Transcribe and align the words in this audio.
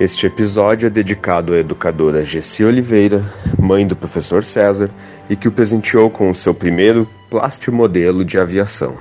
Este 0.00 0.26
episódio 0.26 0.86
é 0.86 0.90
dedicado 0.90 1.54
à 1.54 1.58
educadora 1.58 2.24
Gessi 2.24 2.62
Oliveira, 2.62 3.20
mãe 3.60 3.84
do 3.84 3.96
professor 3.96 4.44
César, 4.44 4.94
e 5.28 5.34
que 5.34 5.48
o 5.48 5.52
presenteou 5.52 6.08
com 6.08 6.30
o 6.30 6.34
seu 6.34 6.54
primeiro 6.54 7.04
plastimodelo 7.28 8.24
de 8.24 8.38
aviação. 8.38 8.96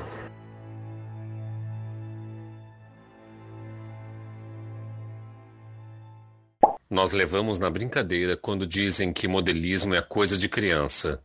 Nós 6.89 7.13
levamos 7.13 7.60
na 7.60 7.70
brincadeira 7.70 8.35
quando 8.35 8.66
dizem 8.66 9.13
que 9.13 9.28
modelismo 9.28 9.93
é 9.93 10.02
coisa 10.02 10.35
de 10.35 10.49
criança. 10.49 11.21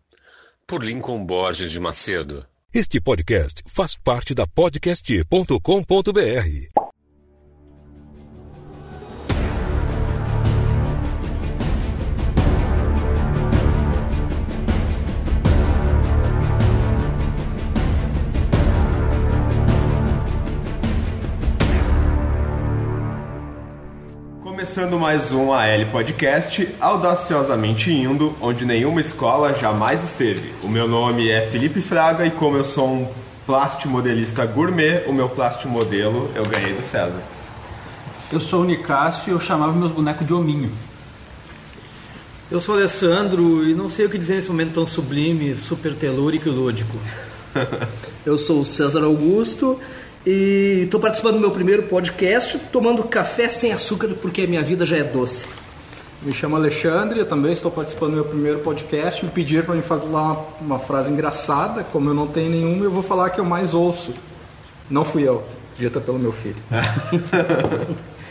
Por 0.66 0.84
Lincoln 0.84 1.24
Borges 1.24 1.70
de 1.70 1.80
Macedo. 1.80 2.44
Este 2.74 3.00
podcast 3.00 3.62
faz 3.66 3.96
parte 3.96 4.34
da 4.34 4.46
podcast.com.br. 4.46 6.81
Começando 24.74 24.98
mais 24.98 25.30
um 25.32 25.52
AL 25.52 25.84
Podcast, 25.92 26.66
audaciosamente 26.80 27.92
indo 27.92 28.34
onde 28.40 28.64
nenhuma 28.64 29.02
escola 29.02 29.52
jamais 29.52 30.02
esteve. 30.02 30.50
O 30.62 30.66
meu 30.68 30.88
nome 30.88 31.28
é 31.28 31.46
Felipe 31.46 31.82
Fraga 31.82 32.24
e 32.24 32.30
como 32.30 32.56
eu 32.56 32.64
sou 32.64 32.88
um 32.88 33.08
plastimodelista 33.44 34.46
gourmet, 34.46 35.04
o 35.06 35.12
meu 35.12 35.28
plastimodelo 35.28 36.30
eu 36.34 36.46
ganhei 36.46 36.72
do 36.72 36.82
César. 36.86 37.20
Eu 38.32 38.40
sou 38.40 38.62
o 38.62 38.64
Nicásio 38.64 39.24
e 39.28 39.30
eu 39.32 39.40
chamava 39.40 39.74
meus 39.74 39.92
bonecos 39.92 40.26
de 40.26 40.32
hominho. 40.32 40.72
Eu 42.50 42.58
sou 42.58 42.74
o 42.74 42.78
Alessandro 42.78 43.68
e 43.68 43.74
não 43.74 43.90
sei 43.90 44.06
o 44.06 44.08
que 44.08 44.16
dizer 44.16 44.36
nesse 44.36 44.48
momento 44.48 44.72
tão 44.72 44.86
sublime, 44.86 45.54
super 45.54 45.94
telúrico 45.94 46.48
e 46.48 46.50
lúdico. 46.50 46.96
Eu 48.24 48.38
sou 48.38 48.60
o 48.60 48.64
César 48.64 49.04
Augusto 49.04 49.78
e 50.26 50.82
estou 50.84 51.00
participando 51.00 51.34
do 51.34 51.40
meu 51.40 51.50
primeiro 51.50 51.84
podcast, 51.84 52.58
tomando 52.70 53.02
café 53.04 53.48
sem 53.48 53.72
açúcar 53.72 54.08
porque 54.20 54.42
a 54.42 54.46
minha 54.46 54.62
vida 54.62 54.86
já 54.86 54.96
é 54.96 55.02
doce. 55.02 55.46
Me 56.22 56.32
chamo 56.32 56.54
Alexandre, 56.54 57.18
eu 57.18 57.26
também 57.26 57.50
estou 57.50 57.70
participando 57.70 58.10
do 58.10 58.16
meu 58.16 58.24
primeiro 58.24 58.60
podcast. 58.60 59.24
Me 59.24 59.30
pediram 59.30 59.64
para 59.64 59.74
me 59.74 59.82
fazer 59.82 60.06
lá 60.06 60.22
uma, 60.22 60.46
uma 60.60 60.78
frase 60.78 61.10
engraçada, 61.10 61.82
como 61.82 62.10
eu 62.10 62.14
não 62.14 62.28
tenho 62.28 62.50
nenhuma, 62.50 62.84
eu 62.84 62.90
vou 62.92 63.02
falar 63.02 63.30
que 63.30 63.40
eu 63.40 63.44
mais 63.44 63.74
ouço. 63.74 64.14
Não 64.88 65.04
fui 65.04 65.26
eu, 65.26 65.42
dita 65.76 66.00
pelo 66.00 66.20
meu 66.20 66.30
filho. 66.32 66.56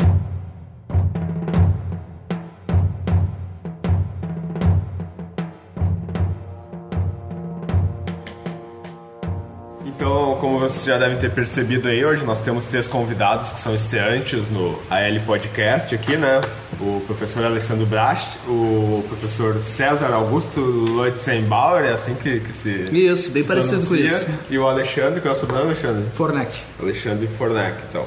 vocês 10.82 10.86
já 10.86 10.98
devem 10.98 11.18
ter 11.20 11.30
percebido 11.32 11.88
aí, 11.88 12.04
hoje 12.04 12.24
nós 12.26 12.42
temos 12.42 12.66
três 12.66 12.88
convidados 12.88 13.52
que 13.52 13.60
são 13.60 13.76
estreantes 13.76 14.50
no 14.50 14.80
AL 14.90 15.20
Podcast 15.26 15.94
aqui, 15.94 16.18
né? 16.18 16.42
O 16.80 17.02
professor 17.06 17.44
Alessandro 17.46 17.86
Brast, 17.86 18.28
o 18.48 19.06
professor 19.08 19.60
César 19.60 20.08
Augusto 20.12 20.60
Lotzenbauer, 20.60 21.84
é 21.86 21.94
assim 21.94 22.16
que, 22.16 22.40
que 22.40 22.52
se 22.52 22.70
Isso, 22.92 23.30
bem 23.30 23.44
se 23.44 23.48
parecido 23.48 23.86
com 23.86 23.96
isso. 23.96 24.26
E 24.50 24.58
o 24.58 24.68
Alexandre, 24.68 25.22
qual 25.22 25.36
é 25.36 25.38
o 25.38 25.40
sobrenome, 25.40 25.72
Alexandre? 25.72 26.10
Fornec. 26.14 26.52
Alexandre 26.80 27.28
Fornec, 27.38 27.76
então. 27.90 28.06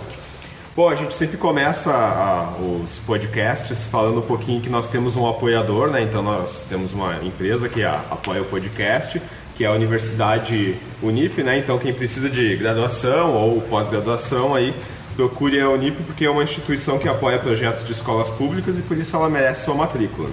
Bom, 0.74 0.88
a 0.88 0.96
gente 0.96 1.14
sempre 1.14 1.36
começa 1.36 1.92
a- 1.92 2.52
os 2.60 2.98
podcasts 3.06 3.84
falando 3.84 4.18
um 4.18 4.22
pouquinho 4.22 4.60
que 4.60 4.68
nós 4.68 4.88
temos 4.88 5.14
um 5.14 5.28
apoiador, 5.28 5.88
né? 5.88 6.02
Então 6.02 6.20
nós 6.20 6.64
temos 6.68 6.92
uma 6.92 7.14
empresa 7.22 7.68
que 7.68 7.84
a- 7.84 8.00
apoia 8.10 8.42
o 8.42 8.44
podcast, 8.46 9.22
que 9.56 9.64
é 9.64 9.68
a 9.68 9.72
Universidade 9.72 10.76
Unip, 11.02 11.42
né? 11.42 11.58
Então 11.58 11.78
quem 11.78 11.92
precisa 11.92 12.28
de 12.28 12.56
graduação 12.56 13.32
ou 13.34 13.60
pós-graduação 13.60 14.54
aí, 14.54 14.74
procure 15.14 15.60
a 15.60 15.68
Unip 15.68 16.02
porque 16.04 16.24
é 16.24 16.30
uma 16.30 16.42
instituição 16.42 16.98
que 16.98 17.08
apoia 17.08 17.38
projetos 17.38 17.86
de 17.86 17.92
escolas 17.92 18.28
públicas 18.30 18.78
e 18.78 18.82
por 18.82 18.96
isso 18.96 19.14
ela 19.16 19.28
merece 19.28 19.64
sua 19.64 19.74
matrícula. 19.74 20.30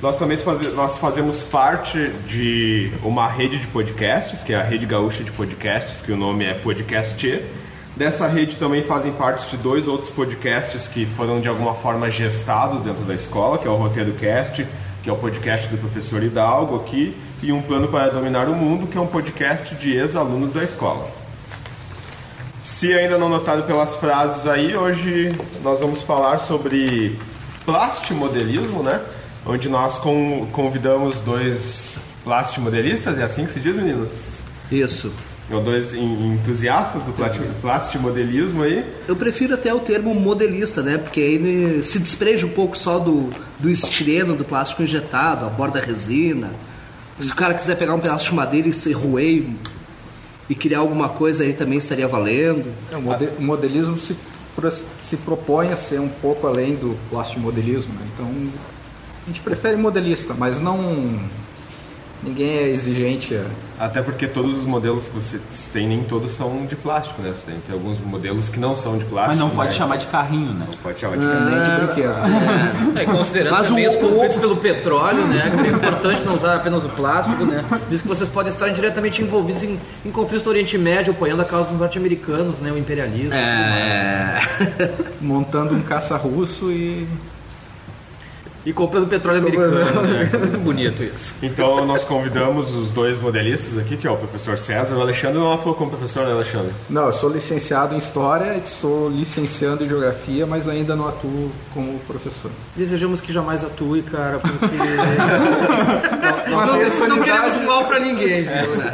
Nós 0.00 0.18
também 0.18 0.36
nós 0.74 0.98
fazemos 0.98 1.42
parte 1.42 2.10
de 2.28 2.92
uma 3.02 3.26
rede 3.26 3.58
de 3.58 3.66
podcasts, 3.68 4.42
que 4.42 4.52
é 4.52 4.56
a 4.56 4.62
Rede 4.62 4.84
Gaúcha 4.84 5.24
de 5.24 5.30
Podcasts, 5.30 6.02
que 6.04 6.12
o 6.12 6.16
nome 6.16 6.44
é 6.44 6.52
Podcast. 6.52 7.42
Dessa 7.96 8.26
rede 8.26 8.56
também 8.56 8.82
fazem 8.82 9.12
parte 9.12 9.48
de 9.48 9.56
dois 9.56 9.88
outros 9.88 10.10
podcasts 10.10 10.88
que 10.88 11.06
foram 11.06 11.40
de 11.40 11.48
alguma 11.48 11.74
forma 11.74 12.10
gestados 12.10 12.82
dentro 12.82 13.04
da 13.04 13.14
escola, 13.14 13.56
que 13.56 13.66
é 13.66 13.70
o 13.70 13.76
Roteiro 13.76 14.12
Cast, 14.14 14.66
que 15.04 15.10
é 15.10 15.12
o 15.12 15.16
podcast 15.16 15.68
do 15.68 15.76
professor 15.76 16.22
Hidalgo 16.22 16.76
aqui, 16.76 17.14
e 17.42 17.52
um 17.52 17.60
Plano 17.60 17.88
para 17.88 18.10
Dominar 18.10 18.48
o 18.48 18.54
Mundo, 18.54 18.86
que 18.86 18.96
é 18.96 19.00
um 19.00 19.06
podcast 19.06 19.74
de 19.74 19.94
ex-alunos 19.94 20.54
da 20.54 20.64
escola. 20.64 21.08
Se 22.62 22.92
ainda 22.94 23.18
não 23.18 23.28
notaram 23.28 23.62
pelas 23.62 23.94
frases 23.96 24.46
aí, 24.46 24.74
hoje 24.74 25.32
nós 25.62 25.80
vamos 25.80 26.02
falar 26.02 26.38
sobre 26.38 27.18
plastimodelismo, 27.66 28.82
né? 28.82 29.00
Onde 29.46 29.68
nós 29.68 29.98
con- 29.98 30.46
convidamos 30.52 31.20
dois 31.20 31.96
plastimodelistas, 32.24 33.18
é 33.18 33.22
assim 33.24 33.44
que 33.44 33.52
se 33.52 33.60
diz, 33.60 33.76
meninos? 33.76 34.10
Isso. 34.72 35.12
Ou 35.50 35.60
dois 35.62 35.92
en- 35.92 36.34
entusiastas 36.34 37.02
do 37.02 37.12
plasti- 37.12 37.42
plastimodelismo 37.60 38.62
aí. 38.62 38.84
Eu 39.06 39.14
prefiro 39.14 39.54
até 39.54 39.74
o 39.74 39.80
termo 39.80 40.14
modelista, 40.14 40.82
né? 40.82 40.96
Porque 40.96 41.20
aí 41.20 41.82
se 41.82 41.98
despreja 41.98 42.46
um 42.46 42.50
pouco 42.50 42.76
só 42.78 42.98
do, 42.98 43.28
do 43.58 43.68
estireno, 43.70 44.34
do 44.34 44.44
plástico 44.44 44.82
injetado, 44.82 45.44
a 45.44 45.48
borda 45.50 45.80
resina. 45.80 46.50
Se 47.20 47.30
o 47.30 47.34
cara 47.36 47.52
quiser 47.54 47.76
pegar 47.76 47.94
um 47.94 48.00
pedaço 48.00 48.24
de 48.30 48.34
madeira 48.34 48.68
e 48.68 48.72
se 48.72 48.92
roer 48.92 49.44
e- 50.48 50.54
criar 50.54 50.78
alguma 50.78 51.08
coisa 51.10 51.42
aí 51.44 51.52
também 51.52 51.78
estaria 51.78 52.08
valendo. 52.08 52.64
É, 52.90 52.96
o 52.96 53.02
mode- 53.02 53.28
o 53.38 53.42
modelismo 53.42 53.98
se, 53.98 54.16
se 55.02 55.16
propõe 55.18 55.68
a 55.72 55.76
ser 55.76 56.00
um 56.00 56.08
pouco 56.08 56.46
além 56.46 56.74
do 56.74 56.96
plastimodelismo, 57.10 57.92
né? 57.92 58.00
Então, 58.14 58.26
a 59.24 59.26
gente 59.28 59.40
prefere 59.42 59.76
modelista, 59.76 60.32
mas 60.36 60.58
não... 60.60 61.18
Ninguém 62.24 62.56
é 62.56 62.68
exigente 62.68 63.34
a... 63.36 63.44
Até 63.84 64.00
porque 64.00 64.26
todos 64.28 64.56
os 64.58 64.64
modelos 64.64 65.04
que 65.06 65.10
vocês 65.16 65.42
têm, 65.72 65.88
nem 65.88 66.04
todos 66.04 66.32
são 66.32 66.64
de 66.64 66.76
plástico, 66.76 67.20
né? 67.20 67.34
Você 67.36 67.50
tem, 67.50 67.60
tem 67.66 67.74
alguns 67.74 67.98
modelos 67.98 68.48
que 68.48 68.58
não 68.58 68.76
são 68.76 68.96
de 68.96 69.04
plástico. 69.04 69.30
Mas 69.36 69.38
não 69.38 69.50
pode 69.50 69.70
né? 69.70 69.74
chamar 69.76 69.96
de 69.96 70.06
carrinho, 70.06 70.52
né? 70.54 70.64
Não 70.66 70.78
pode 70.78 71.00
chamar 71.00 71.16
de 71.16 71.24
Nem 71.24 71.62
de 71.62 71.86
brinquedo. 71.86 72.14
É, 72.96 73.04
considerando 73.04 73.52
Mas 73.52 73.66
também 73.68 73.86
o- 73.86 73.90
os 73.90 73.96
conflitos 73.96 74.36
pelo 74.36 74.56
petróleo, 74.56 75.26
né? 75.26 75.52
Que 75.60 75.66
é 75.68 75.70
importante 75.72 76.22
não 76.24 76.34
usar 76.34 76.54
apenas 76.56 76.84
o 76.84 76.88
plástico, 76.88 77.44
né? 77.44 77.64
Visto 77.90 78.02
que 78.02 78.08
vocês 78.08 78.28
podem 78.28 78.50
estar 78.52 78.68
diretamente 78.68 79.20
envolvidos 79.20 79.62
em, 79.64 79.78
em 80.06 80.10
conflitos 80.10 80.42
do 80.42 80.50
Oriente 80.50 80.78
Médio, 80.78 81.12
apoiando 81.12 81.42
a 81.42 81.44
causa 81.44 81.70
dos 81.70 81.80
norte-americanos, 81.80 82.60
né? 82.60 82.70
O 82.70 82.78
imperialismo 82.78 83.38
e 83.38 83.42
tudo 83.42 83.60
mais. 83.60 84.78
É. 84.80 84.94
Montando 85.20 85.74
um 85.74 85.82
caça 85.82 86.16
russo 86.16 86.70
e... 86.70 87.06
E 88.66 88.72
comprando 88.72 89.06
petróleo 89.06 89.40
americano, 89.40 89.72
né? 89.76 90.30
Muito 90.32 90.58
bonito 90.58 91.02
isso. 91.02 91.34
Então 91.42 91.84
nós 91.84 92.02
convidamos 92.04 92.74
os 92.74 92.90
dois 92.92 93.20
modelistas 93.20 93.78
aqui, 93.78 93.94
que 93.96 94.06
é 94.06 94.10
o 94.10 94.16
professor 94.16 94.58
César. 94.58 94.94
O 94.96 95.00
Alexandre 95.02 95.38
não 95.38 95.52
atua 95.52 95.74
como 95.74 95.90
professor, 95.90 96.24
né, 96.26 96.32
Alexandre? 96.32 96.72
Não, 96.88 97.06
eu 97.06 97.12
sou 97.12 97.28
licenciado 97.30 97.94
em 97.94 97.98
História, 97.98 98.58
sou 98.64 99.10
licenciando 99.10 99.84
em 99.84 99.88
Geografia, 99.88 100.46
mas 100.46 100.66
ainda 100.66 100.96
não 100.96 101.06
atuo 101.08 101.50
como 101.74 101.98
professor. 102.06 102.50
Desejamos 102.74 103.20
que 103.20 103.32
jamais 103.34 103.62
atue, 103.62 104.00
cara, 104.02 104.38
porque. 104.38 104.64
Não, 106.50 106.66
não 106.66 106.74
unidade- 106.74 107.20
queremos 107.24 107.56
mal 107.64 107.84
pra 107.86 107.98
ninguém, 107.98 108.42
viu, 108.44 108.76
né? 108.76 108.90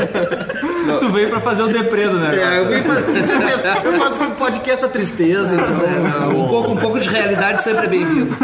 Tu 0.98 1.08
veio 1.10 1.28
pra 1.28 1.40
fazer 1.40 1.62
o 1.62 1.68
depredo, 1.68 2.18
né? 2.18 2.34
É, 2.36 2.58
eu, 2.60 2.68
vim 2.68 2.82
pra- 2.82 3.82
eu 3.84 3.92
faço 3.98 4.22
um 4.22 4.30
podcast 4.30 4.80
da 4.82 4.88
tristeza, 4.88 5.54
entendeu? 5.54 6.38
Um 6.40 6.46
pouco, 6.46 6.70
um 6.72 6.76
pouco 6.76 6.98
de 6.98 7.08
realidade 7.08 7.62
sempre 7.62 7.86
é 7.86 7.88
bem-vindo. 7.88 8.34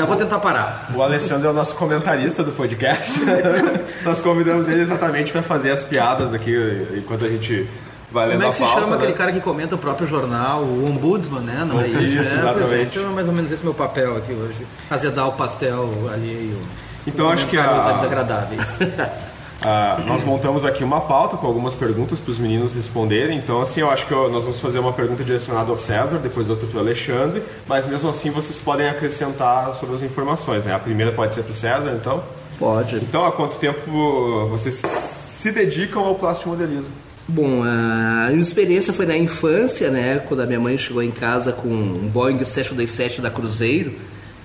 Eu 0.00 0.06
vou 0.06 0.16
tentar 0.16 0.38
parar. 0.38 0.90
O 0.94 1.02
Alessandro 1.02 1.48
é 1.48 1.50
o 1.50 1.54
nosso 1.54 1.74
comentarista 1.74 2.42
do 2.42 2.52
podcast. 2.52 3.20
Nós 4.04 4.20
convidamos 4.20 4.68
ele 4.68 4.82
exatamente 4.82 5.32
para 5.32 5.42
fazer 5.42 5.70
as 5.70 5.82
piadas 5.84 6.32
aqui 6.34 6.54
enquanto 6.96 7.24
a 7.24 7.28
gente 7.28 7.68
vai 8.10 8.26
lendo 8.26 8.36
Como 8.38 8.44
é 8.44 8.48
que 8.48 8.54
se 8.54 8.60
pauta, 8.62 8.80
chama 8.80 8.90
né? 8.92 8.96
aquele 8.96 9.12
cara 9.12 9.32
que 9.32 9.40
comenta 9.40 9.74
o 9.74 9.78
próprio 9.78 10.06
jornal, 10.08 10.62
o 10.62 10.86
ombudsman, 10.86 11.40
né? 11.40 11.64
Não 11.68 11.80
é 11.80 11.88
isso? 11.88 12.20
Isso, 12.20 12.20
é, 12.20 12.22
pois 12.22 12.32
é, 12.32 12.38
exatamente. 12.40 12.98
então 12.98 13.10
é 13.10 13.14
mais 13.14 13.28
ou 13.28 13.34
menos 13.34 13.52
esse 13.52 13.62
meu 13.62 13.74
papel 13.74 14.16
aqui 14.16 14.32
hoje. 14.32 14.66
Azedar 14.90 15.28
o 15.28 15.32
pastel 15.32 15.88
alheio. 16.12 16.58
Então, 17.06 17.28
acho 17.30 17.46
que 17.46 17.56
a- 17.58 17.92
desagradáveis. 17.94 18.78
Ah, 19.60 20.00
nós 20.06 20.22
montamos 20.22 20.64
aqui 20.64 20.84
uma 20.84 21.00
pauta 21.00 21.36
com 21.36 21.46
algumas 21.46 21.74
perguntas 21.74 22.20
para 22.20 22.30
os 22.30 22.38
meninos 22.38 22.72
responderem. 22.72 23.36
Então, 23.38 23.60
assim, 23.60 23.80
eu 23.80 23.90
acho 23.90 24.06
que 24.06 24.12
eu- 24.12 24.30
nós 24.30 24.44
vamos 24.44 24.60
fazer 24.60 24.78
uma 24.78 24.92
pergunta 24.92 25.24
direcionada 25.24 25.70
ao 25.70 25.78
César, 25.78 26.18
depois 26.18 26.48
outra 26.48 26.66
para 26.66 26.76
o 26.76 26.80
Alexandre. 26.80 27.42
Mas 27.66 27.86
mesmo 27.86 28.08
assim, 28.08 28.30
vocês 28.30 28.56
podem 28.58 28.88
acrescentar 28.88 29.74
sobre 29.74 29.96
as 29.96 30.02
informações. 30.02 30.64
Né? 30.64 30.72
A 30.74 30.78
primeira 30.78 31.10
pode 31.10 31.34
ser 31.34 31.42
para 31.42 31.52
o 31.52 31.54
César, 31.56 31.98
então. 32.00 32.22
Pode. 32.56 32.96
Então, 32.96 33.24
há 33.24 33.32
quanto 33.32 33.56
tempo 33.58 34.48
vocês 34.50 34.76
se 34.76 35.50
dedicam 35.50 36.04
ao 36.04 36.14
plastimodelismo? 36.14 36.90
Bom, 37.26 37.62
a 37.62 38.28
minha 38.28 38.40
experiência 38.40 38.92
foi 38.92 39.06
na 39.06 39.16
infância, 39.16 39.90
né? 39.90 40.18
Quando 40.26 40.40
a 40.40 40.46
minha 40.46 40.58
mãe 40.58 40.78
chegou 40.78 41.02
em 41.02 41.10
casa 41.10 41.52
com 41.52 41.68
um 41.68 42.08
Boeing 42.08 42.42
727 42.42 43.20
da 43.20 43.30
Cruzeiro, 43.30 43.92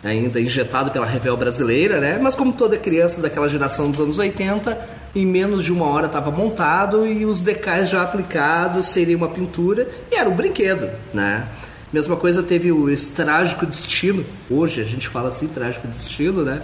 ainda 0.04 0.42
injetado 0.42 0.92
pela 0.92 1.06
Revel 1.06 1.38
brasileira, 1.38 2.00
né? 2.01 2.19
Mas 2.21 2.36
como 2.36 2.51
toda 2.51 2.77
criança 2.77 3.21
daquela 3.21 3.48
geração 3.48 3.89
dos 3.89 4.01
anos 4.01 4.19
80, 4.19 4.77
em 5.15 5.25
menos 5.25 5.63
de 5.63 5.71
uma 5.71 5.86
hora 5.86 6.07
estava 6.07 6.31
montado 6.31 7.06
e 7.06 7.25
os 7.25 7.39
decais 7.39 7.89
já 7.89 8.01
aplicados, 8.01 8.88
seria 8.88 9.15
uma 9.15 9.27
pintura 9.27 9.88
e 10.12 10.15
era 10.15 10.30
um 10.30 10.36
brinquedo, 10.36 10.89
né? 11.13 11.48
Mesma 11.92 12.15
coisa 12.15 12.42
teve 12.42 12.71
o 12.71 12.89
esse 12.89 13.12
trágico 13.12 13.65
destino, 13.65 14.25
hoje 14.50 14.81
a 14.81 14.83
gente 14.83 15.07
fala 15.07 15.30
assim, 15.30 15.48
trágico 15.48 15.88
destino, 15.88 16.44
né? 16.44 16.62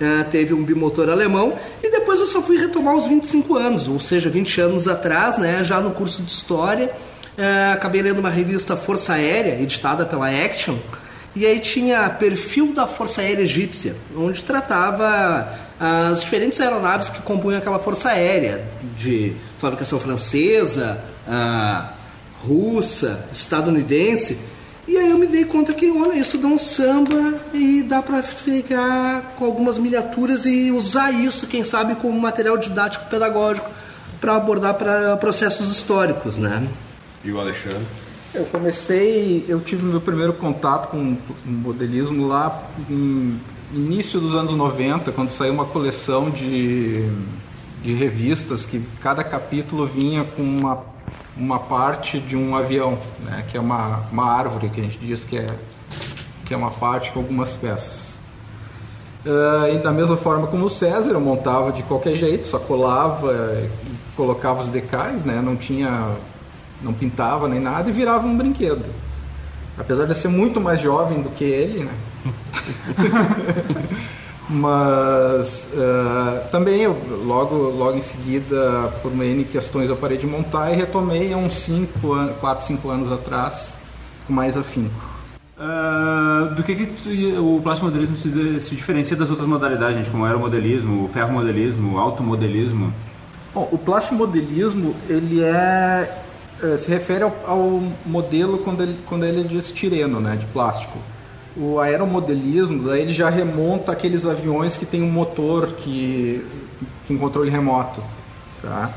Uh, 0.00 0.28
teve 0.30 0.52
um 0.52 0.64
bimotor 0.64 1.08
alemão 1.08 1.56
e 1.80 1.88
depois 1.88 2.18
eu 2.18 2.26
só 2.26 2.42
fui 2.42 2.56
retomar 2.56 2.96
os 2.96 3.06
25 3.06 3.54
anos, 3.54 3.86
ou 3.86 4.00
seja, 4.00 4.28
20 4.28 4.60
anos 4.60 4.88
atrás, 4.88 5.38
né, 5.38 5.62
já 5.62 5.80
no 5.80 5.92
curso 5.92 6.22
de 6.22 6.32
História, 6.32 6.90
uh, 7.38 7.72
acabei 7.72 8.02
lendo 8.02 8.18
uma 8.18 8.30
revista 8.30 8.76
Força 8.76 9.12
Aérea, 9.12 9.60
editada 9.62 10.04
pela 10.04 10.28
Action, 10.28 10.74
e 11.36 11.46
aí 11.46 11.60
tinha 11.60 12.10
perfil 12.10 12.72
da 12.74 12.88
Força 12.88 13.20
Aérea 13.20 13.42
Egípcia, 13.42 13.94
onde 14.16 14.42
tratava 14.42 15.48
as 15.84 16.20
diferentes 16.20 16.60
aeronaves 16.60 17.08
que 17.08 17.20
compunham 17.22 17.58
aquela 17.58 17.80
Força 17.80 18.10
Aérea, 18.10 18.64
de 18.96 19.32
fabricação 19.58 19.98
francesa, 19.98 21.02
russa, 22.40 23.26
estadunidense, 23.32 24.38
e 24.86 24.96
aí 24.96 25.10
eu 25.10 25.18
me 25.18 25.26
dei 25.26 25.44
conta 25.44 25.72
que, 25.72 25.90
olha, 25.90 26.20
isso 26.20 26.38
dá 26.38 26.46
um 26.46 26.58
samba 26.58 27.34
e 27.52 27.82
dá 27.82 28.00
para 28.00 28.22
ficar 28.22 29.34
com 29.36 29.44
algumas 29.44 29.76
miniaturas 29.76 30.46
e 30.46 30.70
usar 30.70 31.10
isso, 31.10 31.48
quem 31.48 31.64
sabe, 31.64 31.96
como 31.96 32.16
material 32.20 32.56
didático 32.56 33.06
pedagógico 33.06 33.68
para 34.20 34.36
abordar 34.36 34.74
para 34.74 35.16
processos 35.16 35.68
históricos, 35.68 36.38
né? 36.38 36.64
E 37.24 37.32
o 37.32 37.40
Alexandre? 37.40 37.82
Eu 38.32 38.44
comecei, 38.44 39.44
eu 39.48 39.60
tive 39.60 39.84
meu 39.84 40.00
primeiro 40.00 40.32
contato 40.32 40.90
com 40.90 41.16
modelismo 41.44 42.28
lá 42.28 42.62
em 42.88 43.36
início 43.72 44.20
dos 44.20 44.34
anos 44.34 44.52
90, 44.52 45.10
quando 45.12 45.30
saiu 45.30 45.52
uma 45.52 45.64
coleção 45.64 46.30
de, 46.30 47.08
de 47.82 47.92
revistas 47.92 48.66
que 48.66 48.80
cada 49.00 49.24
capítulo 49.24 49.86
vinha 49.86 50.24
com 50.24 50.42
uma 50.42 50.92
uma 51.36 51.58
parte 51.58 52.18
de 52.18 52.36
um 52.36 52.54
avião, 52.54 52.98
né, 53.22 53.44
que 53.50 53.56
é 53.56 53.60
uma, 53.60 54.02
uma 54.10 54.30
árvore 54.30 54.68
que 54.68 54.80
a 54.80 54.84
gente 54.84 54.98
diz 54.98 55.24
que 55.24 55.38
é, 55.38 55.46
que 56.44 56.52
é 56.52 56.56
uma 56.56 56.70
parte 56.70 57.10
com 57.10 57.20
algumas 57.20 57.56
peças. 57.56 58.18
Uh, 59.24 59.74
e 59.74 59.78
da 59.78 59.92
mesma 59.92 60.16
forma 60.16 60.46
como 60.48 60.66
o 60.66 60.70
César, 60.70 61.12
eu 61.12 61.20
montava 61.20 61.72
de 61.72 61.82
qualquer 61.84 62.16
jeito, 62.16 62.48
só 62.48 62.58
colava 62.58 63.32
colocava 64.16 64.60
os 64.60 64.68
decais, 64.68 65.24
né, 65.24 65.40
não 65.42 65.56
tinha, 65.56 66.10
não 66.82 66.92
pintava 66.92 67.48
nem 67.48 67.60
nada 67.60 67.88
e 67.88 67.92
virava 67.92 68.26
um 68.26 68.36
brinquedo. 68.36 68.84
Apesar 69.78 70.06
de 70.06 70.14
ser 70.14 70.28
muito 70.28 70.60
mais 70.60 70.80
jovem 70.80 71.22
do 71.22 71.30
que 71.30 71.44
ele, 71.44 71.84
né? 71.84 71.92
mas 74.48 75.68
uh, 75.72 76.48
também 76.50 76.82
eu, 76.82 76.96
logo, 77.24 77.56
logo 77.56 77.96
em 77.96 78.02
seguida, 78.02 78.92
por 79.02 79.12
N 79.12 79.44
questões, 79.44 79.88
eu 79.88 79.96
parei 79.96 80.18
de 80.18 80.26
montar 80.26 80.72
e 80.72 80.76
retomei 80.76 81.32
há 81.32 81.36
uns 81.36 81.56
5, 81.56 82.34
4, 82.40 82.66
5 82.66 82.88
anos 82.88 83.12
atrás, 83.12 83.78
com 84.26 84.32
mais 84.32 84.56
afinco. 84.56 85.12
Uh, 85.56 86.54
do 86.54 86.62
que, 86.62 86.74
que 86.74 86.86
tu, 86.86 87.56
o 87.56 87.60
plástico 87.62 87.86
modelismo 87.86 88.16
se, 88.16 88.60
se, 88.60 88.74
diferencia 88.74 89.16
das 89.16 89.30
outras 89.30 89.48
modalidades, 89.48 89.96
gente, 89.96 90.10
como 90.10 90.24
o 90.24 90.26
aeromodelismo, 90.26 91.04
o 91.04 91.08
ferromodelismo, 91.08 91.94
o 91.94 91.98
automodelismo? 91.98 92.92
Bom, 93.54 93.68
o 93.70 93.78
plástico 93.78 94.16
modelismo 94.16 94.94
ele 95.08 95.42
é, 95.42 96.22
é 96.62 96.76
se 96.76 96.90
refere 96.90 97.22
ao, 97.22 97.36
ao, 97.46 97.82
modelo 98.04 98.58
quando 98.58 98.82
ele, 98.82 98.98
quando 99.06 99.24
ele 99.24 99.42
é 99.42 99.44
de 99.44 99.56
estireno, 99.56 100.18
né, 100.18 100.36
de 100.36 100.46
plástico 100.46 100.98
o 101.56 101.78
aeromodelismo, 101.78 102.88
daí 102.88 103.02
ele 103.02 103.12
já 103.12 103.28
remonta 103.28 103.92
aqueles 103.92 104.24
aviões 104.24 104.76
que 104.76 104.86
tem 104.86 105.02
um 105.02 105.10
motor 105.10 105.72
que, 105.72 106.44
com 107.06 107.18
controle 107.18 107.50
remoto. 107.50 108.02
Tá? 108.60 108.90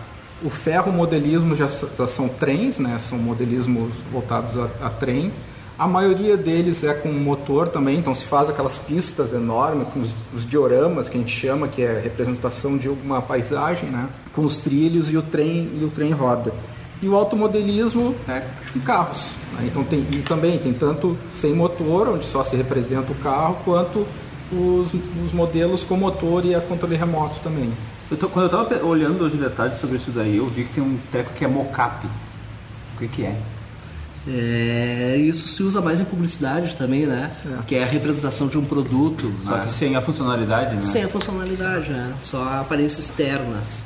O 0.44 0.50
ferromodelismo 0.50 1.56
já, 1.56 1.68
já 1.68 2.08
são 2.08 2.28
trens, 2.28 2.80
né? 2.80 2.98
são 3.00 3.18
modelismos 3.18 3.94
voltados 4.12 4.58
a, 4.58 4.70
a, 4.82 4.90
trem. 4.90 5.32
A 5.78 5.88
maioria 5.88 6.38
deles 6.38 6.84
é 6.86 6.94
com 6.94 7.10
motor 7.10 7.68
também, 7.68 7.98
então 7.98 8.16
se 8.16 8.26
faz 8.26 8.50
aquelas 8.50 8.78
pistas 8.78 9.34
enormes, 9.34 9.88
com 9.90 10.00
os, 10.00 10.16
os 10.34 10.48
dioramas 10.48 11.10
que 11.10 11.18
a 11.18 11.20
gente 11.20 11.36
chama, 11.36 11.68
que 11.68 11.82
é 11.82 12.00
representação 12.00 12.78
de 12.78 12.88
alguma 12.88 13.22
paisagem, 13.22 13.90
né? 13.90 14.08
com 14.34 14.46
os 14.46 14.58
trilhos 14.58 15.10
e 15.10 15.18
o 15.18 15.22
trem 15.22 15.72
e 15.80 15.84
o 15.84 15.90
trem 15.90 16.12
roda 16.12 16.54
e 17.02 17.08
o 17.08 17.16
automodelismo 17.16 18.16
é 18.28 18.44
em 18.76 18.80
carros. 18.80 19.32
Né? 19.54 19.68
Então 19.68 19.84
tem, 19.84 20.06
e 20.12 20.18
também 20.22 20.58
tem 20.58 20.74
tanto 20.74 21.18
sem 21.32 21.54
motor, 21.54 22.10
onde 22.10 22.26
só 22.26 22.44
se 22.44 22.56
representa 22.56 23.12
o 23.12 23.16
carro, 23.16 23.58
quanto 23.64 24.06
os, 24.52 24.94
os 25.24 25.32
modelos 25.34 25.84
com 25.84 25.98
motor 25.98 26.46
e 26.46 26.56
a 26.56 26.62
controle 26.62 26.96
remoto 26.96 27.40
também. 27.40 27.72
Eu 28.10 28.18
tô, 28.18 28.30
quando 28.30 28.52
eu 28.52 28.62
estava 28.62 28.86
olhando 28.86 29.24
hoje 29.24 29.36
detalhes 29.38 29.80
sobre 29.80 29.98
isso 29.98 30.12
daí, 30.12 30.38
eu 30.38 30.48
vi 30.48 30.66
que 30.66 30.74
tem 30.74 30.84
um 30.84 30.98
treco 31.12 31.34
que 31.34 31.44
é 31.44 31.48
mocap. 31.48 32.06
O 32.96 33.00
que, 33.00 33.08
que 33.08 33.26
é? 33.26 33.36
É, 34.28 35.18
isso 35.18 35.48
se 35.48 35.62
usa 35.62 35.82
mais 35.82 36.02
em 36.02 36.06
publicidade 36.06 36.76
também, 36.76 37.06
né? 37.06 37.32
É. 37.46 37.64
Que 37.68 37.76
é 37.76 37.84
a 37.84 37.88
representação 37.88 38.48
de 38.48 38.58
um 38.58 38.66
produto. 38.66 39.32
Só 39.44 39.52
né? 39.52 39.64
que 39.66 39.72
sem 39.72 39.96
a 39.96 40.02
funcionalidade, 40.02 40.76
né? 40.76 40.82
Sem 40.82 41.04
a 41.04 41.10
funcionalidade, 41.10 41.92
é. 41.92 42.12
Só 42.22 42.44
aparências 42.60 43.06
externas. 43.06 43.84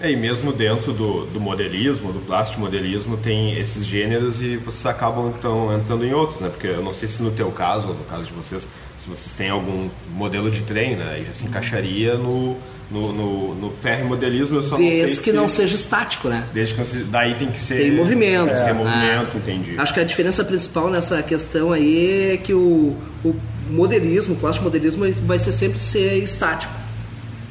É, 0.00 0.10
e 0.10 0.16
mesmo 0.16 0.50
dentro 0.50 0.92
do, 0.92 1.26
do 1.26 1.38
modelismo, 1.38 2.10
do 2.10 2.20
plástico 2.20 2.60
modelismo, 2.60 3.18
tem 3.18 3.58
esses 3.58 3.84
gêneros 3.84 4.40
e 4.40 4.56
vocês 4.56 4.86
acabam 4.86 5.32
então 5.38 5.76
entrando 5.76 6.06
em 6.06 6.14
outros, 6.14 6.40
né? 6.40 6.48
Porque 6.48 6.68
eu 6.68 6.82
não 6.82 6.94
sei 6.94 7.06
se 7.06 7.22
no 7.22 7.30
teu 7.30 7.50
caso, 7.50 7.88
ou 7.88 7.94
no 7.94 8.04
caso 8.04 8.24
de 8.24 8.32
vocês, 8.32 8.66
se 8.98 9.08
vocês 9.08 9.34
têm 9.34 9.50
algum 9.50 9.90
modelo 10.10 10.50
de 10.50 10.62
trem, 10.62 10.96
né? 10.96 11.20
E 11.20 11.26
já 11.26 11.34
se 11.34 11.44
encaixaria 11.44 12.14
no, 12.14 12.56
no, 12.90 13.12
no, 13.12 13.54
no 13.54 13.70
ferro 13.72 14.08
modelismo, 14.08 14.56
eu 14.56 14.62
só 14.62 14.76
Desde 14.78 15.02
não 15.02 15.08
sei 15.08 15.16
que 15.18 15.30
se... 15.30 15.32
não 15.36 15.48
seja 15.48 15.74
estático, 15.74 16.28
né? 16.28 16.44
Desde 16.54 16.74
que 16.74 16.80
não 16.80 17.10
daí 17.10 17.34
tem 17.34 17.50
que 17.50 17.60
ser... 17.60 17.76
Tem 17.76 17.92
movimento. 17.92 18.54
Tem 18.54 18.68
é, 18.68 18.72
movimento, 18.72 19.36
entendi. 19.36 19.74
Acho 19.78 19.92
que 19.92 20.00
a 20.00 20.04
diferença 20.04 20.42
principal 20.42 20.88
nessa 20.88 21.22
questão 21.22 21.72
aí 21.72 22.32
é 22.32 22.36
que 22.38 22.54
o, 22.54 22.96
o 23.22 23.34
modelismo, 23.68 24.32
o 24.32 24.36
plástico 24.38 24.64
modelismo 24.64 25.04
vai 25.26 25.38
ser 25.38 25.52
sempre 25.52 25.78
ser 25.78 26.16
estático 26.22 26.72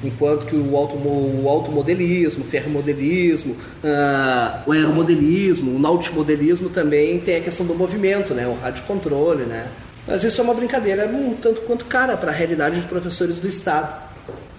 enquanto 0.04 0.46
que 0.46 0.56
o, 0.56 0.72
o 0.72 1.50
automodelismo, 1.50 2.44
o 2.44 2.48
ferromodelismo, 2.48 3.56
uh, 3.84 4.62
o 4.66 4.72
aeromodelismo, 4.72 5.76
o 5.76 5.80
nautimodelismo 5.80 6.70
também 6.70 7.20
tem 7.20 7.38
a 7.38 7.42
questão 7.42 7.66
do 7.66 7.76
movimento, 7.76 8.34
né, 8.34 8.48
o 8.48 8.54
rádio 8.54 8.84
controle, 8.84 9.46
né. 9.46 9.68
Mas 10.08 10.24
isso 10.24 10.42
é 10.42 10.44
uma 10.44 10.54
brincadeira 10.54 11.08
um 11.08 11.36
tanto 11.36 11.62
quanto 11.62 11.86
cara 11.86 12.18
para 12.18 12.32
a 12.32 12.34
realidade 12.34 12.82
de 12.82 12.88
professores 12.88 13.40
do 13.40 13.48
Estado. 13.48 14.10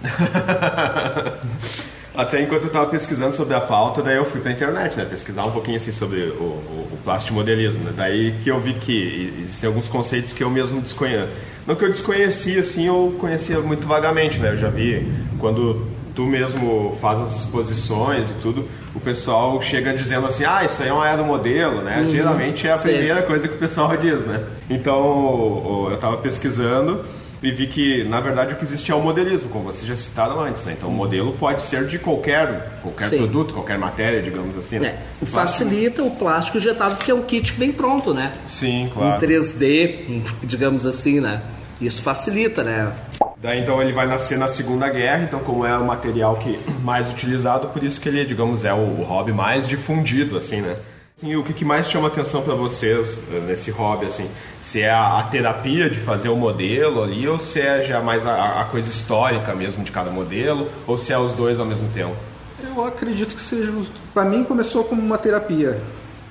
Até 2.13 2.41
enquanto 2.41 2.63
eu 2.63 2.67
estava 2.67 2.87
pesquisando 2.87 3.35
sobre 3.35 3.55
a 3.55 3.61
pauta, 3.61 4.01
daí 4.01 4.17
eu 4.17 4.25
fui 4.25 4.41
para 4.41 4.51
a 4.51 4.53
internet, 4.53 4.97
né, 4.97 5.05
pesquisar 5.05 5.45
um 5.45 5.51
pouquinho 5.51 5.77
assim 5.77 5.91
sobre 5.91 6.19
o, 6.23 6.43
o, 6.43 6.89
o 6.91 6.97
plástico 7.03 7.33
modelismo. 7.33 7.83
Né, 7.83 7.93
daí 7.95 8.35
que 8.43 8.49
eu 8.49 8.59
vi 8.59 8.73
que 8.73 9.33
existem 9.43 9.67
alguns 9.67 9.87
conceitos 9.87 10.33
que 10.33 10.43
eu 10.43 10.49
mesmo 10.49 10.81
desconheço 10.81 11.29
não 11.65 11.75
que 11.75 11.85
eu 11.85 11.89
desconhecia, 11.89 12.59
assim, 12.61 12.87
eu 12.87 13.15
conhecia 13.19 13.59
muito 13.59 13.87
vagamente, 13.87 14.39
né? 14.39 14.49
Eu 14.49 14.57
já 14.57 14.69
vi 14.69 15.07
quando 15.39 15.85
tu 16.15 16.23
mesmo 16.23 16.97
faz 16.99 17.19
as 17.19 17.39
exposições 17.39 18.29
e 18.29 18.33
tudo, 18.41 18.67
o 18.93 18.99
pessoal 18.99 19.61
chega 19.61 19.93
dizendo 19.93 20.27
assim, 20.27 20.43
ah, 20.43 20.63
isso 20.65 20.81
aí 20.81 20.89
é 20.89 20.93
um 20.93 21.01
aeromodelo, 21.01 21.81
né? 21.81 22.01
Uhum, 22.01 22.11
Geralmente 22.11 22.67
é 22.67 22.71
a 22.71 22.77
certo. 22.77 22.95
primeira 22.95 23.21
coisa 23.21 23.47
que 23.47 23.53
o 23.53 23.57
pessoal 23.57 23.95
diz, 23.97 24.19
né? 24.25 24.43
Então, 24.69 25.87
eu 25.89 25.95
estava 25.95 26.17
pesquisando 26.17 27.05
e 27.41 27.51
vi 27.51 27.67
que, 27.67 28.03
na 28.03 28.21
verdade, 28.21 28.53
o 28.53 28.57
que 28.57 28.63
existe 28.63 28.91
é 28.91 28.95
o 28.95 29.01
modelismo, 29.01 29.49
como 29.49 29.65
vocês 29.65 29.87
já 29.87 29.95
citaram 29.95 30.39
antes, 30.39 30.63
né? 30.63 30.75
Então, 30.77 30.89
o 30.89 30.91
modelo 30.91 31.33
pode 31.33 31.63
ser 31.63 31.87
de 31.87 31.97
qualquer, 31.97 32.79
qualquer 32.83 33.09
produto, 33.09 33.53
qualquer 33.53 33.79
matéria, 33.79 34.21
digamos 34.21 34.55
assim. 34.55 34.77
Né? 34.77 34.99
É. 35.21 35.25
Facilita 35.25 36.03
o 36.03 36.11
plástico 36.11 36.57
injetado, 36.57 36.97
porque 36.97 37.09
é 37.09 37.15
um 37.15 37.23
kit 37.23 37.51
que 37.51 37.59
vem 37.59 37.71
pronto, 37.71 38.13
né? 38.13 38.33
Sim, 38.47 38.89
claro. 38.93 39.25
Em 39.25 39.27
3D, 39.27 40.21
digamos 40.43 40.85
assim, 40.85 41.19
né? 41.19 41.41
Isso 41.81 42.03
facilita, 42.03 42.63
né? 42.63 42.93
Daí 43.37 43.59
então 43.59 43.81
ele 43.81 43.91
vai 43.91 44.05
nascer 44.05 44.37
na 44.37 44.47
Segunda 44.47 44.87
Guerra, 44.87 45.23
então 45.23 45.39
como 45.39 45.65
é 45.65 45.75
o 45.75 45.83
material 45.83 46.35
que 46.35 46.59
mais 46.83 47.09
utilizado, 47.09 47.69
por 47.69 47.83
isso 47.83 47.99
que 47.99 48.07
ele, 48.07 48.23
digamos, 48.23 48.63
é 48.65 48.73
o 48.73 49.01
hobby 49.01 49.33
mais 49.33 49.67
difundido, 49.67 50.37
assim, 50.37 50.61
né? 50.61 50.75
E 51.23 51.35
o 51.35 51.43
que 51.43 51.63
mais 51.63 51.87
chama 51.87 52.07
atenção 52.07 52.41
para 52.41 52.55
vocês 52.55 53.23
eh, 53.31 53.39
nesse 53.47 53.69
hobby, 53.69 54.07
assim? 54.07 54.27
Se 54.61 54.81
é 54.81 54.91
a, 54.91 55.19
a, 55.19 55.23
terapia 55.23 55.89
de 55.89 55.99
fazer 55.99 56.29
o 56.29 56.35
modelo 56.35 57.03
ali, 57.03 57.27
ou 57.27 57.39
se 57.39 57.59
é 57.59 57.83
já 57.83 58.01
mais 58.01 58.25
a, 58.25 58.61
a 58.61 58.65
coisa 58.65 58.89
histórica 58.89 59.53
mesmo 59.55 59.83
de 59.83 59.91
cada 59.91 60.11
modelo, 60.11 60.69
ou 60.87 60.97
se 60.97 61.11
é 61.11 61.17
os 61.17 61.33
dois 61.33 61.59
ao 61.59 61.65
mesmo 61.65 61.89
tempo? 61.89 62.15
Eu 62.63 62.85
acredito 62.85 63.35
que 63.35 63.41
seja. 63.41 63.73
Para 64.13 64.23
mim 64.23 64.43
começou 64.43 64.83
como 64.83 65.01
uma 65.01 65.17
terapia, 65.17 65.81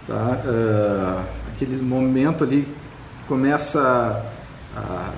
tá? 0.07 0.39
Uh, 0.45 1.25
aquele 1.53 1.83
momento 1.83 2.45
ali 2.45 2.67
começa 3.27 4.25
a, 4.77 5.11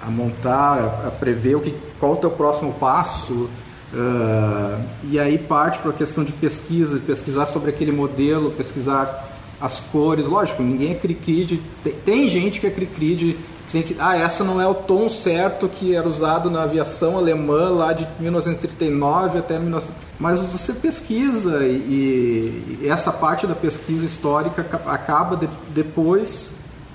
a 0.00 0.10
montar, 0.10 1.04
a 1.06 1.10
prever 1.10 1.56
o 1.56 1.60
que, 1.60 1.74
qual 2.00 2.12
o 2.12 2.16
teu 2.16 2.30
próximo 2.30 2.72
passo, 2.72 3.50
Uh, 3.94 4.82
e 5.04 5.20
aí 5.20 5.38
parte 5.38 5.78
para 5.78 5.92
a 5.92 5.94
questão 5.94 6.24
de 6.24 6.32
pesquisa, 6.32 6.98
de 6.98 7.02
pesquisar 7.02 7.46
sobre 7.46 7.70
aquele 7.70 7.92
modelo, 7.92 8.50
pesquisar 8.50 9.33
as 9.60 9.78
cores. 9.78 10.26
Lógico, 10.26 10.62
ninguém 10.62 10.92
é 10.92 10.94
cri-cri 10.94 11.44
de... 11.44 11.62
Tem, 11.82 11.92
tem 11.92 12.28
gente 12.28 12.60
que 12.60 12.66
é 12.66 12.70
cri-cri 12.70 13.16
de 13.16 13.38
tem 13.74 13.82
que, 13.82 13.96
ah, 13.98 14.16
essa 14.16 14.44
não 14.44 14.60
é 14.60 14.66
o 14.68 14.74
tom 14.74 15.08
certo 15.08 15.68
que 15.68 15.96
era 15.96 16.08
usado 16.08 16.48
na 16.48 16.62
aviação 16.62 17.18
alemã 17.18 17.70
lá 17.70 17.92
de 17.92 18.06
1939 18.20 19.40
até 19.40 19.58
19... 19.58 19.88
Mas 20.16 20.40
você 20.40 20.72
pesquisa 20.72 21.66
e, 21.66 22.78
e 22.80 22.88
essa 22.88 23.10
parte 23.10 23.48
da 23.48 23.54
pesquisa 23.56 24.06
histórica 24.06 24.64
acaba 24.86 25.36
de, 25.36 25.48
depois 25.70 26.52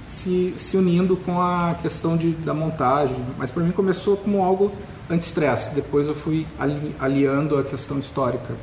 se, 0.08 0.54
se 0.56 0.78
unindo 0.78 1.18
com 1.18 1.42
a 1.42 1.76
questão 1.82 2.16
de, 2.16 2.32
da 2.32 2.54
montagem. 2.54 3.18
Mas 3.38 3.52
para 3.52 3.62
mim 3.62 3.72
começou 3.72 4.16
como 4.16 4.42
algo 4.42 4.72
anti-estresse. 5.10 5.76
Depois 5.76 6.08
eu 6.08 6.16
fui 6.16 6.48
ali, 6.58 6.96
aliando 6.98 7.58
a 7.58 7.64
questão 7.66 8.00
histórica 8.00 8.56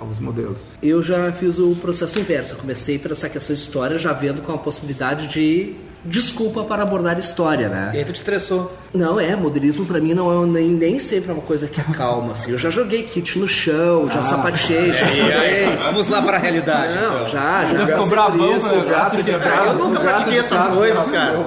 aos 0.00 0.18
modelos. 0.18 0.60
Eu 0.82 1.02
já 1.02 1.30
fiz 1.30 1.58
o 1.58 1.76
processo 1.76 2.18
inverso. 2.18 2.56
Comecei 2.56 2.98
por 2.98 3.12
essa 3.12 3.28
questão 3.28 3.54
de 3.54 3.60
história 3.60 3.98
já 3.98 4.12
vendo 4.12 4.42
com 4.42 4.52
a 4.52 4.58
possibilidade 4.58 5.28
de 5.28 5.76
desculpa 6.04 6.64
para 6.64 6.82
abordar 6.82 7.18
história, 7.18 7.68
né? 7.68 7.90
E 7.94 7.98
aí 7.98 8.04
tu 8.04 8.12
te 8.12 8.16
estressou. 8.16 8.72
Não, 8.92 9.20
é, 9.20 9.36
modelismo 9.36 9.84
para 9.84 10.00
mim 10.00 10.14
não 10.14 10.44
é 10.44 10.46
nem, 10.46 10.68
nem 10.70 10.98
sempre 10.98 11.30
é 11.30 11.34
uma 11.34 11.42
coisa 11.42 11.66
que 11.66 11.80
acalma, 11.80 12.32
assim. 12.32 12.50
Eu 12.50 12.58
já 12.58 12.70
joguei 12.70 13.04
kit 13.04 13.38
no 13.38 13.46
chão, 13.46 14.08
já 14.08 14.20
ah, 14.20 14.22
sapateei, 14.22 14.92
já 14.92 15.06
joguei. 15.06 15.66
Vamos 15.84 16.08
lá 16.08 16.22
para 16.22 16.36
a 16.36 16.40
realidade, 16.40 16.94
não, 16.94 17.16
então. 17.16 17.28
Já, 17.28 17.64
já. 17.66 17.86
Ficou 17.86 18.06
brabão 18.08 18.58
isso, 18.58 18.68
com 18.68 18.84
gato 18.84 19.22
de 19.22 19.30
Eu 19.30 19.74
nunca 19.74 20.00
pratiquei 20.00 20.38
essas 20.38 20.74
coisas, 20.74 21.04
cara. 21.06 21.38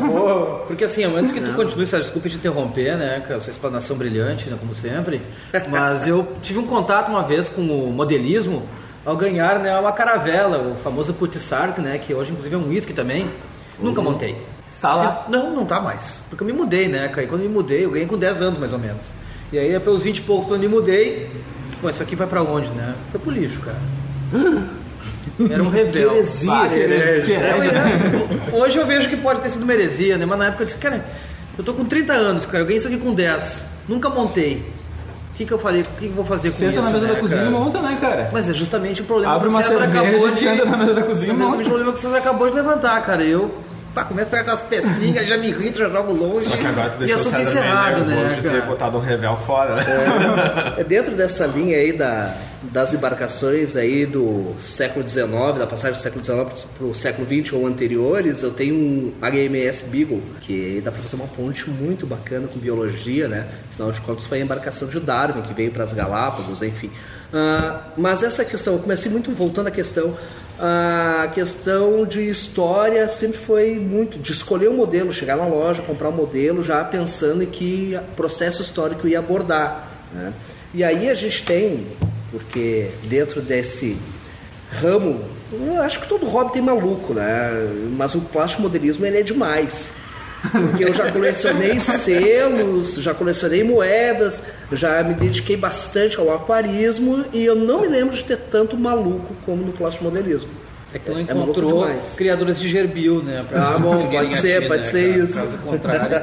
Porque 0.68 0.84
assim, 0.84 1.04
antes 1.04 1.32
que 1.32 1.42
tu 1.42 1.48
não. 1.48 1.56
continue, 1.56 1.86
sabe, 1.86 2.04
desculpa 2.04 2.30
te 2.30 2.36
interromper, 2.36 2.98
né, 2.98 3.24
com 3.28 3.34
a 3.34 3.40
sua 3.40 3.52
explanação 3.52 3.98
brilhante, 3.98 4.50
né, 4.50 4.58
como 4.60 4.74
sempre, 4.74 5.22
mas 5.70 6.08
eu 6.08 6.28
tive 6.42 6.60
um 6.60 6.66
contato 6.66 7.10
uma 7.10 7.24
vez 7.24 7.50
com 7.50 7.62
o 7.62 7.92
modelismo 7.92 8.64
ao 9.06 9.18
ganhar 9.18 9.60
né, 9.60 9.78
uma 9.78 9.92
caravela, 9.92 10.58
o 10.58 10.76
famoso 10.84 11.14
Putisark, 11.14 11.82
né, 11.82 11.98
que 11.98 12.14
hoje 12.14 12.32
inclusive 12.32 12.56
é 12.56 12.58
um 12.58 12.70
whisky 12.70 12.94
também, 12.94 13.30
Nunca 13.80 14.02
uhum. 14.02 14.12
montei. 14.12 14.36
Tá 14.82 14.94
lá? 14.94 15.24
Se, 15.26 15.32
não, 15.32 15.56
não 15.56 15.66
tá 15.66 15.80
mais. 15.80 16.22
Porque 16.30 16.44
eu 16.44 16.48
me 16.48 16.54
mudei, 16.54 16.88
né, 16.88 17.08
cara? 17.08 17.24
E 17.24 17.28
quando 17.28 17.42
eu 17.42 17.50
me 17.50 17.54
mudei, 17.54 17.86
eu 17.86 17.92
ganhei 17.92 18.08
com 18.08 18.18
10 18.18 18.42
anos 18.42 18.58
mais 18.58 18.74
ou 18.74 18.80
menos. 18.80 19.14
E 19.52 19.60
aí, 19.60 19.80
pelos 19.80 20.02
20 20.02 20.18
e 20.18 20.22
poucos, 20.22 20.48
quando 20.48 20.64
eu 20.64 20.70
me 20.70 20.76
mudei, 20.76 21.30
pô, 21.82 21.90
isso 21.90 22.02
aqui 22.02 22.16
vai 22.16 22.28
pra 22.28 22.42
onde, 22.42 22.70
né? 22.72 22.96
Foi 23.12 23.20
pro 23.20 23.32
lixo, 23.32 23.62
cara. 23.62 23.80
Era 25.50 25.64
um 25.64 25.70
revel. 25.70 26.10
Que 26.10 26.16
heresia, 26.16 26.52
bah, 26.52 26.68
que 26.68 26.76
heresia. 26.76 27.40
Hoje 28.54 28.78
eu 28.78 28.86
vejo 28.86 29.10
que 29.10 29.18
pode 29.18 29.42
ter 29.42 29.50
sido 29.50 29.64
uma 29.64 29.74
heresia, 29.74 30.18
né? 30.18 30.26
Mas 30.26 30.38
na 30.38 30.46
época 30.48 30.64
eu 30.64 30.66
disse, 30.66 30.78
cara, 30.78 31.06
eu 31.58 31.64
tô 31.64 31.74
com 31.74 31.86
30 31.86 32.14
anos, 32.14 32.46
cara, 32.46 32.60
eu 32.60 32.66
ganhei 32.66 32.78
isso 32.78 32.88
aqui 32.88 32.98
com 32.98 33.14
10. 33.14 33.66
Nunca 33.88 34.10
montei. 34.10 34.64
O 35.34 35.36
que, 35.36 35.46
que 35.46 35.52
eu 35.52 35.58
farei? 35.58 35.82
O 35.82 35.86
que, 35.86 35.92
que 36.00 36.06
eu 36.06 36.12
vou 36.14 36.26
fazer 36.26 36.52
com 36.52 36.58
Senta 36.58 36.72
isso? 36.74 36.82
Senta 36.84 36.88
na 36.88 36.94
mesa 36.94 37.08
né, 37.08 37.14
da 37.16 37.20
cozinha 37.20 37.40
cara? 37.42 37.50
e 37.52 37.54
monta, 37.60 37.82
né, 37.82 37.98
cara? 38.00 38.30
Mas 38.32 38.50
é 38.50 38.54
justamente 38.54 39.02
o 39.02 39.06
problema 39.06 39.34
Abre 39.34 39.50
que 39.50 39.56
o 39.56 39.64
César 39.64 39.84
acabou 39.84 40.30
de. 40.30 40.36
senta 40.40 40.66
na 40.66 40.78
mesa 40.78 40.94
da 40.94 41.04
cozinha 41.04 41.28
e 41.28 41.30
É 41.32 41.34
monta. 41.34 41.44
justamente 41.46 41.66
o 41.66 41.70
problema 41.70 41.92
que 41.92 41.98
o 41.98 42.02
César 42.02 42.18
acabou 42.18 42.50
de 42.50 42.56
levantar, 42.56 43.02
cara. 43.04 43.24
Eu 43.24 43.52
pá, 43.94 44.04
começo 44.04 44.28
a 44.28 44.32
pegar 44.32 44.42
aquelas 44.42 44.62
pecinhas, 44.64 45.28
já 45.28 45.38
me 45.38 45.50
irrito, 45.50 45.80
já 45.80 45.90
jogo 45.90 46.14
longe. 46.14 46.48
Só 46.48 46.58
que 46.58 46.66
agora 46.66 46.90
tu 46.90 47.04
e 47.04 47.06
deixou 47.06 47.18
o 47.18 47.20
assunto 47.20 47.42
encerrado, 47.42 48.06
né, 48.06 48.36
de 48.36 48.42
ter 48.42 48.62
botado 48.66 48.98
um 48.98 49.02
revel 49.02 49.38
fora, 49.38 49.76
né? 49.76 49.86
É, 50.78 50.84
dentro 50.84 51.16
dessa 51.16 51.46
linha 51.46 51.78
aí 51.78 51.94
da, 51.94 52.36
das 52.64 52.94
embarcações 52.94 53.76
aí 53.76 54.06
do 54.06 54.56
século 54.60 55.08
XIX, 55.08 55.30
da 55.60 55.68
passagem 55.68 55.98
do 55.98 56.02
século 56.02 56.26
XIX 56.26 56.66
para 56.78 56.88
o 56.88 56.96
século 56.96 57.28
XX 57.28 57.54
ou 57.54 57.68
anteriores, 57.68 58.42
eu 58.44 58.52
tenho 58.52 58.76
um 58.76 59.14
HMS 59.22 59.86
Beagle, 59.88 60.22
que 60.42 60.82
dá 60.84 60.92
para 60.92 61.02
fazer 61.02 61.16
uma 61.16 61.28
ponte 61.28 61.70
muito 61.70 62.06
bacana 62.06 62.48
com 62.48 62.60
biologia, 62.60 63.28
né? 63.28 63.48
Afinal 63.72 63.92
de 63.92 64.02
contas 64.02 64.26
foi 64.26 64.40
a 64.40 64.44
embarcação 64.44 64.88
de 64.88 65.00
Darwin 65.00 65.42
que 65.42 65.54
veio 65.54 65.72
para 65.72 65.84
as 65.84 65.94
Galápagos, 65.94 66.62
enfim. 66.62 66.92
Ah, 67.34 67.88
mas 67.98 68.22
essa 68.22 68.46
questão, 68.46 68.74
eu 68.74 68.80
comecei 68.80 69.12
muito 69.12 69.32
voltando 69.32 69.68
à 69.68 69.72
questão, 69.72 70.16
a 70.60 71.32
questão 71.34 72.06
de 72.06 72.30
história 72.30 73.08
sempre 73.08 73.38
foi 73.38 73.76
muito 73.76 74.20
de 74.20 74.32
escolher 74.32 74.70
um 74.70 74.76
modelo, 74.76 75.12
chegar 75.12 75.36
na 75.36 75.46
loja, 75.46 75.82
comprar 75.82 76.10
um 76.10 76.14
modelo, 76.14 76.64
já 76.64 76.84
pensando 76.84 77.44
em 77.44 77.48
que 77.48 78.00
processo 78.16 78.62
histórico 78.62 79.08
ia 79.08 79.20
abordar. 79.20 79.88
Né? 80.14 80.34
E 80.74 80.84
aí 80.84 81.10
a 81.10 81.14
gente 81.14 81.44
tem, 81.44 81.88
porque 82.32 82.92
dentro 83.04 83.42
desse 83.42 83.98
ramo, 84.72 85.24
acho 85.84 86.00
que 86.00 86.08
todo 86.08 86.26
hobby 86.26 86.54
tem 86.54 86.62
maluco, 86.62 87.14
né? 87.14 87.52
Mas 87.96 88.16
o 88.16 88.22
plástico 88.22 88.64
modelismo 88.64 89.06
ele 89.06 89.20
é 89.20 89.24
demais. 89.24 89.94
Porque 90.52 90.84
eu 90.84 90.94
já 90.94 91.12
colecionei 91.12 91.80
selos, 91.80 92.96
já 92.96 93.14
colecionei 93.14 93.64
moedas, 93.64 94.44
já 94.72 95.02
me 95.04 95.14
dediquei 95.14 95.56
bastante 95.56 96.20
ao 96.20 96.34
aquarismo 96.34 97.24
e 97.32 97.46
eu 97.46 97.56
não 97.56 97.82
me 97.82 97.88
lembro 97.88 98.16
de 98.16 98.24
ter 98.26 98.38
tanto 98.38 98.76
maluco 98.78 99.34
como 99.46 99.64
no 99.66 99.72
plástico 99.72 100.04
modelismo. 100.04 100.50
É 100.94 101.00
que 101.00 101.10
não 101.10 101.18
É 101.20 101.24
maluco 101.24 101.44
encontrou 101.52 101.88
demais. 101.88 102.14
criadores 102.16 102.60
de 102.60 102.68
gerbil, 102.70 103.24
né? 103.24 103.44
Ah, 103.54 103.78
bom, 103.80 104.08
pode 104.12 104.36
ser, 104.36 104.62
ti, 104.62 104.68
pode 104.68 104.82
né, 104.84 104.88
ser 104.88 105.10
cara? 105.12 105.24
isso. 105.24 105.34
Caso 105.36 105.58
contrário. 105.58 106.22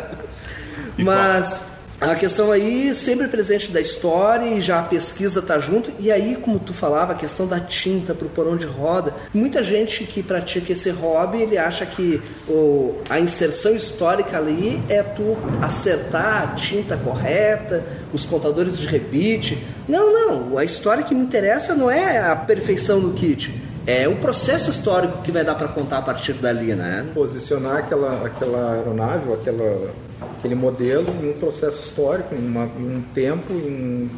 Mas 0.98 1.62
a 2.00 2.14
questão 2.14 2.50
aí 2.50 2.95
sempre 2.95 3.28
presente 3.28 3.71
da 3.71 3.80
história 3.80 4.47
e 4.47 4.61
já 4.62 4.80
a 4.80 4.83
pesquisa 4.83 5.42
tá 5.42 5.59
junto. 5.59 5.92
E 5.99 6.11
aí, 6.11 6.35
como 6.35 6.59
tu 6.59 6.73
falava, 6.73 7.12
a 7.12 7.14
questão 7.14 7.47
da 7.47 7.61
tinta 7.61 8.14
pro 8.14 8.28
porão 8.30 8.57
de 8.57 8.64
roda. 8.64 9.12
Muita 9.35 9.62
gente 9.62 10.04
que 10.04 10.23
pratica 10.23 10.73
esse 10.73 10.88
hobby, 10.88 11.42
ele 11.42 11.59
acha 11.59 11.85
que 11.85 12.23
o, 12.49 12.97
a 13.11 13.21
inserção 13.21 13.75
histórica 13.75 14.38
ali 14.38 14.83
é 14.88 15.02
tu 15.02 15.37
acertar 15.61 16.42
a 16.42 16.47
tinta 16.54 16.97
correta, 16.97 17.85
os 18.14 18.25
contadores 18.25 18.78
de 18.78 18.87
rebite. 18.87 19.62
Não, 19.87 20.11
não. 20.11 20.57
A 20.57 20.64
história 20.64 21.02
que 21.02 21.14
me 21.14 21.21
interessa 21.21 21.75
não 21.75 21.90
é 21.90 22.19
a 22.19 22.35
perfeição 22.35 22.99
do 22.99 23.12
kit. 23.12 23.52
É 23.87 24.09
o 24.09 24.16
processo 24.16 24.71
histórico 24.71 25.23
que 25.23 25.33
vai 25.33 25.45
dar 25.45 25.54
para 25.54 25.69
contar 25.69 25.99
a 25.99 26.02
partir 26.02 26.35
dali, 26.35 26.75
né? 26.75 27.07
Posicionar 27.12 27.78
aquela, 27.78 28.26
aquela 28.26 28.75
aeronave, 28.75 29.33
aquela, 29.33 29.90
aquele 30.20 30.54
modelo 30.54 31.06
em 31.22 31.30
um 31.30 31.32
processo 31.34 31.80
histórico, 31.80 32.34
em, 32.34 32.38
uma- 32.46 32.68
em 32.78 32.96
um 32.96 33.02
tempo, 33.14 33.52
em, 33.52 34.10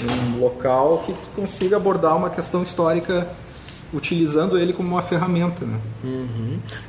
em 0.00 0.36
um 0.36 0.40
local 0.40 1.02
que 1.06 1.14
consiga 1.34 1.76
abordar 1.76 2.16
uma 2.16 2.30
questão 2.30 2.62
histórica 2.62 3.28
utilizando 3.92 4.58
ele 4.58 4.72
como 4.72 4.88
uma 4.90 5.00
ferramenta. 5.02 5.64
Né? 5.64 5.78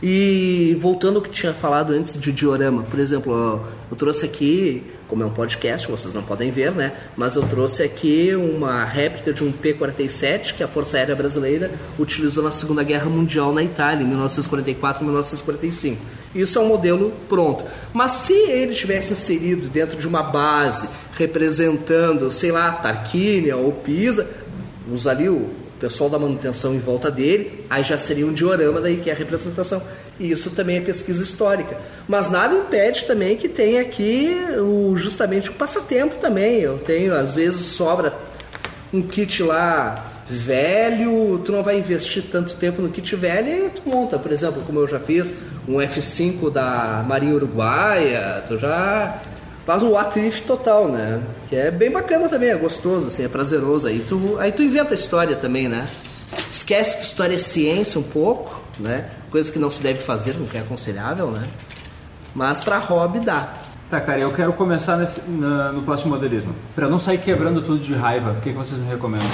E 0.03 0.77
voltando 0.81 1.17
ao 1.17 1.21
que 1.21 1.29
tinha 1.29 1.53
falado 1.53 1.93
antes 1.93 2.19
de 2.19 2.31
diorama, 2.31 2.83
por 2.83 2.99
exemplo, 2.99 3.61
eu 3.89 3.95
trouxe 3.97 4.25
aqui, 4.25 4.83
como 5.09 5.23
é 5.23 5.25
um 5.25 5.31
podcast, 5.31 5.89
vocês 5.89 6.13
não 6.13 6.21
podem 6.21 6.51
ver, 6.51 6.71
né? 6.71 6.93
Mas 7.17 7.35
eu 7.35 7.41
trouxe 7.41 7.81
aqui 7.81 8.33
uma 8.35 8.85
réplica 8.85 9.33
de 9.33 9.43
um 9.43 9.51
P-47 9.51 10.53
que 10.53 10.63
a 10.63 10.67
Força 10.67 10.97
Aérea 10.97 11.15
Brasileira 11.15 11.71
utilizou 11.97 12.43
na 12.43 12.51
Segunda 12.51 12.83
Guerra 12.83 13.09
Mundial 13.09 13.51
na 13.51 13.63
Itália, 13.63 14.03
em 14.03 14.07
1944 14.07 15.01
e 15.01 15.05
1945. 15.05 16.01
Isso 16.35 16.59
é 16.59 16.61
um 16.61 16.67
modelo 16.67 17.11
pronto. 17.27 17.65
Mas 17.91 18.11
se 18.11 18.33
ele 18.33 18.73
tivesse 18.73 19.13
inserido 19.13 19.67
dentro 19.67 19.97
de 19.97 20.07
uma 20.07 20.21
base 20.21 20.87
representando, 21.17 22.29
sei 22.29 22.51
lá, 22.51 22.71
Tarquínia 22.71 23.57
ou 23.57 23.71
Pisa, 23.71 24.29
usaria 24.91 25.33
o 25.33 25.49
pessoal 25.79 26.09
da 26.09 26.19
manutenção 26.19 26.73
em 26.75 26.79
volta 26.79 27.09
dele, 27.09 27.65
aí 27.69 27.83
já 27.83 27.97
seria 27.97 28.25
um 28.25 28.33
diorama 28.33 28.81
daí 28.81 28.97
que 28.97 29.09
é 29.09 29.13
a 29.13 29.15
representação. 29.15 29.81
E 30.19 30.29
isso 30.29 30.51
também 30.51 30.77
é 30.77 30.81
pesquisa 30.81 31.23
histórica. 31.23 31.77
Mas 32.07 32.29
nada 32.29 32.55
impede 32.55 33.05
também 33.05 33.37
que 33.37 33.47
tenha 33.47 33.81
aqui 33.81 34.35
o, 34.57 34.97
justamente 34.97 35.49
o 35.49 35.53
passatempo 35.53 36.15
também. 36.15 36.59
Eu 36.59 36.77
tenho, 36.79 37.15
às 37.15 37.31
vezes, 37.31 37.61
sobra 37.61 38.13
um 38.93 39.01
kit 39.01 39.41
lá 39.43 40.09
velho, 40.29 41.39
tu 41.39 41.51
não 41.51 41.63
vai 41.63 41.79
investir 41.79 42.23
tanto 42.31 42.55
tempo 42.55 42.81
no 42.81 42.89
kit 42.89 43.15
velho 43.15 43.65
e 43.65 43.69
tu 43.71 43.81
monta, 43.85 44.19
por 44.19 44.31
exemplo, 44.31 44.61
como 44.63 44.79
eu 44.79 44.87
já 44.87 44.99
fiz, 44.99 45.35
um 45.67 45.77
F5 45.77 46.51
da 46.51 47.03
Marinha 47.07 47.33
Uruguaia, 47.33 48.43
tu 48.47 48.57
já 48.57 49.19
faz 49.65 49.83
um 49.83 49.91
what 49.91 50.19
if 50.19 50.41
total, 50.41 50.87
né? 50.87 51.21
Que 51.47 51.55
é 51.55 51.71
bem 51.71 51.91
bacana 51.91 52.27
também, 52.29 52.49
é 52.49 52.55
gostoso, 52.55 53.07
assim, 53.07 53.23
é 53.23 53.27
prazeroso. 53.27 53.87
Aí 53.87 53.99
tu, 54.07 54.37
aí 54.39 54.51
tu 54.51 54.61
inventa 54.63 54.93
a 54.93 54.95
história 54.95 55.35
também, 55.35 55.67
né? 55.67 55.87
Esquece 56.49 56.97
que 56.97 57.03
história 57.03 57.35
é 57.35 57.37
ciência 57.37 57.99
um 57.99 58.03
pouco, 58.03 58.61
né? 58.79 59.05
Coisa 59.31 59.51
que 59.51 59.59
não 59.59 59.69
se 59.71 59.81
deve 59.81 59.99
fazer, 59.99 60.35
não 60.39 60.47
é 60.53 60.59
aconselhável, 60.59 61.29
né? 61.31 61.47
Mas 62.33 62.59
pra 62.59 62.77
hobby 62.77 63.19
dá. 63.19 63.53
Tá, 63.89 63.99
cara, 63.99 64.19
eu 64.19 64.31
quero 64.31 64.53
começar 64.53 64.97
nesse- 64.97 65.21
na- 65.27 65.71
no 65.71 65.81
plástico 65.81 66.09
modelismo. 66.09 66.53
Pra 66.75 66.87
não 66.87 66.99
sair 66.99 67.17
quebrando 67.17 67.61
tudo 67.61 67.79
de 67.79 67.93
raiva, 67.95 68.31
o 68.31 68.35
que, 68.41 68.51
que 68.51 68.55
vocês 68.57 68.79
me 68.79 68.87
recomendam? 68.87 69.27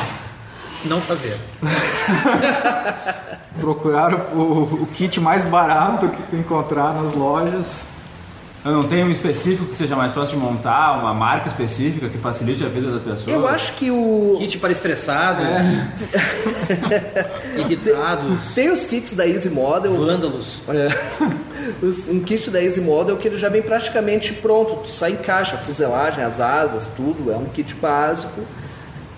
Não 0.85 1.01
fazer. 1.01 1.37
Procurar 3.59 4.13
o, 4.33 4.39
o- 4.39 4.83
o 4.83 4.87
kit 4.87 5.19
mais 5.19 5.43
barato 5.43 6.07
que 6.09 6.21
tu 6.23 6.35
encontrar 6.35 6.93
nas 6.93 7.13
lojas. 7.13 7.85
Eu 8.65 8.71
não 8.71 8.83
tenho 8.83 9.05
um 9.05 9.11
específico 9.11 9.65
que 9.69 9.75
seja 9.75 9.95
mais 9.95 10.11
fácil 10.11 10.37
de 10.39 10.43
montar, 10.43 10.97
uma 10.99 11.13
marca 11.13 11.47
específica 11.47 12.09
que 12.09 12.17
facilite 12.17 12.63
a 12.63 12.67
vida 12.67 12.91
das 12.91 13.01
pessoas. 13.01 13.27
Eu 13.31 13.47
acho 13.47 13.73
que 13.73 13.91
o. 13.91 14.37
Kit 14.39 14.57
para 14.57 14.71
estressado, 14.71 15.43
irritados, 17.57 18.37
Tem 18.53 18.69
os 18.71 18.85
kits 18.85 19.13
da 19.13 19.27
Easy 19.27 19.49
Model. 19.49 19.93
vândalos. 19.95 20.59
É. 20.67 21.85
Os- 21.85 22.07
um 22.09 22.19
kit 22.21 22.49
da 22.49 22.61
Easy 22.61 22.81
Model 22.81 23.17
que 23.17 23.27
ele 23.27 23.37
já 23.37 23.49
vem 23.49 23.61
praticamente 23.61 24.33
pronto, 24.33 24.75
tu 24.77 24.89
só 24.89 25.07
encaixa 25.07 25.55
a 25.55 25.59
fuselagem, 25.59 26.23
as 26.23 26.39
asas, 26.39 26.87
tudo, 26.95 27.31
é 27.31 27.37
um 27.37 27.45
kit 27.45 27.73
básico. 27.75 28.41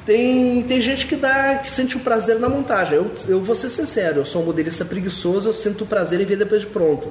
Tem, 0.06 0.64
tem 0.64 0.80
gente 0.80 1.06
que 1.06 1.18
dá 1.18 1.56
que 1.56 1.68
sente 1.68 1.98
o 1.98 2.00
prazer 2.00 2.40
na 2.40 2.48
montagem. 2.48 2.96
Eu, 2.98 3.12
eu 3.28 3.42
vou 3.42 3.56
ser 3.56 3.70
sincero, 3.70 4.20
eu 4.20 4.26
sou 4.26 4.42
um 4.42 4.46
modelista 4.46 4.86
preguiçoso, 4.86 5.50
eu 5.50 5.54
sinto 5.54 5.84
o 5.84 5.88
prazer 5.88 6.22
em 6.22 6.26
ver 6.26 6.38
depois 6.38 6.62
de 6.62 6.68
pronto. 6.68 7.10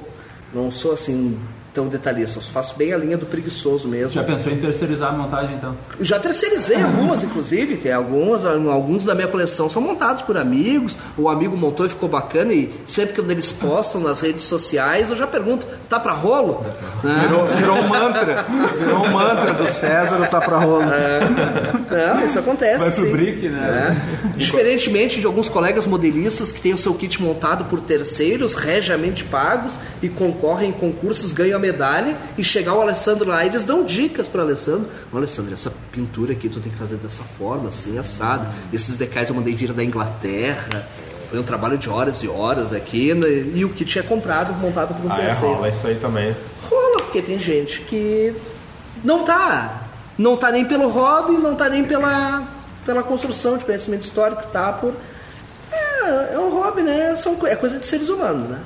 Não 0.53 0.71
sou 0.71 0.93
assim 0.93 1.37
tão 1.77 1.87
detalhista, 1.87 2.39
eu 2.39 2.41
faço 2.41 2.75
bem 2.75 2.91
a 2.91 2.97
linha 2.97 3.15
do 3.15 3.27
preguiçoso 3.27 3.87
mesmo. 3.87 4.09
Já 4.09 4.23
pensou 4.23 4.51
em 4.51 4.57
terceirizar 4.57 5.13
a 5.13 5.15
montagem 5.15 5.53
então? 5.53 5.77
Já 6.01 6.17
terceirizei 6.17 6.81
algumas, 6.81 7.23
inclusive, 7.23 7.77
tem 7.77 7.93
algumas, 7.93 8.43
alguns 8.43 9.05
da 9.05 9.13
minha 9.13 9.27
coleção 9.27 9.69
são 9.69 9.79
montados 9.79 10.23
por 10.23 10.37
amigos, 10.37 10.97
o 11.15 11.29
amigo 11.29 11.55
montou 11.55 11.85
e 11.85 11.89
ficou 11.89 12.09
bacana, 12.09 12.51
e 12.51 12.73
sempre 12.87 13.13
que 13.13 13.21
eles 13.21 13.51
postam 13.51 14.01
nas 14.01 14.21
redes 14.21 14.43
sociais, 14.45 15.11
eu 15.11 15.15
já 15.15 15.27
pergunto, 15.27 15.67
tá 15.87 15.99
pra 15.99 16.13
rolo? 16.13 16.65
Virou, 17.03 17.45
virou 17.45 17.77
um 17.77 17.87
mantra. 17.87 18.45
Virou 18.79 19.05
um 19.05 19.11
mantra 19.11 19.53
do 19.53 19.67
César, 19.69 20.17
tá 20.31 20.41
pra 20.41 20.57
rolo. 20.57 20.91
É, 20.91 22.15
não, 22.15 22.25
isso 22.25 22.39
acontece. 22.39 22.79
Vai 22.79 22.91
pro 22.91 23.05
sim. 23.05 23.11
brick, 23.11 23.49
né? 23.49 23.95
É. 24.33 24.37
Diferentemente 24.37 25.19
de 25.19 25.27
alguns 25.27 25.47
colegas 25.47 25.85
modelistas 25.85 26.51
que 26.51 26.59
têm 26.59 26.73
o 26.73 26.77
seu 26.77 26.95
kit 26.95 27.21
montado 27.21 27.65
por 27.65 27.81
terceiros, 27.81 28.55
regiamente 28.55 29.23
pagos, 29.23 29.77
e 30.01 30.09
concorrem 30.09 30.69
em 30.69 30.73
concursos, 30.73 31.31
ganham 31.31 31.57
a 31.57 31.59
medalha, 31.71 32.15
e 32.37 32.43
chegar 32.43 32.73
o 32.73 32.81
Alessandro 32.81 33.29
lá, 33.29 33.45
eles 33.45 33.63
dão 33.63 33.83
dicas 33.83 34.27
para 34.27 34.41
Alessandro. 34.41 34.87
Olha, 35.11 35.19
Alessandro, 35.19 35.53
essa 35.53 35.71
pintura 35.91 36.31
aqui 36.33 36.47
tu 36.49 36.59
tem 36.59 36.71
que 36.71 36.77
fazer 36.77 36.95
dessa 36.95 37.23
forma, 37.37 37.67
assim, 37.67 37.97
assado. 37.97 38.47
Esses 38.71 38.95
decais 38.95 39.29
eu 39.29 39.35
mandei 39.35 39.53
vir 39.53 39.73
da 39.73 39.83
Inglaterra. 39.83 40.87
Foi 41.29 41.39
um 41.39 41.43
trabalho 41.43 41.77
de 41.77 41.89
horas 41.89 42.23
e 42.23 42.27
horas 42.27 42.71
aqui, 42.71 43.13
né? 43.13 43.27
e 43.53 43.65
o 43.65 43.69
kit 43.69 43.99
é 43.99 44.01
comprado, 44.01 44.53
montado 44.53 44.93
por 44.95 45.05
um 45.05 45.11
Ah, 45.11 45.19
é, 45.21 45.25
terceiro. 45.25 45.55
rola 45.55 45.69
isso 45.69 45.85
aí 45.85 45.95
também. 45.95 46.35
Rola, 46.69 46.97
porque 47.03 47.21
tem 47.21 47.37
gente 47.37 47.81
que 47.81 48.33
não 49.03 49.23
tá. 49.25 49.83
Não 50.17 50.37
tá 50.37 50.51
nem 50.51 50.63
pelo 50.65 50.87
hobby, 50.87 51.37
não 51.37 51.53
tá 51.55 51.67
nem 51.69 51.83
pela, 51.83 52.47
pela 52.85 53.03
construção 53.03 53.57
de 53.57 53.65
conhecimento 53.65 54.03
histórico, 54.03 54.41
tá 54.47 54.71
por. 54.71 54.93
É, 55.71 56.35
é 56.35 56.39
um 56.39 56.49
hobby, 56.49 56.81
né? 56.81 57.15
São, 57.17 57.37
é 57.45 57.55
coisa 57.57 57.77
de 57.77 57.85
seres 57.85 58.07
humanos, 58.09 58.47
né? 58.47 58.59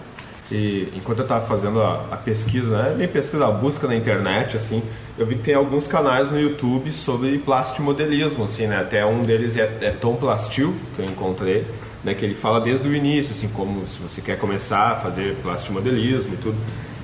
E 0.51 0.89
enquanto 0.95 1.19
eu 1.19 1.23
estava 1.23 1.45
fazendo 1.45 1.81
a, 1.81 2.07
a 2.11 2.17
pesquisa, 2.17 2.67
né, 2.77 2.93
bem 2.97 3.07
pesquisa, 3.07 3.47
a 3.47 3.51
busca 3.51 3.87
na 3.87 3.95
internet, 3.95 4.57
assim, 4.57 4.83
eu 5.17 5.25
vi 5.25 5.35
que 5.35 5.43
tem 5.43 5.53
alguns 5.55 5.87
canais 5.87 6.29
no 6.29 6.37
YouTube 6.39 6.91
sobre 6.91 7.37
plastimodelismo, 7.37 8.43
assim, 8.43 8.67
né, 8.67 8.79
até 8.81 9.05
um 9.05 9.21
deles 9.21 9.55
é, 9.55 9.63
é 9.81 9.91
Tom 9.91 10.15
Plastil, 10.15 10.75
que 10.95 11.01
eu 11.01 11.05
encontrei, 11.05 11.65
né, 12.03 12.13
que 12.13 12.25
ele 12.25 12.35
fala 12.35 12.59
desde 12.59 12.85
o 12.85 12.93
início, 12.93 13.31
assim, 13.31 13.47
como 13.47 13.87
se 13.87 13.99
você 14.01 14.19
quer 14.19 14.37
começar 14.37 14.91
a 14.91 14.95
fazer 14.97 15.35
plastimodelismo 15.41 16.33
e 16.33 16.37
tudo. 16.37 16.57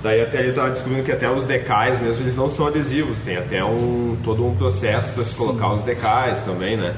Daí 0.04 0.22
até 0.22 0.40
ele 0.40 0.50
estava 0.50 0.70
descobrindo 0.70 1.04
que 1.04 1.12
até 1.12 1.30
os 1.32 1.46
decais 1.46 2.02
mesmo, 2.02 2.22
eles 2.24 2.36
não 2.36 2.50
são 2.50 2.68
adesivos, 2.68 3.20
tem 3.22 3.38
até 3.38 3.64
um, 3.64 4.18
todo 4.26 4.46
um 4.46 4.56
processo 4.58 5.14
para 5.14 5.24
se 5.24 5.34
colocar 5.34 5.74
os 5.74 5.82
decais 5.84 6.42
também, 6.44 6.76
né. 6.76 6.94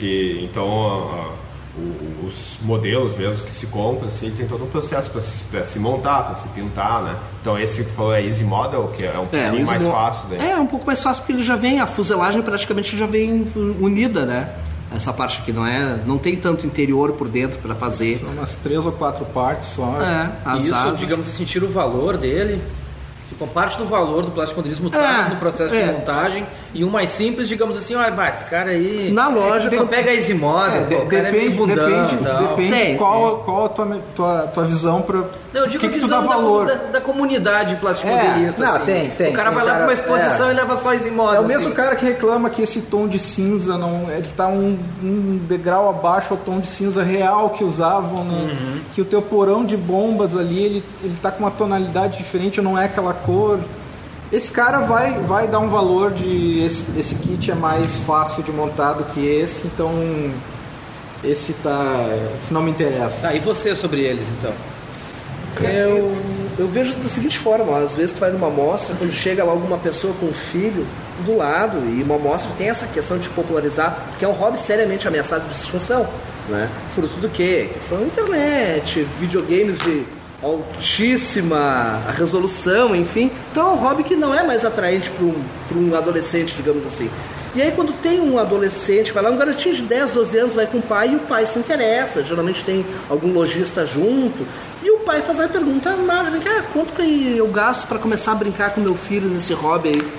E, 0.00 0.44
então, 0.44 1.10
a- 1.12 1.37
o- 1.78 2.26
os 2.26 2.56
modelos 2.62 3.16
mesmo 3.16 3.44
que 3.46 3.52
se 3.54 3.66
compram, 3.66 4.08
assim, 4.08 4.30
tem 4.30 4.46
todo 4.46 4.64
um 4.64 4.68
processo 4.68 5.10
para 5.10 5.22
se, 5.22 5.44
pra 5.44 5.64
se 5.64 5.78
montar, 5.78 6.24
para 6.24 6.34
se 6.34 6.48
pintar, 6.48 7.02
né? 7.02 7.16
Então 7.40 7.58
esse 7.58 7.82
que 7.84 7.90
tu 7.90 7.94
falou 7.94 8.12
é 8.14 8.22
Easy 8.24 8.44
Model, 8.44 8.88
que 8.96 9.04
é 9.04 9.18
um 9.18 9.26
É, 9.32 9.44
pouquinho 9.48 9.64
o 9.64 9.66
mais 9.66 9.86
fácil, 9.86 10.28
né? 10.28 10.50
É, 10.50 10.56
um 10.56 10.66
pouco 10.66 10.86
mais 10.86 11.02
fácil 11.02 11.22
porque 11.22 11.32
ele 11.32 11.42
já 11.42 11.56
vem, 11.56 11.80
a 11.80 11.86
fuselagem 11.86 12.42
praticamente 12.42 12.96
já 12.96 13.06
vem 13.06 13.50
unida, 13.80 14.26
né? 14.26 14.50
Essa 14.94 15.12
parte 15.12 15.40
aqui 15.42 15.52
não 15.52 15.66
é. 15.66 16.00
Não 16.06 16.16
tem 16.16 16.34
tanto 16.34 16.66
interior 16.66 17.12
por 17.12 17.28
dentro 17.28 17.58
para 17.58 17.74
fazer. 17.74 18.18
São 18.20 18.30
umas 18.30 18.54
três 18.56 18.86
ou 18.86 18.92
quatro 18.92 19.24
partes 19.26 19.68
só. 19.68 19.98
É, 20.00 20.30
as 20.46 20.64
Isso, 20.64 20.74
asas. 20.74 20.98
digamos 20.98 21.28
assim, 21.28 21.44
tira 21.44 21.66
o 21.66 21.68
valor 21.68 22.16
dele. 22.16 22.60
Tipo, 23.28 23.46
parte 23.46 23.76
do 23.76 23.84
valor 23.84 24.22
do 24.22 24.30
plástico 24.30 24.58
modelismo 24.58 24.88
É, 24.88 24.90
tá 24.90 25.28
no 25.28 25.36
processo 25.36 25.74
é. 25.74 25.82
de 25.84 25.92
montagem. 25.92 26.46
E 26.72 26.82
um 26.82 26.88
mais 26.88 27.10
simples, 27.10 27.46
digamos 27.46 27.76
assim, 27.76 27.94
olha, 27.94 28.10
mas 28.10 28.36
esse 28.36 28.44
cara 28.44 28.70
aí. 28.70 29.10
Na 29.12 29.28
loja, 29.28 29.68
Só 29.70 29.84
pega 29.84 30.10
É, 30.12 30.16
de- 30.16 30.94
pô, 30.94 31.02
o 31.02 31.06
cara 31.06 31.28
é 31.28 31.32
meio 31.32 31.50
depende, 31.50 31.56
bundão 31.58 31.88
depende, 31.88 32.16
depende 32.48 32.70
Tem, 32.72 32.96
qual, 32.96 33.36
qual 33.44 33.66
a 33.66 33.68
tua, 33.68 33.98
tua, 34.16 34.38
tua 34.46 34.64
visão 34.64 35.02
para 35.02 35.18
Não, 35.52 35.60
eu 35.60 35.66
digo 35.66 35.80
que, 35.80 35.88
que 35.90 36.00
tu 36.00 36.08
dá 36.08 36.20
visão 36.20 36.28
da, 36.30 36.36
valor. 36.36 36.66
da, 36.66 36.74
da 36.74 37.00
comunidade 37.02 37.76
plástico 37.76 38.08
É, 38.08 38.50
não, 38.58 38.74
assim. 38.76 38.84
tem, 38.86 39.10
tem, 39.10 39.30
O 39.30 39.32
cara 39.34 39.50
tem 39.50 39.58
vai 39.58 39.66
lá 39.66 39.74
pra 39.74 39.82
uma 39.84 39.92
exposição 39.92 40.48
é. 40.48 40.52
e 40.52 40.56
leva 40.56 40.76
só 40.76 40.94
Easy 40.94 41.10
Model. 41.10 41.36
É 41.36 41.40
o 41.40 41.46
mesmo 41.46 41.66
assim. 41.66 41.76
cara 41.76 41.96
que 41.96 42.06
reclama 42.06 42.48
que 42.48 42.62
esse 42.62 42.80
tom 42.82 43.06
de 43.06 43.18
cinza 43.18 43.76
não, 43.76 44.10
ele 44.10 44.28
tá 44.34 44.48
um, 44.48 44.78
um 45.02 45.38
degrau 45.46 45.88
abaixo 45.90 46.28
ao 46.32 46.38
tom 46.38 46.60
de 46.60 46.68
cinza 46.68 47.02
real 47.02 47.50
que 47.50 47.62
usavam, 47.62 48.24
no- 48.24 48.38
Uhum. 48.48 48.80
que 48.94 49.02
o 49.02 49.04
teu 49.04 49.20
porão 49.20 49.64
de 49.66 49.76
bombas 49.76 50.34
ali 50.36 50.58
ele, 50.64 50.84
ele 51.02 51.16
tá 51.20 51.30
com 51.30 51.40
uma 51.40 51.50
tonalidade 51.50 52.16
diferente, 52.18 52.60
não 52.62 52.78
é 52.78 52.86
aquela 52.86 53.17
cor. 53.24 53.60
Esse 54.30 54.50
cara 54.50 54.80
vai, 54.80 55.18
vai 55.20 55.48
dar 55.48 55.58
um 55.58 55.70
valor 55.70 56.12
de 56.12 56.62
esse, 56.62 56.84
esse 56.98 57.14
kit 57.14 57.50
é 57.50 57.54
mais 57.54 58.00
fácil 58.00 58.42
de 58.42 58.52
montar 58.52 58.92
do 58.92 59.04
que 59.04 59.24
esse, 59.24 59.66
então 59.66 59.90
esse 61.24 61.54
tá, 61.54 62.06
esse 62.36 62.52
não 62.52 62.62
me 62.62 62.70
interessa. 62.70 63.28
Tá, 63.28 63.34
e 63.34 63.38
você 63.38 63.74
sobre 63.74 64.00
eles 64.00 64.28
então? 64.28 64.52
Eu, 65.60 66.16
eu 66.58 66.68
vejo 66.68 66.96
da 66.98 67.08
seguinte 67.08 67.38
forma, 67.38 67.78
às 67.78 67.96
vezes 67.96 68.12
tu 68.12 68.20
vai 68.20 68.30
numa 68.30 68.50
mostra, 68.50 68.94
quando 68.96 69.10
chega 69.10 69.42
lá 69.42 69.50
alguma 69.50 69.78
pessoa 69.78 70.14
com 70.20 70.26
um 70.26 70.32
filho 70.32 70.86
do 71.24 71.36
lado, 71.36 71.78
e 71.78 72.02
uma 72.02 72.18
mostra 72.18 72.50
tem 72.56 72.68
essa 72.68 72.86
questão 72.86 73.18
de 73.18 73.28
popularizar, 73.30 73.98
porque 74.10 74.24
é 74.24 74.28
um 74.28 74.32
hobby 74.32 74.58
seriamente 74.60 75.08
ameaçado 75.08 75.48
de 75.48 75.54
extinção, 75.56 76.06
né? 76.48 76.68
Fruto 76.94 77.18
do 77.18 77.28
quê? 77.28 77.70
Questão 77.74 77.98
da 77.98 78.04
internet, 78.04 79.06
videogames 79.18 79.78
de 79.78 80.04
altíssima 80.42 82.00
resolução, 82.16 82.94
enfim. 82.94 83.30
Então 83.50 83.70
é 83.70 83.72
um 83.72 83.76
hobby 83.76 84.04
que 84.04 84.14
não 84.14 84.34
é 84.34 84.42
mais 84.42 84.64
atraente 84.64 85.10
para 85.10 85.24
um, 85.24 85.34
um 85.74 85.94
adolescente, 85.94 86.54
digamos 86.54 86.86
assim. 86.86 87.10
E 87.54 87.62
aí 87.62 87.72
quando 87.72 87.92
tem 88.00 88.20
um 88.20 88.38
adolescente, 88.38 89.12
vai 89.12 89.22
lá, 89.22 89.30
um 89.30 89.36
garotinho 89.36 89.74
de 89.74 89.82
10, 89.82 90.12
12 90.12 90.38
anos 90.38 90.54
vai 90.54 90.66
com 90.66 90.78
o 90.78 90.82
pai 90.82 91.12
e 91.12 91.16
o 91.16 91.20
pai 91.20 91.44
se 91.44 91.58
interessa. 91.58 92.22
Geralmente 92.22 92.64
tem 92.64 92.86
algum 93.08 93.32
lojista 93.32 93.84
junto. 93.84 94.46
E 94.82 94.90
o 94.90 94.98
pai 94.98 95.22
faz 95.22 95.40
a 95.40 95.48
pergunta, 95.48 95.96
mas 95.96 96.32
vem 96.32 96.40
cá, 96.40 96.62
quanto 96.72 96.92
que 96.92 97.36
eu 97.36 97.48
gasto 97.48 97.86
para 97.88 97.98
começar 97.98 98.32
a 98.32 98.34
brincar 98.36 98.70
com 98.70 98.80
meu 98.80 98.94
filho 98.94 99.28
nesse 99.28 99.52
hobby 99.52 99.88
aí? 99.88 100.12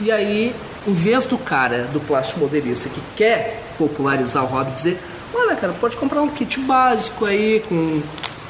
E 0.00 0.12
aí, 0.12 0.54
em 0.86 0.92
vez 0.92 1.24
do 1.24 1.38
cara, 1.38 1.88
do 1.92 1.98
plástico 1.98 2.40
modelista 2.40 2.88
que 2.88 3.00
quer 3.16 3.62
popularizar 3.78 4.44
o 4.44 4.46
hobby, 4.46 4.70
dizer, 4.72 5.00
olha 5.34 5.56
cara, 5.56 5.72
pode 5.80 5.96
comprar 5.96 6.22
um 6.22 6.28
kit 6.28 6.60
básico 6.60 7.24
aí 7.24 7.64
com 7.68 8.00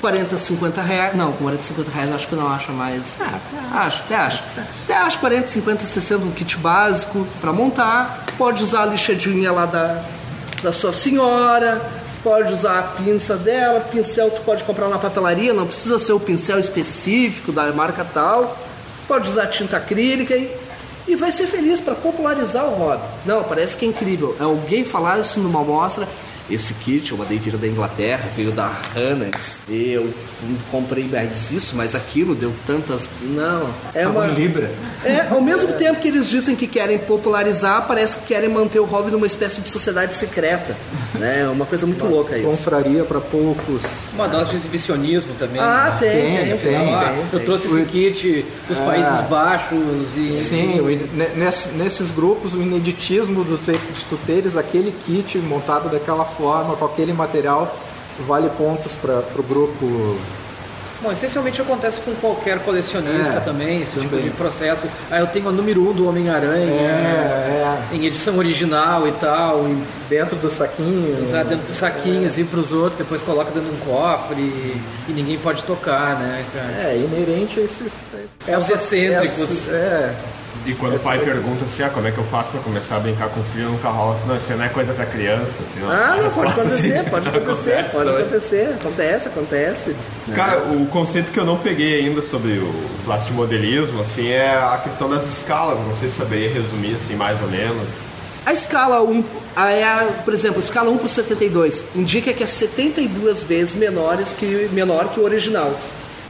40, 0.07 0.39
50 0.39 0.83
reais. 0.83 1.17
Não, 1.17 1.33
com 1.33 1.39
40, 1.39 1.63
50 1.63 1.91
reais 1.91 2.15
acho 2.15 2.29
que 2.29 2.37
não 2.37 2.47
acha 2.47 2.71
mais. 2.71 3.19
acho, 3.73 4.03
até 4.05 4.15
acho. 4.15 4.43
Até 4.85 4.95
acho 4.95 5.19
40, 5.19 5.49
50, 5.49 5.85
60 5.85 6.25
um 6.25 6.31
kit 6.31 6.57
básico 6.59 7.27
para 7.41 7.53
montar. 7.53 8.25
Pode 8.39 8.63
usar 8.63 8.83
a 8.83 8.87
lixadinha 8.87 9.51
lá 9.51 9.67
da, 9.67 10.05
da 10.63 10.73
sua 10.73 10.93
senhora. 10.93 11.83
Pode 12.23 12.53
usar 12.53 12.79
a 12.79 12.83
pinça 12.83 13.37
dela, 13.37 13.81
pincel 13.81 14.31
tu 14.31 14.41
pode 14.43 14.63
comprar 14.65 14.89
na 14.89 14.99
papelaria, 14.99 15.55
não 15.55 15.65
precisa 15.65 15.97
ser 15.97 16.13
o 16.13 16.19
pincel 16.19 16.59
específico 16.59 17.53
da 17.53 17.73
marca 17.73 18.05
tal. 18.05 18.57
Pode 19.09 19.29
usar 19.29 19.47
tinta 19.47 19.77
acrílica 19.77 20.37
e, 20.37 20.57
e 21.07 21.17
vai 21.17 21.31
ser 21.33 21.47
feliz 21.47 21.81
para 21.81 21.95
popularizar 21.97 22.65
o 22.65 22.75
hobby. 22.75 23.03
Não, 23.25 23.43
parece 23.43 23.77
que 23.77 23.85
é 23.85 23.89
incrível. 23.89 24.37
Alguém 24.41 24.85
falar 24.85 25.21
isso 25.21 25.39
numa 25.41 25.63
mostra, 25.63 26.07
esse 26.51 26.75
kit 26.75 27.11
eu 27.13 27.19
mandei 27.19 27.39
vir 27.39 27.57
da 27.57 27.67
Inglaterra, 27.67 28.25
veio 28.37 28.53
da 28.53 28.71
Hannix, 28.95 29.61
eu 29.69 30.09
comprei 30.71 31.05
mais 31.05 31.51
isso, 31.51 31.75
mais 31.77 31.95
aquilo, 31.95 32.35
deu 32.35 32.53
tantas. 32.67 33.09
Não, 33.23 33.69
é 33.95 34.07
uma. 34.07 34.27
Libra. 34.27 34.71
É, 35.05 35.29
ao 35.31 35.41
mesmo 35.41 35.73
tempo 35.75 36.01
que 36.01 36.09
eles 36.09 36.29
dizem 36.29 36.55
que 36.57 36.67
querem 36.67 36.99
popularizar, 36.99 37.87
parece 37.87 38.17
que 38.17 38.27
querem 38.27 38.49
manter 38.49 38.81
o 38.81 38.85
hobby 38.85 39.11
numa 39.11 39.27
espécie 39.27 39.61
de 39.61 39.71
sociedade 39.71 40.15
secreta. 40.15 40.77
Né? 41.15 41.41
É 41.43 41.49
uma 41.49 41.65
coisa 41.65 41.87
muito 41.87 42.05
louca 42.05 42.37
isso. 42.37 42.47
Confraria 42.49 43.03
para 43.05 43.21
poucos. 43.21 43.83
Uma 44.15 44.29
dose 44.29 44.51
de 44.51 44.57
exibicionismo 44.57 45.33
também. 45.39 45.61
Ah, 45.61 45.91
né? 45.93 45.97
tem, 45.99 46.11
Tem, 46.11 46.37
tem, 46.37 46.47
tem. 46.47 46.59
tem. 46.59 46.95
Ah, 46.95 47.05
tem, 47.09 47.19
eu 47.21 47.27
tem. 47.31 47.41
trouxe 47.45 47.67
esse 47.69 47.83
kit 47.87 48.45
dos 48.69 48.79
Ah. 48.79 48.83
Países 48.85 49.29
Baixos 49.29 50.17
e. 50.17 50.37
Sim, 50.37 50.81
o 50.81 51.77
nesses 51.77 52.11
grupos 52.11 52.55
o 52.55 52.61
ineditismo 52.63 53.45
do 53.45 53.57
te- 53.59 53.73
de 53.73 54.05
tu 54.09 54.19
teres 54.27 54.57
aquele 54.57 54.93
kit 55.07 55.39
montado 55.39 55.89
daquela 55.91 56.25
forma, 56.37 56.77
com 56.77 56.85
aquele 56.85 57.13
material, 57.13 57.75
vale 58.27 58.49
pontos 58.51 58.93
para 58.93 59.23
o 59.37 59.43
grupo. 59.43 60.17
Bom, 61.03 61.13
essencialmente 61.13 61.61
acontece 61.61 62.01
com 62.01 62.15
qualquer 62.15 62.59
colecionista 62.61 63.37
É, 63.37 63.41
também, 63.41 63.83
esse 63.83 63.93
tipo 63.93 64.09
também. 64.09 64.25
de 64.25 64.31
processo. 64.31 64.87
Ah, 65.11 65.19
eu 65.21 65.27
tenho 65.27 65.47
a 65.47 65.53
número 65.53 65.83
1 65.83 65.91
um 65.91 65.93
do 65.93 66.09
Homem-Aranha 66.09 66.73
É, 66.73 67.77
em 67.93 68.07
edição 68.07 68.39
original 68.39 69.07
e 69.07 69.13
tal, 69.13 69.67
e 69.69 69.77
dentro 70.09 70.37
do 70.37 70.49
saquinho. 70.49 71.23
usar 71.23 71.45
dentro 71.45 71.67
dos 71.67 71.77
saquinhos, 71.77 72.39
ir 72.39 72.45
pros 72.45 72.73
outros, 72.73 72.97
depois 72.97 73.21
coloca 73.21 73.51
dentro 73.51 73.69
de 73.69 73.77
um 73.77 73.81
cofre 73.81 74.41
e, 74.41 74.83
e 75.09 75.13
ninguém 75.13 75.37
pode 75.39 75.65
tocar, 75.65 76.19
né, 76.19 76.43
cara? 76.55 76.89
É, 76.89 76.97
inerente 76.97 77.61
a 77.61 77.65
esses. 77.65 77.93
Aos 78.55 78.71
excêntricos. 78.71 79.69
é. 79.69 80.15
E 80.67 80.75
quando 80.75 80.97
o 80.97 80.99
pai 80.99 81.19
pergunta 81.21 81.65
assim, 81.65 81.85
ah, 81.85 81.91
como 81.91 82.09
é 82.09 82.11
que 82.11 82.19
eu 82.19 82.25
faço 82.25 82.51
pra 82.51 82.61
começar 82.61 82.97
a 82.97 82.99
brincar 82.99 83.29
com 83.29 83.39
o 83.39 83.45
filho, 83.45 83.71
nunca 83.71 83.89
rola 83.89 84.15
assim, 84.17 84.27
não, 84.27 84.37
isso 84.37 84.53
não 84.53 84.65
é 84.65 84.69
coisa 84.69 84.93
pra 84.93 85.07
criança, 85.07 85.47
assim, 85.61 85.87
Ah, 85.89 85.93
A 85.93 86.17
não, 86.17 86.17
pode 86.17 86.25
resposta, 86.25 86.61
acontecer, 86.61 86.99
assim, 86.99 87.11
pode 87.11 87.25
não 87.31 87.37
acontecer, 87.39 87.73
acontece, 87.73 87.93
pode 87.97 88.11
né? 88.11 88.21
acontecer, 88.21 88.77
acontece, 88.81 89.29
acontece. 89.29 89.97
Cara, 90.35 90.59
o 90.59 90.87
conceito 90.89 91.31
que 91.31 91.39
eu 91.39 91.45
não 91.45 91.57
peguei 91.57 92.01
ainda 92.01 92.21
sobre 92.21 92.59
o 92.59 92.75
plastimodelismo, 93.05 94.01
assim, 94.03 94.29
é 94.29 94.49
a 94.55 94.81
questão 94.83 95.09
das 95.09 95.25
escalas. 95.27 95.79
Não 95.87 95.95
sei 95.95 96.09
se 96.09 96.17
saberia 96.17 96.51
resumir, 96.51 96.97
assim, 96.97 97.15
mais 97.15 97.41
ou 97.41 97.49
menos. 97.49 97.89
A 98.45 98.53
escala 98.53 99.03
1, 99.03 99.25
a, 99.55 99.71
é 99.71 99.85
a, 99.85 100.05
por 100.25 100.35
exemplo, 100.35 100.59
a 100.61 100.65
escala 100.65 100.91
1 100.91 100.99
por 100.99 101.09
72 101.09 101.85
indica 101.95 102.33
que 102.33 102.43
é 102.43 102.47
72 102.47 103.43
vezes 103.43 103.75
menores 103.75 104.33
que, 104.33 104.69
menor 104.73 105.09
que 105.11 105.21
o 105.21 105.25
original. 105.25 105.79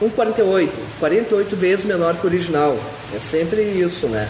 1,48, 0.01 0.69
48 0.99 1.55
vezes 1.55 1.85
menor 1.85 2.15
que 2.15 2.25
o 2.25 2.29
original. 2.29 2.77
É 3.13 3.19
sempre 3.19 3.61
isso, 3.61 4.07
né? 4.07 4.27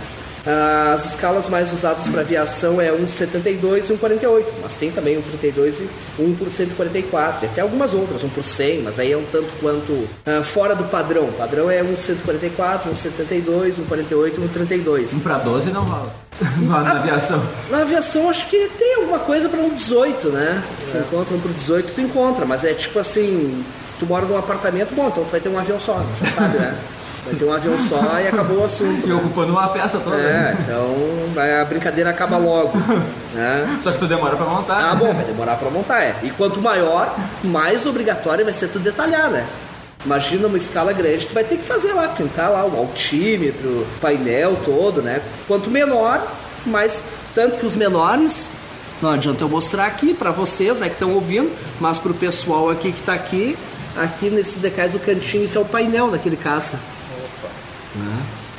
As 0.93 1.03
escalas 1.05 1.49
mais 1.49 1.73
usadas 1.73 2.07
para 2.07 2.21
aviação 2.21 2.79
é 2.79 2.89
1,72 2.89 3.89
e 3.89 3.93
1,48, 3.93 4.45
mas 4.61 4.75
tem 4.77 4.89
também 4.89 5.17
1,32 5.17 5.81
e 5.81 6.21
1 6.21 6.35
por 6.35 6.49
144, 6.49 7.45
e 7.45 7.49
até 7.49 7.59
algumas 7.59 7.93
outras, 7.93 8.23
1 8.23 8.29
por 8.29 8.43
100, 8.43 8.81
mas 8.83 8.97
aí 8.97 9.11
é 9.11 9.17
um 9.17 9.25
tanto 9.29 9.49
quanto 9.59 9.91
uh, 9.91 10.43
fora 10.43 10.73
do 10.73 10.85
padrão. 10.85 11.25
O 11.25 11.33
padrão 11.33 11.69
é 11.69 11.83
1,144, 11.83 12.89
1,72, 12.89 13.73
1,48 13.89 14.33
e 14.35 14.57
1,32. 14.57 15.13
1 15.15 15.19
para 15.19 15.37
12 15.39 15.69
não 15.71 15.83
rola. 15.83 16.15
Na, 16.61 16.81
na 16.81 16.91
aviação. 16.91 17.43
Na 17.69 17.81
aviação 17.81 18.29
acho 18.29 18.47
que 18.47 18.69
tem 18.77 18.95
alguma 18.95 19.19
coisa 19.19 19.49
para 19.49 19.59
um 19.59 19.73
18, 19.73 20.29
né? 20.29 20.63
Tu 20.91 20.97
encontra 20.99 21.35
um 21.35 21.39
por 21.41 21.51
18, 21.51 21.93
tu 21.93 21.99
encontra, 21.99 22.45
mas 22.45 22.63
é 22.63 22.73
tipo 22.73 22.99
assim, 22.99 23.65
tu 23.99 24.05
mora 24.05 24.25
num 24.25 24.37
apartamento, 24.37 24.93
bom, 24.95 25.07
então 25.07 25.23
tu 25.25 25.31
vai 25.31 25.41
ter 25.41 25.49
um 25.49 25.57
avião 25.57 25.79
só, 25.79 25.99
já 26.23 26.31
sabe, 26.31 26.59
né? 26.59 26.77
Vai 27.27 27.35
ter 27.35 27.45
um 27.45 27.53
avião 27.53 27.77
só 27.79 28.19
e 28.19 28.27
acabou 28.27 28.59
o 28.59 28.63
assunto. 28.63 29.05
E 29.05 29.09
né? 29.09 29.15
ocupando 29.15 29.51
uma 29.51 29.67
peça 29.67 29.99
toda. 29.99 30.15
É, 30.15 30.55
então 30.59 31.61
a 31.61 31.65
brincadeira 31.65 32.09
acaba 32.09 32.37
logo. 32.37 32.77
Né? 33.33 33.79
Só 33.83 33.91
que 33.91 33.99
tu 33.99 34.07
demora 34.07 34.35
pra 34.35 34.45
montar. 34.45 34.77
Ah, 34.77 34.93
né? 34.93 34.99
bom, 34.99 35.13
vai 35.13 35.25
demorar 35.25 35.57
pra 35.57 35.69
montar, 35.69 36.01
é. 36.01 36.15
E 36.23 36.29
quanto 36.31 36.61
maior, 36.61 37.13
mais 37.43 37.85
obrigatório 37.85 38.45
vai 38.45 38.53
ser 38.53 38.69
tu 38.69 38.79
detalhar, 38.79 39.29
né? 39.29 39.45
Imagina 40.05 40.47
uma 40.47 40.57
escala 40.57 40.93
grande, 40.93 41.27
tu 41.27 41.33
vai 41.33 41.43
ter 41.43 41.57
que 41.57 41.63
fazer 41.63 41.91
lá, 41.93 42.07
pintar 42.07 42.49
lá 42.49 42.65
o 42.65 42.77
altímetro, 42.77 43.85
painel 43.99 44.57
todo, 44.63 45.01
né? 45.01 45.21
Quanto 45.47 45.69
menor, 45.69 46.25
mais. 46.65 47.03
Tanto 47.35 47.57
que 47.57 47.65
os 47.65 47.75
menores, 47.75 48.49
não 49.01 49.11
adianta 49.11 49.43
eu 49.43 49.49
mostrar 49.49 49.85
aqui 49.85 50.13
para 50.13 50.31
vocês, 50.31 50.79
né, 50.79 50.87
que 50.87 50.93
estão 50.93 51.13
ouvindo, 51.13 51.51
mas 51.79 51.99
pro 51.99 52.15
pessoal 52.15 52.71
aqui 52.71 52.91
que 52.91 53.01
tá 53.03 53.13
aqui, 53.13 53.55
aqui 53.95 54.29
nesse 54.31 54.57
decais 54.57 54.93
do 54.93 54.99
cantinho, 54.99 55.43
isso 55.43 55.55
é 55.57 55.61
o 55.61 55.65
painel 55.65 56.09
daquele 56.09 56.35
caça. 56.35 56.79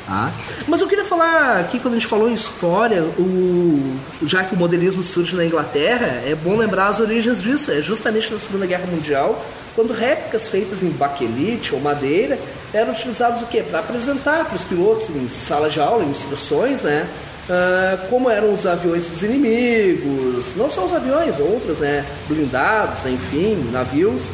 Ah. 0.08 0.30
Mas 0.66 0.80
eu 0.80 0.88
queria 0.88 1.04
falar 1.04 1.60
aqui, 1.60 1.78
quando 1.78 1.94
a 1.94 1.98
gente 1.98 2.06
falou 2.06 2.30
em 2.30 2.34
história, 2.34 3.02
o, 3.02 3.98
já 4.24 4.42
que 4.42 4.54
o 4.54 4.58
modelismo 4.58 5.02
surge 5.02 5.36
na 5.36 5.44
Inglaterra, 5.44 6.22
é 6.26 6.34
bom 6.34 6.56
lembrar 6.56 6.88
as 6.88 6.98
origens 6.98 7.42
disso. 7.42 7.70
É 7.70 7.82
justamente 7.82 8.32
na 8.32 8.38
Segunda 8.38 8.66
Guerra 8.66 8.86
Mundial, 8.86 9.44
quando 9.74 9.92
réplicas 9.92 10.48
feitas 10.48 10.82
em 10.82 10.88
baquelite 10.88 11.74
ou 11.74 11.80
madeira 11.80 12.38
eram 12.72 12.92
utilizadas 12.92 13.42
o 13.42 13.46
quê? 13.46 13.62
Para 13.62 13.80
apresentar 13.80 14.46
para 14.46 14.56
os 14.56 14.64
pilotos 14.64 15.10
em 15.10 15.28
sala 15.28 15.68
de 15.68 15.80
aula, 15.80 16.02
em 16.04 16.08
instruções, 16.08 16.82
né? 16.82 17.06
Ah, 17.50 17.98
como 18.10 18.28
eram 18.30 18.52
os 18.52 18.66
aviões 18.66 19.06
dos 19.06 19.22
inimigos, 19.22 20.54
não 20.54 20.70
só 20.70 20.84
os 20.84 20.92
aviões, 20.92 21.40
outros, 21.40 21.80
né? 21.80 22.04
Blindados, 22.28 23.06
enfim, 23.06 23.70
navios, 23.72 24.30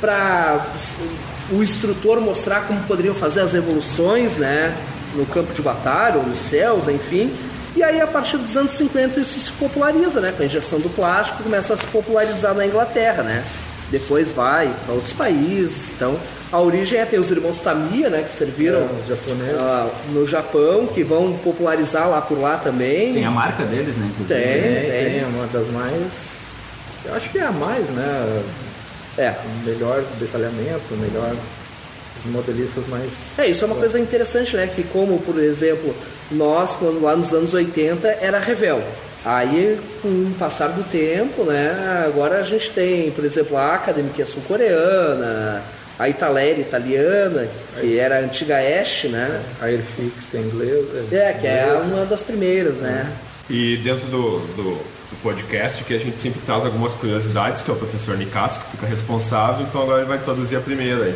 para 0.00 0.66
o 1.50 1.62
instrutor 1.62 2.20
mostrar 2.20 2.62
como 2.66 2.80
poderiam 2.82 3.14
fazer 3.14 3.40
as 3.40 3.54
evoluções, 3.54 4.36
né, 4.36 4.74
no 5.14 5.26
campo 5.26 5.52
de 5.52 5.62
batalha 5.62 6.16
ou 6.18 6.22
nos 6.24 6.38
céus, 6.38 6.88
enfim. 6.88 7.32
E 7.76 7.82
aí, 7.82 8.00
a 8.00 8.06
partir 8.06 8.36
dos 8.36 8.56
anos 8.56 8.72
50, 8.72 9.20
isso 9.20 9.38
se 9.40 9.52
populariza, 9.52 10.20
né? 10.20 10.32
Com 10.36 10.42
a 10.42 10.46
injeção 10.46 10.80
do 10.80 10.88
plástico, 10.90 11.42
começa 11.42 11.74
a 11.74 11.76
se 11.76 11.86
popularizar 11.86 12.54
na 12.54 12.66
Inglaterra, 12.66 13.22
né? 13.22 13.44
Depois 13.90 14.32
vai 14.32 14.72
para 14.84 14.94
outros 14.94 15.12
países. 15.12 15.90
Então, 15.96 16.16
a 16.52 16.58
origem 16.60 16.98
é 16.98 17.04
tem 17.04 17.18
os 17.18 17.30
irmãos 17.30 17.60
Tamiya, 17.60 18.10
né? 18.10 18.24
Que 18.26 18.32
serviram 18.32 18.78
É, 18.80 18.88
os 19.00 19.06
japoneses. 19.08 19.56
ah, 19.58 19.88
no 20.12 20.26
Japão, 20.26 20.86
que 20.88 21.02
vão 21.04 21.32
popularizar 21.44 22.08
lá 22.08 22.20
por 22.20 22.38
lá 22.40 22.56
também. 22.56 23.14
Tem 23.14 23.24
a 23.24 23.30
marca 23.30 23.62
deles, 23.64 23.96
né? 23.96 24.10
Tem, 24.18 24.26
tem. 24.26 25.10
tem, 25.12 25.20
é 25.20 25.26
uma 25.32 25.46
das 25.46 25.68
mais. 25.68 26.40
Eu 27.04 27.14
acho 27.14 27.30
que 27.30 27.38
é 27.38 27.44
a 27.46 27.52
mais, 27.52 27.88
né? 27.90 28.42
É. 29.16 29.34
Melhor 29.64 30.02
detalhamento, 30.18 30.82
melhor. 30.96 31.34
Os 32.24 32.30
modelistas 32.30 32.86
mais. 32.86 33.38
É, 33.38 33.46
isso 33.48 33.64
é 33.64 33.66
uma 33.66 33.76
coisa 33.76 33.98
interessante, 33.98 34.56
né? 34.56 34.66
Que 34.66 34.82
como, 34.82 35.18
por 35.18 35.38
exemplo, 35.38 35.94
nós, 36.30 36.76
quando 36.76 37.02
lá 37.02 37.16
nos 37.16 37.32
anos 37.32 37.54
80, 37.54 38.08
era 38.20 38.38
Revel. 38.38 38.82
Aí, 39.24 39.78
com 40.00 40.08
o 40.08 40.34
passar 40.38 40.68
do 40.68 40.82
tempo, 40.82 41.44
né? 41.44 42.04
Agora 42.06 42.40
a 42.40 42.42
gente 42.42 42.70
tem, 42.70 43.10
por 43.10 43.24
exemplo, 43.24 43.56
a 43.56 43.74
Academy, 43.74 44.08
que 44.10 44.22
é 44.22 44.24
sul-coreana, 44.24 45.62
a 45.98 46.08
Italeri 46.08 46.62
italiana, 46.62 47.46
que 47.78 47.98
era 47.98 48.16
a 48.16 48.20
antiga 48.20 48.56
Ash, 48.58 49.04
né? 49.04 49.42
A 49.60 49.66
Airfix, 49.66 50.28
que 50.30 50.36
é 50.38 50.40
inglês. 50.40 50.86
É, 51.12 51.32
que 51.34 51.46
é 51.46 51.66
inglesa. 51.66 51.94
uma 51.94 52.06
das 52.06 52.22
primeiras, 52.22 52.78
né? 52.78 53.12
E 53.50 53.76
dentro 53.78 54.06
do, 54.06 54.38
do, 54.56 54.78
do 55.10 55.22
podcast, 55.22 55.84
que 55.84 55.92
a 55.92 55.98
gente 55.98 56.18
sempre 56.18 56.40
traz 56.46 56.64
algumas 56.64 56.94
curiosidades, 56.94 57.60
que 57.60 57.70
é 57.70 57.74
o 57.74 57.76
professor 57.76 58.16
Nicasso, 58.16 58.60
que 58.60 58.70
fica 58.70 58.86
responsável, 58.86 59.66
então 59.66 59.82
agora 59.82 60.00
ele 60.00 60.08
vai 60.08 60.18
traduzir 60.18 60.56
a 60.56 60.60
primeira 60.60 61.04
aí. 61.04 61.14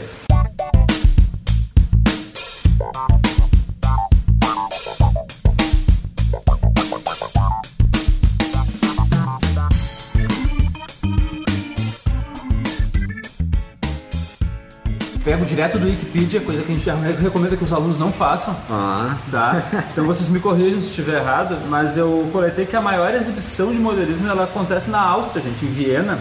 Pego 15.25 15.47
direto 15.47 15.79
do 15.79 15.87
Wikipedia, 15.87 16.41
coisa 16.41 16.63
que 16.63 16.73
a 16.73 16.75
gente 16.75 16.91
recomenda 17.23 17.57
que 17.57 17.65
os 17.65 17.73
alunos 17.73 17.99
não 17.99 18.13
façam. 18.13 18.55
Ah. 18.69 19.17
Tá? 19.31 19.63
Então 19.93 20.05
vocês 20.05 20.29
me 20.29 20.41
corrijam 20.41 20.81
se 20.81 20.89
estiver 20.89 21.21
errado, 21.21 21.57
mas 21.69 21.97
eu 21.97 22.29
coletei 22.33 22.67
que 22.67 22.77
a 22.77 22.81
maior 22.81 23.15
exibição 23.15 23.73
de 23.73 23.79
modelismo 23.79 24.29
ela 24.29 24.45
acontece 24.45 24.91
na 24.91 25.01
Áustria, 25.01 25.45
gente, 25.45 25.65
em 25.65 25.69
Viena. 25.69 26.19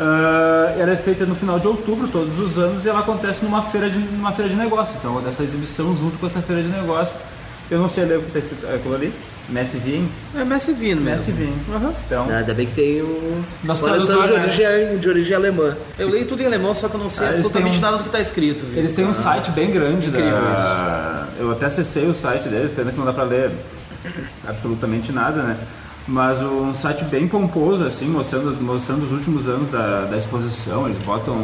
Ah, 0.00 0.74
ela 0.78 0.92
é 0.92 0.96
feita 0.96 1.26
no 1.26 1.34
final 1.34 1.58
de 1.58 1.66
outubro 1.66 2.06
todos 2.08 2.38
os 2.38 2.56
anos 2.58 2.84
e 2.84 2.88
ela 2.88 3.00
acontece 3.00 3.44
numa 3.44 3.62
feira 3.62 3.90
de, 3.90 3.98
numa 3.98 4.32
feira 4.32 4.48
de 4.50 4.56
negócios. 4.56 4.96
Então, 4.96 5.20
dessa 5.20 5.42
exibição 5.42 5.96
junto 5.96 6.16
com 6.18 6.26
essa 6.26 6.40
feira 6.40 6.62
de 6.62 6.68
negócios. 6.68 7.16
Eu 7.70 7.78
não 7.80 7.88
sei 7.88 8.04
ler 8.04 8.18
o 8.18 8.22
que 8.22 8.28
está 8.28 8.38
escrito 8.38 8.66
é 8.66 8.76
aquilo 8.76 8.94
ali. 8.94 9.12
Messi 9.50 9.78
Vin. 9.78 10.06
É 10.36 10.44
Messi 10.44 10.72
Vino 10.74 11.00
Messi. 11.00 11.32
Vin. 11.32 11.52
Então, 12.06 12.28
Ainda 12.28 12.52
bem 12.54 12.66
que 12.66 12.74
tem 12.74 13.02
um. 13.02 13.42
Nosso 13.64 13.82
versão 13.84 14.00
de 14.00 14.28
tradutor, 14.28 14.38
né? 14.38 14.44
origem, 14.44 14.98
de 14.98 15.08
origem 15.08 15.34
alemã. 15.34 15.74
Eu 15.98 16.08
leio 16.10 16.26
tudo 16.26 16.42
em 16.42 16.46
alemão, 16.46 16.74
só 16.74 16.86
que 16.88 16.94
eu 16.94 17.00
não 17.00 17.08
sei 17.08 17.26
Ah, 17.26 17.30
absolutamente 17.30 17.78
um- 17.78 17.80
nada 17.80 17.96
do 17.96 18.02
que 18.02 18.08
está 18.10 18.20
escrito. 18.20 18.64
viu? 18.66 18.78
Eles 18.78 18.92
têm 18.92 19.06
um 19.06 19.14
site 19.14 19.50
bem 19.50 19.70
grande 19.70 20.08
Incrível 20.08 20.32
da... 20.32 21.26
Eu 21.38 21.50
até 21.52 21.64
acessei 21.66 22.06
o 22.06 22.14
site 22.14 22.46
deles, 22.48 22.72
pena 22.76 22.90
que 22.92 22.98
não 22.98 23.06
dá 23.06 23.12
pra 23.14 23.24
ler 23.24 23.50
absolutamente 24.46 25.12
nada, 25.12 25.42
né? 25.42 25.56
Mas 26.08 26.40
um 26.40 26.72
site 26.72 27.04
bem 27.04 27.28
pomposo, 27.28 27.84
assim, 27.84 28.06
mostrando, 28.06 28.56
mostrando 28.62 29.04
os 29.04 29.12
últimos 29.12 29.46
anos 29.46 29.68
da, 29.68 30.06
da 30.06 30.16
exposição. 30.16 30.86
Eles 30.88 30.98
botam 31.04 31.36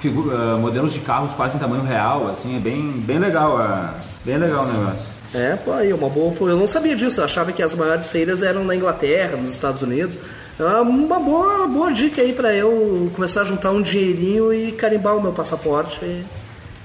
figu- 0.00 0.30
ah, 0.32 0.56
modelos 0.58 0.92
de 0.94 1.00
carros 1.00 1.32
quase 1.34 1.56
em 1.56 1.60
tamanho 1.60 1.82
real, 1.84 2.26
assim, 2.28 2.56
é 2.56 2.58
bem, 2.58 2.90
bem 2.92 3.18
legal, 3.18 3.58
ah, 3.58 3.94
bem 4.24 4.38
legal 4.38 4.64
o 4.64 4.66
negócio. 4.72 5.06
É, 5.34 5.54
pô, 5.56 5.72
aí, 5.74 5.92
uma 5.92 6.08
boa. 6.08 6.34
Eu 6.40 6.56
não 6.56 6.66
sabia 6.66 6.96
disso, 6.96 7.20
eu 7.20 7.24
achava 7.24 7.52
que 7.52 7.62
as 7.62 7.74
maiores 7.74 8.08
feiras 8.08 8.42
eram 8.42 8.64
na 8.64 8.74
Inglaterra, 8.74 9.36
nos 9.36 9.50
Estados 9.52 9.82
Unidos. 9.82 10.18
É 10.58 10.64
uma 10.80 11.20
boa, 11.20 11.66
boa 11.68 11.92
dica 11.92 12.20
aí 12.22 12.32
pra 12.32 12.52
eu 12.54 13.10
começar 13.14 13.42
a 13.42 13.44
juntar 13.44 13.70
um 13.70 13.80
dinheirinho 13.82 14.52
e 14.52 14.72
carimbar 14.72 15.16
o 15.16 15.22
meu 15.22 15.32
passaporte 15.32 16.04
e, 16.04 16.24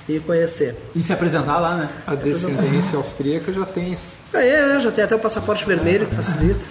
e 0.07 0.19
conhecer. 0.19 0.75
E 0.95 1.01
se 1.01 1.11
apresentar 1.11 1.59
lá, 1.59 1.75
né? 1.77 1.89
A 2.05 2.13
descendência 2.13 2.97
austríaca 2.99 3.51
já 3.51 3.65
tem. 3.65 3.97
Aí, 4.35 4.51
né, 4.51 4.79
já 4.81 4.91
tem 4.91 5.03
até 5.03 5.15
o 5.15 5.19
passaporte 5.19 5.65
vermelho 5.65 6.05
que 6.05 6.15
facilita. 6.15 6.65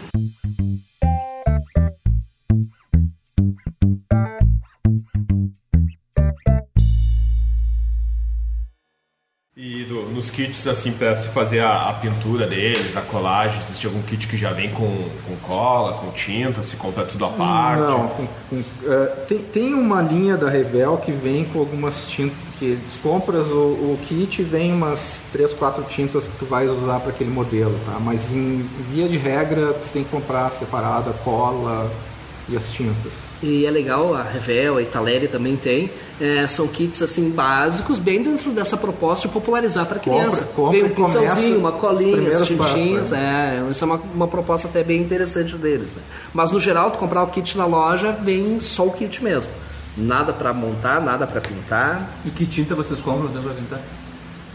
Kits, 10.35 10.67
assim, 10.67 10.93
para 10.93 11.15
se 11.17 11.29
fazer 11.29 11.61
a, 11.61 11.89
a 11.91 11.93
pintura 11.95 12.47
deles, 12.47 12.97
a 12.97 13.01
colagem, 13.01 13.59
existe 13.61 13.87
algum 13.87 14.03
kit 14.03 14.27
que 14.27 14.37
já 14.37 14.51
vem 14.51 14.71
com, 14.71 15.09
com 15.27 15.37
cola, 15.43 15.95
com 15.99 16.11
tinta, 16.11 16.63
se 16.63 16.77
compra 16.77 17.05
tudo 17.05 17.25
à 17.25 17.29
parte? 17.29 17.81
Não, 17.83 18.09
com- 18.09 18.27
com- 18.51 18.63
é, 18.87 19.07
tem, 19.29 19.39
tem 19.39 19.75
uma 19.75 20.01
linha 20.03 20.37
da 20.37 20.49
Revel 20.49 20.97
que 20.99 21.13
vem 21.13 21.45
com 21.45 21.59
algumas 21.61 22.07
tintas 22.07 22.37
que 22.59 22.79
compras 23.03 23.51
o, 23.51 23.57
o 23.57 23.99
kit 24.07 24.43
vem 24.45 24.73
umas 24.73 25.21
três, 25.33 25.53
quatro 25.53 25.83
tintas 25.85 26.29
que 26.29 26.37
tu 26.39 26.45
vais 26.47 26.71
usar 26.71 27.01
para 27.01 27.11
aquele 27.11 27.31
modelo, 27.31 27.77
tá? 27.85 27.99
Mas 28.01 28.31
em 28.33 28.65
via 28.91 29.09
de 29.09 29.17
regra 29.17 29.73
tu 29.73 29.89
tem 29.93 30.05
que 30.05 30.11
comprar 30.11 30.51
separada 30.53 31.13
cola 31.25 31.91
e 32.49 32.57
as 32.57 32.71
tintas. 32.71 33.13
E 33.45 33.67
é 33.67 33.71
legal, 33.71 34.15
a 34.15 34.23
Revel, 34.23 34.79
a 34.79 34.83
Italeri 34.83 35.29
também 35.29 35.55
tem. 35.55 35.91
é, 36.19 36.47
são 36.47 36.67
kits 36.67 37.03
assim 37.03 37.29
básicos, 37.29 37.99
bem 37.99 38.23
dentro 38.23 38.51
dessa 38.53 38.75
proposta 38.77 39.29
de 39.29 39.35
popularizar 39.35 39.85
para 39.85 39.99
criança. 39.99 40.45
Compra 40.57 40.73
Vem 40.73 40.85
um 40.85 40.95
pincelzinho, 40.95 41.59
uma 41.59 41.73
colinha, 41.73 42.29
as 42.31 42.47
tintinhas. 42.47 43.11
passos, 43.11 43.13
é, 43.13 43.63
isso 43.71 43.85
é 43.85 43.87
uma, 43.87 44.01
uma 44.15 44.29
proposta 44.29 44.67
até 44.67 44.83
bem 44.83 45.03
interessante 45.03 45.57
deles. 45.57 45.95
Né? 45.95 46.01
Mas 46.33 46.51
no 46.51 46.59
geral, 46.59 46.91
tu 46.91 46.99
comprar 46.99 47.23
o 47.23 47.27
kit 47.27 47.59
na 47.59 47.67
loja, 47.67 48.13
vem 48.13 48.59
só 48.61 48.87
o 48.87 48.93
kit 48.93 49.23
mesmo. 49.23 49.51
Nada 49.97 50.33
para 50.33 50.53
montar, 50.55 51.01
nada 51.03 51.27
para 51.27 51.41
pintar. 51.41 52.09
E 52.25 52.31
que 52.31 52.47
tinta 52.47 52.75
vocês 52.75 53.01
compram 53.01 53.27
dentro 53.27 53.43
pra 53.43 53.53
pintar? 53.53 53.81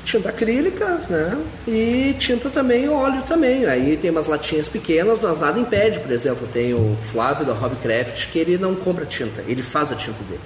Tinta 0.03 0.29
acrílica, 0.29 1.01
né? 1.09 1.37
E 1.67 2.15
tinta 2.17 2.49
também, 2.49 2.89
óleo 2.89 3.21
também. 3.23 3.65
Aí 3.65 3.97
tem 3.97 4.09
umas 4.09 4.27
latinhas 4.27 4.67
pequenas, 4.67 5.19
mas 5.21 5.39
nada 5.39 5.59
impede. 5.59 5.99
Por 5.99 6.11
exemplo, 6.11 6.47
tem 6.47 6.73
o 6.73 6.97
Flávio 7.11 7.45
da 7.45 7.53
Hobbycraft 7.53 8.27
que 8.31 8.39
ele 8.39 8.57
não 8.57 8.75
compra 8.75 9.05
tinta, 9.05 9.43
ele 9.47 9.63
faz 9.63 9.91
a 9.91 9.95
tinta 9.95 10.21
dele. 10.23 10.41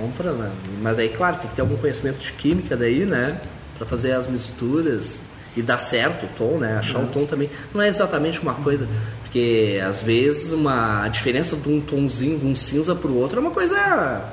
Compra, 0.00 0.32
né? 0.32 0.50
Mas 0.82 0.98
aí, 0.98 1.08
claro, 1.08 1.36
tem 1.36 1.48
que 1.48 1.54
ter 1.54 1.62
algum 1.62 1.76
conhecimento 1.76 2.18
de 2.18 2.32
química 2.32 2.76
daí, 2.76 3.04
né? 3.04 3.40
Para 3.78 3.86
fazer 3.86 4.12
as 4.12 4.26
misturas 4.26 5.20
e 5.56 5.62
dar 5.62 5.78
certo 5.78 6.26
o 6.26 6.28
tom, 6.36 6.58
né? 6.58 6.76
Achar 6.78 6.98
um 6.98 7.06
tom 7.06 7.24
também 7.26 7.48
não 7.72 7.80
é 7.80 7.88
exatamente 7.88 8.40
uma 8.40 8.54
coisa, 8.54 8.88
porque 9.22 9.80
às 9.86 10.02
vezes 10.02 10.52
uma 10.52 11.04
a 11.04 11.08
diferença 11.08 11.54
de 11.56 11.68
um 11.68 11.80
tomzinho 11.80 12.38
de 12.38 12.46
um 12.46 12.54
cinza 12.54 12.94
para 12.94 13.10
o 13.10 13.16
outro 13.16 13.38
é 13.38 13.40
uma 13.40 13.52
coisa. 13.52 14.24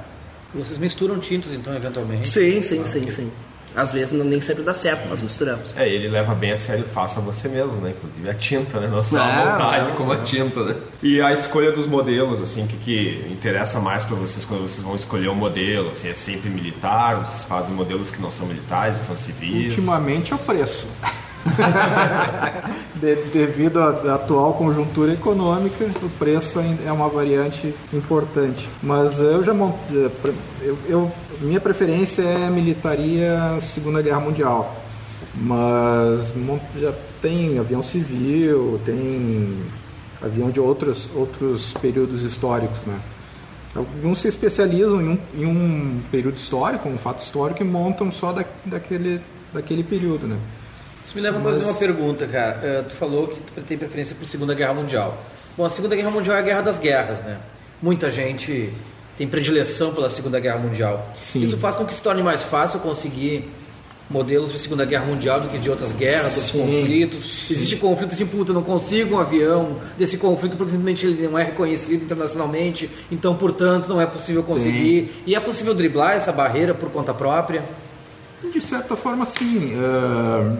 Vocês 0.53 0.77
misturam 0.77 1.19
tintas 1.19 1.53
então 1.53 1.75
eventualmente? 1.75 2.27
Sim, 2.27 2.61
sim, 2.61 2.85
sim, 2.85 3.09
sim. 3.11 3.31
Às 3.75 3.91
vezes 3.91 4.11
não, 4.11 4.25
nem 4.25 4.41
sempre 4.41 4.63
dá 4.63 4.73
certo, 4.73 5.07
mas 5.09 5.21
misturamos. 5.21 5.73
É, 5.77 5.87
ele 5.87 6.07
leva 6.09 6.35
bem 6.35 6.51
a 6.51 6.57
sério, 6.57 6.83
faça 6.93 7.21
você 7.21 7.47
mesmo, 7.47 7.79
né? 7.81 7.93
Inclusive 7.97 8.29
a 8.29 8.33
tinta, 8.33 8.79
né? 8.79 8.87
Não 8.87 9.03
só 9.03 9.17
a 9.17 9.21
Ah, 9.23 9.45
montagem 9.51 9.95
como 9.95 10.11
a 10.11 10.17
tinta, 10.17 10.63
né? 10.63 10.75
E 11.01 11.21
a 11.21 11.31
escolha 11.31 11.71
dos 11.71 11.87
modelos, 11.87 12.41
assim, 12.41 12.63
o 12.63 12.67
que, 12.67 12.77
que 12.77 13.27
interessa 13.31 13.79
mais 13.79 14.03
para 14.03 14.15
vocês 14.15 14.43
quando 14.45 14.61
vocês 14.63 14.81
vão 14.81 14.95
escolher 14.95 15.29
um 15.29 15.35
modelo? 15.35 15.91
Assim, 15.91 16.09
é 16.09 16.13
sempre 16.13 16.49
militar? 16.49 17.25
Vocês 17.25 17.43
fazem 17.43 17.73
modelos 17.73 18.09
que 18.09 18.21
não 18.21 18.31
são 18.31 18.45
militares, 18.45 18.97
são 19.07 19.17
civis? 19.17 19.75
Ultimamente 19.75 20.33
é 20.33 20.35
o 20.35 20.39
preço. 20.39 20.87
De- 22.95 23.15
devido 23.31 23.79
à 23.81 24.15
atual 24.15 24.53
conjuntura 24.53 25.13
econômica, 25.13 25.85
o 26.03 26.09
preço 26.09 26.59
ainda 26.59 26.83
é 26.83 26.91
uma 26.91 27.09
variante 27.09 27.73
importante. 27.93 28.69
Mas 28.81 29.19
eu 29.19 29.43
já 29.43 29.53
mont... 29.53 29.75
eu, 30.61 30.77
eu- 30.87 31.11
minha 31.41 31.59
preferência 31.59 32.21
é 32.21 32.49
militaria 32.49 33.57
Segunda 33.59 34.01
Guerra 34.01 34.19
Mundial. 34.19 34.75
Mas 35.33 36.33
já 36.79 36.93
tem 37.21 37.57
avião 37.57 37.81
civil, 37.81 38.79
tem 38.85 39.57
avião 40.21 40.49
de 40.51 40.59
outros 40.59 41.09
outros 41.15 41.73
períodos 41.81 42.23
históricos, 42.23 42.81
né? 42.85 42.99
Alguns 43.73 44.19
se 44.19 44.27
especializam 44.27 45.01
em 45.01 45.09
um, 45.09 45.17
em 45.33 45.45
um 45.45 46.01
período 46.11 46.35
histórico, 46.35 46.89
um 46.89 46.97
fato 46.97 47.21
histórico, 47.23 47.63
e 47.63 47.65
montam 47.65 48.11
só 48.11 48.33
da, 48.33 48.43
daquele, 48.65 49.21
daquele 49.53 49.83
período, 49.83 50.27
né? 50.27 50.37
Isso 51.05 51.15
me 51.15 51.21
leva 51.21 51.39
a 51.39 51.41
fazer 51.41 51.63
uma 51.63 51.73
pergunta, 51.73 52.27
cara. 52.27 52.59
Eh, 52.63 52.83
tu 52.87 52.95
falou 52.95 53.27
que 53.27 53.35
tu 53.35 53.61
tem 53.61 53.77
preferência 53.77 54.15
por 54.15 54.25
Segunda 54.25 54.53
Guerra 54.53 54.73
Mundial. 54.73 55.17
Bom, 55.57 55.65
a 55.65 55.69
Segunda 55.69 55.95
Guerra 55.95 56.11
Mundial 56.11 56.35
é 56.37 56.39
a 56.39 56.43
guerra 56.43 56.61
das 56.61 56.79
guerras, 56.79 57.19
né? 57.19 57.37
Muita 57.81 58.09
gente 58.11 58.71
tem 59.17 59.27
predileção 59.27 59.93
pela 59.93 60.09
Segunda 60.09 60.39
Guerra 60.39 60.59
Mundial. 60.59 61.05
Sim. 61.21 61.43
Isso 61.43 61.57
faz 61.57 61.75
com 61.75 61.85
que 61.85 61.93
se 61.93 62.01
torne 62.01 62.23
mais 62.23 62.41
fácil 62.41 62.79
conseguir 62.79 63.49
modelos 64.11 64.51
de 64.51 64.59
Segunda 64.59 64.85
Guerra 64.85 65.05
Mundial 65.05 65.39
do 65.39 65.47
que 65.47 65.57
de 65.57 65.69
outras 65.69 65.93
guerras, 65.93 66.35
outros 66.35 66.51
Sim. 66.51 66.59
conflitos. 66.59 67.49
Existe 67.49 67.77
conflito 67.77 68.13
assim, 68.13 68.25
puta, 68.25 68.51
não 68.51 68.61
consigo 68.61 69.15
um 69.15 69.19
avião 69.19 69.77
desse 69.97 70.17
conflito 70.17 70.57
porque 70.57 70.71
simplesmente 70.71 71.05
ele 71.05 71.27
não 71.27 71.39
é 71.39 71.43
reconhecido 71.43 72.03
internacionalmente, 72.03 72.89
então, 73.11 73.35
portanto, 73.35 73.87
não 73.87 73.99
é 73.99 74.05
possível 74.05 74.43
conseguir. 74.43 75.11
E 75.25 75.33
é 75.33 75.39
possível 75.39 75.73
driblar 75.73 76.13
essa 76.13 76.31
barreira 76.31 76.73
por 76.73 76.89
conta 76.89 77.13
própria? 77.13 77.63
De 78.51 78.59
certa 78.59 78.95
forma, 78.95 79.25
sim. 79.25 79.73
Eh, 79.73 80.57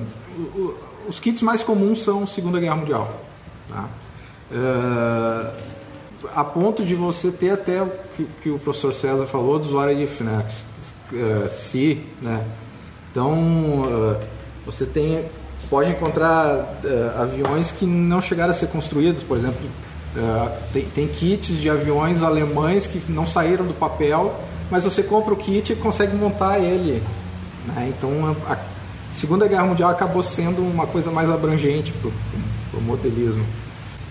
os 1.07 1.19
kits 1.19 1.41
mais 1.41 1.63
comuns 1.63 2.01
são 2.03 2.25
Segunda 2.27 2.59
Guerra 2.59 2.75
Mundial. 2.75 3.21
Eh, 4.51 5.51
a 6.35 6.43
ponto 6.43 6.83
de 6.83 6.93
você 6.93 7.31
ter 7.31 7.51
até 7.51 7.81
o 7.81 7.89
que, 8.15 8.27
que 8.43 8.49
o 8.49 8.59
professor 8.59 8.93
César 8.93 9.25
falou 9.25 9.57
dos 9.57 9.71
what 9.71 9.91
if, 9.93 10.21
né? 10.21 10.45
Eh, 11.13 11.49
se, 11.49 12.05
né? 12.21 12.45
Então, 13.09 13.83
eh, 14.19 14.25
você 14.65 14.85
tem, 14.85 15.25
pode 15.69 15.89
encontrar 15.89 16.79
aviões 17.17 17.71
que 17.71 17.85
não 17.85 18.21
chegaram 18.21 18.51
a 18.51 18.53
ser 18.53 18.67
construídos, 18.67 19.23
por 19.23 19.37
exemplo, 19.37 19.59
tem, 20.73 20.85
tem 20.85 21.07
kits 21.07 21.57
de 21.57 21.69
aviões 21.69 22.21
alemães 22.21 22.85
que 22.85 23.01
não 23.09 23.25
saíram 23.25 23.65
do 23.65 23.73
papel, 23.73 24.35
mas 24.69 24.83
você 24.83 25.01
compra 25.01 25.33
o 25.33 25.37
kit 25.37 25.71
e 25.71 25.75
consegue 25.75 26.15
montar 26.15 26.59
ele. 26.59 27.01
né? 27.65 27.91
Então, 27.97 28.35
a 28.47 28.57
Segunda 29.11 29.47
Guerra 29.47 29.65
Mundial 29.65 29.89
acabou 29.89 30.23
sendo 30.23 30.61
uma 30.61 30.87
coisa 30.87 31.11
mais 31.11 31.29
abrangente 31.29 31.91
para 32.01 32.79
o 32.79 32.81
modelismo. 32.81 33.45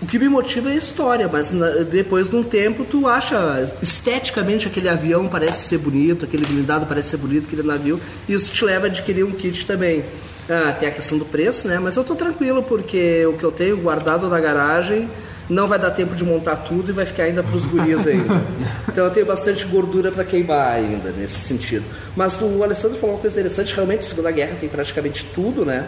O 0.01 0.05
que 0.05 0.17
me 0.17 0.27
motiva 0.29 0.69
é 0.69 0.73
a 0.73 0.75
história, 0.75 1.29
mas 1.31 1.51
na- 1.51 1.83
depois 1.83 2.27
de 2.27 2.35
um 2.35 2.43
tempo 2.43 2.83
tu 2.83 3.07
acha 3.07 3.71
esteticamente 3.81 4.67
aquele 4.67 4.89
avião 4.89 5.27
parece 5.27 5.67
ser 5.67 5.77
bonito, 5.77 6.25
aquele 6.25 6.45
blindado 6.45 6.85
parece 6.87 7.09
ser 7.09 7.17
bonito, 7.17 7.45
aquele 7.47 7.61
navio, 7.63 7.99
e 8.27 8.33
isso 8.33 8.51
te 8.51 8.65
leva 8.65 8.87
a 8.87 8.89
adquirir 8.89 9.23
um 9.23 9.31
kit 9.31 9.65
também. 9.65 10.03
Ah, 10.49 10.69
a 10.69 10.91
questão 10.91 11.17
do 11.19 11.25
preço, 11.25 11.67
né? 11.67 11.77
Mas 11.79 11.95
eu 11.95 12.03
tô 12.03 12.15
tranquilo 12.15 12.63
porque 12.63 13.25
o 13.27 13.33
que 13.33 13.43
eu 13.43 13.51
tenho 13.51 13.77
guardado 13.77 14.27
na 14.27 14.39
garagem 14.39 15.07
não 15.51 15.67
vai 15.67 15.77
dar 15.77 15.91
tempo 15.91 16.15
de 16.15 16.23
montar 16.23 16.55
tudo 16.55 16.91
e 16.91 16.93
vai 16.93 17.05
ficar 17.05 17.23
ainda 17.23 17.43
pros 17.43 17.65
guris 17.65 18.07
ainda. 18.07 18.41
Então 18.87 19.03
eu 19.03 19.11
tenho 19.11 19.25
bastante 19.25 19.65
gordura 19.65 20.09
para 20.09 20.23
queimar 20.23 20.73
ainda 20.73 21.11
nesse 21.11 21.39
sentido. 21.39 21.83
Mas 22.15 22.39
o 22.41 22.63
Alessandro 22.63 22.97
falou 22.97 23.15
uma 23.15 23.21
coisa 23.21 23.37
interessante, 23.37 23.75
realmente 23.75 24.05
Segunda 24.05 24.31
Guerra 24.31 24.55
tem 24.59 24.69
praticamente 24.69 25.25
tudo, 25.25 25.65
né? 25.65 25.87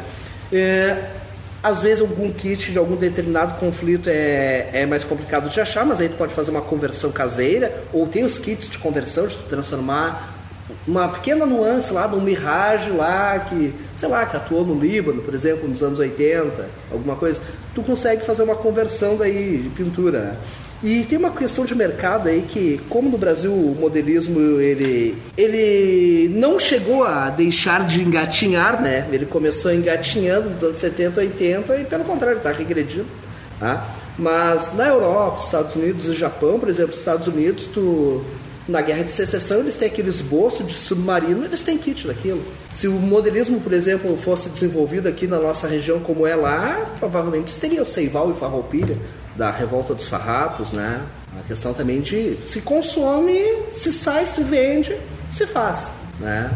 É, 0.51 0.97
às 1.63 1.79
vezes 1.79 2.01
algum 2.01 2.29
kit 2.29 2.73
de 2.73 2.77
algum 2.77 2.97
determinado 2.97 3.55
conflito 3.55 4.09
é, 4.09 4.69
é 4.73 4.85
mais 4.85 5.05
complicado 5.05 5.49
de 5.49 5.61
achar, 5.61 5.85
mas 5.85 6.01
aí 6.01 6.09
tu 6.09 6.17
pode 6.17 6.33
fazer 6.33 6.51
uma 6.51 6.61
conversão 6.61 7.09
caseira, 7.09 7.85
ou 7.93 8.05
tem 8.05 8.25
os 8.25 8.37
kits 8.37 8.69
de 8.69 8.77
conversão, 8.77 9.27
de 9.27 9.37
transformar 9.49 10.32
uma 10.87 11.07
pequena 11.09 11.45
nuance 11.45 11.91
lá 11.91 12.07
um 12.07 12.21
Mirage 12.21 12.89
lá 12.89 13.39
que, 13.39 13.73
sei 13.93 14.07
lá, 14.07 14.25
que 14.25 14.37
atuou 14.37 14.65
no 14.65 14.79
Líbano, 14.79 15.21
por 15.21 15.33
exemplo, 15.33 15.67
nos 15.67 15.81
anos 15.83 15.99
80, 15.99 16.69
alguma 16.91 17.15
coisa, 17.15 17.41
tu 17.73 17.81
consegue 17.81 18.25
fazer 18.25 18.43
uma 18.43 18.55
conversão 18.55 19.17
daí 19.17 19.57
de 19.57 19.69
pintura. 19.69 20.19
né? 20.19 20.37
E 20.83 21.05
tem 21.05 21.17
uma 21.17 21.31
questão 21.31 21.63
de 21.63 21.73
mercado 21.73 22.27
aí 22.27 22.41
que, 22.41 22.81
como 22.89 23.09
no 23.09 23.17
Brasil 23.17 23.53
o 23.53 23.73
modelismo 23.79 24.59
ele, 24.59 25.17
ele 25.37 26.27
não 26.35 26.59
chegou 26.59 27.05
a 27.05 27.29
deixar 27.29 27.87
de 27.87 28.01
engatinhar, 28.01 28.81
né? 28.81 29.07
Ele 29.09 29.25
começou 29.25 29.73
engatinhando 29.73 30.49
nos 30.49 30.61
anos 30.61 30.77
70, 30.77 31.21
80 31.21 31.77
e 31.77 31.85
pelo 31.85 32.03
contrário 32.03 32.37
está 32.37 32.51
regredindo. 32.51 33.05
Tá? 33.61 33.87
Mas 34.19 34.73
na 34.75 34.87
Europa, 34.89 35.39
Estados 35.39 35.73
Unidos 35.77 36.07
e 36.07 36.15
Japão, 36.15 36.59
por 36.59 36.67
exemplo, 36.67 36.93
Estados 36.93 37.27
Unidos, 37.27 37.65
tu 37.73 38.21
na 38.67 38.81
guerra 38.81 39.03
de 39.03 39.11
secessão 39.11 39.59
eles 39.59 39.75
têm 39.75 39.87
aquele 39.87 40.09
esboço 40.09 40.63
de 40.63 40.73
submarino, 40.73 41.43
eles 41.45 41.63
têm 41.63 41.77
kit 41.77 42.07
daquilo. 42.07 42.43
Se 42.71 42.87
o 42.87 42.93
modelismo, 42.93 43.59
por 43.59 43.73
exemplo, 43.73 44.15
fosse 44.17 44.49
desenvolvido 44.49 45.07
aqui 45.07 45.27
na 45.27 45.39
nossa 45.39 45.67
região 45.67 45.99
como 45.99 46.25
é 46.25 46.35
lá, 46.35 46.93
provavelmente 46.99 47.57
teria 47.59 47.81
o 47.81 47.85
Seival 47.85 48.31
e 48.31 48.33
Farroupilha 48.33 48.97
da 49.35 49.51
revolta 49.51 49.93
dos 49.93 50.07
farrapos, 50.07 50.71
né? 50.71 51.01
A 51.39 51.43
questão 51.47 51.73
também 51.73 51.99
de 52.01 52.37
se 52.45 52.61
consome, 52.61 53.41
se 53.71 53.91
sai, 53.91 54.25
se 54.25 54.43
vende, 54.43 54.95
se 55.29 55.45
faz, 55.47 55.89
né? 56.19 56.51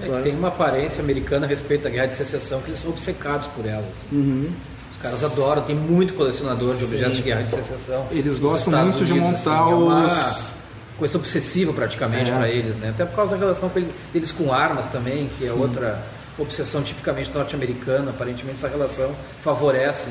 É 0.00 0.08
que 0.08 0.22
tem 0.22 0.34
uma 0.34 0.48
aparência 0.48 1.00
americana 1.02 1.46
a 1.46 1.48
respeito 1.48 1.84
da 1.84 1.90
guerra 1.90 2.06
de 2.06 2.16
secessão 2.16 2.60
que 2.62 2.68
eles 2.70 2.78
são 2.78 2.90
obcecados 2.90 3.46
por 3.48 3.64
elas. 3.64 3.94
Uhum. 4.10 4.50
Os 4.90 4.96
caras 4.96 5.22
adoram, 5.22 5.62
tem 5.62 5.76
muito 5.76 6.14
colecionador 6.14 6.74
de 6.76 6.84
objetos 6.84 7.16
de 7.16 7.22
guerra 7.22 7.42
de 7.42 7.50
secessão. 7.50 8.06
Eles 8.10 8.38
gostam 8.38 8.72
Estados 8.72 8.94
muito 8.94 9.04
de 9.04 9.12
Unidos, 9.12 9.30
montar 9.30 9.62
assim, 9.62 9.70
é 9.70 9.74
uma 9.74 10.06
os- 10.06 10.53
coisa 10.98 11.18
obsessiva 11.18 11.72
praticamente 11.72 12.30
É. 12.30 12.34
para 12.36 12.48
eles, 12.48 12.76
né? 12.76 12.90
Até 12.90 13.04
por 13.04 13.16
causa 13.16 13.32
da 13.32 13.38
relação 13.38 13.70
deles 14.12 14.30
com 14.32 14.52
armas 14.52 14.88
também, 14.88 15.28
que 15.38 15.44
é 15.46 15.50
Sim. 15.50 15.58
outra 15.58 16.00
obsessão 16.38 16.82
tipicamente 16.82 17.30
norte-americana. 17.32 18.10
Aparentemente 18.10 18.58
essa 18.58 18.68
relação 18.68 19.14
favorece 19.42 20.10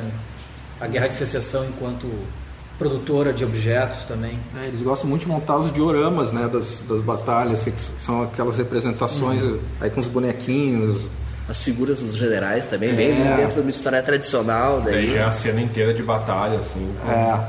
a 0.80 0.88
guerra 0.88 1.08
de 1.08 1.13
secessão 1.13 1.65
enquanto 1.65 2.10
produtora 2.78 3.32
de 3.32 3.46
objetos 3.46 4.04
também. 4.06 4.38
É, 4.62 4.67
eles 4.67 4.82
gostam 4.82 5.08
muito 5.10 5.22
de 5.22 5.28
montar 5.28 5.58
os 5.58 5.72
dioramas 5.72 6.32
né, 6.32 6.50
das, 6.52 6.82
das 6.82 7.02
batalhas, 7.02 7.63
que 7.63 7.72
são 7.98 8.24
aquelas 8.24 8.58
representações 8.58 9.43
aí 9.80 9.89
com 9.89 10.00
os 10.02 10.08
bonequinhos. 10.08 11.06
As 11.48 11.62
figuras 11.62 12.02
dos 12.02 12.15
generais 12.15 12.67
também, 12.67 12.89
É. 12.89 12.93
bem 12.93 13.36
dentro 13.36 13.56
de 13.56 13.62
uma 13.62 13.69
história 13.69 14.02
tradicional. 14.02 14.82
Daí 14.82 14.93
Daí, 14.93 15.13
já 15.13 15.19
é 15.19 15.24
a 15.26 15.32
cena 15.32 15.62
inteira 15.62 15.93
de 15.93 16.02
batalha, 16.02 16.58
assim. 16.58 16.93
É, 17.08 17.39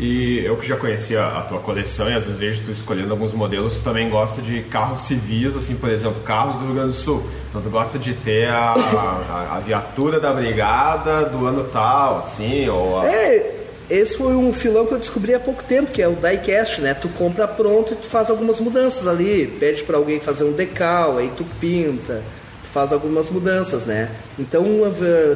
E 0.00 0.42
eu 0.46 0.56
que 0.56 0.66
já 0.66 0.78
conhecia 0.78 1.22
a 1.22 1.42
tua 1.42 1.58
coleção 1.58 2.08
e 2.08 2.14
às 2.14 2.24
vezes 2.24 2.38
vejo 2.38 2.62
tu 2.64 2.70
escolhendo 2.72 3.12
alguns 3.12 3.34
modelos, 3.34 3.74
tu 3.74 3.80
também 3.82 4.08
gosta 4.08 4.40
de 4.40 4.62
carros 4.62 5.02
civis, 5.02 5.54
assim, 5.54 5.74
por 5.76 5.90
exemplo, 5.90 6.22
carros 6.22 6.56
do 6.56 6.64
Rio 6.64 6.74
Grande 6.74 6.92
do 6.92 6.96
Sul. 6.96 7.22
Então 7.50 7.60
tu 7.60 7.68
gosta 7.68 7.98
de 7.98 8.14
ter 8.14 8.48
a, 8.48 8.72
a, 8.72 9.56
a 9.56 9.60
viatura 9.60 10.18
da 10.18 10.32
brigada 10.32 11.26
do 11.26 11.44
ano 11.46 11.68
tal, 11.70 12.20
assim, 12.20 12.66
ou 12.66 12.98
a... 12.98 13.12
É, 13.12 13.56
esse 13.90 14.16
foi 14.16 14.32
um 14.32 14.50
filão 14.54 14.86
que 14.86 14.94
eu 14.94 14.98
descobri 14.98 15.34
há 15.34 15.40
pouco 15.40 15.62
tempo, 15.64 15.90
que 15.90 16.00
é 16.00 16.08
o 16.08 16.14
diecast, 16.14 16.80
né? 16.80 16.94
Tu 16.94 17.10
compra 17.10 17.46
pronto 17.46 17.92
e 17.92 17.96
tu 17.96 18.06
faz 18.06 18.30
algumas 18.30 18.58
mudanças 18.58 19.06
ali, 19.06 19.54
pede 19.60 19.82
para 19.82 19.98
alguém 19.98 20.18
fazer 20.18 20.44
um 20.44 20.52
decal, 20.52 21.18
aí 21.18 21.30
tu 21.36 21.44
pinta, 21.60 22.22
faz 22.72 22.92
algumas 22.92 23.28
mudanças, 23.30 23.84
né? 23.86 24.10
Então 24.38 24.64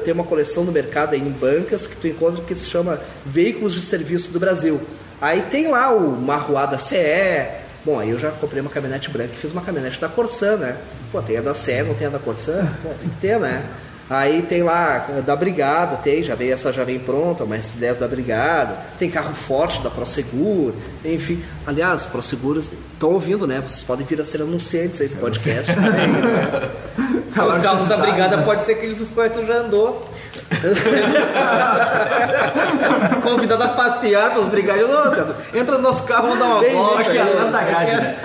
tem 0.04 0.14
uma 0.14 0.24
coleção 0.24 0.64
no 0.64 0.72
mercado 0.72 1.14
aí 1.14 1.20
em 1.20 1.30
bancas 1.30 1.86
que 1.86 1.96
tu 1.96 2.08
encontra 2.08 2.42
que 2.42 2.54
se 2.54 2.68
chama 2.68 3.00
Veículos 3.24 3.72
de 3.72 3.80
Serviço 3.80 4.30
do 4.30 4.40
Brasil. 4.40 4.80
Aí 5.20 5.42
tem 5.42 5.68
lá 5.68 5.92
o 5.92 6.10
Marruada 6.20 6.78
CE, 6.78 7.64
Bom, 7.84 8.00
aí 8.00 8.10
eu 8.10 8.18
já 8.18 8.30
comprei 8.30 8.62
uma 8.62 8.70
caminhonete 8.70 9.10
branca 9.10 9.34
e 9.34 9.36
fiz 9.36 9.52
uma 9.52 9.60
caminhonete 9.60 10.00
da 10.00 10.08
Corsan, 10.08 10.56
né? 10.56 10.78
Pô, 11.12 11.20
tem 11.20 11.36
a 11.36 11.42
da 11.42 11.52
Sé, 11.52 11.82
não 11.82 11.92
tem 11.92 12.06
a 12.06 12.10
da 12.10 12.18
Corsan? 12.18 12.66
Pô, 12.82 12.88
tem 12.98 13.10
que 13.10 13.16
ter, 13.16 13.38
né? 13.38 13.62
Aí 14.08 14.42
tem 14.42 14.62
lá 14.62 15.06
da 15.24 15.36
Brigada, 15.36 15.96
tem, 15.96 16.22
já 16.22 16.34
vem 16.34 16.50
essa 16.50 16.72
já 16.72 16.82
vem 16.84 16.98
pronta, 16.98 17.44
uma 17.44 17.56
S10 17.56 17.98
da 17.98 18.08
Brigada, 18.08 18.76
tem 18.98 19.10
carro 19.10 19.34
forte 19.34 19.82
da 19.82 19.90
Prosegur, 19.90 20.72
enfim. 21.04 21.42
Aliás, 21.66 22.06
Proseguros 22.06 22.70
estão 22.92 23.10
ouvindo, 23.10 23.46
né? 23.46 23.60
Vocês 23.60 23.82
podem 23.82 24.06
vir 24.06 24.20
a 24.20 24.24
ser 24.24 24.40
anunciantes 24.40 25.02
aí 25.02 25.08
do 25.08 25.16
podcast 25.16 25.74
também, 25.74 25.92
né? 25.92 26.70
Os 27.36 27.62
carros 27.62 27.86
da 27.88 27.96
brigada 27.96 28.38
pode 28.42 28.64
ser 28.64 28.72
aqueles 28.72 28.98
dos 28.98 29.10
quais 29.10 29.32
tu 29.32 29.44
já 29.44 29.56
andou. 29.56 30.02
Convidado 33.22 33.64
a 33.64 33.68
passear 33.68 34.32
pelos 34.32 34.48
brigados. 34.48 34.88
Nossa, 34.88 35.36
entra 35.52 35.76
no 35.76 35.82
nosso 35.82 36.04
carro, 36.04 36.28
vamos 36.28 36.38
dar 36.38 36.46
uma 36.46 36.60
Bem, 36.60 36.74
volta. 36.74 37.00
Acho 37.00 37.10
que 37.10 37.18
é 37.18 37.22
aí. 37.22 37.36
a 37.36 37.42
Antagade, 37.42 37.96
né? 37.96 38.16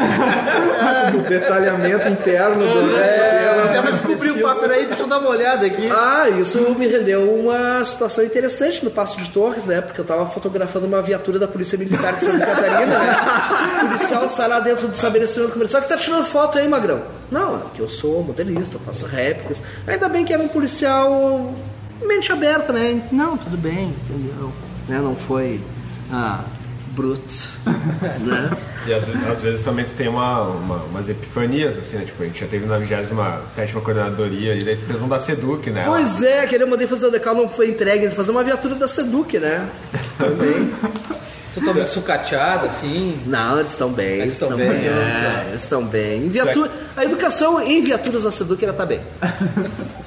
O 1.15 1.29
detalhamento 1.29 2.07
interno 2.09 2.65
do. 2.65 2.97
É, 2.97 3.67
você 3.67 3.81
vai 3.81 3.91
descobrir 3.91 4.31
o 4.31 4.41
papo 4.41 4.65
aí, 4.65 4.85
deixa 4.85 5.03
eu 5.03 5.07
dar 5.07 5.19
uma 5.19 5.29
olhada 5.29 5.65
aqui. 5.65 5.89
Ah, 5.91 6.29
isso 6.29 6.59
me 6.75 6.87
rendeu 6.87 7.33
uma 7.33 7.83
situação 7.85 8.23
interessante 8.23 8.83
no 8.83 8.91
Passo 8.91 9.17
de 9.17 9.29
Torres, 9.29 9.65
né? 9.65 9.81
Porque 9.81 10.01
eu 10.01 10.05
tava 10.05 10.25
fotografando 10.25 10.85
uma 10.85 11.01
viatura 11.01 11.39
da 11.39 11.47
Polícia 11.47 11.77
Militar 11.77 12.15
de 12.15 12.23
Santa 12.23 12.45
Catarina, 12.45 12.99
né? 12.99 13.15
O 13.83 13.87
policial 13.87 14.29
sai 14.29 14.47
lá 14.47 14.59
dentro 14.59 14.87
do 14.87 14.93
estabelecimento 14.93 15.53
comercial 15.53 15.81
que 15.81 15.89
tá 15.89 15.97
tirando 15.97 16.25
foto 16.25 16.57
aí, 16.57 16.67
Magrão. 16.67 17.01
Não, 17.31 17.57
é 17.57 17.61
que 17.75 17.79
eu 17.79 17.89
sou 17.89 18.23
modelista, 18.23 18.77
eu 18.77 18.81
faço 18.81 19.05
réplicas. 19.05 19.61
Ainda 19.87 20.09
bem 20.09 20.25
que 20.25 20.33
era 20.33 20.41
um 20.41 20.47
policial 20.47 21.53
mente 22.01 22.31
aberta, 22.31 22.71
né? 22.73 23.01
Não, 23.11 23.37
tudo 23.37 23.57
bem, 23.57 23.93
entendeu? 24.09 24.51
Né? 24.87 24.99
Não 24.99 25.15
foi 25.15 25.59
ah, 26.11 26.43
bruto, 26.95 27.23
né? 28.21 28.51
E 28.87 28.93
às, 28.93 29.03
às 29.31 29.41
vezes 29.41 29.63
também 29.63 29.85
tu 29.85 29.91
tem 29.95 30.07
uma, 30.07 30.41
uma- 30.43 30.83
umas 30.85 31.07
epifanias, 31.09 31.77
assim, 31.77 31.97
né? 31.97 32.05
Tipo, 32.05 32.23
a 32.23 32.25
gente 32.25 32.39
já 32.39 32.47
teve 32.47 32.65
na 32.65 32.77
27 32.79 33.73
coordenadoria 33.73 34.55
e 34.55 34.63
daí 34.63 34.75
tu 34.77 34.85
fez 34.85 35.01
um 35.01 35.07
da 35.07 35.19
Seduc, 35.19 35.69
né? 35.69 35.83
Pois 35.85 36.23
é, 36.23 36.47
que 36.47 36.55
eu 36.55 36.67
mandei 36.67 36.87
fazer 36.87 37.07
o 37.07 37.11
decal, 37.11 37.35
não 37.35 37.47
foi 37.49 37.69
entregue, 37.69 38.05
ele 38.05 38.15
fazer 38.15 38.31
uma 38.31 38.43
viatura 38.43 38.75
da 38.75 38.87
Seduc, 38.87 39.37
né? 39.37 39.67
Também. 40.17 40.71
Totalmente 41.53 41.89
sucateado, 41.89 42.67
assim. 42.67 43.19
Não, 43.25 43.59
eles 43.59 43.71
estão 43.71 43.91
bem. 43.91 44.19
Eles 44.21 44.33
estão 44.33 44.55
bem, 44.55 44.67
É, 44.67 44.71
né? 44.91 45.45
eles 45.49 45.61
estão 45.63 45.83
bem. 45.83 46.25
Em 46.25 46.29
viatura, 46.29 46.71
a 46.95 47.03
educação 47.03 47.59
em 47.59 47.81
viaturas 47.81 48.23
da 48.23 48.31
Seduc 48.31 48.63
ela 48.63 48.71
tá 48.73 48.85
bem. 48.85 49.01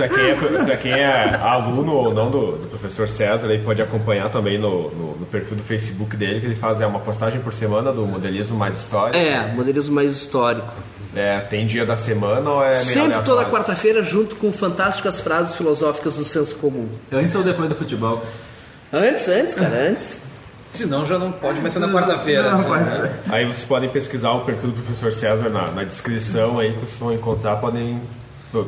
Pra 0.00 0.08
quem, 0.08 0.30
é, 0.30 0.34
pra 0.64 0.76
quem 0.76 0.92
é 0.92 1.34
aluno 1.42 1.92
ou 1.92 2.14
não 2.14 2.30
do, 2.30 2.52
do 2.52 2.68
professor 2.68 3.08
César, 3.08 3.48
aí 3.48 3.58
pode 3.58 3.82
acompanhar 3.82 4.30
também 4.30 4.58
no, 4.58 4.90
no, 4.90 5.16
no 5.16 5.26
perfil 5.26 5.56
do 5.56 5.62
Facebook 5.62 6.16
dele, 6.16 6.40
que 6.40 6.46
ele 6.46 6.56
faz 6.56 6.80
é, 6.80 6.86
uma 6.86 7.00
postagem 7.00 7.40
por 7.40 7.52
semana 7.52 7.92
do 7.92 8.06
modelismo 8.06 8.56
mais 8.56 8.78
histórico. 8.78 9.16
É, 9.16 9.46
modelismo 9.52 9.94
mais 9.94 10.12
histórico. 10.12 10.72
É, 11.14 11.40
tem 11.40 11.66
dia 11.66 11.84
da 11.84 11.96
semana 11.96 12.50
ou 12.50 12.62
é 12.62 12.70
meio 12.70 12.76
Sempre 12.76 13.20
toda 13.22 13.44
quarta-feira, 13.44 14.02
junto 14.02 14.36
com 14.36 14.52
fantásticas 14.52 15.20
frases 15.20 15.54
filosóficas 15.54 16.16
do 16.16 16.24
senso 16.24 16.54
comum. 16.56 16.88
Antes 17.12 17.34
ou 17.34 17.42
depois 17.42 17.68
do 17.68 17.74
futebol? 17.74 18.24
Antes, 18.92 19.28
antes, 19.28 19.54
cara, 19.54 19.88
antes. 19.90 20.20
Senão 20.70 21.04
já 21.04 21.18
não 21.18 21.32
pode 21.32 21.60
mais 21.60 21.72
ser 21.72 21.80
na 21.80 21.88
quarta-feira. 21.88 22.52
Não, 22.52 22.58
né? 22.60 22.68
pode 22.68 22.92
ser. 22.92 23.10
Aí 23.28 23.44
vocês 23.44 23.66
podem 23.66 23.88
pesquisar 23.88 24.30
o 24.32 24.40
perfil 24.40 24.70
do 24.70 24.82
professor 24.82 25.12
César 25.12 25.48
na, 25.48 25.70
na 25.72 25.84
descrição 25.84 26.60
aí 26.60 26.72
que 26.72 26.78
vocês 26.78 26.98
vão 26.98 27.12
encontrar, 27.12 27.56
podem. 27.56 28.00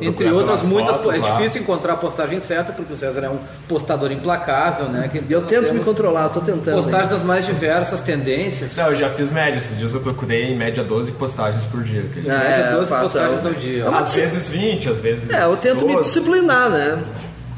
Entre 0.01 0.31
outras 0.31 0.63
muitas, 0.63 0.95
fotos 0.97 1.15
é 1.15 1.19
lá. 1.19 1.37
difícil 1.37 1.63
encontrar 1.63 1.95
a 1.95 1.97
postagem 1.97 2.39
certa, 2.39 2.73
porque 2.73 2.93
o 2.93 2.97
César 2.97 3.21
é 3.25 3.29
um 3.29 3.39
postador 3.69 4.13
implacável, 4.13 4.87
né? 4.89 5.09
Que 5.11 5.25
Eu 5.33 5.43
tento 5.43 5.75
me 5.75 5.81
controlar, 5.81 6.25
eu 6.25 6.31
tô 6.31 6.41
tentando. 6.41 6.77
Postagens 6.77 7.09
das 7.09 7.23
mais 7.23 7.45
diversas 7.45 8.01
tendências. 8.01 8.77
Não, 8.77 8.91
eu 8.93 8.97
já 8.97 9.11
fiz 9.11 9.33
média. 9.33 9.59
Esses 9.59 9.77
dias 9.77 9.93
eu 9.93 10.01
procurei 10.01 10.53
em 10.53 10.57
média 10.57 10.85
12 10.85 11.11
postagens 11.13 11.65
por 11.65 11.83
dia. 11.83 12.03
que- 12.15 12.21
Ah, 12.31 12.39
Média 12.39 12.65
é, 12.65 12.71
12 12.73 12.77
eu 12.77 12.87
faço, 12.87 13.03
postagens 13.03 13.45
eu- 13.45 13.51
ao 13.51 13.55
dia. 13.57 13.89
Às 13.99 14.15
vezes 14.15 14.49
20, 14.49 14.89
às 14.89 14.99
vezes. 15.01 15.29
É, 15.31 15.43
eu 15.45 15.57
tento 15.57 15.85
me 15.85 15.95
12. 15.95 16.09
disciplinar, 16.09 16.71
né? 16.71 17.03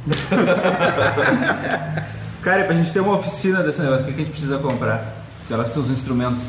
Cara, 2.43 2.61
e 2.61 2.65
pra 2.65 2.75
gente 2.75 2.93
ter 2.93 3.01
uma 3.01 3.15
oficina 3.15 3.63
desse 3.63 3.81
negócio, 3.81 4.05
o 4.05 4.07
que 4.07 4.13
que 4.13 4.21
a 4.21 4.25
gente 4.25 4.33
precisa 4.33 4.59
comprar? 4.59 5.15
Quais 5.49 5.71
são 5.71 5.83
os 5.83 5.91
instrumentos? 5.91 6.45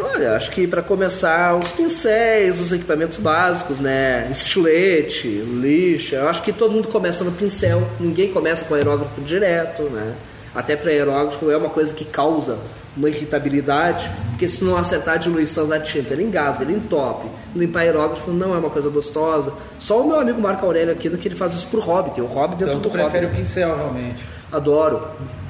Olha, 0.00 0.34
acho 0.34 0.50
que 0.50 0.66
para 0.66 0.82
começar, 0.82 1.54
os 1.56 1.72
pincéis, 1.72 2.60
os 2.60 2.72
equipamentos 2.72 3.18
básicos, 3.18 3.78
né? 3.78 4.28
Estilete, 4.30 5.28
lixa. 5.28 6.16
Eu 6.16 6.28
acho 6.28 6.42
que 6.42 6.52
todo 6.52 6.72
mundo 6.72 6.88
começa 6.88 7.22
no 7.22 7.32
pincel. 7.32 7.86
Ninguém 7.98 8.32
começa 8.32 8.64
com 8.64 8.74
aerógrafo 8.74 9.20
direto, 9.20 9.82
né? 9.84 10.14
Até 10.54 10.74
para 10.74 10.90
aerógrafo 10.90 11.50
é 11.50 11.56
uma 11.56 11.68
coisa 11.70 11.92
que 11.94 12.04
causa 12.04 12.58
uma 12.96 13.08
irritabilidade, 13.08 14.10
porque 14.30 14.48
se 14.48 14.64
não 14.64 14.76
acertar 14.76 15.14
a 15.14 15.16
diluição 15.16 15.68
da 15.68 15.78
tinta, 15.78 16.12
ele 16.12 16.24
engasga, 16.24 16.64
ele 16.64 16.72
entope. 16.74 17.28
Limpar 17.54 17.80
aerógrafo 17.82 18.32
não 18.32 18.54
é 18.54 18.58
uma 18.58 18.70
coisa 18.70 18.88
gostosa. 18.90 19.52
Só 19.78 20.00
o 20.00 20.06
meu 20.06 20.18
amigo 20.18 20.40
Marco 20.40 20.66
Aurélio 20.66 20.92
aqui, 20.92 21.08
que 21.08 21.28
ele 21.28 21.36
faz 21.36 21.54
isso 21.54 21.68
pro 21.68 21.80
hobby, 21.80 22.10
tem 22.10 22.24
o 22.24 22.26
hobby 22.26 22.56
dentro 22.56 22.74
Então 22.74 22.80
tu 22.80 22.88
do 22.88 22.98
hobby. 22.98 23.10
prefere 23.10 23.26
o 23.26 23.30
pincel, 23.30 23.76
realmente. 23.76 24.24
Adoro. 24.52 25.02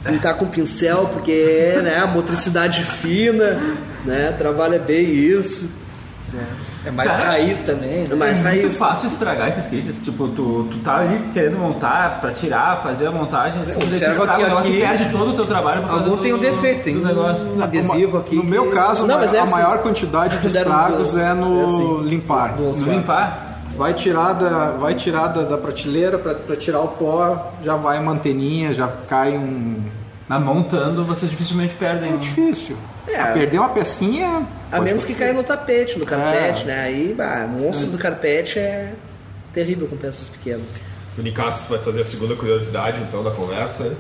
Pintar 0.05 0.35
com 0.35 0.47
pincel, 0.47 1.11
porque 1.13 1.79
né, 1.83 1.99
a 1.99 2.07
motricidade 2.07 2.83
fina, 2.83 3.61
né? 4.05 4.35
Trabalha 4.39 4.79
bem 4.79 5.03
isso. 5.05 5.69
É 6.87 6.91
mais 6.93 7.11
raiz 7.11 7.59
também, 7.67 8.05
É 8.05 8.09
né? 8.09 8.15
mais 8.15 8.41
é 8.41 8.49
muito 8.51 8.63
raiz. 8.63 8.77
fácil 8.79 9.09
estragar 9.09 9.49
esses 9.49 9.67
kits. 9.67 9.99
Tipo, 10.03 10.29
tu, 10.29 10.69
tu 10.71 10.79
tá 10.79 10.99
ali 10.99 11.21
querendo 11.35 11.59
montar 11.59 12.21
pra 12.21 12.31
tirar, 12.31 12.81
fazer 12.83 13.09
a 13.09 13.11
montagem, 13.11 13.61
assim, 13.61 13.75
Observa 13.83 14.11
estraga 14.13 14.37
que 14.37 14.43
o 14.45 14.49
negócio 14.49 14.71
e 14.71 14.83
aqui- 14.83 14.87
perde 14.99 15.13
todo 15.13 15.31
o 15.31 15.35
teu 15.35 15.45
trabalho 15.47 15.83
por 15.83 15.91
causa 15.91 16.05
Algum 16.05 16.17
tem 16.23 16.33
um 16.33 16.39
defeito, 16.39 16.83
tem 16.85 16.95
do 16.95 17.05
negócio. 17.05 17.45
um 17.47 17.63
adesivo 17.63 18.17
aqui. 18.19 18.37
No 18.37 18.45
meu 18.45 18.67
que- 18.69 18.73
caso, 18.73 19.07
Não, 19.07 19.19
mas 19.19 19.35
é 19.35 19.41
a 19.41 19.43
assim. 19.43 19.53
maior 19.53 19.79
quantidade 19.79 20.39
de 20.39 20.47
estragos 20.47 21.15
é 21.17 21.35
no 21.35 21.61
é 21.61 21.65
assim. 21.65 22.03
limpar. 22.05 22.57
No 22.57 22.71
lado. 22.71 22.85
limpar, 22.91 23.50
Vai 23.81 23.95
tirar 23.95 24.35
da, 24.35 24.73
vai 24.73 24.95
tirar 24.95 25.29
da, 25.29 25.41
da 25.43 25.57
prateleira 25.57 26.19
para 26.19 26.55
tirar 26.55 26.81
o 26.81 26.89
pó, 26.89 27.51
já 27.65 27.77
vai 27.77 27.99
uma 27.99 28.13
anteninha, 28.13 28.75
já 28.75 28.87
cai 29.09 29.31
um. 29.35 29.83
mas 30.29 30.43
montando, 30.43 31.03
vocês 31.03 31.31
dificilmente 31.31 31.73
perdem. 31.77 32.13
É 32.13 32.17
difícil. 32.19 32.77
É. 33.09 33.19
Ah, 33.19 33.33
Perder 33.33 33.59
uma 33.59 33.71
pecinha. 33.71 34.47
A 34.71 34.83
menos 34.83 35.03
que 35.03 35.15
caia 35.15 35.33
no 35.33 35.43
tapete, 35.43 35.99
no 35.99 36.05
carpete, 36.05 36.65
É. 36.65 36.67
né? 36.67 36.81
Aí, 36.83 37.15
bah, 37.17 37.47
o 37.47 37.59
monstro 37.59 37.87
do 37.87 37.97
carpete 37.97 38.59
é 38.59 38.93
terrível 39.51 39.89
com 39.89 39.97
peças 39.97 40.29
pequenas. 40.29 40.83
O 41.17 41.23
Nicasso 41.23 41.65
vai 41.67 41.79
fazer 41.79 42.03
a 42.03 42.05
segunda 42.05 42.37
curiosidade, 42.37 43.01
então, 43.01 43.25
da 43.25 43.31
conversa. 43.31 43.85
né? 43.85 43.97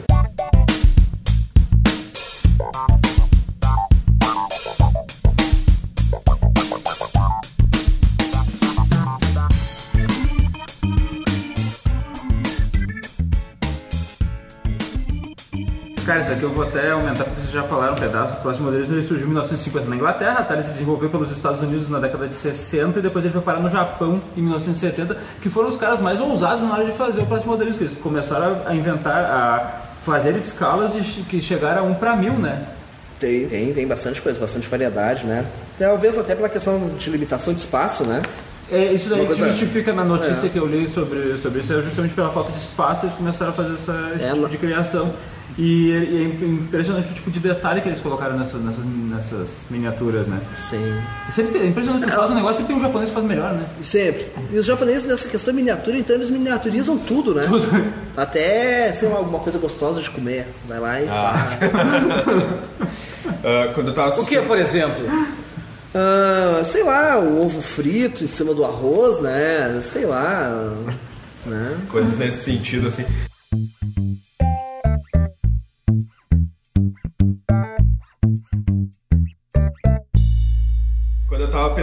Cara, 16.10 16.22
isso 16.22 16.32
aqui 16.32 16.42
eu 16.42 16.50
vou 16.50 16.64
até 16.64 16.90
aumentar 16.90 17.22
porque 17.22 17.40
vocês 17.40 17.52
já 17.52 17.62
falaram 17.62 17.92
um 17.92 17.96
pedaço. 17.96 18.32
O 18.32 18.36
próximo 18.40 18.64
modelismo 18.66 18.94
ele 18.96 19.02
surgiu 19.04 19.26
em 19.26 19.28
1950 19.28 19.88
na 19.88 19.94
Inglaterra, 19.94 20.42
tá? 20.42 20.54
ele 20.54 20.64
se 20.64 20.72
desenvolveu 20.72 21.08
pelos 21.08 21.30
Estados 21.30 21.60
Unidos 21.60 21.88
na 21.88 22.00
década 22.00 22.26
de 22.26 22.34
60 22.34 22.98
e 22.98 23.02
depois 23.02 23.24
ele 23.24 23.32
foi 23.32 23.42
parar 23.42 23.60
no 23.60 23.70
Japão 23.70 24.20
em 24.36 24.40
1970, 24.42 25.16
que 25.40 25.48
foram 25.48 25.68
os 25.68 25.76
caras 25.76 26.00
mais 26.00 26.18
ousados 26.18 26.64
na 26.64 26.74
hora 26.74 26.84
de 26.84 26.90
fazer 26.98 27.20
o 27.20 27.26
próximo 27.26 27.52
modelismo, 27.52 27.78
que 27.78 27.84
eles 27.84 27.96
começaram 27.96 28.60
a 28.66 28.74
inventar, 28.74 29.14
a 29.24 29.82
fazer 30.02 30.34
escalas 30.36 30.94
de, 30.94 31.00
que 31.22 31.40
chegaram 31.40 31.82
a 31.82 31.84
1 31.84 31.94
para 31.94 32.16
1000, 32.16 32.32
né? 32.40 32.66
Tem, 33.20 33.46
tem, 33.46 33.72
tem 33.72 33.86
bastante 33.86 34.20
coisa, 34.20 34.40
bastante 34.40 34.66
variedade, 34.66 35.24
né? 35.24 35.46
Talvez 35.78 36.18
até 36.18 36.34
pela 36.34 36.48
questão 36.48 36.88
de 36.98 37.08
limitação 37.08 37.54
de 37.54 37.60
espaço, 37.60 38.04
né? 38.04 38.20
É, 38.68 38.92
isso 38.92 39.08
daí 39.08 39.20
que 39.26 39.32
se 39.34 39.38
coisa- 39.38 39.50
justifica 39.50 39.92
na 39.92 40.02
notícia 40.02 40.46
É. 40.46 40.48
que 40.48 40.58
eu 40.58 40.66
li 40.66 40.88
sobre, 40.88 41.38
sobre 41.38 41.60
isso, 41.60 41.72
é 41.72 41.80
justamente 41.82 42.14
pela 42.14 42.30
falta 42.32 42.50
de 42.50 42.58
espaço 42.58 43.06
eles 43.06 43.14
começaram 43.14 43.52
a 43.52 43.54
fazer 43.54 43.74
essa, 43.74 44.12
esse 44.16 44.24
É, 44.26 44.32
tipo 44.32 44.48
de 44.48 44.58
criação. 44.58 45.12
E, 45.58 45.90
e 45.90 46.40
é 46.42 46.46
impressionante 46.46 47.10
o 47.10 47.14
tipo 47.14 47.30
de 47.30 47.38
detalhe 47.40 47.80
que 47.80 47.88
eles 47.88 48.00
colocaram 48.00 48.38
nessa- 48.38 48.56
nessas, 48.58 48.84
nessas 48.84 49.48
miniaturas, 49.68 50.26
né? 50.28 50.38
Sim. 50.56 50.94
Sempre 51.28 51.52
tem, 51.52 51.62
é 51.62 51.66
impressionante 51.66 52.06
que 52.06 52.12
faz 52.12 52.30
um 52.30 52.34
negócio 52.34 52.56
sempre 52.62 52.74
tem 52.74 52.76
um 52.82 52.86
japonês 52.86 53.08
que 53.10 53.14
faz 53.14 53.26
melhor, 53.26 53.52
né? 53.54 53.64
Sempre. 53.80 54.28
E 54.50 54.58
os 54.58 54.64
japoneses 54.64 55.04
nessa 55.04 55.28
questão 55.28 55.52
miniatura, 55.52 55.98
então 55.98 56.16
eles 56.16 56.30
miniaturizam 56.30 56.96
tudo, 56.98 57.34
né? 57.34 57.42
Tudo. 57.46 57.66
Até, 58.16 58.92
sei 58.92 59.08
lá, 59.08 59.16
alguma 59.16 59.40
coisa 59.40 59.58
gostosa 59.58 60.00
de 60.00 60.08
comer. 60.10 60.46
Vai 60.66 60.78
lá 60.80 61.00
e 61.00 61.06
faz. 61.08 61.58
Ah, 63.44 63.70
quando 63.74 63.88
eu 63.88 63.94
tava 63.94 64.08
O 64.08 64.12
assistindo. 64.12 64.40
que, 64.40 64.46
por 64.46 64.58
exemplo? 64.58 65.04
Ah, 65.94 66.60
sei 66.64 66.82
lá, 66.82 67.18
o 67.18 67.42
ovo 67.44 67.60
frito 67.62 68.22
em 68.24 68.26
cima 68.28 68.54
do 68.54 68.64
arroz, 68.64 69.18
né? 69.20 69.78
Sei 69.82 70.04
lá. 70.04 70.72
Né? 71.46 71.76
Coisas 71.88 72.18
nesse 72.18 72.44
sentido, 72.44 72.88
assim. 72.88 73.04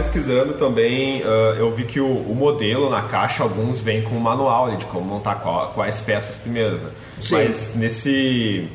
Pesquisando 0.08 0.54
também, 0.54 1.22
ah, 1.24 1.54
eu 1.58 1.70
vi 1.70 1.84
que 1.84 2.00
o, 2.00 2.06
o 2.06 2.34
modelo 2.34 2.88
na 2.90 3.02
caixa, 3.02 3.42
alguns 3.42 3.80
vêm 3.80 4.02
com 4.02 4.14
um 4.16 4.20
manual 4.20 4.74
de 4.76 4.84
como 4.86 5.04
montar 5.04 5.36
qual- 5.36 5.72
quais 5.74 6.00
peças 6.00 6.36
primeiro. 6.36 6.76
né? 6.76 6.90
Sim. 7.20 7.34
Mas 7.36 7.74
nesse. 7.74 8.68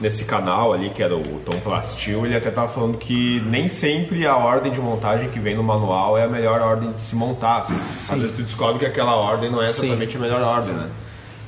nesse 0.00 0.24
canal 0.24 0.72
ali, 0.72 0.88
que 0.90 1.02
era 1.02 1.14
o 1.14 1.40
Tom 1.44 1.58
Plastil, 1.60 2.24
ele 2.24 2.34
até 2.34 2.48
estava 2.48 2.72
falando 2.72 2.96
que 2.96 3.40
nem 3.46 3.68
sempre 3.68 4.26
a 4.26 4.34
ordem 4.36 4.72
de 4.72 4.80
montagem 4.80 5.28
que 5.28 5.38
vem 5.38 5.54
no 5.54 5.62
manual 5.62 6.16
é 6.16 6.24
a 6.24 6.28
melhor 6.28 6.60
ordem 6.62 6.92
de 6.92 7.02
se 7.02 7.14
montar. 7.14 7.58
Assim. 7.60 7.74
Às 8.14 8.18
vezes 8.20 8.36
tu 8.36 8.42
descobre 8.42 8.78
que 8.78 8.86
aquela 8.86 9.14
ordem 9.14 9.50
não 9.50 9.62
é 9.62 9.68
exatamente 9.68 10.16
a 10.16 10.20
melhor 10.20 10.40
ordem, 10.40 10.72
né? 10.72 10.88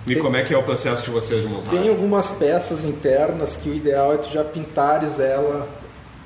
E 0.07 0.17
como 0.17 0.37
é 0.37 0.43
que 0.43 0.53
é 0.53 0.59
o 0.59 0.63
processo 0.65 1.05
de 1.05 1.11
vocês 1.11 1.43
de 1.43 1.49
montar? 1.49 1.71
Tem 1.71 1.89
algumas 1.89 2.31
peças 2.33 2.85
internas 2.85 3.55
que 3.57 3.71
o 3.71 3.75
ideal 3.75 4.13
é 4.13 4.17
tu 4.17 4.29
já 4.31 4.43
pintares 4.45 5.19
ela 5.21 5.67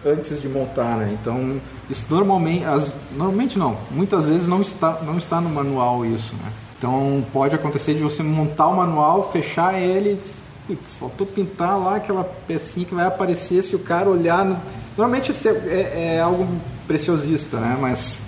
antes 0.05 0.41
de 0.41 0.49
montar, 0.49 0.97
né? 0.97 1.17
Então, 1.21 1.61
isso 1.89 2.05
normalmente, 2.11 2.65
as, 2.65 2.95
normalmente 3.17 3.59
não, 3.59 3.77
muitas 3.91 4.27
vezes 4.29 4.47
não 4.47 4.61
está, 4.61 5.01
não 5.03 5.17
está 5.17 5.41
no 5.41 5.49
manual 5.49 6.05
isso, 6.05 6.35
né? 6.37 6.53
Então, 6.79 7.25
pode 7.33 7.55
acontecer 7.55 7.95
de 7.95 8.03
você 8.03 8.23
montar 8.23 8.69
o 8.69 8.77
manual, 8.77 9.31
fechar 9.33 9.81
ele, 9.81 10.21
putz, 10.67 10.97
faltou 10.97 11.27
pintar 11.27 11.79
lá 11.79 11.97
aquela 11.97 12.25
pecinha 12.25 12.85
que 12.85 12.95
vai 12.95 13.07
aparecer 13.07 13.63
se 13.63 13.75
o 13.75 13.79
cara 13.79 14.11
olhar. 14.11 14.45
No... 14.45 14.61
Normalmente 14.97 15.33
é, 15.33 15.51
é, 15.51 16.17
é, 16.17 16.21
algo 16.21 16.47
preciosista, 16.87 17.59
né? 17.59 17.79
Mas 17.81 18.21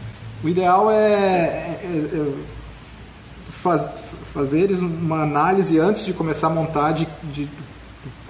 o 0.42 0.48
ideal 0.48 0.90
é, 0.90 0.96
é, 0.96 1.78
é 1.84 2.32
faz, 3.48 3.90
fazeres 4.32 4.78
uma 4.80 5.22
análise 5.22 5.78
antes 5.78 6.04
de 6.04 6.12
começar 6.12 6.46
a 6.46 6.50
montar 6.50 6.92
de, 6.92 7.06
de 7.32 7.48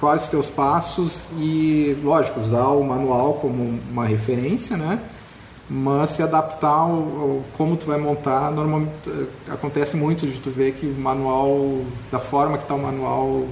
quais 0.00 0.22
os 0.22 0.28
teus 0.28 0.50
passos 0.50 1.26
e, 1.38 1.96
lógico, 2.02 2.40
usar 2.40 2.68
o 2.68 2.84
manual 2.84 3.34
como 3.34 3.78
uma 3.90 4.06
referência, 4.06 4.76
né? 4.76 5.00
Mas 5.68 6.10
se 6.10 6.22
adaptar 6.22 6.68
ao, 6.68 6.90
ao 6.90 7.42
como 7.56 7.76
tu 7.76 7.86
vai 7.86 7.98
montar, 7.98 8.50
normalmente 8.50 8.92
eh, 9.06 9.26
acontece 9.52 9.96
muito 9.96 10.26
de 10.26 10.40
tu 10.40 10.50
ver 10.50 10.72
que 10.72 10.86
o 10.86 10.94
manual, 10.94 11.82
da 12.10 12.18
forma 12.18 12.56
que 12.56 12.64
está 12.64 12.74
o 12.74 12.82
manual, 12.82 13.46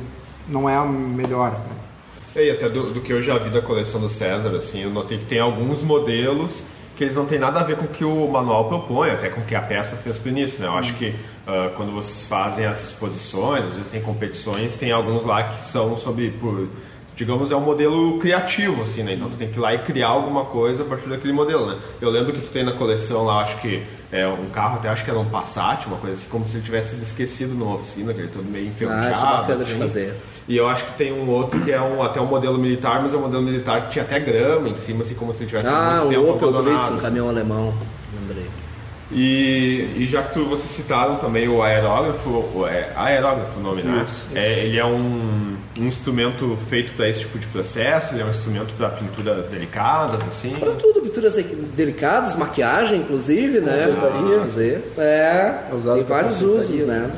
não 0.48 0.68
é 0.68 0.74
a 0.74 0.84
melhor. 0.84 1.50
Né? 1.52 2.44
E 2.44 2.50
até 2.50 2.68
do, 2.68 2.94
do, 2.94 3.00
que 3.00 3.12
eu 3.12 3.20
já 3.20 3.36
vi 3.36 3.50
da 3.50 3.60
coleção 3.60 4.00
do 4.00 4.08
César, 4.08 4.54
assim, 4.56 4.82
eu 4.82 4.90
notei 4.90 5.18
que 5.18 5.26
tem 5.26 5.40
alguns 5.40 5.82
modelos 5.82 6.62
que 6.96 7.04
eles 7.04 7.16
não 7.16 7.26
têm 7.26 7.38
nada 7.38 7.60
a 7.60 7.62
ver 7.62 7.76
com 7.76 7.84
o 7.84 7.88
que 7.88 8.04
o 8.04 8.26
manual 8.28 8.68
propõe, 8.68 9.10
até 9.10 9.28
com 9.28 9.42
o 9.42 9.44
que 9.44 9.54
a 9.54 9.60
peça 9.60 9.96
fez 9.96 10.16
para 10.16 10.30
início, 10.30 10.60
né? 10.60 10.66
Eu 10.66 10.78
acho 10.78 10.94
que 10.94 11.14
uh, 11.46 11.74
quando 11.76 11.92
vocês 11.92 12.26
fazem 12.26 12.64
essas 12.64 12.90
exposições, 12.90 13.64
às 13.64 13.74
vezes 13.74 13.88
tem 13.88 14.02
competições, 14.02 14.76
tem 14.76 14.92
alguns 14.92 15.24
lá 15.24 15.44
que 15.44 15.60
são 15.60 15.96
sobre, 15.96 16.30
por, 16.30 16.68
digamos, 17.14 17.50
é 17.50 17.56
um 17.56 17.60
modelo 17.60 18.18
criativo, 18.18 18.82
assim, 18.82 19.02
né? 19.02 19.14
Então 19.14 19.30
tu 19.30 19.36
tem 19.36 19.48
que 19.48 19.58
ir 19.58 19.60
lá 19.60 19.74
e 19.74 19.78
criar 19.78 20.08
alguma 20.08 20.44
coisa 20.44 20.82
a 20.82 20.86
partir 20.86 21.08
daquele 21.08 21.32
modelo, 21.32 21.66
né? 21.66 21.78
Eu 22.00 22.10
lembro 22.10 22.32
que 22.32 22.40
tu 22.40 22.48
tem 22.48 22.64
na 22.64 22.72
coleção 22.72 23.24
lá, 23.24 23.42
acho 23.42 23.60
que 23.60 23.82
é 24.12 24.26
um 24.26 24.50
carro, 24.50 24.76
até 24.76 24.88
acho 24.88 25.04
que 25.04 25.10
era 25.10 25.18
um 25.18 25.24
Passat, 25.24 25.86
uma 25.86 25.96
coisa 25.96 26.14
assim, 26.14 26.28
como 26.28 26.46
se 26.46 26.56
ele 26.56 26.64
tivesse 26.64 27.00
esquecido 27.02 27.54
numa 27.54 27.76
oficina, 27.76 28.12
que 28.12 28.20
ele 28.20 28.28
todo 28.28 28.44
meio 28.44 28.66
enferrujado. 28.66 29.06
Ah, 29.06 29.10
isso 29.10 29.20
é 29.20 29.24
bacana 29.24 29.62
assim. 29.62 29.72
de 29.72 29.78
fazer. 29.78 30.14
E 30.48 30.56
eu 30.56 30.68
acho 30.68 30.84
que 30.86 30.92
tem 30.92 31.12
um 31.12 31.28
outro 31.28 31.60
que 31.60 31.72
é 31.72 31.80
um, 31.80 32.00
até 32.02 32.20
um 32.20 32.26
modelo 32.26 32.56
militar, 32.56 33.02
mas 33.02 33.12
é 33.12 33.16
um 33.16 33.22
modelo 33.22 33.42
militar 33.42 33.86
que 33.86 33.92
tinha 33.92 34.04
até 34.04 34.20
grama 34.20 34.68
em 34.68 34.78
cima, 34.78 35.02
assim 35.02 35.14
como 35.14 35.32
se 35.32 35.44
tivesse 35.44 35.66
ah, 35.66 36.06
tempo 36.08 36.30
Opel 36.30 36.62
Blitz, 36.62 36.90
um 36.90 36.98
caminhão 36.98 37.28
alemão, 37.28 37.74
lembrei. 38.14 38.46
E, 39.10 39.88
e 39.96 40.08
já 40.10 40.22
que 40.24 40.34
tu, 40.34 40.44
vocês 40.46 40.70
citaram 40.70 41.16
também 41.16 41.48
o 41.48 41.62
aerógrafo, 41.62 42.28
o, 42.28 42.66
é, 42.66 42.90
aerógrafo 42.96 43.58
o 43.58 43.62
nome, 43.62 43.82
né? 43.82 44.02
Isso, 44.04 44.26
isso. 44.26 44.36
É, 44.36 44.64
ele 44.64 44.78
é 44.78 44.84
um, 44.84 45.56
um 45.78 45.86
instrumento 45.86 46.58
feito 46.68 46.92
para 46.94 47.08
esse 47.08 47.20
tipo 47.20 47.38
de 47.38 47.46
processo, 47.46 48.14
ele 48.14 48.22
é 48.22 48.24
um 48.24 48.30
instrumento 48.30 48.74
para 48.74 48.90
pinturas 48.90 49.46
delicadas, 49.48 50.20
assim? 50.26 50.56
Para 50.58 50.72
tudo, 50.72 51.00
pinturas 51.00 51.36
delicadas, 51.36 52.34
maquiagem, 52.34 53.00
inclusive, 53.00 53.60
né? 53.60 53.86
Confeitaria. 53.86 54.40
Fazer. 54.40 54.92
É, 54.98 55.02
é 55.02 55.94
tem 55.94 56.02
vários 56.02 56.42
usos, 56.42 56.84
né? 56.84 57.10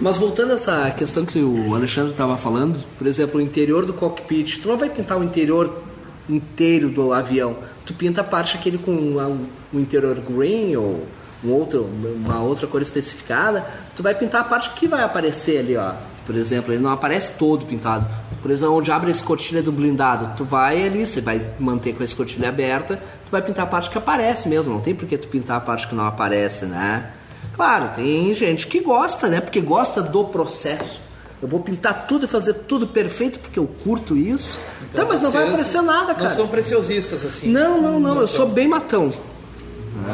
Mas 0.00 0.18
voltando 0.18 0.50
a 0.50 0.54
essa 0.54 0.90
questão 0.90 1.24
que 1.24 1.38
o 1.38 1.74
Alexandre 1.74 2.10
estava 2.10 2.36
falando, 2.36 2.78
por 2.98 3.06
exemplo, 3.06 3.38
o 3.38 3.42
interior 3.42 3.86
do 3.86 3.94
cockpit, 3.94 4.58
tu 4.60 4.68
não 4.68 4.76
vai 4.76 4.90
pintar 4.90 5.16
o 5.18 5.24
interior 5.24 5.82
inteiro 6.28 6.88
do 6.90 7.12
avião, 7.12 7.56
tu 7.86 7.94
pinta 7.94 8.20
a 8.20 8.24
parte 8.24 8.56
aquele 8.56 8.76
com 8.76 8.90
um 8.92 9.80
interior 9.80 10.18
green 10.20 10.76
ou 10.76 11.06
um 11.44 11.52
outro, 11.52 11.84
uma 11.84 12.40
outra 12.40 12.66
cor 12.66 12.82
especificada, 12.82 13.64
tu 13.94 14.02
vai 14.02 14.14
pintar 14.14 14.40
a 14.40 14.44
parte 14.44 14.70
que 14.70 14.88
vai 14.88 15.02
aparecer 15.02 15.58
ali, 15.58 15.76
ó. 15.76 15.92
Por 16.26 16.34
exemplo, 16.34 16.72
ele 16.72 16.82
não 16.82 16.90
aparece 16.90 17.32
todo 17.38 17.64
pintado. 17.64 18.04
Por 18.42 18.50
exemplo, 18.50 18.74
onde 18.74 18.90
abre 18.90 19.08
a 19.08 19.12
escotilha 19.12 19.62
do 19.62 19.70
blindado, 19.70 20.36
tu 20.36 20.44
vai 20.44 20.84
ali, 20.84 21.06
você 21.06 21.20
vai 21.20 21.40
manter 21.58 21.94
com 21.94 22.02
a 22.02 22.04
escotilha 22.04 22.48
aberta, 22.48 22.96
tu 23.24 23.30
vai 23.30 23.40
pintar 23.40 23.64
a 23.64 23.68
parte 23.68 23.88
que 23.88 23.96
aparece 23.96 24.48
mesmo, 24.48 24.74
não 24.74 24.80
tem 24.80 24.92
por 24.92 25.06
que 25.06 25.16
tu 25.16 25.28
pintar 25.28 25.58
a 25.58 25.60
parte 25.60 25.86
que 25.86 25.94
não 25.94 26.04
aparece, 26.04 26.66
né? 26.66 27.12
Claro, 27.54 27.90
tem 27.94 28.34
gente 28.34 28.66
que 28.66 28.80
gosta, 28.80 29.28
né? 29.28 29.40
Porque 29.40 29.60
gosta 29.60 30.02
do 30.02 30.24
processo. 30.24 31.00
Eu 31.42 31.48
vou 31.48 31.60
pintar 31.60 32.06
tudo 32.06 32.24
e 32.24 32.28
fazer 32.28 32.54
tudo 32.54 32.86
perfeito 32.86 33.38
porque 33.38 33.58
eu 33.58 33.66
curto 33.84 34.16
isso. 34.16 34.58
Então, 34.90 35.04
tá, 35.04 35.12
mas 35.12 35.20
não 35.20 35.30
vai 35.30 35.46
aparecer 35.46 35.82
nada, 35.82 36.14
cara. 36.14 36.30
Não 36.30 36.36
são 36.36 36.48
preciosistas 36.48 37.24
assim. 37.24 37.48
Não, 37.48 37.80
não, 37.80 38.00
não. 38.00 38.20
Eu 38.20 38.28
sou 38.28 38.46
bem 38.48 38.66
matão. 38.66 39.12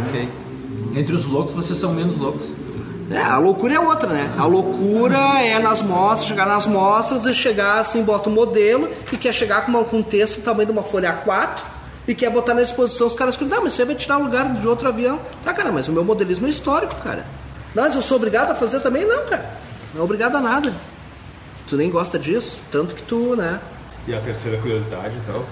Ok. 0.08 0.28
Entre 0.94 1.14
os 1.14 1.24
loucos, 1.24 1.54
vocês 1.54 1.78
são 1.78 1.92
menos 1.92 2.18
loucos. 2.18 2.44
É, 3.10 3.20
a 3.20 3.38
loucura 3.38 3.74
é 3.74 3.80
outra, 3.80 4.08
né? 4.08 4.32
A 4.38 4.46
loucura 4.46 5.42
é 5.42 5.58
nas 5.58 5.82
mostras, 5.82 6.28
chegar 6.28 6.46
nas 6.46 6.66
mostras 6.66 7.26
e 7.26 7.34
chegar 7.34 7.80
assim, 7.80 8.02
bota 8.02 8.28
o 8.28 8.32
um 8.32 8.34
modelo 8.34 8.88
e 9.12 9.16
quer 9.16 9.32
chegar 9.32 9.66
com, 9.66 9.70
uma, 9.70 9.84
com 9.84 9.98
um 9.98 10.02
texto 10.02 10.40
do 10.40 10.44
tamanho 10.44 10.66
de 10.66 10.72
uma 10.72 10.82
folha 10.82 11.22
A4 11.24 11.62
e 12.08 12.14
quer 12.14 12.30
botar 12.30 12.54
na 12.54 12.62
exposição, 12.62 13.06
os 13.06 13.14
caras 13.14 13.36
ficam, 13.36 13.56
ah, 13.58 13.60
mas 13.62 13.74
você 13.74 13.84
vai 13.84 13.94
tirar 13.94 14.18
o 14.18 14.24
lugar 14.24 14.52
de 14.54 14.66
outro 14.66 14.88
avião. 14.88 15.20
Tá, 15.44 15.52
cara, 15.52 15.70
mas 15.70 15.88
o 15.88 15.92
meu 15.92 16.04
modelismo 16.04 16.46
é 16.46 16.50
histórico, 16.50 16.94
cara. 16.96 17.26
Mas 17.74 17.94
eu 17.94 18.02
sou 18.02 18.16
obrigado 18.16 18.50
a 18.50 18.54
fazer 18.54 18.80
também? 18.80 19.06
Não, 19.06 19.26
cara. 19.26 19.50
Não 19.94 20.00
é 20.00 20.04
obrigado 20.04 20.36
a 20.36 20.40
nada. 20.40 20.72
Tu 21.72 21.76
nem 21.78 21.88
gosta 21.88 22.18
disso, 22.18 22.60
tanto 22.70 22.94
que 22.94 23.02
tu, 23.02 23.34
né? 23.34 23.58
E 24.06 24.14
a 24.14 24.20
terceira 24.20 24.58
curiosidade, 24.58 25.14
então? 25.24 25.42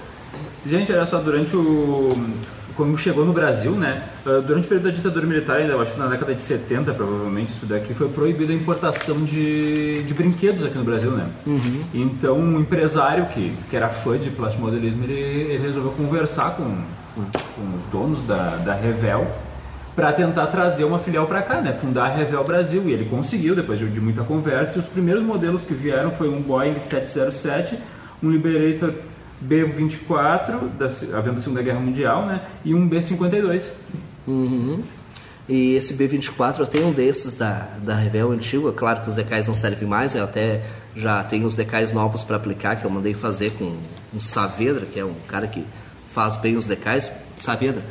Gente, 0.63 0.93
olha 0.93 1.03
só, 1.03 1.17
durante 1.17 1.55
o 1.55 2.15
como 2.77 2.95
chegou 2.95 3.25
no 3.25 3.33
Brasil, 3.33 3.71
né? 3.71 4.03
Ah, 4.23 4.39
durante 4.39 4.65
o 4.65 4.67
período 4.67 4.83
da 4.83 4.91
ditadura 4.91 5.25
militar, 5.25 5.57
ainda 5.57 5.75
acho 5.77 5.93
que 5.93 5.99
na 5.99 6.05
década 6.05 6.35
de 6.35 6.43
70, 6.43 6.93
provavelmente, 6.93 7.53
isso 7.53 7.65
daqui 7.65 7.95
foi 7.95 8.07
proibida 8.09 8.53
a 8.53 8.55
importação 8.55 9.23
de, 9.23 10.03
de 10.03 10.13
brinquedos 10.13 10.63
aqui 10.63 10.77
no 10.77 10.83
Brasil, 10.83 11.09
né? 11.09 11.27
Uhum. 11.47 11.83
Então, 11.91 12.37
um 12.37 12.59
empresário 12.59 13.25
que, 13.25 13.51
que 13.67 13.75
era 13.75 13.89
fã 13.89 14.15
de 14.15 14.29
plastimodelismo, 14.29 15.03
ele, 15.03 15.13
ele 15.13 15.57
resolveu 15.57 15.91
conversar 15.93 16.55
com, 16.55 16.83
com 17.15 17.77
os 17.77 17.85
donos 17.87 18.21
da, 18.27 18.57
da 18.57 18.75
Revel 18.75 19.27
para 20.01 20.13
tentar 20.13 20.47
trazer 20.47 20.83
uma 20.83 20.97
filial 20.97 21.27
para 21.27 21.43
cá, 21.43 21.61
né? 21.61 21.73
Fundar 21.73 22.05
a 22.05 22.15
Revel 22.15 22.43
Brasil. 22.43 22.81
E 22.87 22.91
ele 22.91 23.05
conseguiu, 23.05 23.55
depois 23.55 23.77
de, 23.77 24.01
muita 24.01 24.23
conversa. 24.23 24.79
E 24.79 24.81
os 24.81 24.87
primeiros 24.87 25.21
modelos 25.21 25.63
que 25.63 25.75
vieram 25.75 26.09
foi 26.09 26.27
um 26.27 26.41
Boeing 26.41 26.79
707, 26.79 27.77
um 28.23 28.31
Liberator 28.31 28.95
B-24, 29.41 30.69
da, 30.69 30.87
havendo 31.15 31.37
a 31.37 31.41
Segunda 31.41 31.61
Guerra 31.61 31.79
Mundial, 31.79 32.25
né? 32.25 32.41
E 32.65 32.73
um 32.73 32.87
B-52. 32.89 33.69
Uhum. 34.25 34.81
E 35.47 35.75
esse 35.75 35.93
B-24, 35.93 36.61
eu 36.61 36.65
tenho 36.65 36.87
um 36.87 36.91
desses 36.91 37.35
da, 37.35 37.67
da 37.83 37.93
Revel 37.93 38.31
antigo. 38.31 38.69
É 38.69 38.71
claro 38.71 39.01
que 39.01 39.09
os 39.09 39.13
decais 39.13 39.47
não 39.47 39.53
servem 39.53 39.87
mais, 39.87 40.15
eu 40.15 40.23
até 40.23 40.63
já 40.95 41.23
tenho 41.23 41.45
os 41.45 41.53
decais 41.53 41.91
novos 41.91 42.23
para 42.23 42.37
aplicar, 42.37 42.75
que 42.75 42.85
eu 42.85 42.89
mandei 42.89 43.13
fazer 43.13 43.51
com 43.51 43.77
um 44.11 44.19
Saavedra, 44.19 44.83
que 44.83 44.99
é 44.99 45.05
um 45.05 45.13
cara 45.27 45.45
que 45.45 45.63
faz 46.09 46.37
bem 46.37 46.57
os 46.57 46.65
decais. 46.65 47.11
Saavedra, 47.37 47.83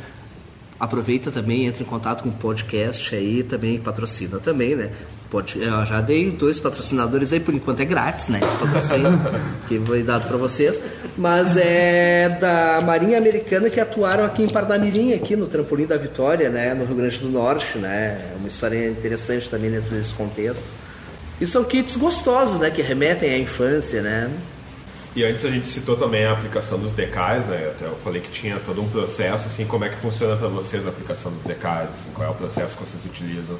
aproveita 0.81 1.29
também, 1.29 1.67
entra 1.67 1.83
em 1.83 1.85
contato 1.85 2.23
com 2.23 2.29
o 2.29 2.31
podcast 2.31 3.15
aí, 3.15 3.43
também 3.43 3.79
patrocina 3.79 4.39
também, 4.39 4.75
né? 4.75 4.89
Pode, 5.29 5.61
eu 5.61 5.85
já 5.85 6.01
dei 6.01 6.31
dois 6.31 6.59
patrocinadores 6.59 7.31
aí, 7.31 7.39
por 7.39 7.53
enquanto 7.53 7.79
é 7.79 7.85
grátis, 7.85 8.27
né? 8.27 8.39
Esse 8.43 8.55
patrocínio 8.55 9.11
que 9.69 9.79
foi 9.79 10.01
dado 10.01 10.27
para 10.27 10.35
vocês. 10.37 10.81
Mas 11.15 11.55
é 11.55 12.37
da 12.41 12.81
Marinha 12.83 13.19
Americana 13.19 13.69
que 13.69 13.79
atuaram 13.79 14.25
aqui 14.25 14.41
em 14.43 14.49
Parnamirim, 14.49 15.13
aqui 15.13 15.35
no 15.35 15.47
Trampolim 15.47 15.85
da 15.85 15.97
Vitória, 15.97 16.49
né? 16.49 16.73
No 16.73 16.83
Rio 16.83 16.95
Grande 16.95 17.19
do 17.19 17.29
Norte, 17.29 17.77
né? 17.77 18.19
É 18.33 18.37
uma 18.39 18.47
história 18.47 18.89
interessante 18.89 19.47
também 19.47 19.69
dentro 19.69 19.95
desse 19.95 20.13
contexto. 20.15 20.65
E 21.39 21.45
são 21.45 21.63
kits 21.63 21.95
gostosos, 21.95 22.59
né? 22.59 22.71
Que 22.71 22.81
remetem 22.81 23.29
à 23.29 23.37
infância, 23.37 24.01
né? 24.01 24.31
E 25.13 25.25
antes 25.25 25.43
a 25.43 25.49
gente 25.49 25.67
citou 25.67 25.97
também 25.97 26.23
a 26.23 26.31
aplicação 26.31 26.79
dos 26.79 26.93
decais, 26.93 27.45
né? 27.45 27.71
Até 27.75 27.85
eu 27.85 27.97
falei 28.03 28.21
que 28.21 28.31
tinha 28.31 28.59
todo 28.65 28.81
um 28.81 28.89
processo, 28.89 29.47
assim, 29.47 29.65
como 29.65 29.83
é 29.83 29.89
que 29.89 29.97
funciona 29.97 30.37
para 30.37 30.47
vocês 30.47 30.85
a 30.85 30.89
aplicação 30.89 31.31
dos 31.33 31.43
decais, 31.43 31.89
assim, 31.89 32.09
qual 32.13 32.29
é 32.29 32.31
o 32.31 32.35
processo 32.35 32.77
que 32.77 32.83
vocês 32.83 33.03
utilizam? 33.05 33.57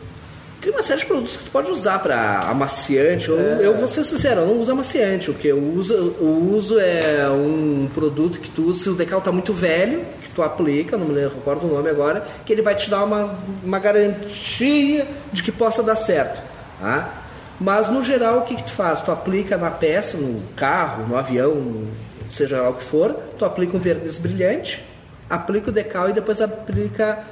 Tem 0.61 0.71
uma 0.71 0.83
série 0.83 0.99
de 0.99 1.07
produtos 1.07 1.35
que 1.35 1.43
tu 1.45 1.51
pode 1.51 1.71
usar 1.71 1.99
para 1.99 2.39
amaciante. 2.41 3.27
Eu, 3.27 3.39
é. 3.39 3.65
eu 3.65 3.75
vou 3.75 3.87
ser 3.87 4.05
sincero, 4.05 4.41
eu 4.41 4.47
não 4.47 4.59
uso 4.61 4.71
amaciante. 4.71 5.31
O 5.31 5.33
que 5.33 5.47
eu 5.47 5.57
uso, 5.57 5.93
eu 5.93 6.49
uso 6.53 6.79
é 6.79 7.27
um 7.29 7.89
produto 7.93 8.39
que 8.39 8.49
tu 8.49 8.67
usa, 8.67 8.83
se 8.83 8.89
o 8.89 8.93
decal 8.93 9.19
está 9.19 9.31
muito 9.31 9.53
velho, 9.53 10.05
que 10.21 10.29
tu 10.29 10.43
aplica, 10.43 10.97
não 10.97 11.07
me 11.07 11.19
recordo 11.19 11.65
o 11.65 11.73
nome 11.75 11.89
agora, 11.89 12.25
que 12.45 12.53
ele 12.53 12.61
vai 12.61 12.75
te 12.75 12.89
dar 12.89 13.03
uma, 13.03 13.39
uma 13.63 13.79
garantia 13.79 15.07
de 15.33 15.41
que 15.41 15.51
possa 15.51 15.81
dar 15.81 15.95
certo. 15.95 16.43
Tá? 16.79 17.20
Mas 17.61 17.87
no 17.87 18.03
geral 18.03 18.39
o 18.39 18.41
que, 18.41 18.55
que 18.55 18.63
tu 18.63 18.71
faz? 18.71 19.01
Tu 19.01 19.11
aplica 19.11 19.55
na 19.55 19.69
peça, 19.69 20.17
no 20.17 20.41
carro, 20.55 21.07
no 21.07 21.15
avião, 21.15 21.83
seja 22.27 22.59
lá 22.59 22.69
o 22.69 22.73
que 22.73 22.83
for, 22.83 23.13
tu 23.37 23.45
aplica 23.45 23.77
um 23.77 23.79
verniz 23.79 24.17
brilhante, 24.17 24.83
aplica 25.29 25.69
o 25.69 25.71
decal 25.71 26.09
e 26.09 26.13
depois 26.13 26.41
aplica 26.41 27.23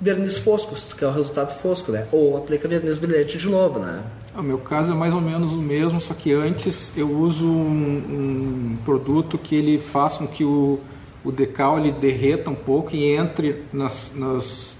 verniz 0.00 0.38
fosco, 0.38 0.76
se 0.78 0.86
tu 0.86 0.94
quer 0.94 1.08
o 1.08 1.10
resultado 1.10 1.52
fosco, 1.58 1.90
né? 1.90 2.06
Ou 2.12 2.36
aplica 2.36 2.68
verniz 2.68 3.00
brilhante 3.00 3.36
de 3.36 3.48
novo, 3.48 3.80
né? 3.80 4.04
O 4.36 4.42
meu 4.42 4.58
caso 4.58 4.92
é 4.92 4.94
mais 4.94 5.14
ou 5.14 5.20
menos 5.20 5.52
o 5.52 5.58
mesmo, 5.58 6.00
só 6.00 6.14
que 6.14 6.32
antes 6.32 6.92
eu 6.96 7.10
uso 7.10 7.48
um, 7.48 8.76
um 8.76 8.78
produto 8.84 9.36
que 9.36 9.56
ele 9.56 9.80
faça 9.80 10.18
com 10.18 10.28
que 10.28 10.44
o, 10.44 10.78
o 11.24 11.32
decal 11.32 11.80
ele 11.80 11.90
derreta 11.90 12.50
um 12.50 12.54
pouco 12.54 12.94
e 12.94 13.16
entre 13.16 13.64
nas, 13.72 14.12
nas, 14.14 14.71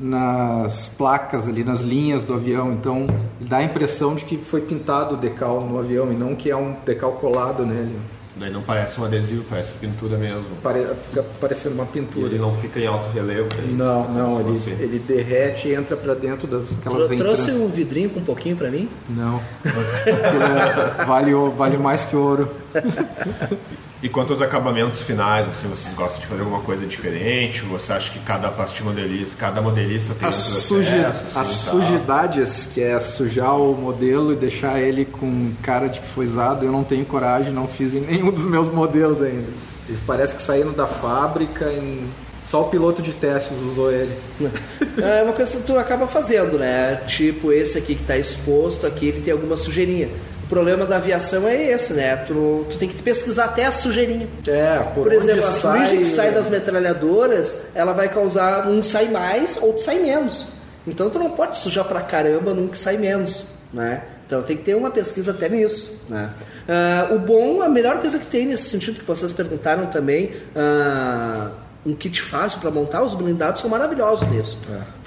nas 0.00 0.88
placas 0.88 1.46
ali, 1.46 1.62
nas 1.62 1.82
linhas 1.82 2.24
do 2.24 2.32
avião. 2.34 2.72
Então 2.72 3.06
dá 3.38 3.58
a 3.58 3.62
impressão 3.62 4.14
de 4.14 4.24
que 4.24 4.38
foi 4.38 4.62
pintado 4.62 5.14
o 5.14 5.18
decal 5.18 5.60
no 5.60 5.78
avião 5.78 6.10
e 6.10 6.16
não 6.16 6.34
que 6.34 6.50
é 6.50 6.56
um 6.56 6.74
decal 6.86 7.12
colado 7.12 7.66
nele. 7.66 7.96
Daí 8.36 8.50
não 8.50 8.62
parece 8.62 8.98
um 8.98 9.04
adesivo, 9.04 9.44
parece 9.50 9.74
pintura 9.74 10.16
mesmo. 10.16 10.42
Pare, 10.62 10.86
fica 11.02 11.22
parecendo 11.38 11.74
uma 11.74 11.84
E 11.84 11.88
pintura. 11.88 12.26
ele 12.26 12.38
não 12.38 12.54
fica 12.56 12.80
em 12.80 12.86
alto 12.86 13.10
relevo. 13.10 13.48
ele- 13.58 13.74
Não, 13.74 14.08
não, 14.08 14.40
ele, 14.40 14.58
ele 14.80 14.98
derrete 14.98 15.68
e 15.68 15.74
entra 15.74 15.94
para 15.94 16.14
dentro 16.14 16.46
das 16.46 16.72
aquelas 16.78 17.06
Tro- 17.06 17.16
trouxe 17.18 17.50
um 17.50 17.68
vidrinho 17.68 18.08
com 18.08 18.20
um 18.20 18.24
pouquinho 18.24 18.56
pra 18.56 18.70
mim? 18.70 18.88
Não, 19.10 19.42
é- 19.66 21.04
vale, 21.04 21.32
vale 21.54 21.76
mais 21.76 22.06
que 22.06 22.16
ouro. 22.16 22.48
E 24.02 24.08
quanto 24.08 24.32
aos 24.32 24.40
acabamentos 24.40 25.02
finais, 25.02 25.46
assim, 25.46 25.68
vocês 25.68 25.94
gostam 25.94 26.20
de 26.20 26.26
fazer 26.26 26.40
alguma 26.40 26.60
coisa 26.62 26.86
diferente? 26.86 27.62
Ou 27.70 27.78
Você 27.78 27.92
acha 27.92 28.10
que 28.10 28.18
cada 28.20 28.48
plastic 28.48 28.82
modelista, 28.82 29.34
cada 29.36 29.60
modelista 29.60 30.14
tem 30.14 30.26
As, 30.26 30.70
um 30.70 30.74
processo, 30.74 31.24
as 31.34 31.36
assim, 31.36 31.70
sujidades, 31.70 32.68
que 32.72 32.80
é 32.80 32.98
sujar 32.98 33.58
o 33.60 33.74
modelo 33.74 34.32
e 34.32 34.36
deixar 34.36 34.80
ele 34.80 35.04
com 35.04 35.52
cara 35.62 35.86
de 35.86 36.00
que 36.00 36.06
foi 36.06 36.24
usado, 36.24 36.64
eu 36.64 36.72
não 36.72 36.82
tenho 36.82 37.04
coragem, 37.04 37.52
não 37.52 37.66
fiz 37.66 37.94
em 37.94 38.00
nenhum 38.00 38.30
dos 38.30 38.46
meus 38.46 38.70
modelos 38.70 39.20
ainda. 39.20 39.48
Eles 39.86 40.00
parecem 40.00 40.36
que 40.36 40.42
saíram 40.42 40.72
da 40.72 40.86
fábrica, 40.86 41.70
em... 41.70 42.08
só 42.42 42.62
o 42.62 42.68
piloto 42.70 43.02
de 43.02 43.12
testes 43.12 43.56
usou 43.60 43.92
ele. 43.92 44.14
É 44.96 45.22
uma 45.22 45.32
coisa 45.32 45.56
que 45.56 45.62
tu 45.62 45.78
acaba 45.78 46.06
fazendo, 46.06 46.58
né? 46.58 46.96
Tipo, 47.06 47.52
esse 47.52 47.76
aqui 47.76 47.94
que 47.94 48.02
tá 48.02 48.16
exposto, 48.16 48.86
aqui 48.86 49.08
ele 49.08 49.20
tem 49.20 49.32
alguma 49.32 49.56
sujeirinha. 49.56 50.08
O 50.50 50.52
problema 50.52 50.84
da 50.84 50.96
aviação 50.96 51.46
é 51.46 51.70
esse, 51.70 51.92
né? 51.92 52.16
Tu, 52.16 52.66
tu 52.68 52.76
tem 52.76 52.88
que 52.88 53.00
pesquisar 53.00 53.44
até 53.44 53.66
a 53.66 53.70
sujeirinha. 53.70 54.28
É, 54.48 54.80
por, 54.92 55.04
Por 55.04 55.12
exemplo, 55.12 55.46
a 55.46 55.48
fuligem 55.48 56.00
que 56.00 56.06
sai 56.06 56.32
das 56.32 56.48
metralhadoras, 56.48 57.56
ela 57.72 57.92
vai 57.92 58.08
causar 58.08 58.66
um 58.66 58.82
sai 58.82 59.06
mais, 59.10 59.56
outro 59.62 59.80
sai 59.80 60.00
menos. 60.00 60.46
Então 60.84 61.08
tu 61.08 61.20
não 61.20 61.30
pode 61.30 61.56
sujar 61.56 61.84
pra 61.84 62.00
caramba 62.00 62.52
num 62.52 62.66
que 62.66 62.76
sai 62.76 62.96
menos, 62.96 63.44
né? 63.72 64.02
Então 64.26 64.42
tem 64.42 64.56
que 64.56 64.64
ter 64.64 64.74
uma 64.74 64.90
pesquisa 64.90 65.30
até 65.30 65.48
nisso, 65.48 65.92
né? 66.08 66.30
Ah, 66.68 67.08
o 67.12 67.18
bom, 67.20 67.62
a 67.62 67.68
melhor 67.68 68.00
coisa 68.00 68.18
que 68.18 68.26
tem 68.26 68.44
nesse 68.46 68.70
sentido 68.70 68.98
que 68.98 69.04
vocês 69.04 69.32
perguntaram 69.32 69.86
também, 69.86 70.32
ah, 70.56 71.50
um 71.86 71.94
kit 71.94 72.20
fácil 72.22 72.58
para 72.58 72.72
montar, 72.72 73.04
os 73.04 73.14
blindados 73.14 73.60
são 73.60 73.70
maravilhosos 73.70 74.28
nisso. 74.28 74.58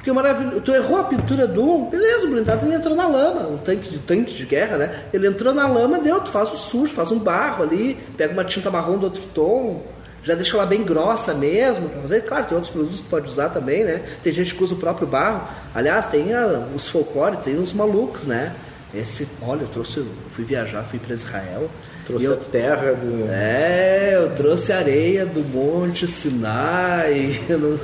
Porque 0.03 0.09
é 0.09 0.13
maravilhoso. 0.13 0.59
Tu 0.59 0.73
errou 0.73 0.97
a 0.99 1.03
pintura 1.05 1.47
do 1.47 1.63
um, 1.63 1.89
beleza, 1.89 2.25
o 2.27 2.29
blindado 2.29 2.65
ele 2.65 2.75
entrou 2.75 2.93
na 2.93 3.07
lama, 3.07 3.47
um 3.47 3.57
tanque 3.57 3.89
de 3.89 3.99
tanque 3.99 4.33
de 4.33 4.45
guerra, 4.45 4.77
né? 4.77 5.05
Ele 5.13 5.25
entrou 5.27 5.53
na 5.53 5.65
lama, 5.65 5.97
deu, 5.97 6.19
tu 6.19 6.29
faz 6.29 6.51
o 6.51 6.57
sujo, 6.57 6.91
faz 6.93 7.09
um 7.09 7.17
barro 7.19 7.63
ali, 7.63 7.97
pega 8.17 8.33
uma 8.33 8.43
tinta 8.43 8.69
marrom 8.69 8.97
do 8.97 9.05
outro 9.05 9.23
tom, 9.33 9.81
já 10.21 10.35
deixa 10.35 10.57
ela 10.57 10.65
bem 10.65 10.83
grossa 10.83 11.33
mesmo 11.33 11.87
pra 11.87 12.01
fazer. 12.01 12.21
Claro, 12.23 12.45
tem 12.47 12.53
outros 12.55 12.73
produtos 12.73 12.99
que 12.99 13.07
pode 13.07 13.29
usar 13.29 13.47
também, 13.47 13.85
né? 13.85 14.01
Tem 14.21 14.33
gente 14.33 14.53
que 14.53 14.61
usa 14.61 14.73
o 14.73 14.77
próprio 14.77 15.07
barro. 15.07 15.47
Aliás, 15.73 16.05
tem 16.07 16.33
a- 16.33 16.67
os 16.75 16.89
folclores, 16.89 17.39
tem 17.41 17.57
uns 17.57 17.71
malucos, 17.73 18.25
né? 18.25 18.51
Esse, 18.93 19.25
olha, 19.41 19.61
eu 19.61 19.67
trouxe, 19.69 19.99
eu 19.99 20.05
fui 20.31 20.43
viajar, 20.43 20.83
fui 20.83 20.99
para 20.99 21.13
Israel. 21.13 21.69
Trouxe 22.05 22.25
eu, 22.25 22.33
a 22.33 22.35
terra 22.35 22.91
do... 22.93 23.25
é, 23.31 24.11
eu 24.15 24.29
trouxe 24.35 24.73
areia 24.73 25.25
do 25.25 25.39
Monte 25.41 26.05
Sinai. 26.07 27.39
eu 27.47 27.57
não- 27.57 27.79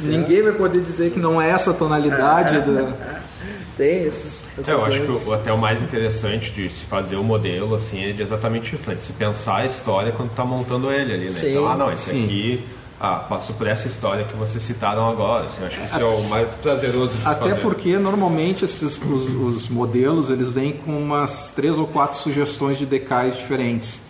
Ninguém 0.00 0.42
vai 0.42 0.52
poder 0.52 0.80
dizer 0.80 1.10
que 1.12 1.18
não 1.20 1.40
é 1.40 1.50
essa 1.50 1.72
tonalidade 1.72 2.60
da... 2.60 2.88
tem 3.76 4.04
esses. 4.04 4.46
É, 4.66 4.72
eu 4.72 4.84
acho 4.84 5.00
que 5.00 5.28
o- 5.30 5.32
até 5.32 5.52
o 5.52 5.58
mais 5.58 5.82
interessante 5.82 6.50
de 6.52 6.70
se 6.70 6.84
fazer 6.84 7.16
o 7.16 7.24
modelo 7.24 7.74
assim 7.74 8.04
é 8.04 8.12
de 8.12 8.22
exatamente 8.22 8.74
isso, 8.74 8.88
né? 8.88 8.94
De 8.96 9.02
se 9.02 9.12
pensar 9.12 9.56
a 9.58 9.66
história 9.66 10.12
quando 10.12 10.30
tá 10.34 10.44
montando 10.44 10.90
ele 10.92 11.12
ali, 11.12 11.24
né? 11.24 11.30
Sim, 11.30 11.50
então, 11.50 11.68
ah 11.68 11.76
não, 11.76 11.90
esse 11.92 12.10
sim. 12.10 12.24
aqui 12.24 12.64
ah, 13.00 13.16
passou 13.16 13.54
por 13.56 13.66
essa 13.66 13.88
história 13.88 14.24
que 14.24 14.34
vocês 14.36 14.62
citaram 14.62 15.08
agora. 15.08 15.46
Assim, 15.46 15.64
acho 15.66 15.80
que 15.80 15.86
isso 15.86 16.00
é 16.00 16.04
o 16.04 16.22
mais 16.22 16.48
prazeroso 16.62 17.12
de 17.14 17.22
se 17.22 17.28
Até 17.28 17.50
fazer. 17.50 17.60
porque 17.62 17.98
normalmente 17.98 18.64
esses, 18.64 19.00
os, 19.02 19.28
os 19.30 19.68
modelos 19.68 20.30
eles 20.30 20.48
vêm 20.50 20.72
com 20.72 20.92
umas 20.92 21.50
três 21.50 21.76
ou 21.78 21.86
quatro 21.86 22.18
sugestões 22.18 22.78
de 22.78 22.86
decais 22.86 23.36
diferentes. 23.36 24.00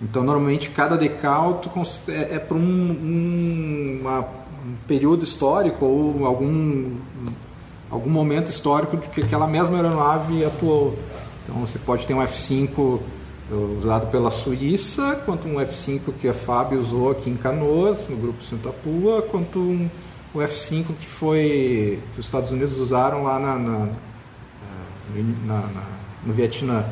Então 0.00 0.22
normalmente 0.22 0.70
cada 0.70 0.96
decal 0.96 1.60
é, 2.08 2.36
é 2.36 2.38
para 2.38 2.56
um, 2.56 2.60
um- 2.60 3.98
uma- 4.00 4.28
um 4.68 4.74
período 4.86 5.24
histórico 5.24 5.84
ou 5.84 6.26
algum 6.26 6.92
algum 7.90 8.10
momento 8.10 8.50
histórico 8.50 8.96
de 8.98 9.08
que 9.08 9.22
aquela 9.22 9.46
mesma 9.46 9.76
aeronave 9.76 10.44
atuou. 10.44 10.94
Então 11.42 11.56
você 11.56 11.78
pode 11.78 12.06
ter 12.06 12.12
um 12.14 12.18
F5 12.22 13.00
usado 13.78 14.08
pela 14.08 14.30
Suíça, 14.30 15.16
quanto 15.24 15.48
um 15.48 15.54
F5 15.54 16.00
que 16.20 16.28
a 16.28 16.34
Fábio 16.34 16.78
usou 16.78 17.10
aqui 17.10 17.30
em 17.30 17.36
Canoas, 17.36 18.06
no 18.10 18.16
grupo 18.16 18.42
Santa 18.44 18.68
Pua, 18.68 19.22
quanto 19.22 19.58
um, 19.58 19.88
o 20.34 20.38
F5 20.40 20.84
que 21.00 21.06
foi 21.06 21.98
que 22.14 22.20
os 22.20 22.26
Estados 22.26 22.50
Unidos 22.50 22.76
usaram 22.78 23.22
lá 23.24 23.38
na, 23.38 23.54
na- 23.54 23.88
na- 25.46 25.54
na- 25.62 25.82
no 26.26 26.34
Vietnã. 26.34 26.84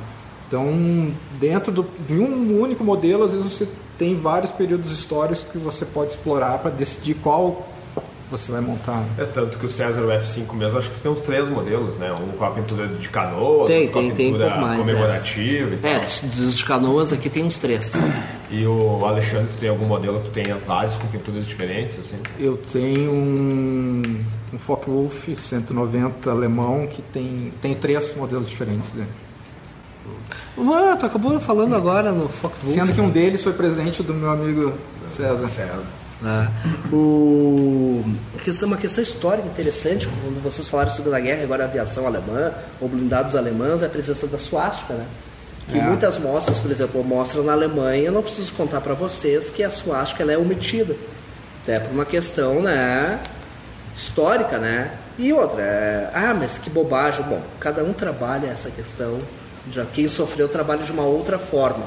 Então, 0.48 1.12
dentro 1.38 1.70
do- 1.72 1.86
de 2.06 2.14
um 2.18 2.58
único 2.62 2.82
modelo, 2.82 3.24
às 3.24 3.32
vezes 3.32 3.52
você 3.52 3.68
tem 3.98 4.16
vários 4.16 4.50
períodos 4.50 4.92
históricos 4.92 5.44
que 5.50 5.58
você 5.58 5.84
pode 5.84 6.10
explorar 6.10 6.58
para 6.58 6.70
decidir 6.70 7.14
qual 7.14 7.66
você 8.28 8.50
vai 8.50 8.60
montar. 8.60 9.04
É 9.16 9.24
tanto 9.24 9.56
que 9.56 9.66
o 9.66 9.70
César 9.70 10.00
o 10.02 10.08
F5 10.08 10.52
mesmo, 10.52 10.78
acho 10.80 10.90
que 10.90 10.98
tem 11.00 11.10
uns 11.12 11.20
três 11.20 11.48
modelos, 11.48 11.96
né? 11.96 12.12
Um 12.12 12.36
com 12.36 12.44
a 12.44 12.50
pintura 12.50 12.88
de 12.88 13.08
canoas, 13.08 13.68
Tem, 13.68 13.82
outro 13.82 13.92
com 13.92 13.98
a 14.00 14.02
tem, 14.02 14.14
tem 14.14 14.34
um 14.34 14.38
pouco 14.38 14.58
mais, 14.58 14.80
comemorativa 14.80 15.70
e 15.70 15.78
É, 15.86 15.92
tal. 15.92 16.00
dos- 16.00 16.20
dos 16.34 16.54
de 16.56 16.64
canoas 16.64 17.12
aqui 17.12 17.30
tem 17.30 17.44
uns 17.44 17.56
três. 17.60 17.92
E 18.50 18.66
o 18.66 19.04
Alexandre, 19.04 19.46
tu 19.54 19.60
tem 19.60 19.68
algum 19.68 19.86
modelo 19.86 20.18
que 20.22 20.28
tu 20.30 20.32
tenha 20.32 20.56
vários 20.66 20.96
com 20.96 21.06
pinturas 21.06 21.46
diferentes, 21.46 22.00
assim? 22.00 22.16
Eu 22.38 22.56
tenho 22.56 23.12
um, 23.12 24.02
um 24.52 24.58
Focke-Wulf 24.58 25.28
190 25.36 26.28
alemão 26.28 26.86
que 26.88 27.02
tem, 27.02 27.52
tem 27.62 27.74
três 27.74 28.12
modelos 28.16 28.48
diferentes 28.48 28.90
dele. 28.90 29.06
Ah, 30.58 30.96
tu 30.98 31.06
acabou 31.06 31.38
falando 31.40 31.74
agora 31.76 32.12
no 32.12 32.28
Focke-Wulf. 32.28 32.74
Sendo 32.74 32.92
que 32.94 33.00
um 33.00 33.10
deles 33.10 33.42
foi 33.42 33.52
presente 33.52 34.02
do 34.02 34.14
meu 34.14 34.30
amigo 34.30 34.72
César. 35.06 35.46
César. 35.48 35.82
né? 36.22 36.50
O... 36.92 38.02
a 38.34 38.38
questão- 38.42 38.68
Uma 38.68 38.76
questão 38.78 39.02
histórica 39.02 39.46
interessante, 39.48 40.08
quando 40.24 40.42
vocês 40.42 40.66
falaram 40.68 40.90
de 40.90 40.96
Segunda 40.96 41.20
Guerra, 41.20 41.42
agora 41.44 41.64
a 41.64 41.66
aviação 41.66 42.06
alemã, 42.06 42.52
ou 42.80 42.88
blindados 42.88 43.34
alemães, 43.36 43.82
é 43.82 43.86
a 43.86 43.88
presença 43.88 44.26
da 44.26 44.38
suástica, 44.38 44.94
né? 44.94 45.06
Que 45.70 45.78
É. 45.78 45.82
muitas 45.82 46.18
mostras, 46.18 46.58
por 46.60 46.70
exemplo, 46.70 47.02
mostram 47.04 47.42
na 47.42 47.52
Alemanha, 47.52 48.04
eu 48.04 48.12
não 48.12 48.22
preciso 48.22 48.52
contar 48.52 48.80
para 48.80 48.94
vocês 48.94 49.50
que 49.50 49.62
a 49.64 49.70
suástica 49.70 50.22
ela 50.22 50.32
é 50.32 50.38
omitida. 50.38 50.96
Até 51.64 51.80
por 51.80 51.92
uma 51.92 52.04
questão, 52.04 52.62
né, 52.62 53.18
histórica, 53.96 54.58
né? 54.58 54.92
E 55.18 55.32
outra, 55.32 55.60
é, 55.62 56.10
ah, 56.14 56.34
mas 56.38 56.56
que 56.58 56.70
bobagem. 56.70 57.24
Bom, 57.28 57.40
cada 57.58 57.82
um 57.82 57.92
trabalha 57.92 58.46
essa 58.46 58.70
questão, 58.70 59.18
já 59.72 59.84
quem 59.84 60.08
sofreu 60.08 60.48
trabalha 60.48 60.82
de 60.82 60.92
uma 60.92 61.04
outra 61.04 61.38
forma. 61.38 61.84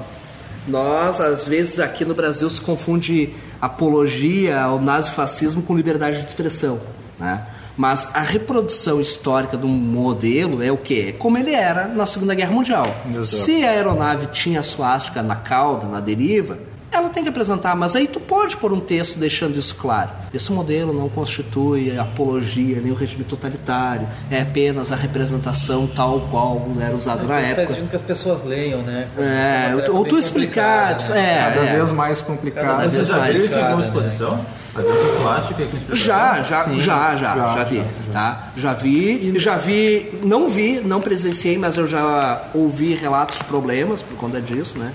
Nós, 0.68 1.20
às 1.20 1.48
vezes, 1.48 1.80
aqui 1.80 2.06
no 2.06 2.14
Brasil 2.14 2.50
se 2.50 2.62
confunde 2.62 3.34
apologia 3.62 4.62
ao 4.62 4.80
nazifascismo 4.80 5.64
com 5.64 5.76
liberdade 5.76 6.22
de 6.22 6.28
expressão, 6.28 6.80
né? 7.18 7.46
Mas 7.76 8.10
a 8.14 8.22
reprodução 8.22 9.00
histórica 9.00 9.56
de 9.56 9.66
um 9.66 9.70
modelo 9.70 10.62
é 10.62 10.70
o 10.70 10.78
quê? 10.78 11.06
É 11.10 11.12
como 11.14 11.38
ele 11.38 11.54
era 11.54 11.88
na 11.88 12.06
Segunda 12.06 12.36
Guerra 12.36 12.52
Mundial. 12.52 12.94
Exato. 13.08 13.26
Se 13.26 13.64
a 13.64 13.70
aeronave 13.70 14.28
tinha 14.28 14.60
a 14.60 14.64
suástica 14.64 15.24
na 15.24 15.38
cauda, 15.38 15.88
na 15.88 16.02
deriva, 16.02 16.60
ela 16.92 17.10
tem 17.10 17.24
que 17.24 17.30
apresentar, 17.30 17.76
mas 17.76 17.96
aí 17.96 18.08
tu 18.08 18.20
pode 18.20 18.58
pôr 18.58 18.74
um 18.74 18.80
texto 18.80 19.18
deixando 19.20 19.58
isso 19.58 19.76
claro. 19.76 20.10
Esse 20.34 20.52
modelo 20.52 20.94
não 20.94 21.08
constitui 21.10 21.98
apologia 21.98 22.80
nem 22.82 22.92
o 22.92 22.96
regime 22.96 23.24
totalitário, 23.24 24.08
é 24.30 24.42
apenas 24.42 24.92
a 24.92 24.96
representação 24.96 25.88
tal 25.88 26.22
qual 26.32 26.68
era 26.80 26.96
usado 26.96 27.28
na 27.28 27.36
Você 27.36 27.42
está 27.42 27.48
época. 27.62 27.62
exigindo 27.64 27.90
que 27.90 27.96
as 27.96 28.02
pessoas 28.02 28.44
leiam, 28.44 28.82
né? 28.82 29.08
É, 29.18 29.90
ou 29.92 30.06
tu 30.06 30.18
explicar, 30.18 30.98
tu- 30.98 31.06
né? 31.12 31.20
é, 31.50 31.54
Cada 31.56 31.66
é. 31.68 31.76
vez 31.78 31.92
mais 31.92 32.22
complicado. 32.22 32.66
Cada 32.66 32.88
vez 32.88 32.94
Você 32.94 33.04
já 33.06 33.18
mais 33.18 33.36
viu 33.36 33.46
isso 33.46 33.54
em 33.54 33.62
alguma 33.62 33.76
complicado, 33.84 34.02
né? 34.04 34.08
exposição? 34.10 34.46
E 34.80 35.76
explicação? 35.78 35.96
Já, 35.96 36.42
já, 36.42 36.64
Sim, 36.64 36.80
já, 36.80 37.16
já, 37.16 37.36
já, 37.36 37.48
já, 37.56 37.64
vi, 37.64 37.78
já, 37.78 38.14
tá? 38.14 38.48
Já 38.56 38.74
vi, 38.74 39.34
já 39.40 39.58
vi, 39.58 40.20
não 40.24 40.48
vi, 40.50 40.80
não 40.80 41.02
presenciei, 41.02 41.58
mas 41.58 41.76
eu 41.78 41.88
já 41.88 42.44
ouvi 42.54 42.94
relatos 42.96 43.38
de 43.40 43.44
problemas 43.46 44.02
por 44.02 44.16
conta 44.18 44.40
disso, 44.40 44.78
né? 44.78 44.94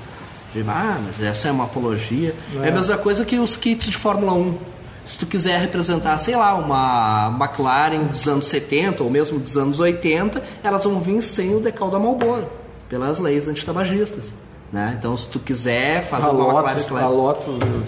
De, 0.55 0.64
ah, 0.68 1.00
mas 1.05 1.20
essa 1.20 1.48
é 1.48 1.50
uma 1.50 1.64
apologia. 1.64 2.34
É, 2.62 2.68
a 2.68 2.70
mesma 2.70 2.96
coisa 2.96 3.24
que 3.24 3.36
os 3.38 3.57
kits 3.57 3.90
de 3.90 3.96
Fórmula 3.96 4.32
1. 4.32 4.59
Se 5.05 5.18
tu 5.18 5.26
quiser 5.26 5.59
representar, 5.61 6.16
sei 6.16 6.34
lá, 6.34 6.55
uma 6.55 7.36
McLaren 7.38 8.05
dos 8.05 8.26
anos 8.26 8.46
70 8.46 9.02
ou 9.02 9.11
mesmo 9.11 9.38
dos 9.38 9.57
anos 9.57 9.80
80, 9.80 10.42
elas 10.62 10.84
vão 10.84 11.00
vir 11.00 11.20
sem 11.20 11.55
o 11.55 11.61
decal 11.61 11.90
da 11.90 11.98
Marlboro, 11.98 12.46
pelas 12.88 13.18
leis 13.18 13.46
antitabagistas. 13.46 14.32
Né? 14.72 14.94
Então, 14.98 15.14
se 15.16 15.26
tu 15.26 15.38
quiser 15.38 16.05
fazer 16.05 16.28
a 16.28 16.30
uma 16.30 16.52
Lotus, 16.52 16.76
McLaren... 16.76 17.05
a 17.05 17.09
Lotus 17.09 17.44
do, 17.46 17.86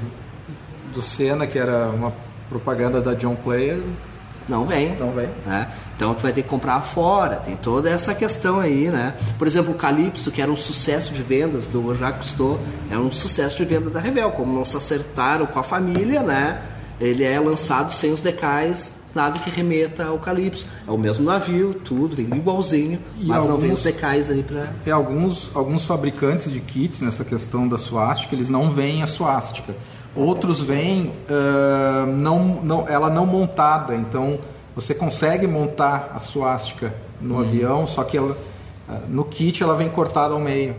do 0.95 1.03
Senna, 1.03 1.47
que 1.47 1.59
era 1.59 1.89
uma 1.89 2.13
propaganda 2.51 3.01
da 3.01 3.15
John 3.15 3.35
Player, 3.35 3.81
Não 4.49 4.65
vem. 4.65 4.97
Não 4.97 5.11
vem. 5.11 5.29
Né? 5.45 5.69
Então 5.97 6.15
tu 6.15 6.23
vai 6.23 6.33
ter 6.33 6.43
que 6.43 6.49
comprar 6.49 6.81
fora, 6.83 7.37
tem 7.37 7.57
toda 7.57 7.91
essa 7.91 8.15
questão 8.15 8.61
aí, 8.61 8.89
né? 8.91 9.15
Por 9.39 9.47
exemplo, 9.47 9.73
o 9.73 9.75
Calypso, 9.75 10.31
que 10.31 10.41
era 10.43 10.51
um 10.51 10.57
sucesso 10.57 11.13
de 11.13 11.23
vendas 11.23 11.67
do 11.67 11.95
Jacques 11.97 12.33
Cousteau, 12.33 12.61
é 12.91 12.97
um 12.99 13.11
sucesso 13.11 13.57
de 13.57 13.65
venda 13.65 13.91
da 13.91 13.99
Revel. 13.99 14.31
Como 14.33 14.53
não 14.55 14.65
se 14.65 14.77
acertaram 14.77 15.47
com 15.47 15.59
a 15.59 15.63
família, 15.63 16.23
né? 16.23 16.63
Ele 17.01 17.25
é 17.25 17.39
lançado 17.41 17.91
sem 17.91 18.13
os 18.13 18.21
decais, 18.23 18.93
nada 19.15 19.39
que 19.39 19.51
remeta 19.51 20.05
ao 20.05 20.19
Calypso. 20.19 20.67
É 20.87 20.91
o 20.91 20.97
mesmo 20.97 21.25
navio, 21.25 21.75
tudo, 21.75 22.17
vem 22.17 22.27
igualzinho, 22.27 22.99
E 23.19 23.27
mas 23.27 23.45
não 23.45 23.57
vem 23.57 23.71
alguns- 23.71 23.79
os 23.79 23.83
decais 23.85 24.31
ali 24.31 24.43
pra... 24.43 24.67
E 24.87 24.91
alguns, 24.91 25.51
alguns 25.55 25.85
fabricantes 25.85 26.51
de 26.51 26.61
kits 26.61 27.01
nessa 27.01 27.25
questão 27.25 27.67
da 27.69 27.77
suástica, 27.79 28.35
eles 28.35 28.49
não 28.49 28.71
veem 28.71 29.03
a 29.03 29.07
suástica. 29.07 29.75
Outros 30.17 30.63
vêm 30.63 31.13
ah, 31.29 32.07
não, 32.07 32.63
não, 32.63 32.89
ela 32.89 33.11
não 33.11 33.27
montada, 33.27 33.95
então 33.95 34.39
você 34.75 34.95
consegue 34.95 35.47
montar 35.47 36.13
a 36.15 36.19
suástica 36.19 36.95
no 37.21 37.39
avião, 37.39 37.87
só 37.87 38.05
que 38.05 38.17
ela, 38.17 38.37
ah, 38.89 39.01
no 39.09 39.25
kit 39.25 39.63
ela 39.63 39.75
vem 39.75 39.89
cortada 39.89 40.35
ao 40.35 40.41
meio. 40.41 40.75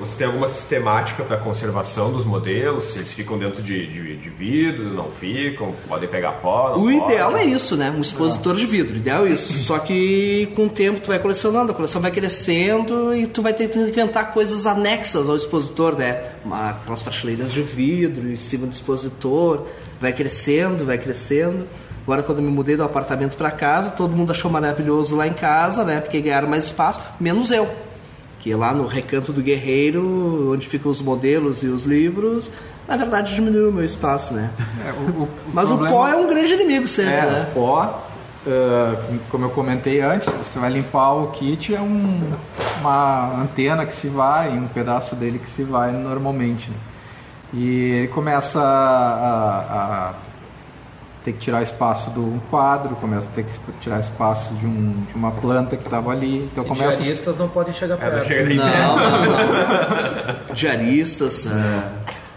Você 0.00 0.16
tem 0.18 0.26
alguma 0.26 0.48
sistemática 0.48 1.22
para 1.22 1.36
conservação 1.36 2.10
dos 2.12 2.24
modelos? 2.24 2.92
Se 2.92 2.98
eles 2.98 3.12
ficam 3.12 3.38
dentro 3.38 3.62
de, 3.62 3.86
de, 3.86 4.16
de 4.16 4.30
vidro, 4.30 4.84
não 4.94 5.10
ficam, 5.12 5.74
podem 5.88 6.08
pegar 6.08 6.32
pó? 6.32 6.76
O 6.78 6.90
ideal 6.90 7.36
é 7.36 7.44
isso, 7.44 7.76
né? 7.76 7.90
Um 7.96 8.00
expositor 8.00 8.56
de 8.56 8.66
vidro. 8.66 8.94
O 8.94 8.96
ideal 8.96 9.26
é 9.26 9.30
isso. 9.30 9.52
Só 9.62 9.78
que 9.78 10.50
com 10.56 10.64
o 10.66 10.68
tempo 10.68 11.00
tu 11.00 11.08
vai 11.08 11.18
colecionando, 11.18 11.72
a 11.72 11.74
coleção 11.74 12.00
vai 12.00 12.10
crescendo 12.10 13.14
e 13.14 13.26
tu 13.26 13.42
vai 13.42 13.52
ter 13.52 13.68
que 13.68 13.78
inventar 13.78 14.32
coisas 14.32 14.66
anexas 14.66 15.28
ao 15.28 15.36
expositor, 15.36 15.96
né? 15.96 16.22
Uma- 16.44 16.70
Aquelas 16.70 17.02
prateleiras 17.02 17.52
de 17.52 17.62
vidro 17.62 18.30
em 18.30 18.36
cima 18.36 18.66
do 18.66 18.72
expositor. 18.72 19.66
Vai 20.00 20.12
crescendo, 20.12 20.84
vai 20.84 20.98
crescendo. 20.98 21.66
Agora 22.02 22.22
quando 22.22 22.38
eu 22.38 22.44
me 22.44 22.50
mudei 22.50 22.76
do 22.76 22.82
apartamento 22.82 23.36
para 23.36 23.50
casa, 23.50 23.90
todo 23.90 24.16
mundo 24.16 24.32
achou 24.32 24.50
maravilhoso 24.50 25.14
lá 25.14 25.26
em 25.28 25.32
casa, 25.32 25.84
né? 25.84 26.00
Porque 26.00 26.20
ganharam 26.20 26.48
mais 26.48 26.64
espaço, 26.64 26.98
menos 27.20 27.50
eu. 27.52 27.68
Que 28.42 28.54
lá 28.54 28.74
no 28.74 28.86
Recanto 28.86 29.32
do 29.32 29.40
Guerreiro, 29.40 30.52
onde 30.52 30.66
ficam 30.68 30.90
os 30.90 31.00
modelos 31.00 31.62
e 31.62 31.68
os 31.68 31.84
livros, 31.84 32.50
na 32.88 32.96
verdade 32.96 33.34
diminuiu 33.34 33.70
o 33.70 33.72
meu 33.72 33.84
espaço, 33.84 34.34
né? 34.34 34.50
É, 34.84 34.90
o- 34.92 35.22
o- 35.22 35.28
Mas 35.54 35.68
problema- 35.68 35.94
o 35.94 35.98
pó 35.98 36.08
é 36.08 36.16
um 36.16 36.26
grande 36.28 36.52
inimigo 36.54 36.88
sempre, 36.88 37.12
É, 37.12 37.26
né? 37.26 37.46
o 37.50 37.54
pó, 37.54 38.02
ah, 38.44 38.94
como 39.30 39.44
eu 39.44 39.50
comentei 39.50 40.00
antes, 40.00 40.28
você 40.28 40.58
vai 40.58 40.70
limpar 40.70 41.12
o 41.12 41.28
kit, 41.28 41.72
é 41.72 41.80
um- 41.80 42.32
uma 42.80 43.40
antena 43.42 43.86
que 43.86 43.94
se 43.94 44.08
vai, 44.08 44.48
um 44.50 44.66
pedaço 44.66 45.14
dele 45.14 45.38
que 45.38 45.48
se 45.48 45.62
vai 45.62 45.92
normalmente. 45.92 46.68
né? 46.68 46.76
E 47.54 47.90
ele 47.92 48.08
começa 48.08 48.58
a, 48.60 50.10
a 50.10 50.14
ter 51.24 51.32
que 51.32 51.38
tirar 51.38 51.62
espaço 51.62 52.10
de 52.10 52.18
um 52.18 52.40
quadro, 52.50 52.96
começa 52.96 53.28
a 53.28 53.32
ter 53.34 53.44
que 53.44 53.52
tirar 53.80 54.00
espaço 54.00 54.52
de, 54.54 54.66
um- 54.66 55.04
de 55.08 55.14
uma 55.14 55.30
planta 55.30 55.76
que 55.76 55.84
estava 55.84 56.10
ali. 56.10 56.48
Então 56.50 56.64
E 56.64 56.68
começa 56.68 57.00
diaristas 57.02 57.36
não 57.36 57.48
podem 57.48 57.72
chegar 57.74 57.94
É, 57.94 58.10
perto. 58.10 58.54
Não, 58.54 58.96
não, 58.96 59.10
não. 59.10 60.34
Diaristas, 60.54 61.46
é, 61.46 61.82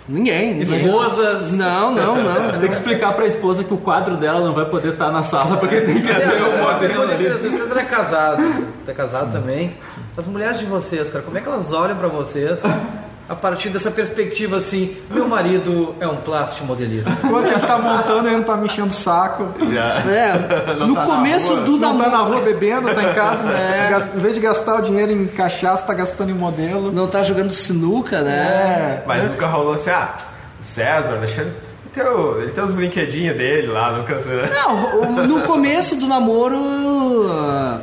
ninguém, 0.07 0.53
ninguém. 0.55 0.86
Esposas. 0.86 1.51
Não, 1.51 1.91
não, 1.93 2.21
não. 2.21 2.59
Tem 2.59 2.69
que 2.69 2.75
explicar 2.75 3.13
pra 3.13 3.25
esposa 3.25 3.63
que 3.63 3.73
o 3.73 3.77
quadro 3.77 4.17
dela 4.17 4.39
não 4.41 4.53
vai 4.53 4.65
poder 4.65 4.93
estar 4.93 5.11
na 5.11 5.23
sala 5.23 5.57
porque 5.57 5.81
tem 5.81 5.95
que 6.01 6.07
ter 6.07 6.43
o 6.43 6.61
modelo 6.63 7.01
ali. 7.03 7.29
Vocês 7.29 7.75
é 7.75 7.83
casado, 7.83 8.43
tá 8.86 8.93
casado 8.93 9.31
também. 9.31 9.73
As 10.15 10.25
mulheres 10.27 10.59
de 10.59 10.65
vocês, 10.65 11.09
cara, 11.09 11.23
como 11.23 11.38
é 11.38 11.41
que 11.41 11.47
elas 11.49 11.73
olham 11.73 11.97
pra 11.97 12.07
vocês 12.07 12.61
a 13.28 13.36
partir 13.36 13.69
dessa 13.69 13.89
perspectiva 13.89 14.57
assim? 14.57 14.97
Meu 15.09 15.28
marido 15.28 15.95
é 15.99 16.07
um 16.07 16.17
plástico 16.17 16.65
modelista. 16.65 17.09
Enquanto 17.23 17.47
ele 17.47 17.59
tá 17.59 17.78
montando, 17.78 18.28
ele 18.28 18.38
não 18.38 18.43
tá 18.43 18.55
mexendo 18.55 18.89
o 18.89 18.93
saco. 18.93 19.47
É, 20.07 20.73
Não 20.78 20.88
no 20.88 20.95
tá 20.95 21.05
começo 21.05 21.55
do 21.57 21.78
Não 21.78 21.97
tá 21.97 22.09
na 22.09 22.17
rua 22.19 22.41
bebendo, 22.41 22.93
tá 22.93 23.03
em 23.03 23.13
casa. 23.13 23.49
É. 23.49 23.97
Em 24.15 24.19
vez 24.19 24.36
de 24.36 24.41
gastar 24.41 24.76
o 24.76 24.82
dinheiro 24.82 25.11
em 25.11 25.28
cachaça, 25.28 25.86
tá 25.86 25.93
gastando 25.93 26.30
em 26.30 26.36
modelo. 26.36 26.91
Não 26.91 27.07
tá 27.07 27.23
jogando 27.23 27.51
sinuca, 27.51 28.21
né? 28.21 28.38
É. 28.38 29.03
Mas 29.07 29.23
nunca 29.23 29.47
rolou 29.47 29.73
assim, 29.73 29.89
ah, 29.89 30.15
César, 30.61 31.15
Alexandre, 31.15 31.51
ele 31.51 31.64
tem, 31.95 32.03
o- 32.03 32.41
ele 32.41 32.51
tem 32.51 32.63
os 32.63 32.71
brinquedinhos 32.73 33.35
dele 33.37 33.67
lá, 33.67 33.91
nunca... 33.97 34.15
Não, 34.53 34.99
o- 35.01 35.27
no 35.27 35.41
começo 35.43 35.95
do 35.95 36.05
namoro, 36.07 36.59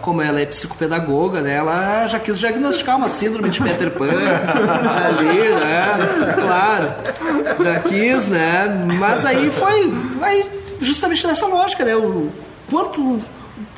como 0.02 0.22
ela 0.22 0.40
é 0.40 0.46
psicopedagoga, 0.46 1.40
né, 1.40 1.54
ela 1.56 2.06
já 2.08 2.18
quis 2.20 2.38
diagnosticar 2.38 2.96
uma 2.96 3.08
síndrome 3.08 3.48
de 3.50 3.60
Peter 3.62 3.90
Pan 3.90 4.08
ali, 4.08 5.48
né? 5.54 6.34
Claro, 6.34 6.92
já 7.64 7.80
quis, 7.80 8.28
né? 8.28 8.86
Mas 8.98 9.24
aí 9.24 9.50
foi, 9.50 9.92
aí 10.20 10.46
justamente 10.80 11.26
nessa 11.26 11.46
lógica, 11.46 11.84
né? 11.84 11.96
O 11.96 12.28
quanto 12.70 13.20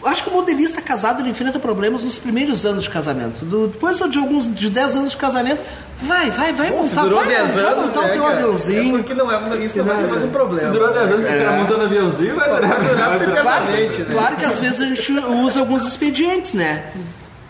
Acho 0.06 0.22
que 0.24 0.28
o 0.30 0.32
modelista 0.32 0.80
casado 0.82 1.20
ele 1.22 1.30
enfrenta 1.30 1.58
problemas 1.58 2.02
nos 2.02 2.18
primeiros 2.18 2.64
anos 2.66 2.84
de 2.84 2.90
casamento. 2.90 3.44
Do- 3.44 3.68
depois 3.68 3.96
de 3.98 4.18
alguns 4.18 4.52
de 4.52 4.68
10 4.70 4.96
anos 4.96 5.10
de 5.10 5.16
casamento, 5.16 5.60
vai, 6.02 6.30
vai, 6.30 6.52
vai 6.52 6.70
Bom, 6.70 6.84
se 6.84 6.90
montar, 6.94 7.02
durou 7.02 7.18
vai, 7.20 7.28
10 7.28 7.48
vai 7.50 7.64
anos, 7.64 7.86
montar 7.86 8.00
o 8.00 8.02
né, 8.02 8.08
teu 8.10 8.22
cara? 8.22 8.34
aviãozinho. 8.34 8.94
É 8.94 8.98
porque 8.98 9.14
não 9.14 9.30
é, 9.32 9.58
isso 9.64 9.78
não 9.78 9.84
vai 9.84 10.00
ser 10.02 10.08
mais 10.10 10.22
um 10.22 10.28
problema. 10.30 10.60
Se 10.72 10.78
durou 10.78 10.92
10 10.92 11.12
anos 11.12 11.24
que 11.24 11.32
o 11.34 11.38
cara 11.38 11.56
montando 11.58 11.82
aviãozinho, 11.84 12.36
vai 12.36 12.48
durar. 12.50 12.80
durar 12.80 13.18
Claro, 13.42 13.64
né? 13.66 14.06
claro 14.10 14.36
que 14.36 14.44
às 14.44 14.60
vezes 14.60 14.80
a 14.80 14.86
gente 14.86 15.12
usa 15.12 15.60
alguns 15.60 15.86
expedientes, 15.86 16.52
né? 16.54 16.84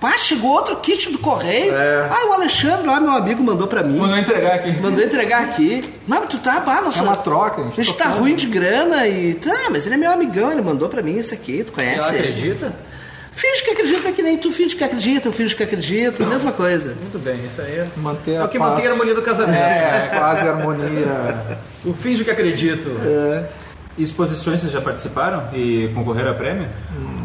Pá, 0.04 0.18
chegou 0.18 0.50
outro 0.52 0.76
kit 0.76 1.08
do 1.10 1.16
correio. 1.18 1.72
Ah, 1.74 2.28
o 2.28 2.34
Alexandre 2.34 2.86
lá, 2.86 3.00
meu 3.00 3.12
amigo, 3.12 3.42
mandou 3.42 3.66
pra 3.66 3.82
mim. 3.82 3.96
Mandou 3.96 4.18
entregar 4.18 4.56
aqui. 4.56 4.72
Mandou 4.78 5.02
entregar 5.02 5.40
aqui. 5.44 5.82
Mas 6.06 6.26
tu 6.28 6.36
tá, 6.36 6.60
bah, 6.60 6.82
nossa. 6.82 6.98
É 6.98 7.02
uma 7.02 7.16
troca, 7.16 7.62
a 7.62 7.64
gente 7.64 7.80
A 7.80 7.82
gente 7.82 7.96
tá 7.96 8.08
ruim 8.08 8.34
de 8.34 8.46
grana 8.46 9.06
e. 9.06 9.40
Ah, 9.46 9.70
mas 9.70 9.86
ele 9.86 9.94
é 9.94 9.98
meu 9.98 10.12
amigão, 10.12 10.52
ele 10.52 10.60
mandou 10.60 10.90
pra 10.90 11.00
mim 11.00 11.16
esse 11.16 11.32
aqui, 11.32 11.64
tu 11.64 11.72
conhece? 11.72 12.00
Ela 12.00 12.08
ele? 12.16 12.18
acredita? 12.18 12.76
Finge 13.32 13.64
que 13.64 13.70
acredita 13.70 14.12
que 14.12 14.22
nem 14.22 14.36
tu 14.36 14.52
finge 14.52 14.76
que 14.76 14.84
acredita, 14.84 15.28
eu 15.28 15.32
finge 15.32 15.56
que 15.56 15.62
acredito, 15.62 16.22
mesma 16.26 16.52
coisa. 16.52 16.94
Muito 17.00 17.18
bem, 17.18 17.42
isso 17.46 17.62
aí 17.62 17.78
é, 17.78 17.86
Manter 17.96 18.32
é 18.32 18.36
a 18.36 18.44
o 18.44 18.48
que 18.48 18.58
paz. 18.58 18.70
mantém 18.72 18.86
a 18.86 18.90
harmonia 18.90 19.14
do 19.14 19.22
casamento. 19.22 19.56
É, 19.58 20.10
quase 20.18 20.46
harmonia. 20.46 21.58
O 21.82 21.94
finge 21.94 22.22
que 22.22 22.30
acredito. 22.30 22.90
Exposições 23.96 24.60
vocês 24.60 24.70
já 24.70 24.82
participaram 24.82 25.48
e 25.54 25.90
concorreram 25.94 26.32
a 26.32 26.34
prêmio? 26.34 26.68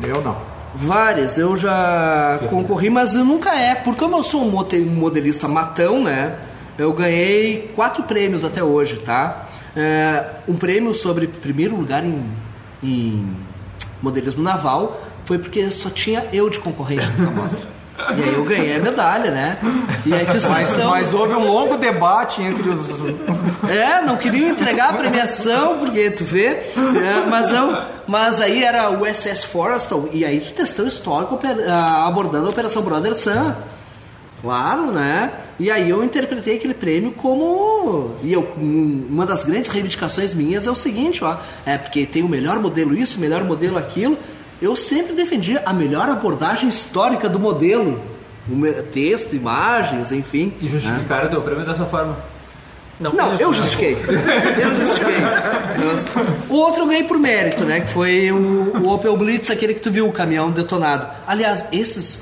Eu 0.07 0.21
não. 0.21 0.58
Várias, 0.73 1.37
eu 1.37 1.57
já 1.57 2.39
concorri, 2.49 2.89
mas 2.89 3.13
nunca 3.13 3.55
é. 3.55 3.75
Porque 3.75 3.99
como 3.99 4.17
eu 4.17 4.23
sou 4.23 4.43
um 4.43 4.51
modelista 4.85 5.47
matão, 5.47 6.03
né? 6.03 6.35
Eu 6.77 6.93
ganhei 6.93 7.71
quatro 7.75 8.03
prêmios 8.03 8.45
até 8.45 8.63
hoje, 8.63 8.97
tá? 8.97 9.49
É, 9.75 10.25
um 10.47 10.55
prêmio 10.55 10.93
sobre 10.93 11.27
primeiro 11.27 11.75
lugar 11.75 12.03
em, 12.05 12.23
em 12.83 13.35
modelismo 14.01 14.41
naval 14.41 15.01
foi 15.25 15.37
porque 15.37 15.69
só 15.69 15.89
tinha 15.89 16.25
eu 16.31 16.49
de 16.49 16.59
concorrente 16.59 17.05
nessa 17.05 17.29
mostra. 17.29 17.67
E 18.17 18.23
aí 18.23 18.33
eu 18.33 18.43
ganhei 18.43 18.75
a 18.75 18.79
medalha, 18.79 19.29
né? 19.31 19.57
E 20.05 20.13
aí 20.13 20.25
fiz 20.25 20.45
Mas, 20.47 20.75
mas 20.77 21.13
houve 21.13 21.33
um 21.35 21.45
longo 21.45 21.77
debate 21.77 22.41
entre 22.41 22.69
os. 22.69 22.89
É, 23.69 24.01
não 24.01 24.15
queriam 24.17 24.49
entregar 24.49 24.89
a 24.89 24.93
premiação, 24.93 25.77
porque 25.79 26.09
tu 26.11 26.23
vê. 26.23 26.45
é, 26.47 27.25
mas, 27.29 27.51
eu, 27.51 27.77
mas 28.07 28.39
aí 28.41 28.63
era 28.63 28.89
o 28.89 29.05
SS 29.05 29.45
Forrestal, 29.45 30.07
e 30.13 30.23
aí 30.25 30.39
tu 30.39 30.53
testou 30.53 30.87
histórico 30.87 31.37
abordando 32.05 32.47
a 32.47 32.49
Operação 32.49 32.81
Brother 32.81 33.15
Sun. 33.17 33.53
Claro, 34.41 34.91
né? 34.91 35.31
E 35.59 35.69
aí 35.69 35.89
eu 35.89 36.01
interpretei 36.01 36.55
aquele 36.55 36.73
prêmio 36.73 37.11
como. 37.11 38.15
E 38.23 38.31
eu, 38.31 38.47
um- 38.57 39.05
uma 39.09 39.25
das 39.25 39.43
grandes 39.43 39.69
reivindicações 39.69 40.33
minhas 40.33 40.65
é 40.65 40.71
o 40.71 40.75
seguinte, 40.75 41.21
ó. 41.23 41.35
É 41.65 41.77
porque 41.77 42.05
tem 42.05 42.23
o 42.23 42.29
melhor 42.29 42.57
modelo 42.59 42.95
isso, 42.95 43.17
o 43.17 43.21
melhor 43.21 43.43
modelo 43.43 43.77
aquilo. 43.77 44.17
Eu 44.61 44.75
sempre 44.75 45.13
defendi 45.13 45.57
a 45.65 45.71
melhor 45.73 46.09
abordagem 46.09 46.67
histórica 46.69 47.29
do 47.29 47.39
modelo. 47.39 48.01
Texto, 48.91 49.35
imagens, 49.35 50.11
enfim. 50.11 50.53
E 50.61 50.67
justificaram 50.67 51.27
o 51.27 51.29
teu 51.29 51.41
prêmio 51.41 51.65
dessa 51.65 51.85
forma. 51.85 52.17
Não, 52.99 53.33
eu 53.35 53.53
justifiquei. 53.53 53.93
Eu 53.93 54.75
justifiquei. 54.75 55.15
O 56.49 56.53
outro 56.55 56.81
eu 56.81 56.87
ganhei 56.87 57.03
por 57.03 57.17
mérito, 57.17 57.63
né? 57.63 57.81
Que 57.81 57.87
foi 57.89 58.31
o, 58.31 58.75
o 58.81 58.93
Opel 58.93 59.15
Blitz, 59.15 59.49
aquele 59.49 59.73
que 59.73 59.79
tu 59.79 59.91
viu, 59.91 60.07
o 60.07 60.11
caminhão 60.11 60.51
detonado. 60.51 61.07
Aliás, 61.25 61.65
esses 61.71 62.21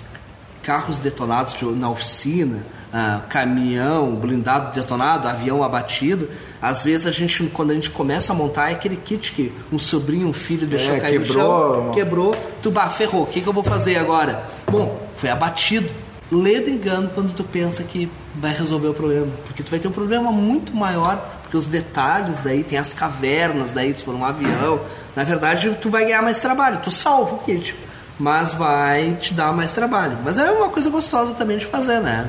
carros 0.61 0.99
detonados 0.99 1.55
de- 1.55 1.65
na 1.65 1.89
oficina, 1.89 2.59
ah, 2.93 3.21
caminhão 3.29 4.15
blindado 4.15 4.73
detonado, 4.73 5.27
avião 5.27 5.63
abatido, 5.63 6.29
às 6.61 6.83
vezes 6.83 7.05
a 7.07 7.11
gente, 7.11 7.43
quando 7.53 7.71
a 7.71 7.73
gente 7.73 7.89
começa 7.89 8.31
a 8.31 8.35
montar, 8.35 8.69
é 8.69 8.73
aquele 8.73 8.95
kit 8.95 9.31
que 9.33 9.51
um 9.71 9.77
sobrinho, 9.77 10.27
um 10.27 10.33
filho 10.33 10.65
deixou 10.65 10.95
É, 10.95 10.99
cair 10.99 11.21
quebrou. 11.21 11.77
no 11.77 11.83
chão, 11.83 11.91
quebrou, 11.93 12.35
tu 12.61 12.71
bah, 12.71 12.89
ferrou, 12.89 13.23
o 13.23 13.25
que, 13.27 13.41
que 13.41 13.47
eu 13.47 13.53
vou 13.53 13.63
fazer 13.63 13.97
agora? 13.97 14.43
Bom, 14.69 14.99
foi 15.15 15.29
abatido. 15.29 15.89
Lê 16.29 16.59
do 16.59 16.69
engano 16.69 17.09
quando 17.15 17.33
tu 17.33 17.41
pensa 17.41 17.83
que 17.83 18.11
vai 18.35 18.53
resolver 18.53 18.89
o 18.89 18.93
problema. 18.93 19.27
Porque 19.45 19.63
tu 19.63 19.69
vai 19.69 19.79
ter 19.79 19.87
um 19.87 19.91
problema 19.93 20.29
muito 20.29 20.75
maior, 20.75 21.39
porque 21.41 21.55
os 21.55 21.65
detalhes 21.65 22.41
daí, 22.41 22.65
tem 22.65 22.77
as 22.77 22.93
cavernas 22.93 23.71
daí, 23.71 23.97
se 23.97 24.03
for 24.03 24.13
um 24.13 24.25
avião. 24.25 24.77
Na 25.15 25.23
verdade, 25.23 25.77
tu 25.81 25.89
vai 25.89 26.03
ganhar 26.03 26.21
mais 26.21 26.41
trabalho. 26.41 26.79
Tu 26.83 26.91
salva 26.91 27.35
o 27.35 27.37
kit, 27.39 27.73
mas 28.19 28.53
vai 28.53 29.15
te 29.21 29.33
dar 29.33 29.53
mais 29.53 29.71
trabalho. 29.71 30.17
Mas 30.21 30.37
é 30.37 30.51
uma 30.51 30.67
coisa 30.67 30.89
gostosa 30.89 31.33
também 31.33 31.57
de 31.57 31.65
fazer, 31.65 32.01
né? 32.01 32.27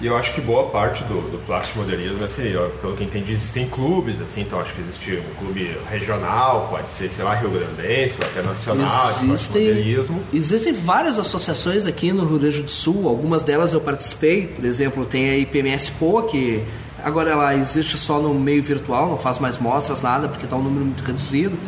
E 0.00 0.06
eu 0.06 0.16
acho 0.16 0.32
que 0.32 0.40
boa 0.40 0.70
parte 0.70 1.04
do, 1.04 1.30
do 1.30 1.38
plástico 1.44 1.80
modernismo, 1.80 2.24
assim, 2.24 2.56
ó, 2.56 2.68
pelo 2.80 2.96
que 2.96 3.04
entendi, 3.04 3.32
existem 3.32 3.68
clubes, 3.68 4.18
assim, 4.20 4.40
então 4.40 4.58
acho 4.58 4.72
que 4.72 4.80
existe 4.80 5.12
um 5.16 5.44
clube 5.44 5.76
regional, 5.90 6.68
pode 6.70 6.90
ser, 6.90 7.10
sei 7.10 7.22
lá, 7.22 7.34
Rio 7.34 7.50
Grandense, 7.50 8.16
ou 8.18 8.26
até 8.26 8.40
nacional, 8.40 9.12
de 9.12 9.26
plástico 9.26 9.58
modernismo. 9.58 10.22
existem 10.32 10.72
várias 10.72 11.18
associações 11.18 11.86
aqui 11.86 12.12
no 12.12 12.24
Rio 12.24 12.38
Grande 12.38 12.62
do 12.62 12.70
Sul, 12.70 13.06
algumas 13.06 13.42
delas 13.42 13.74
eu 13.74 13.80
participei, 13.80 14.46
por 14.46 14.64
exemplo, 14.64 15.04
tem 15.04 15.28
a 15.28 15.36
IPMS 15.36 15.92
PO, 15.92 16.22
que 16.22 16.64
agora 17.04 17.30
ela 17.30 17.54
existe 17.54 17.98
só 17.98 18.20
no 18.20 18.32
meio 18.32 18.62
virtual, 18.62 19.10
não 19.10 19.18
faz 19.18 19.38
mais 19.38 19.58
mostras, 19.58 20.00
nada, 20.00 20.28
porque 20.28 20.44
está 20.44 20.56
um 20.56 20.62
número 20.62 20.86
muito 20.86 21.04
reduzido. 21.04 21.58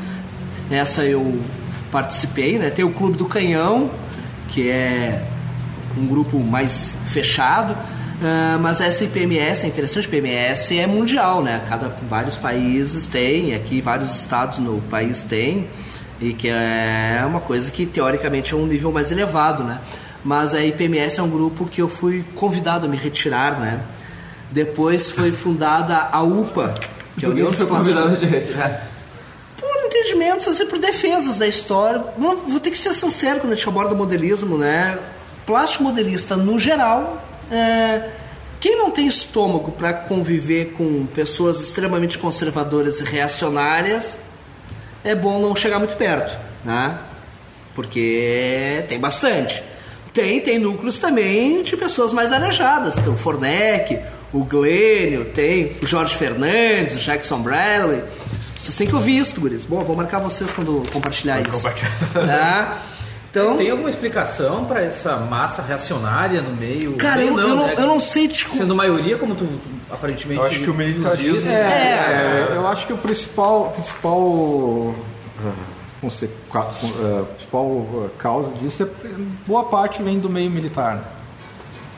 Essa 0.71 1.05
eu 1.05 1.39
participei, 1.91 2.59
né? 2.59 2.71
Tem 2.71 2.83
o 2.83 2.91
Clube 2.91 3.19
do 3.19 3.27
Canhão, 3.27 3.91
que 4.49 4.71
é 4.71 5.23
um 5.99 6.07
grupo 6.07 6.39
mais 6.39 6.97
fechado. 7.05 7.77
Uh, 8.23 8.57
mas 8.61 8.81
essa 8.81 9.03
IPMS, 9.03 9.65
é 9.65 9.69
interessante, 9.69 10.07
IPMS 10.07 10.79
é 10.79 10.87
mundial, 10.87 11.43
né? 11.43 11.61
Cada, 11.69 11.89
vários 12.09 12.37
países 12.37 13.05
têm, 13.05 13.53
aqui 13.53 13.81
vários 13.81 14.15
estados 14.15 14.61
no 14.61 14.81
país 14.83 15.23
têm, 15.23 15.67
e 16.21 16.33
que 16.33 16.49
é 16.49 17.21
uma 17.27 17.41
coisa 17.41 17.69
que 17.69 17.85
teoricamente 17.85 18.55
é 18.55 18.57
um 18.57 18.65
nível 18.65 18.93
mais 18.93 19.11
elevado, 19.11 19.65
né? 19.65 19.81
Mas 20.23 20.55
a 20.55 20.65
IPMS 20.65 21.19
é 21.19 21.23
um 21.23 21.29
grupo 21.29 21.67
que 21.67 21.83
eu 21.83 21.89
fui 21.89 22.25
convidado 22.37 22.87
a 22.87 22.89
me 22.89 22.97
retirar, 22.97 23.59
né? 23.59 23.81
Depois 24.53 25.11
foi 25.11 25.33
fundada 25.35 25.97
a 26.13 26.23
UPA, 26.23 26.75
que 27.19 27.25
é 27.25 27.29
a 27.29 27.33
União 27.33 27.51
dos 27.51 27.61
convidado 27.65 28.17
de 28.17 28.27
retirar 28.27 28.89
por 29.59 29.87
entendimentos, 29.87 30.47
assim, 30.47 30.67
por 30.67 30.79
defesas 30.79 31.37
da 31.39 31.47
história. 31.47 32.05
Vou, 32.17 32.37
vou 32.37 32.61
ter 32.61 32.71
que 32.71 32.79
ser 32.79 32.93
sincero 32.93 33.41
quando 33.41 33.53
a 33.53 33.57
gente 33.57 33.69
aborda 33.69 33.95
modelismo, 33.95 34.57
né? 34.57 34.99
Plástico 35.45 35.83
modelista, 35.83 36.37
no 36.37 36.59
geral, 36.59 37.21
é, 37.53 38.09
quem 38.59 38.77
não 38.77 38.91
tem 38.91 39.07
estômago 39.07 39.73
para 39.73 39.93
conviver 39.93 40.73
com 40.73 41.05
pessoas 41.07 41.61
extremamente 41.61 42.17
conservadoras 42.17 43.01
e 43.01 43.05
reacionárias, 43.05 44.19
é 45.05 45.15
bom 45.15 45.41
não 45.41 45.55
chegar 45.55 45.79
muito 45.79 45.97
perto, 45.97 46.39
né? 46.65 46.99
Porque 47.75 48.85
tem 48.89 48.99
bastante. 48.99 49.63
Tem, 50.13 50.41
tem 50.41 50.59
núcleos 50.59 50.99
também 50.99 51.63
de 51.63 51.77
pessoas 51.77 52.13
mais 52.13 52.33
arejadas. 52.33 52.97
Tem 52.97 53.13
o 53.13 53.17
Fornec, 53.17 53.99
o 54.33 54.45
Glênio, 54.45 55.27
tem 55.27 55.77
o 55.83 55.87
Jorge 55.87 56.15
Fernandes, 56.17 56.95
o 56.95 56.99
Jackson 56.99 57.41
Bradley. 57.41 58.03
Vocês 58.57 58.77
têm 58.77 58.87
que 58.87 58.95
ouvir 58.95 59.19
isso, 59.19 59.41
guris. 59.41 59.65
Bom, 59.65 59.83
vou 59.83 59.97
marcar 59.97 60.21
vocês 60.21 60.53
quando 60.53 60.87
compartilhar 60.93 61.35
Vai 61.35 61.43
isso. 61.43 61.53
Compartilhar. 61.53 62.13
Tá? 62.13 62.83
Então, 63.33 63.57
tem 63.57 63.71
alguma 63.71 63.89
explicação 63.89 64.67
para 64.67 64.83
essa 64.83 65.17
massa 65.17 65.63
reacionária 65.63 66.43
no 66.43 66.55
meio? 66.55 66.97
Cara, 66.97 67.25
eu, 67.25 67.33
não, 67.33 67.41
eu, 67.41 67.57
não, 67.57 67.67
né? 67.67 67.75
eu 67.79 67.87
não 67.87 67.99
sei. 67.99 68.29
Tipo... 68.29 68.55
Sendo 68.55 68.75
maioria, 68.75 69.17
como 69.17 69.35
tu 69.35 69.49
aparentemente. 69.91 70.39
Eu 70.39 70.47
acho 70.47 70.61
que 70.61 70.69
o 70.69 70.75
militarismo. 70.75 71.51
É, 71.51 71.55
é, 71.55 72.49
é, 72.51 72.57
eu 72.57 72.67
acho 72.67 72.87
que 72.87 72.93
o 72.93 72.99
principal, 72.99 73.71
principal, 73.71 74.95
a 76.53 77.25
principal 77.35 78.11
causa 78.19 78.53
disso 78.61 78.83
é 78.83 78.87
boa 79.47 79.65
parte 79.65 80.03
vem 80.03 80.19
do 80.19 80.29
meio 80.29 80.51
militar. 80.51 80.97
Né? 80.97 81.03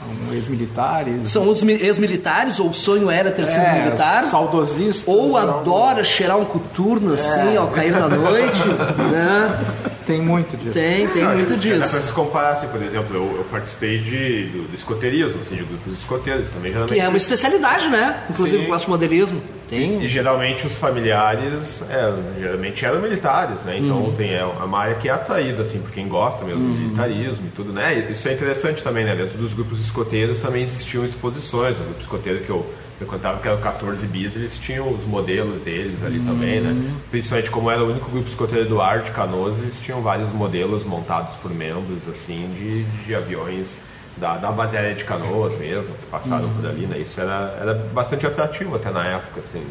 São 0.05 0.35
ex-militares. 0.35 1.31
São 1.31 1.49
os 1.49 1.63
ex-militares, 1.65 2.61
ou 2.61 2.69
o 2.69 2.75
sonho 2.75 3.11
era 3.11 3.33
ter 3.33 3.47
sido 3.47 3.61
é, 3.61 3.83
militar. 3.83 4.23
Saudosista. 4.25 5.11
Ou 5.11 5.37
adora 5.37 6.05
cheirar 6.05 6.39
um 6.39 6.45
coturno 6.45 7.15
assim, 7.15 7.55
é. 7.55 7.57
ao 7.57 7.69
cair 7.69 7.93
da 7.93 8.09
noite. 8.09 8.61
né? 9.11 9.94
Tem 10.07 10.21
muito 10.21 10.57
disso. 10.57 10.73
Tem, 10.73 11.09
tem 11.09 11.25
Não, 11.25 11.35
muito 11.35 11.57
disso. 11.57 11.81
Dá 11.81 11.89
pra 11.89 12.01
se 12.01 12.13
comparar, 12.13 12.53
assim, 12.53 12.69
por 12.69 12.83
exemplo, 12.83 13.15
eu, 13.15 13.37
eu 13.39 13.47
participei 13.51 13.99
de, 13.99 14.47
do, 14.47 14.69
do, 14.69 14.75
escoteirismo, 14.75 15.41
assim, 15.41 15.57
de 15.57 15.65
grupos 15.65 15.99
escoteiros 15.99 16.49
também. 16.49 16.73
Que 16.87 17.01
é 17.01 17.09
uma 17.09 17.17
especialidade, 17.17 17.89
né? 17.89 18.25
Inclusive 18.31 18.71
o 18.71 18.91
modelismo. 18.91 19.41
Tem. 19.69 20.01
E, 20.01 20.05
e, 20.05 20.09
geralmente 20.09 20.67
os 20.67 20.77
familiares, 20.77 21.83
é, 21.89 22.41
geralmente 22.41 22.85
eram 22.85 23.01
militares, 23.01 23.63
né? 23.63 23.79
Então 23.79 23.97
uhum. 23.97 24.15
tem 24.15 24.35
é 24.35 24.45
uma 24.45 24.79
área 24.79 24.95
que 24.97 25.09
é 25.09 25.13
atraída, 25.13 25.63
assim, 25.63 25.81
por 25.81 25.91
quem 25.91 26.07
gosta 26.07 26.45
mesmo 26.45 26.61
uhum. 26.61 26.73
do 26.73 26.79
militarismo 26.79 27.47
e 27.47 27.51
tudo, 27.51 27.73
né? 27.73 28.07
Isso 28.11 28.29
é 28.29 28.35
interessante 28.35 28.83
também, 28.83 29.05
né? 29.05 29.15
Dentro 29.17 29.39
dos 29.39 29.55
grupos 29.55 29.81
escoteiros 29.81 30.39
também 30.39 30.63
existiam 30.63 31.05
exposições. 31.05 31.77
O 31.77 31.83
grupo 31.83 32.01
escoteiro 32.01 32.41
que 32.41 32.51
eu 32.51 32.67
eu 33.05 33.09
contava 33.09 33.41
que 33.41 33.47
era 33.47 33.57
o 33.57 33.61
14 33.61 34.07
bis, 34.07 34.35
eles 34.35 34.59
tinham 34.59 34.93
os 34.93 35.05
modelos 35.05 35.61
deles 35.61 36.03
ali 36.03 36.19
uhum. 36.19 36.27
também, 36.27 36.61
né? 36.61 36.95
Principalmente 37.11 37.51
como 37.51 37.71
era 37.71 37.83
o 37.83 37.91
único 37.91 38.11
grupo 38.11 38.29
escoteiro 38.29 38.69
do 38.69 38.81
ar 38.81 39.03
de 39.03 39.11
Canoas, 39.11 39.59
eles 39.59 39.79
tinham 39.81 40.03
vários 40.03 40.33
modelos 40.33 40.85
montados 40.85 41.37
por 41.37 41.51
membros, 41.53 42.09
assim, 42.09 42.49
de, 42.55 42.85
de 43.05 43.15
aviões 43.15 43.77
da, 44.17 44.37
da 44.37 44.51
base 44.51 44.77
aérea 44.77 44.95
de 44.95 45.05
Canoas 45.05 45.57
mesmo, 45.59 45.95
que 45.95 46.07
passaram 46.07 46.45
uhum. 46.45 46.55
por 46.55 46.67
ali, 46.71 46.87
né? 46.87 46.99
Isso 46.99 47.21
era, 47.21 47.57
era 47.61 47.75
bastante 47.93 48.27
atrativo 48.27 48.77
até 48.77 48.91
na 48.91 49.07
época, 49.07 49.41
assim. 49.41 49.65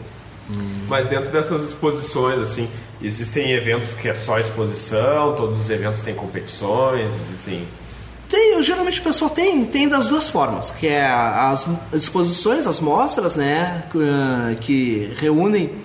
Uhum. 0.50 0.86
Mas 0.88 1.08
dentro 1.08 1.32
dessas 1.32 1.64
exposições, 1.64 2.40
assim, 2.40 2.70
existem 3.02 3.52
eventos 3.52 3.94
que 3.94 4.10
é 4.10 4.14
só 4.14 4.40
exposição, 4.40 5.36
todos 5.36 5.60
os 5.60 5.70
eventos 5.70 6.02
têm 6.02 6.14
competições, 6.14 7.14
existem 7.14 7.66
tem, 8.34 8.64
geralmente 8.64 9.00
o 9.00 9.04
pessoal 9.04 9.30
tem, 9.30 9.64
tem 9.64 9.88
das 9.88 10.08
duas 10.08 10.28
formas, 10.28 10.72
que 10.72 10.88
é 10.88 11.06
as 11.06 11.68
exposições, 11.94 12.66
as 12.66 12.80
mostras, 12.80 13.36
né, 13.36 13.84
que 14.60 15.14
reúnem 15.18 15.76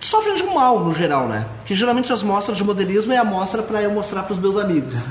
sofrem 0.00 0.36
de 0.36 0.44
um 0.44 0.54
mal 0.54 0.78
no 0.84 0.94
geral, 0.94 1.26
né? 1.26 1.46
Que 1.64 1.74
geralmente 1.74 2.12
as 2.12 2.22
mostras 2.22 2.56
de 2.56 2.62
modelismo 2.62 3.12
é 3.12 3.16
a 3.16 3.24
mostra 3.24 3.60
para 3.60 3.82
eu 3.82 3.90
mostrar 3.90 4.22
para 4.22 4.34
os 4.34 4.38
meus 4.38 4.56
amigos. 4.56 5.02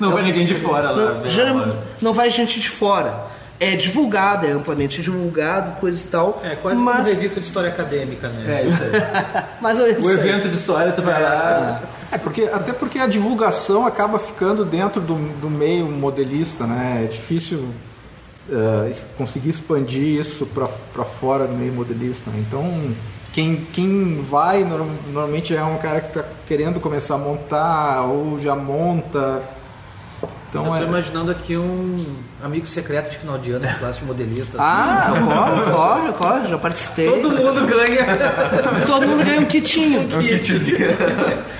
Não 0.00 0.10
vai 0.10 0.22
ninguém 0.24 0.44
de 0.44 0.56
fora 0.56 0.90
lá. 0.90 1.14
Não, 1.14 1.28
geralmente, 1.28 1.78
não 2.00 2.12
vai 2.12 2.28
gente 2.28 2.58
de 2.58 2.68
fora. 2.68 3.26
É 3.62 3.76
divulgado, 3.76 4.44
é 4.44 4.50
amplamente 4.50 5.00
divulgado, 5.00 5.78
coisa 5.78 6.02
e 6.04 6.08
tal. 6.08 6.42
É 6.42 6.56
quase 6.56 6.82
mas... 6.82 6.96
como 6.96 7.14
revista 7.14 7.38
de 7.38 7.46
história 7.46 7.68
acadêmica, 7.68 8.28
né? 8.28 8.60
É, 8.60 8.66
isso 8.66 8.82
aí. 8.82 9.44
mas 9.62 9.78
o 9.78 9.86
evento 9.86 10.48
de 10.48 10.56
história, 10.56 10.90
tu 10.90 11.00
vai 11.00 11.22
lá. 11.22 11.80
É, 12.10 12.18
porque, 12.18 12.42
até 12.52 12.72
porque 12.72 12.98
a 12.98 13.06
divulgação 13.06 13.86
acaba 13.86 14.18
ficando 14.18 14.64
dentro 14.64 15.00
do, 15.00 15.14
do 15.40 15.48
meio 15.48 15.86
modelista, 15.86 16.66
né? 16.66 17.04
É 17.04 17.06
difícil 17.06 17.68
uh, 18.48 18.92
conseguir 19.16 19.50
expandir 19.50 20.20
isso 20.20 20.44
para 20.44 21.04
fora 21.04 21.46
do 21.46 21.54
meio 21.54 21.72
modelista. 21.72 22.32
Né? 22.32 22.44
Então, 22.44 22.92
quem, 23.32 23.64
quem 23.72 24.20
vai 24.22 24.64
normalmente 24.64 25.54
é 25.54 25.62
um 25.62 25.78
cara 25.78 26.00
que 26.00 26.08
está 26.08 26.24
querendo 26.48 26.80
começar 26.80 27.14
a 27.14 27.18
montar 27.18 28.02
ou 28.06 28.40
já 28.40 28.56
monta 28.56 29.40
então, 30.52 30.66
eu 30.66 30.72
tô 30.72 30.84
é... 30.84 30.88
imaginando 30.88 31.30
aqui 31.30 31.56
um 31.56 32.04
amigo 32.42 32.66
secreto 32.66 33.10
de 33.10 33.18
final 33.18 33.38
de 33.38 33.52
ano 33.52 33.66
de 33.66 33.74
classe 33.76 34.00
de 34.00 34.04
modelista. 34.04 34.58
Ah, 34.60 35.10
corre, 35.10 35.72
corre, 35.72 36.12
corre, 36.12 36.48
já 36.48 36.58
participei. 36.58 37.06
Todo 37.06 37.30
mundo 37.30 37.66
ganha. 37.66 38.06
Todo 38.86 39.06
mundo 39.06 39.24
ganha 39.24 39.40
um 39.40 39.44
kitinho. 39.44 40.00
Um 40.00 40.20
kit. 40.20 40.52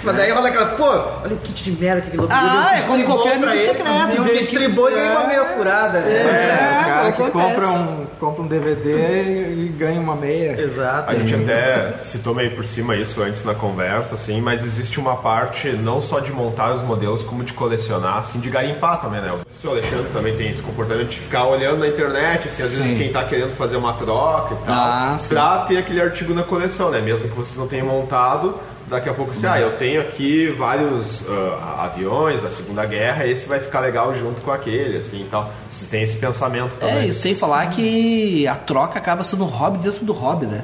Mas 0.02 0.16
daí 0.16 0.32
rola 0.32 0.48
aquela, 0.48 0.66
pô, 0.66 0.88
olha 0.88 1.34
o 1.34 1.38
kit 1.38 1.62
de 1.62 1.72
merda 1.72 2.02
que 2.02 2.16
ele 2.16 2.26
Ah, 2.30 2.78
é 2.78 2.82
como 2.82 3.04
qualquer 3.04 3.34
amigo 3.36 3.56
secreto. 3.56 4.20
Um 4.20 4.24
distribui 4.24 4.92
e 4.92 4.94
ganha 4.94 5.12
uma 5.12 5.26
meia 5.26 5.44
furada. 5.56 6.00
Né? 6.00 6.12
É, 6.12 6.22
é, 6.22 6.80
o 6.80 6.84
cara 6.84 7.12
que 7.12 7.30
compra 7.30 7.68
um, 7.68 8.06
compra 8.18 8.42
um 8.42 8.46
DVD 8.46 9.52
e 9.52 9.74
ganha 9.78 10.00
uma 10.00 10.16
meia. 10.16 10.60
Exato. 10.60 11.10
A 11.10 11.14
gente 11.14 11.34
até 11.34 11.92
citou 11.98 12.34
meio 12.34 12.50
por 12.56 12.66
cima 12.66 12.96
isso 12.96 13.22
antes 13.22 13.44
na 13.44 13.54
conversa, 13.54 14.14
assim, 14.14 14.40
mas 14.40 14.64
existe 14.64 14.98
uma 14.98 15.16
parte 15.16 15.68
não 15.68 16.00
só 16.00 16.20
de 16.20 16.32
montar 16.32 16.74
os 16.74 16.82
modelos, 16.82 17.22
como 17.22 17.44
de 17.44 17.52
colecionar, 17.52 18.18
assim, 18.18 18.40
de 18.40 18.50
garimpar 18.50 19.00
também, 19.00 19.20
né? 19.20 19.32
O 19.32 19.50
senhor 19.50 19.74
Alexandre 19.74 20.06
também 20.12 20.36
tem 20.36 20.50
esse 20.50 20.62
comportamento 20.72 21.08
de 21.10 21.18
ficar 21.18 21.46
olhando 21.46 21.78
na 21.78 21.88
internet, 21.88 22.48
assim, 22.48 22.62
às 22.62 22.70
Sim. 22.70 22.76
vezes 22.82 22.98
quem 22.98 23.06
está 23.08 23.24
querendo 23.24 23.54
fazer 23.56 23.76
uma 23.76 23.92
troca 23.92 24.54
e 24.54 24.66
tal, 24.66 24.74
ah, 24.74 25.16
pra 25.28 25.58
ter 25.60 25.78
aquele 25.78 26.00
artigo 26.00 26.34
na 26.34 26.42
coleção, 26.42 26.90
né? 26.90 27.00
Mesmo 27.00 27.28
que 27.28 27.36
vocês 27.36 27.56
não 27.56 27.68
tenham 27.68 27.86
montado, 27.86 28.58
daqui 28.88 29.08
a 29.08 29.14
pouco 29.14 29.34
você, 29.34 29.46
ah, 29.46 29.60
eu 29.60 29.76
tenho 29.76 30.00
aqui 30.00 30.50
vários 30.58 31.22
uh, 31.22 31.58
aviões 31.78 32.42
da 32.42 32.50
Segunda 32.50 32.84
Guerra, 32.84 33.26
esse 33.26 33.48
vai 33.48 33.60
ficar 33.60 33.80
legal 33.80 34.14
junto 34.14 34.40
com 34.40 34.50
aquele, 34.50 34.98
assim, 34.98 35.22
então 35.22 35.48
vocês 35.68 35.88
têm 35.88 36.02
esse 36.02 36.16
pensamento 36.16 36.76
também. 36.76 36.96
É, 36.96 37.06
e 37.06 37.12
sem 37.12 37.34
falar 37.34 37.66
que 37.68 38.46
a 38.46 38.56
troca 38.56 38.98
acaba 38.98 39.22
sendo 39.22 39.44
um 39.44 39.48
hobby 39.48 39.78
dentro 39.78 40.04
do 40.04 40.12
hobby, 40.12 40.46
né? 40.46 40.62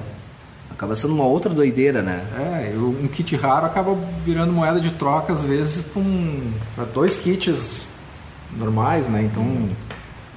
Acaba 0.70 0.94
sendo 0.94 1.12
uma 1.12 1.24
outra 1.24 1.52
doideira, 1.52 2.02
né? 2.02 2.24
É, 2.36 2.76
um 2.76 3.08
kit 3.08 3.34
raro 3.34 3.66
acaba 3.66 3.96
virando 4.24 4.52
moeda 4.52 4.78
de 4.78 4.92
troca, 4.92 5.32
às 5.32 5.44
vezes, 5.44 5.82
para 5.82 6.00
um, 6.00 6.52
dois 6.94 7.16
kits 7.16 7.88
normais, 8.56 9.08
né? 9.08 9.22
Então 9.22 9.68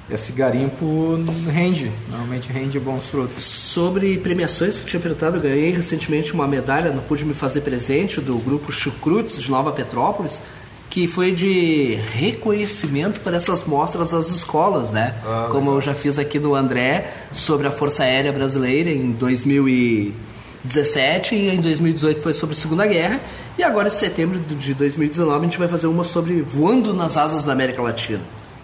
esse 0.10 0.32
garimpo 0.32 1.20
rende, 1.50 1.92
normalmente 2.10 2.52
rende 2.52 2.80
bons 2.80 3.06
frutos. 3.06 3.44
Sobre 3.44 4.18
premiações 4.18 4.76
que 4.78 4.82
eu 4.82 4.88
tinha 4.88 5.00
perguntado, 5.00 5.38
eu 5.38 5.42
ganhei 5.42 5.72
recentemente 5.72 6.34
uma 6.34 6.48
medalha, 6.48 6.92
não 6.92 7.04
pude 7.04 7.24
me 7.24 7.34
fazer 7.34 7.62
presente, 7.62 8.20
do 8.20 8.38
grupo 8.38 8.72
Chucrutes 8.72 9.38
de 9.38 9.50
Nova 9.50 9.72
Petrópolis, 9.72 10.42
que 10.90 11.08
foi 11.08 11.32
de 11.32 11.98
reconhecimento 12.14 13.22
para 13.22 13.38
essas 13.38 13.64
mostras 13.64 14.14
às 14.14 14.30
escolas, 14.30 14.92
né? 14.92 15.16
Ah, 15.26 15.48
Como 15.50 15.72
eu 15.72 15.82
já 15.82 15.96
fiz 15.96 16.20
aqui 16.20 16.38
no 16.38 16.54
André 16.54 17.14
sobre 17.32 17.66
a 17.66 17.72
Força 17.72 18.04
Aérea 18.04 18.34
Brasileira 18.34 18.90
em 18.90 19.12
2017 19.12 21.36
e 21.36 21.50
em 21.50 21.62
2018 21.62 22.22
foi 22.22 22.34
sobre 22.34 22.58
a 22.58 22.60
Segunda 22.60 22.86
Guerra. 22.86 23.22
E 23.58 23.64
agora, 23.64 23.88
em 23.88 23.92
setembro 23.92 24.38
de 24.40 24.74
2019, 24.74 25.40
a 25.40 25.44
gente 25.44 25.58
vai 25.58 25.70
fazer 25.70 25.88
uma 25.88 26.04
sobre 26.04 26.42
voando 26.42 26.94
nas 26.94 27.16
asas 27.16 27.46
da 27.46 27.54
América 27.54 27.82
Latina. 27.82 28.20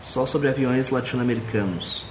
Só 0.07 0.25
sobre 0.25 0.47
aviões 0.47 0.89
latino-americanos. 0.89 2.05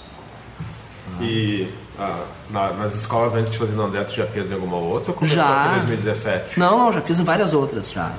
E 1.21 1.69
ah, 1.99 2.25
na- 2.51 2.73
nas 2.75 2.95
escolas 2.95 3.35
antes 3.35 3.51
de 3.51 3.57
fazer 3.59 3.75
tu 4.05 4.13
já 4.15 4.27
fez 4.27 4.51
em 4.51 4.55
alguma 4.55 4.77
outra 4.77 5.15
ou 5.19 5.27
Já. 5.27 5.69
em 5.69 5.75
2017? 5.79 6.61
Não, 6.61 6.79
não, 6.79 6.93
já 6.93 7.01
fiz 7.01 7.19
em 7.19 7.25
várias 7.25 7.55
outras 7.55 7.91
já. 7.91 8.13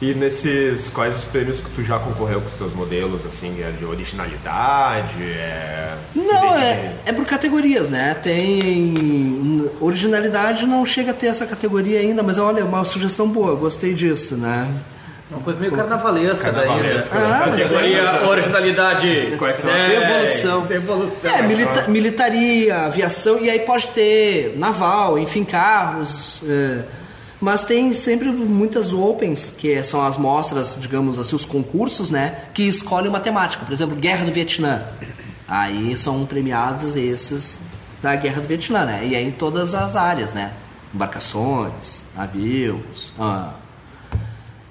E 0.00 0.14
nesses, 0.14 0.88
quais 0.90 1.16
os 1.16 1.24
prêmios 1.24 1.58
que 1.58 1.70
tu 1.70 1.82
já 1.82 1.98
concorreu 1.98 2.40
com 2.40 2.46
os 2.48 2.52
teus 2.54 2.72
modelos, 2.74 3.24
assim, 3.26 3.62
é 3.62 3.70
de 3.70 3.84
originalidade, 3.84 5.22
é... 5.22 5.96
Não, 6.14 6.56
de- 6.56 6.62
é, 6.62 6.96
é 7.06 7.12
por 7.12 7.24
categorias, 7.24 7.88
né? 7.88 8.14
Tem. 8.14 9.68
Originalidade 9.80 10.66
não 10.66 10.84
chega 10.86 11.10
a 11.12 11.14
ter 11.14 11.28
essa 11.28 11.46
categoria 11.46 11.98
ainda, 11.98 12.22
mas 12.22 12.36
olha, 12.38 12.60
é 12.60 12.64
uma 12.64 12.84
sugestão 12.84 13.26
boa, 13.26 13.56
gostei 13.56 13.94
disso, 13.94 14.36
né? 14.36 14.70
Uma 15.28 15.40
coisa 15.40 15.58
meio 15.58 15.72
carnavalesca, 15.72 16.52
Carnavalesca. 16.52 17.14
daí, 17.14 17.24
né? 17.24 17.30
Ah, 17.30 17.50
Categoria 17.50 18.28
originalidade. 18.28 19.34
Quais 19.38 19.58
são 19.58 19.70
as 19.74 19.82
Evolução. 19.92 20.66
Evolução. 20.76 21.30
É, 21.34 21.42
milita- 21.42 21.88
militaria, 21.88 22.76
aviação, 22.86 23.38
e 23.40 23.50
aí 23.50 23.58
pode 23.60 23.88
ter 23.88 24.54
naval, 24.56 25.18
enfim, 25.18 25.44
carros. 25.44 26.42
é. 26.48 26.84
mas 27.40 27.64
tem 27.64 27.92
sempre 27.92 28.28
muitas 28.30 28.92
opens, 28.94 29.50
que 29.50 29.82
são 29.82 30.00
as 30.06 30.16
mostras, 30.16 30.76
digamos 30.80 31.18
assim, 31.18 31.34
os 31.34 31.44
concursos, 31.44 32.08
né? 32.10 32.42
Que 32.54 32.62
escolhem 32.62 33.08
uma 33.08 33.20
temática. 33.20 33.64
Por 33.64 33.72
exemplo, 33.74 33.96
Guerra 33.96 34.24
do 34.24 34.32
Vietnã. 34.32 34.82
Aí 35.48 35.96
são 35.96 36.24
premiados 36.24 36.96
esses 36.96 37.58
da 38.00 38.14
Guerra 38.14 38.40
do 38.40 38.46
Vietnã, 38.48 38.84
né? 38.84 39.00
E 39.04 39.16
aí 39.16 39.26
em 39.26 39.32
todas 39.32 39.74
as 39.74 39.96
áreas, 39.96 40.32
né? 40.32 40.52
Embarcações, 40.94 42.02
navios, 42.16 43.12
ah, 43.18 43.50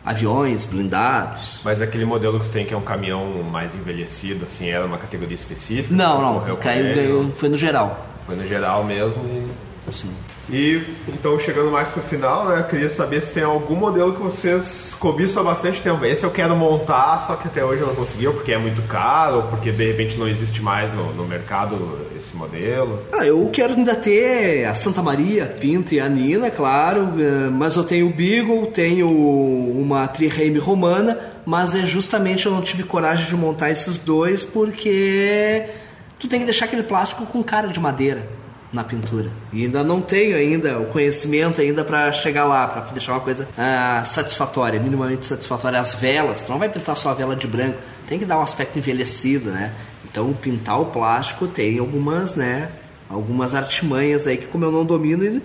aviões, 0.05 0.65
blindados. 0.65 1.61
Mas 1.65 1.81
aquele 1.81 2.05
modelo 2.05 2.39
que 2.39 2.49
tem 2.49 2.65
que 2.65 2.73
é 2.73 2.77
um 2.77 2.81
caminhão 2.81 3.41
mais 3.43 3.73
envelhecido, 3.73 4.45
assim, 4.45 4.69
era 4.69 4.85
uma 4.85 4.97
categoria 4.97 5.35
específica? 5.35 5.93
Não, 5.93 6.21
não, 6.21 6.39
com 6.41 6.55
caiu, 6.57 6.93
ganhou, 6.93 7.31
foi 7.31 7.49
no 7.49 7.57
geral. 7.57 8.05
Foi 8.25 8.35
no 8.35 8.47
geral 8.47 8.83
mesmo 8.83 9.23
e... 9.25 9.49
Assim. 9.89 10.09
E 10.49 10.81
então 11.07 11.39
chegando 11.39 11.71
mais 11.71 11.89
pro 11.89 12.01
final, 12.01 12.47
né? 12.47 12.59
Eu 12.59 12.63
queria 12.65 12.89
saber 12.89 13.21
se 13.21 13.33
tem 13.33 13.43
algum 13.43 13.75
modelo 13.75 14.13
que 14.13 14.21
vocês 14.21 14.95
cobiçam 14.99 15.41
há 15.41 15.45
bastante 15.45 15.81
tempo. 15.81 16.05
Esse 16.05 16.23
eu 16.23 16.31
quero 16.31 16.55
montar, 16.55 17.19
só 17.19 17.35
que 17.35 17.47
até 17.47 17.63
hoje 17.63 17.81
eu 17.81 17.87
não 17.87 17.95
consegui, 17.95 18.27
ou 18.27 18.33
porque 18.33 18.51
é 18.51 18.57
muito 18.57 18.81
caro, 18.83 19.37
ou 19.37 19.43
porque 19.43 19.71
de 19.71 19.85
repente 19.85 20.17
não 20.17 20.27
existe 20.27 20.61
mais 20.61 20.93
no, 20.93 21.13
no 21.13 21.25
mercado 21.25 22.07
esse 22.15 22.35
modelo. 22.35 23.01
Ah, 23.13 23.25
eu 23.25 23.49
quero 23.51 23.73
ainda 23.73 23.95
ter 23.95 24.65
a 24.65 24.75
Santa 24.75 25.01
Maria, 25.01 25.45
Pinto 25.45 25.93
e 25.93 25.99
a 25.99 26.07
Nina, 26.07 26.51
claro, 26.51 27.13
eh, 27.19 27.49
mas 27.49 27.75
eu 27.75 27.83
tenho 27.83 28.07
o 28.07 28.13
Beagle, 28.13 28.67
tenho 28.67 29.09
uma 29.09 30.07
Trireme 30.07 30.59
romana, 30.59 31.19
mas 31.45 31.73
é 31.73 31.85
justamente 31.85 32.45
eu 32.45 32.51
não 32.51 32.61
tive 32.61 32.83
coragem 32.83 33.27
de 33.27 33.35
montar 33.35 33.71
esses 33.71 33.97
dois 33.97 34.43
porque 34.43 35.65
tu 36.19 36.27
tem 36.27 36.39
que 36.39 36.45
deixar 36.45 36.65
aquele 36.65 36.83
plástico 36.83 37.25
com 37.25 37.43
cara 37.43 37.67
de 37.67 37.79
madeira 37.79 38.44
na 38.75 38.83
pintura. 38.83 39.31
E 39.53 39.63
ainda 39.63 39.83
não 39.83 40.01
tenho 40.01 40.35
ainda 40.35 40.77
o 40.79 40.87
conhecimento 40.87 41.61
ainda 41.61 41.83
para 41.83 42.11
chegar 42.11 42.43
lá, 42.43 42.67
para 42.67 42.81
deixar 42.91 43.13
uma 43.13 43.21
coisa 43.21 43.47
ah, 43.57 44.03
satisfatória, 44.03 44.79
minimamente 44.79 45.25
satisfatória. 45.25 45.79
As 45.79 45.95
velas, 45.95 46.41
tu 46.41 46.51
não 46.51 46.59
vai 46.59 46.67
pintar 46.67 46.97
só 46.97 47.09
a 47.09 47.13
vela 47.13 47.35
de 47.35 47.47
branco, 47.47 47.77
tem 48.05 48.19
que 48.19 48.25
dar 48.25 48.37
um 48.37 48.41
aspecto 48.41 48.77
envelhecido, 48.77 49.49
né? 49.49 49.73
Então 50.03 50.31
pintar 50.33 50.79
o 50.79 50.87
plástico 50.87 51.47
tem 51.47 51.79
algumas, 51.79 52.35
né? 52.35 52.69
Algumas 53.09 53.55
artimanhas 53.55 54.27
aí 54.27 54.37
que 54.37 54.47
como 54.47 54.65
eu 54.65 54.71
não 54.71 54.83
domino, 54.83 55.41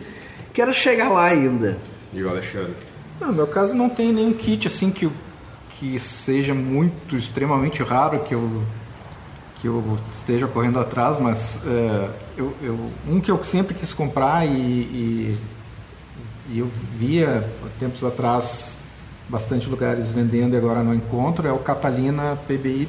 quero 0.52 0.72
chegar 0.72 1.08
lá 1.08 1.26
ainda. 1.26 1.78
E 2.12 2.22
o 2.22 2.28
Alexandre? 2.28 2.74
Não, 3.20 3.28
no 3.28 3.34
meu 3.34 3.46
caso 3.46 3.74
não 3.74 3.88
tem 3.88 4.12
nenhum 4.12 4.32
kit 4.32 4.66
assim 4.66 4.90
que, 4.90 5.08
que 5.78 5.98
seja 6.00 6.52
muito 6.52 7.16
extremamente 7.16 7.82
raro 7.82 8.18
que 8.20 8.34
eu 8.34 8.62
que 9.60 9.66
eu 9.68 9.96
esteja 10.16 10.46
correndo 10.46 10.78
atrás, 10.80 11.20
mas 11.20 11.58
é, 11.66 12.10
eu, 12.36 12.54
eu- 12.62 12.90
um 13.08 13.20
que 13.20 13.30
eu 13.30 13.42
sempre 13.44 13.74
quis 13.74 13.92
comprar 13.92 14.46
e, 14.46 14.50
e, 14.50 15.38
e 16.50 16.58
eu 16.60 16.68
via 16.96 17.44
tempos 17.78 18.02
atrás 18.02 18.78
bastante 19.28 19.68
lugares 19.68 20.10
vendendo 20.10 20.54
e 20.54 20.56
agora 20.56 20.82
não 20.82 20.94
encontro 20.94 21.46
é 21.46 21.52
o 21.52 21.58
Catalina 21.58 22.36
PBY 22.48 22.88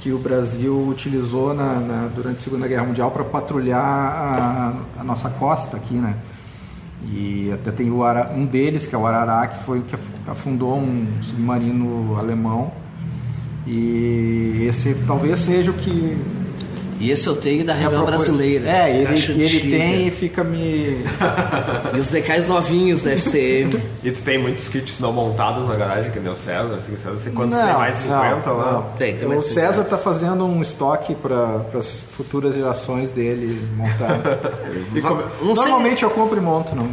que 0.00 0.12
o 0.12 0.18
Brasil 0.18 0.86
utilizou 0.88 1.54
na, 1.54 1.74
na- 1.74 2.08
durante 2.14 2.36
a 2.38 2.40
Segunda 2.40 2.66
Guerra 2.66 2.84
Mundial 2.84 3.10
para 3.10 3.22
patrulhar 3.24 3.78
a, 3.84 4.72
a 4.98 5.04
nossa 5.04 5.28
costa 5.30 5.76
aqui, 5.76 5.94
né? 5.94 6.16
E 7.12 7.50
até 7.52 7.70
tem 7.70 7.90
o 7.90 8.02
um 8.34 8.44
deles, 8.44 8.86
que 8.86 8.94
é 8.94 8.98
o 8.98 9.06
Arará, 9.06 9.46
que 9.46 9.62
foi 9.62 9.78
o 9.78 9.82
que 9.82 9.94
af- 9.94 10.10
afundou 10.26 10.76
um 10.76 11.06
submarino 11.22 12.16
alemão. 12.18 12.72
E 13.66 14.66
esse 14.68 14.94
talvez 15.06 15.40
seja 15.40 15.70
o 15.70 15.74
que. 15.74 16.16
E 16.98 17.10
esse 17.10 17.26
eu 17.26 17.34
tenho 17.34 17.64
da 17.64 17.72
Revel 17.72 18.00
procura- 18.00 18.16
Brasileira. 18.18 18.68
É, 18.68 18.94
ele, 18.94 19.14
ele 19.42 19.70
tem 19.70 20.06
e 20.08 20.10
fica 20.10 20.44
me. 20.44 20.98
E 21.94 21.98
os 21.98 22.08
decais 22.08 22.46
novinhos 22.46 23.00
da 23.02 23.12
FCM. 23.12 23.80
E 24.04 24.10
tu 24.10 24.20
tem 24.22 24.38
muitos 24.38 24.68
kits 24.68 24.98
não 24.98 25.10
montados 25.12 25.66
na 25.66 25.76
garagem, 25.76 26.10
que 26.10 26.20
nem 26.20 26.30
o 26.32 26.36
César, 26.36 26.74
assim, 26.76 26.96
César, 26.96 27.16
você 27.18 27.30
quantos 27.30 27.56
Não, 27.56 27.66
tem 27.66 27.74
mais 27.76 27.96
50 27.96 28.48
não, 28.50 28.56
lá? 28.56 28.72
não. 28.72 28.82
Tem, 28.96 29.16
tem 29.16 29.28
O 29.28 29.40
César 29.42 29.82
está 29.82 29.96
fazendo 29.98 30.44
um 30.44 30.60
estoque 30.62 31.14
para 31.14 31.62
as 31.74 32.04
futuras 32.12 32.54
gerações 32.54 33.10
dele 33.10 33.66
montar. 33.76 34.20
E 34.94 35.00
como, 35.00 35.22
Não 35.42 35.54
sei- 35.54 35.64
Normalmente 35.64 36.02
eu 36.02 36.10
compro 36.10 36.36
e 36.36 36.40
monto, 36.40 36.74
não. 36.76 36.86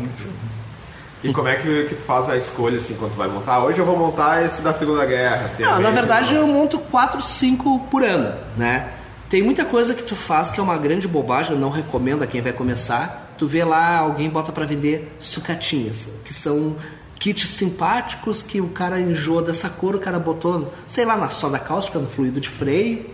E 1.30 1.34
como 1.34 1.48
é 1.48 1.56
que, 1.56 1.86
que 1.86 1.96
tu 1.96 2.02
faz 2.02 2.30
a 2.30 2.38
escolha, 2.38 2.78
assim, 2.78 2.96
quando 2.96 3.12
tu 3.12 3.18
vai 3.18 3.28
montar? 3.28 3.64
Hoje 3.64 3.80
eu 3.80 3.86
vou 3.86 3.98
montar 3.98 4.46
esse 4.46 4.62
da 4.62 4.74
Segunda 4.74 5.06
Guerra, 5.06 5.46
assim. 5.46 5.64
Não, 5.64 5.80
na 5.80 5.92
verdade 5.92 6.36
eu 6.36 6.48
monto 6.48 6.80
4, 6.80 7.22
5 7.22 7.88
por 7.92 8.04
ano, 8.04 8.34
né? 8.56 8.92
Tem 9.30 9.42
muita 9.42 9.66
coisa 9.66 9.94
que 9.94 10.04
tu 10.04 10.16
faz 10.16 10.52
que 10.52 10.60
é 10.60 10.64
uma 10.64 10.78
grande 10.78 11.08
bobagem, 11.08 11.54
eu 11.54 11.60
não 11.60 11.70
recomendo 11.70 12.24
a 12.24 12.28
quem 12.28 12.42
vai 12.42 12.54
começar. 12.54 13.34
Tu 13.38 13.46
vê 13.46 13.64
lá, 13.64 13.98
alguém 13.98 14.30
bota 14.30 14.52
pra 14.52 14.66
vender 14.66 15.16
sucatinhas, 15.20 16.10
que 16.24 16.34
são 16.34 16.78
kits 17.20 17.50
simpáticos 17.50 18.42
que 18.42 18.62
o 18.62 18.70
cara 18.70 19.00
enjoa 19.00 19.42
dessa 19.42 19.70
cor, 19.70 19.96
o 19.96 20.00
cara 20.00 20.18
botou, 20.18 20.72
sei 20.86 21.04
lá, 21.04 21.18
na 21.18 21.30
soda 21.30 21.60
cáustica, 21.60 22.00
no 22.00 22.08
fluido 22.08 22.40
de 22.40 22.50
freio, 22.50 23.06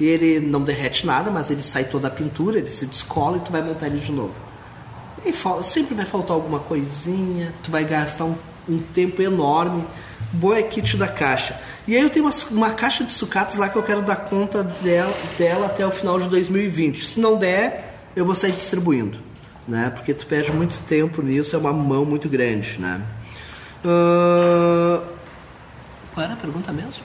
e 0.00 0.06
ele 0.06 0.40
não 0.40 0.62
derrete 0.62 1.06
nada, 1.06 1.30
mas 1.30 1.50
ele 1.50 1.62
sai 1.62 1.84
toda 1.84 2.08
a 2.08 2.10
pintura, 2.10 2.58
ele 2.58 2.70
se 2.70 2.86
descola 2.86 3.36
e 3.36 3.40
tu 3.40 3.52
vai 3.52 3.62
montar 3.62 3.86
ele 3.86 3.98
de 3.98 4.12
novo. 4.12 4.47
E 5.24 5.32
sempre 5.62 5.94
vai 5.94 6.04
faltar 6.04 6.34
alguma 6.34 6.60
coisinha, 6.60 7.52
tu 7.62 7.70
vai 7.70 7.84
gastar 7.84 8.24
um, 8.24 8.36
um 8.68 8.78
tempo 8.78 9.20
enorme. 9.22 9.84
Boa 10.32 10.58
é 10.58 10.62
kit 10.62 10.96
da 10.96 11.08
caixa. 11.08 11.58
E 11.86 11.96
aí 11.96 12.02
eu 12.02 12.10
tenho 12.10 12.26
uma, 12.26 12.34
uma 12.50 12.74
caixa 12.74 13.04
de 13.04 13.12
sucatas 13.12 13.56
lá 13.56 13.68
que 13.68 13.76
eu 13.76 13.82
quero 13.82 14.02
dar 14.02 14.16
conta 14.16 14.62
dela, 14.62 15.12
dela 15.38 15.66
até 15.66 15.86
o 15.86 15.90
final 15.90 16.20
de 16.20 16.28
2020. 16.28 17.06
Se 17.06 17.20
não 17.20 17.36
der, 17.36 17.94
eu 18.14 18.24
vou 18.24 18.34
sair 18.34 18.52
distribuindo. 18.52 19.18
Né? 19.66 19.90
Porque 19.94 20.14
tu 20.14 20.26
perde 20.26 20.50
muito 20.52 20.80
tempo 20.82 21.22
nisso, 21.22 21.54
é 21.54 21.58
uma 21.58 21.72
mão 21.72 22.04
muito 22.04 22.28
grande. 22.28 22.78
Né? 22.78 23.00
Ahn, 23.84 25.02
Qual 26.14 26.24
era 26.24 26.34
a 26.34 26.36
pergunta 26.36 26.72
mesmo? 26.72 27.04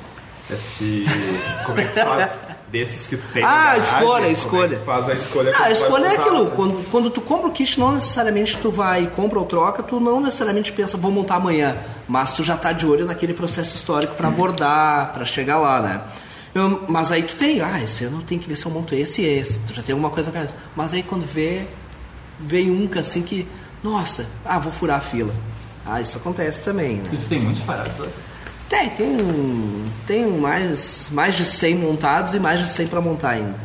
Esse, 0.49 1.03
como 1.65 1.79
é 1.79 1.85
que 1.85 1.99
faz 1.99 2.39
desses 2.73 3.05
que 3.07 3.15
tu 3.15 3.25
tem 3.31 3.43
Ah, 3.43 3.47
garagem, 3.77 3.83
escolha, 3.83 4.25
é 4.25 4.31
escolha. 4.31 4.77
tu 4.79 4.83
faz 4.85 5.07
a 5.09 5.13
escolha 5.13 5.53
Ah, 5.55 5.63
a 5.65 5.71
escolha 5.71 6.05
é 6.07 6.17
aquilo. 6.17 6.41
assim? 6.41 6.55
Quando, 6.55 6.89
quando 6.89 7.09
tu 7.11 7.21
compra 7.21 7.47
o 7.47 7.51
kit, 7.51 7.79
não 7.79 7.91
necessariamente 7.93 8.57
tu 8.57 8.71
vai, 8.71 9.05
compra 9.07 9.37
ou 9.39 9.45
troca, 9.45 9.83
tu 9.83 9.99
não 9.99 10.19
necessariamente 10.19 10.71
pensa, 10.73 10.97
vou 10.97 11.11
montar 11.11 11.35
amanhã. 11.35 11.77
Mas 12.07 12.33
tu 12.33 12.43
já 12.43 12.57
tá 12.57 12.71
de 12.73 12.85
olho 12.85 13.05
naquele 13.05 13.33
processo 13.33 13.75
histórico 13.75 14.15
para 14.15 14.27
abordar, 14.27 15.13
para 15.13 15.23
chegar 15.23 15.59
lá, 15.59 15.79
né? 15.81 16.01
Eu- 16.55 16.83
mas 16.87 17.11
aí 17.11 17.21
tu 17.23 17.35
tem, 17.35 17.61
ah, 17.61 17.81
esse 17.83 18.03
ano 18.05 18.21
tem 18.23 18.37
que 18.39 18.47
ver 18.49 18.55
se 18.55 18.65
eu 18.65 18.71
monto 18.71 18.93
esse 18.95 19.21
e 19.21 19.25
esse. 19.25 19.59
Tu 19.59 19.73
já 19.75 19.83
tem 19.83 19.93
alguma 19.93 20.09
coisa 20.09 20.31
na 20.31 20.37
cabeça. 20.39 20.55
Mas 20.75 20.93
aí 20.93 21.03
quando 21.03 21.25
vê, 21.25 21.65
vem 22.39 22.71
um 22.71 22.87
que 22.87 22.97
assim 22.99 23.21
que, 23.21 23.47
nossa, 23.83 24.25
ah, 24.43 24.57
vou 24.59 24.71
furar 24.71 24.97
a 24.97 25.01
fila. 25.01 25.33
Ah, 25.85 26.01
isso 26.01 26.17
acontece 26.17 26.61
também, 26.63 26.95
né? 26.97 27.03
E 27.11 27.17
tu 27.17 27.25
tem 27.27 27.39
muitos 27.39 27.61
parados. 27.63 27.93
Tem, 28.73 28.89
tem, 28.89 29.07
um- 29.21 29.85
tem 30.07 30.25
mais, 30.27 31.07
mais 31.11 31.35
de 31.35 31.45
100 31.45 31.75
montados 31.75 32.33
e 32.33 32.39
mais 32.39 32.59
de 32.59 32.67
100 32.67 32.87
para 32.87 32.99
montar 32.99 33.29
ainda. 33.31 33.59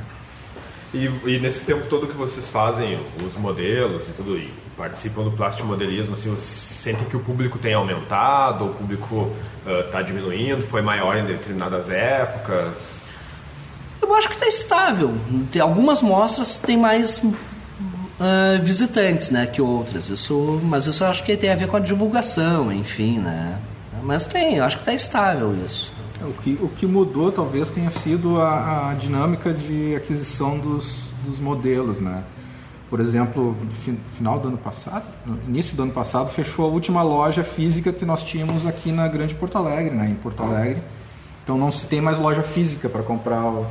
E, 0.93 1.05
e 1.27 1.39
nesse 1.41 1.61
tempo 1.61 1.87
todo 1.89 2.07
que 2.07 2.17
vocês 2.17 2.49
fazem 2.49 2.99
os 3.25 3.35
modelos 3.37 4.09
e 4.09 4.13
tudo, 4.13 4.37
e 4.37 4.53
participam 4.77 5.23
do 5.25 5.31
plastimodelismo, 5.33 6.13
assim, 6.15 6.31
vocês 6.31 6.41
sentem 6.43 7.05
que 7.09 7.17
o 7.17 7.21
público 7.21 7.59
tem 7.59 7.75
aumentado, 7.75 8.67
o 8.67 8.75
público 8.75 9.33
está 9.87 10.03
diminuindo, 10.03 10.63
foi 10.67 10.83
maior 10.83 11.17
em 11.17 11.25
determinadas 11.27 11.91
épocas? 11.91 13.01
Eu 14.01 14.15
acho 14.15 14.29
que 14.29 14.35
está 14.35 14.47
estável. 14.47 15.15
Tem 15.51 15.61
algumas 15.61 16.01
mostras 16.01 16.57
tem 16.57 16.77
mais 16.77 17.21
ah, 18.21 18.59
visitantes, 18.63 19.31
né, 19.31 19.47
que 19.47 19.61
outras. 19.61 20.09
Isso, 20.11 20.61
mas 20.65 20.87
isso 20.87 21.03
eu 21.03 21.09
acho 21.09 21.23
que 21.25 21.37
tem 21.37 21.51
a 21.51 21.57
ver 21.57 21.67
com 21.69 21.77
a 21.77 21.81
divulgação, 21.81 22.73
enfim, 22.73 23.19
né. 23.19 23.59
Mas 24.09 24.27
tem, 24.27 24.57
eu 24.57 24.65
acho 24.65 24.77
que 24.79 24.83
está 24.83 24.95
estável 24.95 25.55
isso. 25.67 25.93
O 26.23 26.33
que, 26.33 26.59
o 26.63 26.69
que 26.71 26.87
mudou 26.87 27.31
talvez 27.31 27.71
tenha 27.71 27.91
sido 27.91 28.41
a, 28.41 28.91
a 28.91 28.95
dinâmica 28.95 29.53
de 29.53 29.95
aquisição 29.95 30.59
dos, 30.59 31.11
dos 31.27 31.39
modelos, 31.39 32.01
né? 32.01 32.25
Por 32.89 33.01
exemplo, 33.01 33.55
final 34.17 34.39
do 34.39 34.49
ano 34.49 34.57
passado, 34.57 35.05
início 35.47 35.77
do 35.77 35.83
ano 35.83 35.93
passado, 35.93 36.31
fechou 36.31 36.65
a 36.65 36.69
última 36.69 37.03
loja 37.03 37.45
física 37.45 37.93
que 37.93 38.07
nós 38.07 38.23
tínhamos 38.25 38.67
aqui 38.67 38.91
na 38.91 39.07
Grande 39.09 39.35
Porto 39.35 39.59
Alegre, 39.59 39.95
né? 39.95 40.09
Em 40.09 40.15
Porto 40.15 40.43
Alegre. 40.43 40.83
Então 41.45 41.59
não 41.59 41.71
se 41.71 41.87
tem 41.87 42.01
mais 42.01 42.19
loja 42.19 42.43
física 42.43 42.89
para 42.89 43.03
comprar 43.03 43.45
o- 43.45 43.67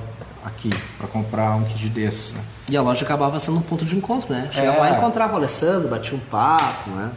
aqui 0.45 0.69
para 0.99 1.07
comprar 1.07 1.55
um 1.55 1.63
kit 1.63 1.89
desse. 1.89 2.33
Né? 2.35 2.41
E 2.69 2.77
a 2.77 2.81
loja 2.83 3.03
acabava 3.03 3.39
sendo 3.39 3.57
um 3.57 3.61
ponto 3.61 3.83
de 3.85 3.97
encontro, 3.97 4.31
né? 4.31 4.49
Chegava 4.53 4.77
É. 4.77 4.79
lá 4.81 4.89
e 4.91 4.97
encontrava 4.97 5.33
o 5.33 5.35
Alessandro, 5.37 5.89
batia 5.89 6.15
um 6.15 6.19
papo, 6.21 6.91
né? 6.91 7.11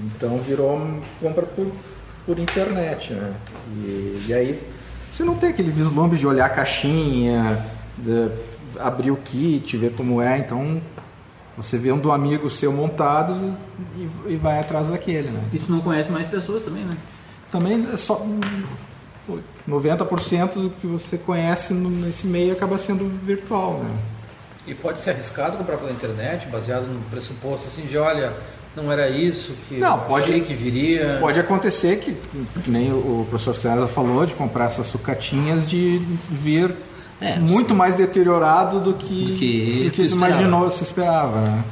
Então 0.00 0.38
virou 0.38 0.80
compra 1.20 1.42
por, 1.44 1.66
por 2.26 2.38
internet, 2.38 3.12
né? 3.12 3.34
E, 3.84 4.24
e 4.28 4.34
aí 4.34 4.60
você 5.10 5.24
não 5.24 5.34
tem 5.34 5.50
aquele 5.50 5.70
vislumbre 5.70 6.18
de 6.18 6.26
olhar 6.26 6.46
a 6.46 6.50
caixinha, 6.50 7.64
de 7.98 8.30
abrir 8.78 9.10
o 9.10 9.16
kit, 9.16 9.76
ver 9.76 9.92
como 9.92 10.22
é, 10.22 10.38
então 10.38 10.80
você 11.56 11.76
vê 11.76 11.92
um 11.92 11.98
do 11.98 12.10
amigo 12.10 12.48
seu 12.48 12.72
montado 12.72 13.56
e, 13.96 14.32
e 14.32 14.36
vai 14.36 14.58
atrás 14.58 14.88
daquele, 14.88 15.28
né? 15.28 15.42
E 15.52 15.58
tu 15.58 15.70
não 15.70 15.80
conhece 15.80 16.10
mais 16.10 16.26
pessoas 16.26 16.64
também, 16.64 16.84
né? 16.84 16.96
Também 17.50 17.86
é 17.92 17.96
só 17.96 18.16
hum, 18.22 18.40
90% 19.68 20.54
do 20.54 20.70
que 20.70 20.86
você 20.86 21.18
conhece 21.18 21.74
nesse 21.74 22.26
meio 22.26 22.52
acaba 22.54 22.78
sendo 22.78 23.06
virtual, 23.24 23.80
né? 23.84 23.90
E 24.66 24.74
pode 24.74 25.00
ser 25.00 25.10
arriscado 25.10 25.58
comprar 25.58 25.76
pela 25.76 25.90
internet, 25.90 26.46
baseado 26.48 26.86
no 26.86 27.02
pressuposto 27.10 27.66
assim 27.66 27.82
de, 27.82 27.98
olha, 27.98 28.32
não 28.76 28.90
era 28.90 29.08
isso 29.10 29.52
que 29.68 29.76
Não, 29.76 29.98
pode- 30.00 30.24
achei 30.24 30.40
que 30.40 30.54
viria. 30.54 31.18
Pode 31.20 31.38
acontecer 31.40 31.96
que, 31.98 32.16
que 32.64 32.70
nem 32.70 32.92
o 32.92 33.26
professor 33.28 33.54
César 33.54 33.86
falou, 33.88 34.24
de 34.26 34.34
comprar 34.34 34.66
essas 34.66 34.86
sucatinhas 34.86 35.66
de 35.66 35.98
vir 36.30 36.74
É, 37.20 37.38
muito 37.38 37.74
mais 37.74 37.94
deteriorado 37.94 38.80
do 38.80 38.94
que, 38.94 39.24
Do 39.26 39.32
que 39.38 39.88
do 39.90 39.94
se 39.96 40.00
se 40.02 40.06
esperava. 40.06 40.32
imaginou, 40.32 40.70
se 40.70 40.82
esperava, 40.82 41.40
né? 41.40 41.64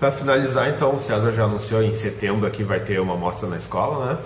Para 0.00 0.10
finalizar, 0.12 0.70
então, 0.70 0.96
o 0.96 1.00
César 1.00 1.30
já 1.30 1.44
anunciou 1.44 1.82
em 1.82 1.92
setembro 1.92 2.46
aqui 2.46 2.64
vai 2.64 2.80
ter 2.80 2.98
uma 2.98 3.14
mostra 3.14 3.46
na 3.46 3.58
escola, 3.58 4.06
né? 4.06 4.18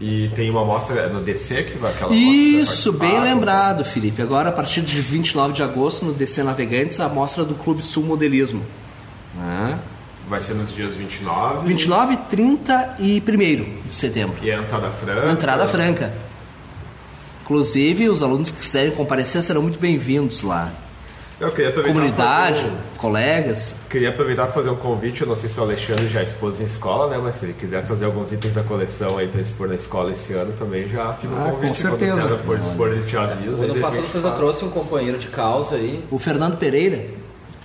E 0.00 0.28
tem 0.34 0.50
uma 0.50 0.64
mostra 0.64 1.08
no 1.08 1.20
DC 1.20 1.62
que 1.64 1.78
vai 1.78 1.92
aquela 1.92 2.12
Isso, 2.12 2.92
bem 2.92 3.20
lembrado, 3.20 3.84
Felipe. 3.84 4.20
Agora, 4.20 4.48
a 4.48 4.52
partir 4.52 4.80
de 4.80 5.00
29 5.00 5.52
de 5.52 5.62
agosto, 5.62 6.04
no 6.04 6.12
DC 6.12 6.42
Navegantes, 6.42 6.98
a 6.98 7.08
mostra 7.08 7.44
do 7.44 7.54
Clube 7.54 7.80
Sul 7.82 8.04
Modelismo. 8.04 8.62
Né? 9.36 9.78
Vai 10.28 10.40
ser 10.40 10.54
nos 10.54 10.74
dias 10.74 10.96
29. 10.96 11.68
29, 11.68 12.16
30 12.28 12.96
e 12.98 13.22
1 13.26 13.88
de 13.88 13.94
setembro. 13.94 14.36
E 14.42 14.50
a 14.50 14.58
entrada 14.58 14.90
franca. 14.90 15.30
Entrada 15.30 15.66
franca. 15.66 16.12
Inclusive, 17.44 18.08
os 18.08 18.20
alunos 18.20 18.50
que 18.50 18.58
quiserem 18.58 18.90
comparecer 18.90 19.42
serão 19.44 19.62
muito 19.62 19.78
bem-vindos 19.78 20.42
lá. 20.42 20.72
Eu 21.40 21.50
queria 21.52 21.68
aproveitar 21.68 21.94
Comunidade, 21.94 22.58
fazer 22.62 22.72
colegas. 22.98 23.72
um- 23.84 23.88
Queria 23.88 24.08
aproveitar 24.08 24.44
para 24.46 24.52
fazer 24.54 24.70
um 24.70 24.74
convite. 24.76 25.22
Eu 25.22 25.28
não 25.28 25.36
sei 25.36 25.48
se 25.48 25.58
o 25.60 25.62
Alexandre 25.62 26.08
já 26.08 26.20
expôs 26.20 26.60
em 26.60 26.64
escola, 26.64 27.08
né? 27.10 27.20
Mas 27.22 27.36
se 27.36 27.44
ele 27.44 27.52
quiser 27.52 27.82
trazer 27.84 28.06
alguns 28.06 28.32
itens 28.32 28.52
da 28.54 28.62
coleção 28.64 29.16
aí 29.18 29.28
para 29.28 29.40
expor 29.40 29.68
na 29.68 29.76
escola 29.76 30.10
esse 30.10 30.32
ano, 30.32 30.52
também 30.58 30.88
já 30.88 31.12
fica 31.14 31.32
o 31.32 31.38
Ah, 31.38 31.50
convite. 31.52 31.68
com 31.68 31.74
certeza. 31.74 32.20
Quando 32.22 32.38
for 32.44 32.58
dispor, 32.58 32.88
ele 32.88 33.04
te 33.04 33.16
avisa. 33.16 33.64
Ano 33.66 33.76
passado 33.76 34.06
César 34.08 34.28
faz. 34.30 34.36
trouxe 34.40 34.64
um 34.64 34.70
companheiro 34.70 35.16
de 35.16 35.28
causa 35.28 35.76
aí, 35.76 36.04
O 36.10 36.18
Fernando 36.18 36.56
Pereira. 36.56 37.04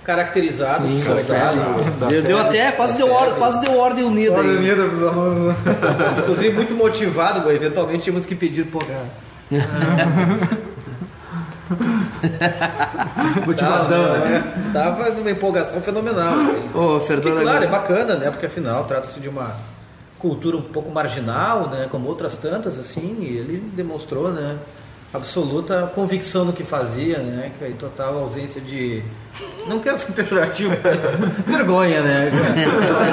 caracterizado, 0.04 0.86
Sim, 0.86 1.02
soldado. 1.02 1.56
da 1.98 2.06
Deu, 2.06 2.22
deu 2.22 2.38
até, 2.38 2.70
quase 2.72 2.94
deu, 2.96 3.10
or, 3.12 3.32
quase 3.36 3.60
deu 3.60 3.76
ordem 3.76 4.04
unida 4.04 4.38
aí. 4.38 4.56
unida 4.56 4.84
pros 4.84 5.02
alunos. 5.02 5.56
Inclusive 6.20 6.50
muito 6.54 6.74
motivado, 6.76 7.50
eventualmente 7.50 8.04
tínhamos 8.04 8.24
que 8.26 8.34
pedir 8.36 8.66
pô, 8.66 8.80
Motivadão, 13.46 14.12
Tava, 14.12 14.18
né? 14.18 14.70
Tava 14.72 15.10
numa 15.10 15.30
empolgação 15.30 15.80
fenomenal. 15.80 16.32
Assim. 16.34 16.70
Ô, 16.74 17.00
Fernando, 17.00 17.42
claro, 17.42 17.64
é 17.64 17.66
agora- 17.66 17.80
bacana, 17.80 18.16
né? 18.16 18.30
Porque 18.30 18.46
afinal 18.46 18.84
trata-se 18.84 19.18
de 19.20 19.28
uma 19.28 19.56
cultura 20.18 20.56
um 20.56 20.62
pouco 20.62 20.90
marginal, 20.90 21.68
né? 21.68 21.88
Como 21.90 22.08
outras 22.08 22.36
tantas, 22.36 22.78
assim, 22.78 23.16
e 23.20 23.36
ele 23.36 23.58
demonstrou, 23.74 24.30
né? 24.32 24.56
Absoluta 25.12 25.92
convicção 25.94 26.44
no 26.44 26.52
que 26.52 26.64
fazia, 26.64 27.18
né? 27.18 27.52
Que 27.58 27.64
aí 27.66 27.74
total 27.74 28.18
ausência 28.18 28.60
de. 28.60 29.00
Não 29.68 29.78
quero 29.78 29.96
ser 29.96 30.10
pejorativo, 30.12 30.74
mas 30.82 30.98
vergonha, 31.46 32.02
né? 32.02 32.30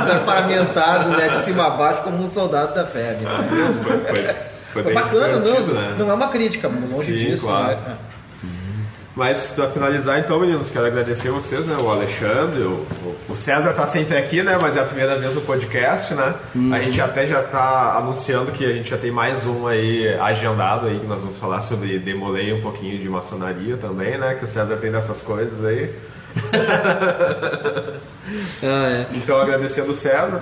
Estar 0.01 0.25
paramentado, 0.25 1.09
né? 1.09 1.27
De 1.29 1.45
cima 1.45 1.67
a 1.67 1.69
baixo 1.71 2.01
como 2.01 2.23
um 2.23 2.27
soldado 2.27 2.73
da 2.73 2.85
FEB. 2.87 3.21
Né? 3.21 3.47
Foi, 3.83 3.99
foi, 3.99 4.23
foi, 4.73 4.83
Foi 4.83 4.93
bacana, 4.95 5.39
não, 5.39 5.67
né? 5.67 5.95
não 5.99 6.09
é 6.09 6.13
uma 6.13 6.29
crítica, 6.29 6.67
longe 6.67 7.05
Sim, 7.05 7.13
disso. 7.31 7.43
claro. 7.45 7.77
Né? 7.81 7.95
Mas 9.15 9.51
para 9.51 9.69
finalizar, 9.69 10.19
então, 10.19 10.39
meninos, 10.39 10.69
quero 10.69 10.85
agradecer 10.85 11.29
vocês, 11.31 11.65
né? 11.65 11.75
O 11.81 11.89
Alexandre, 11.89 12.61
o, 12.63 12.85
o 13.27 13.35
César 13.35 13.73
tá 13.73 13.85
sempre 13.85 14.17
aqui, 14.17 14.41
né? 14.41 14.57
Mas 14.61 14.77
é 14.77 14.79
a 14.79 14.85
primeira 14.85 15.17
vez 15.17 15.33
no 15.35 15.41
podcast, 15.41 16.13
né? 16.13 16.33
A 16.71 16.79
gente 16.79 16.99
até 17.01 17.27
já 17.27 17.43
tá 17.43 17.97
anunciando 17.97 18.51
que 18.53 18.65
a 18.65 18.71
gente 18.71 18.89
já 18.89 18.97
tem 18.97 19.11
mais 19.11 19.45
um 19.45 19.67
aí 19.67 20.07
agendado 20.17 20.87
aí, 20.87 20.97
que 20.97 21.07
nós 21.07 21.19
vamos 21.19 21.37
falar 21.37 21.59
sobre 21.59 21.99
demolei 21.99 22.53
um 22.53 22.61
pouquinho 22.61 22.97
de 22.97 23.09
maçonaria 23.09 23.75
também, 23.75 24.17
né? 24.17 24.35
Que 24.35 24.45
o 24.45 24.47
César 24.47 24.77
tem 24.77 24.91
dessas 24.91 25.21
coisas 25.21 25.63
aí. 25.65 25.93
Ah, 28.63 28.89
é. 28.89 29.05
Então 29.13 29.41
agradecendo 29.41 29.91
o 29.91 29.95
César. 29.95 30.41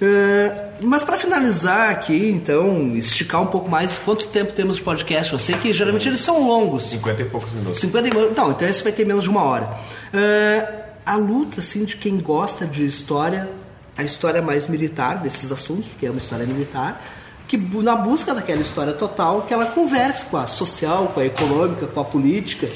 É, 0.00 0.72
mas 0.82 1.02
para 1.02 1.16
finalizar 1.16 1.90
aqui, 1.90 2.30
então, 2.30 2.94
esticar 2.96 3.40
um 3.40 3.46
pouco 3.46 3.68
mais, 3.68 3.96
quanto 3.98 4.28
tempo 4.28 4.52
temos 4.52 4.76
de 4.76 4.82
podcast? 4.82 5.32
Eu 5.32 5.38
sei 5.38 5.56
que 5.56 5.72
geralmente 5.72 6.08
eles 6.08 6.20
são 6.20 6.46
longos. 6.46 6.84
50 6.90 7.22
e 7.22 7.24
poucos 7.24 7.52
minutos. 7.52 7.80
50 7.80 8.08
e... 8.08 8.10
Não, 8.34 8.50
então 8.50 8.68
esse 8.68 8.82
vai 8.82 8.92
ter 8.92 9.06
menos 9.06 9.24
de 9.24 9.30
uma 9.30 9.42
hora. 9.42 9.74
É, 10.12 10.84
a 11.04 11.16
luta, 11.16 11.60
assim, 11.60 11.84
de 11.84 11.96
quem 11.96 12.18
gosta 12.18 12.66
de 12.66 12.86
história, 12.86 13.48
a 13.96 14.04
história 14.04 14.42
mais 14.42 14.66
militar 14.66 15.18
desses 15.18 15.50
assuntos, 15.50 15.88
porque 15.88 16.06
é 16.06 16.10
uma 16.10 16.18
história 16.18 16.44
militar, 16.44 17.02
que 17.48 17.56
na 17.56 17.96
busca 17.96 18.34
daquela 18.34 18.60
história 18.60 18.92
total, 18.92 19.42
que 19.42 19.54
ela 19.54 19.66
converse 19.66 20.26
com 20.26 20.36
a 20.36 20.46
social, 20.46 21.08
com 21.14 21.20
a 21.20 21.24
econômica, 21.24 21.86
com 21.86 22.00
a 22.00 22.04
política. 22.04 22.68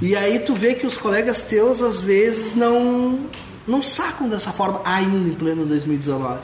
E 0.00 0.16
aí 0.16 0.40
tu 0.40 0.54
vê 0.54 0.74
que 0.74 0.86
os 0.86 0.96
colegas 0.96 1.42
teus, 1.42 1.82
às 1.82 2.00
vezes, 2.00 2.54
não, 2.54 3.26
não 3.68 3.82
sacam 3.82 4.28
dessa 4.28 4.50
forma 4.50 4.80
ainda 4.84 5.28
em 5.28 5.34
pleno 5.34 5.64
2019. 5.66 6.38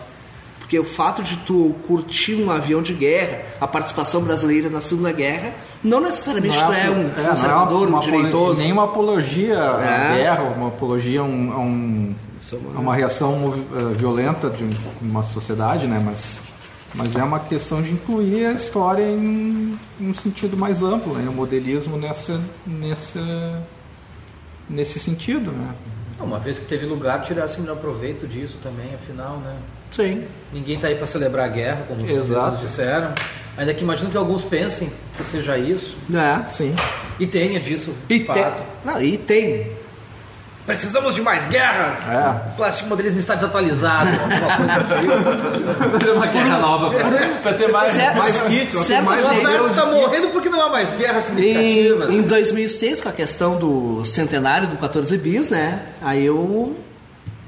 Porque 0.61 0.79
o 0.79 0.85
fato 0.85 1.22
de 1.22 1.37
tu 1.39 1.75
curtir 1.87 2.35
um 2.37 2.51
avião 2.51 2.81
de 2.81 2.95
guerra, 2.95 3.43
a 3.61 3.66
participação 3.66 4.22
brasileira 4.22 4.70
na 4.70 4.81
Segunda 4.81 5.12
Guerra, 5.12 5.53
não 5.83 6.01
necessariamente 6.01 6.57
tu 6.57 6.72
é 6.72 6.91
um 6.91 7.03
não 7.03 7.11
é 7.25 7.29
conservador, 7.29 7.89
uma 7.89 7.99
um 7.99 8.01
direitoso. 8.01 8.62
Nem 8.62 8.72
uma 8.72 8.85
apologia 8.85 9.59
à 9.62 9.83
É. 9.85 10.16
guerra, 10.16 10.43
uma 10.57 10.68
apologia 10.68 11.20
a, 11.20 11.25
um- 11.25 11.53
a 11.53 11.59
um- 11.59 12.14
é 12.51 12.57
uma- 12.57 12.77
a 12.77 12.81
uma 12.81 12.95
reação 12.95 13.53
eh, 13.77 13.95
violenta 13.95 14.49
de 14.49 14.64
um- 14.64 14.70
uma 15.03 15.22
sociedade, 15.22 15.87
né? 15.87 16.01
Mas, 16.03 16.41
mas 16.95 17.14
é 17.14 17.22
uma 17.22 17.41
questão 17.41 17.83
de 17.83 17.91
incluir 17.93 18.47
a 18.47 18.53
história 18.53 19.03
em, 19.05 19.79
em 20.01 20.09
um 20.11 20.14
sentido 20.14 20.57
mais 20.57 20.83
amplo, 20.83 21.12
né? 21.12 21.29
O 21.29 21.33
modelismo 21.33 21.99
nessa, 21.99 22.41
nessa, 22.66 23.62
nesse 24.68 24.99
sentido, 24.99 25.51
né? 25.53 25.68
Uma 26.21 26.39
vez 26.39 26.59
que 26.59 26.65
teve 26.67 26.87
lugar, 26.87 27.23
tirasse 27.23 27.59
o 27.59 27.62
melhor 27.62 27.77
proveito 27.77 28.27
disso 28.27 28.57
também, 28.62 28.95
afinal, 28.95 29.39
né? 29.39 29.57
Sim. 29.91 30.25
Ninguém 30.53 30.79
tá 30.79 30.89
aí 30.89 30.95
para 30.95 31.07
celebrar 31.07 31.47
a 31.47 31.49
guerra, 31.49 31.85
como 31.89 32.01
vocês 32.01 32.31
Exato. 32.31 32.59
disseram. 32.59 33.12
Ainda 33.57 33.73
que 33.73 33.83
imagino 33.85 34.11
que 34.11 34.17
alguns 34.17 34.43
pensem 34.43 34.91
que 35.17 35.23
seja 35.23 35.57
isso. 35.57 35.97
É. 36.12 36.45
Sim. 36.47 36.75
E 37.19 37.27
tenha 37.27 37.61
disso, 37.61 37.95
E 38.09 38.21
tem, 38.21 38.45
não, 38.85 39.01
e 39.01 39.17
tem. 39.17 39.71
Precisamos 40.67 41.15
de 41.15 41.21
mais 41.21 41.45
guerras! 41.47 41.99
É. 42.09 42.49
O 42.53 42.57
plástico 42.57 42.89
modelismo 42.89 43.19
está 43.19 43.35
desatualizado. 43.35 44.11
Fazer 45.93 46.11
uma 46.17 46.27
guerra 46.27 46.59
nova 46.59 46.91
pra, 46.91 47.11
pra 47.43 47.53
ter 47.53 47.69
mais. 47.71 47.93
Certo- 47.93 48.17
mais 48.19 48.41
kits, 48.43 48.87
temos 48.87 49.05
mais 49.05 49.61
O 49.61 49.67
está 49.67 49.87
morrendo 49.87 50.29
porque 50.29 50.49
não 50.49 50.62
há 50.62 50.71
mais 50.71 50.89
guerras 50.97 51.25
significativas. 51.25 52.11
Em, 52.11 52.19
em 52.19 52.23
2006, 52.23 53.01
com 53.03 53.09
a 53.09 53.12
questão 53.12 53.57
do 53.59 54.05
centenário 54.05 54.69
do 54.69 54.77
14 54.79 55.17
bis, 55.19 55.51
né? 55.51 55.81
Aí 56.01 56.25
eu 56.25 56.75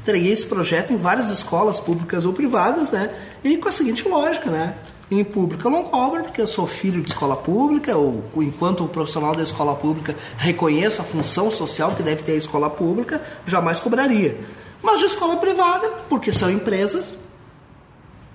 entreguei 0.02 0.32
esse 0.32 0.46
projeto 0.46 0.92
em 0.92 0.96
várias 0.96 1.30
escolas 1.30 1.80
públicas 1.80 2.24
ou 2.26 2.32
privadas, 2.32 2.90
né? 2.90 3.10
E 3.42 3.56
com 3.56 3.68
a 3.68 3.72
seguinte 3.72 4.06
lógica, 4.06 4.50
né? 4.50 4.74
Em 5.08 5.22
pública 5.22 5.68
eu 5.68 5.70
não 5.70 5.84
cobro, 5.84 6.24
porque 6.24 6.40
eu 6.40 6.48
sou 6.48 6.66
filho 6.66 7.00
de 7.00 7.10
escola 7.10 7.36
pública, 7.36 7.96
ou 7.96 8.24
enquanto 8.38 8.84
o 8.84 8.88
profissional 8.88 9.36
da 9.36 9.42
escola 9.42 9.74
pública 9.74 10.16
reconheço 10.36 11.00
a 11.00 11.04
função 11.04 11.48
social 11.48 11.94
que 11.94 12.02
deve 12.02 12.22
ter 12.22 12.32
a 12.32 12.36
escola 12.36 12.68
pública, 12.68 13.22
jamais 13.46 13.78
cobraria. 13.78 14.36
Mas 14.82 14.98
de 14.98 15.06
escola 15.06 15.36
privada, 15.36 15.88
porque 16.08 16.32
são 16.32 16.50
empresas, 16.50 17.16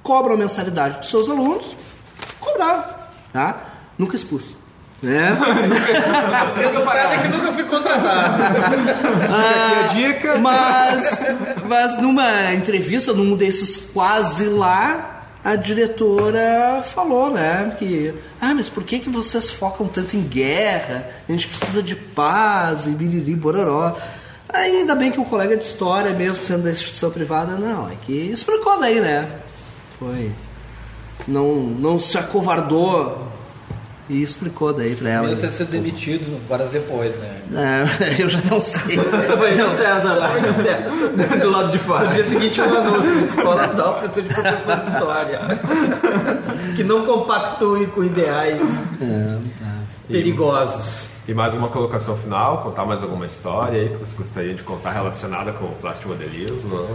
cobram 0.02 0.36
a 0.36 0.38
mensalidade 0.38 1.00
dos 1.00 1.10
seus 1.10 1.30
alunos, 1.30 1.76
cobrar, 2.40 3.14
tá? 3.34 3.62
Nunca 3.98 4.16
expus. 4.16 4.56
Né? 5.02 5.32
Resultado 6.58 7.14
é 7.14 7.18
que 7.18 7.28
nunca 7.28 7.52
fui 7.54 7.64
contratado. 7.64 8.44
Ah, 9.30 9.88
dica. 9.88 10.38
Mas, 10.38 11.26
mas 11.68 12.02
numa 12.02 12.54
entrevista, 12.54 13.12
num 13.12 13.36
desses 13.36 13.78
quase 13.78 14.46
lá, 14.46 15.21
a 15.44 15.56
diretora 15.56 16.84
falou, 16.84 17.32
né, 17.32 17.76
que, 17.78 18.14
ah, 18.40 18.54
mas 18.54 18.70
por 18.70 18.84
que, 18.84 19.00
que 19.00 19.10
vocês 19.10 19.50
focam 19.50 19.88
tanto 19.88 20.16
em 20.16 20.22
guerra? 20.22 21.10
A 21.28 21.32
gente 21.32 21.48
precisa 21.48 21.82
de 21.82 21.96
paz 21.96 22.86
e 22.86 22.92
biriri, 22.92 23.36
bororó. 23.36 23.96
Ainda 24.54 24.94
bem 24.94 25.12
que 25.12 25.20
o 25.20 25.26
colega 25.26 25.58
de 25.58 25.64
história, 25.64 26.12
mesmo 26.12 26.44
sendo 26.44 26.64
da 26.64 26.72
instituição 26.72 27.10
privada, 27.10 27.56
não, 27.56 27.90
é 27.90 27.96
que 27.96 28.14
explicou 28.30 28.80
daí, 28.80 29.00
né? 29.00 29.28
Foi. 29.98 30.32
Não, 31.28 31.56
não 31.56 32.00
se 32.00 32.18
acovardou 32.18 33.31
e 34.12 34.22
explicou 34.22 34.74
daí 34.74 34.96
pra 34.96 35.10
ela. 35.10 35.28
Mesmo 35.28 35.42
ter 35.42 35.50
sido 35.52 35.72
demitido 35.72 36.40
horas 36.50 36.70
depois, 36.70 37.16
né? 37.18 37.42
É, 37.56 38.20
eu 38.22 38.28
já 38.30 38.40
não 38.50 38.60
sei. 38.60 38.98
Vai 39.40 39.56
ter 39.56 39.64
o 39.64 39.70
César 39.72 40.14
lá, 40.16 40.30
do 41.42 41.50
lado 41.50 41.72
de 41.72 41.80
fora. 41.80 42.08
No 42.10 42.14
dia 42.14 42.26
seguinte 42.26 42.60
um 42.62 42.76
anúncio, 42.78 43.26
escola 43.26 43.68
tal, 43.70 43.96
precisa 43.96 44.22
de 44.24 44.34
professor 44.34 44.78
de 44.80 44.86
história. 44.92 45.40
que 46.76 46.84
não 46.84 47.06
compactue 47.06 47.88
com 47.88 48.04
ideais 48.04 48.62
É, 49.02 49.38
tá. 49.60 49.66
perigosos. 50.08 51.08
E 51.28 51.34
mais 51.34 51.54
uma 51.54 51.70
colocação 51.70 52.18
final, 52.18 52.64
contar 52.64 52.84
mais 52.84 53.02
alguma 53.02 53.26
história 53.26 53.80
aí 53.82 53.90
que 53.90 53.96
você 53.98 54.18
gostaria 54.18 54.54
de 54.54 54.64
contar 54.64 54.92
relacionada 54.92 55.54
com 55.54 55.66
o 55.66 55.76
plastimodelismo? 55.76 56.88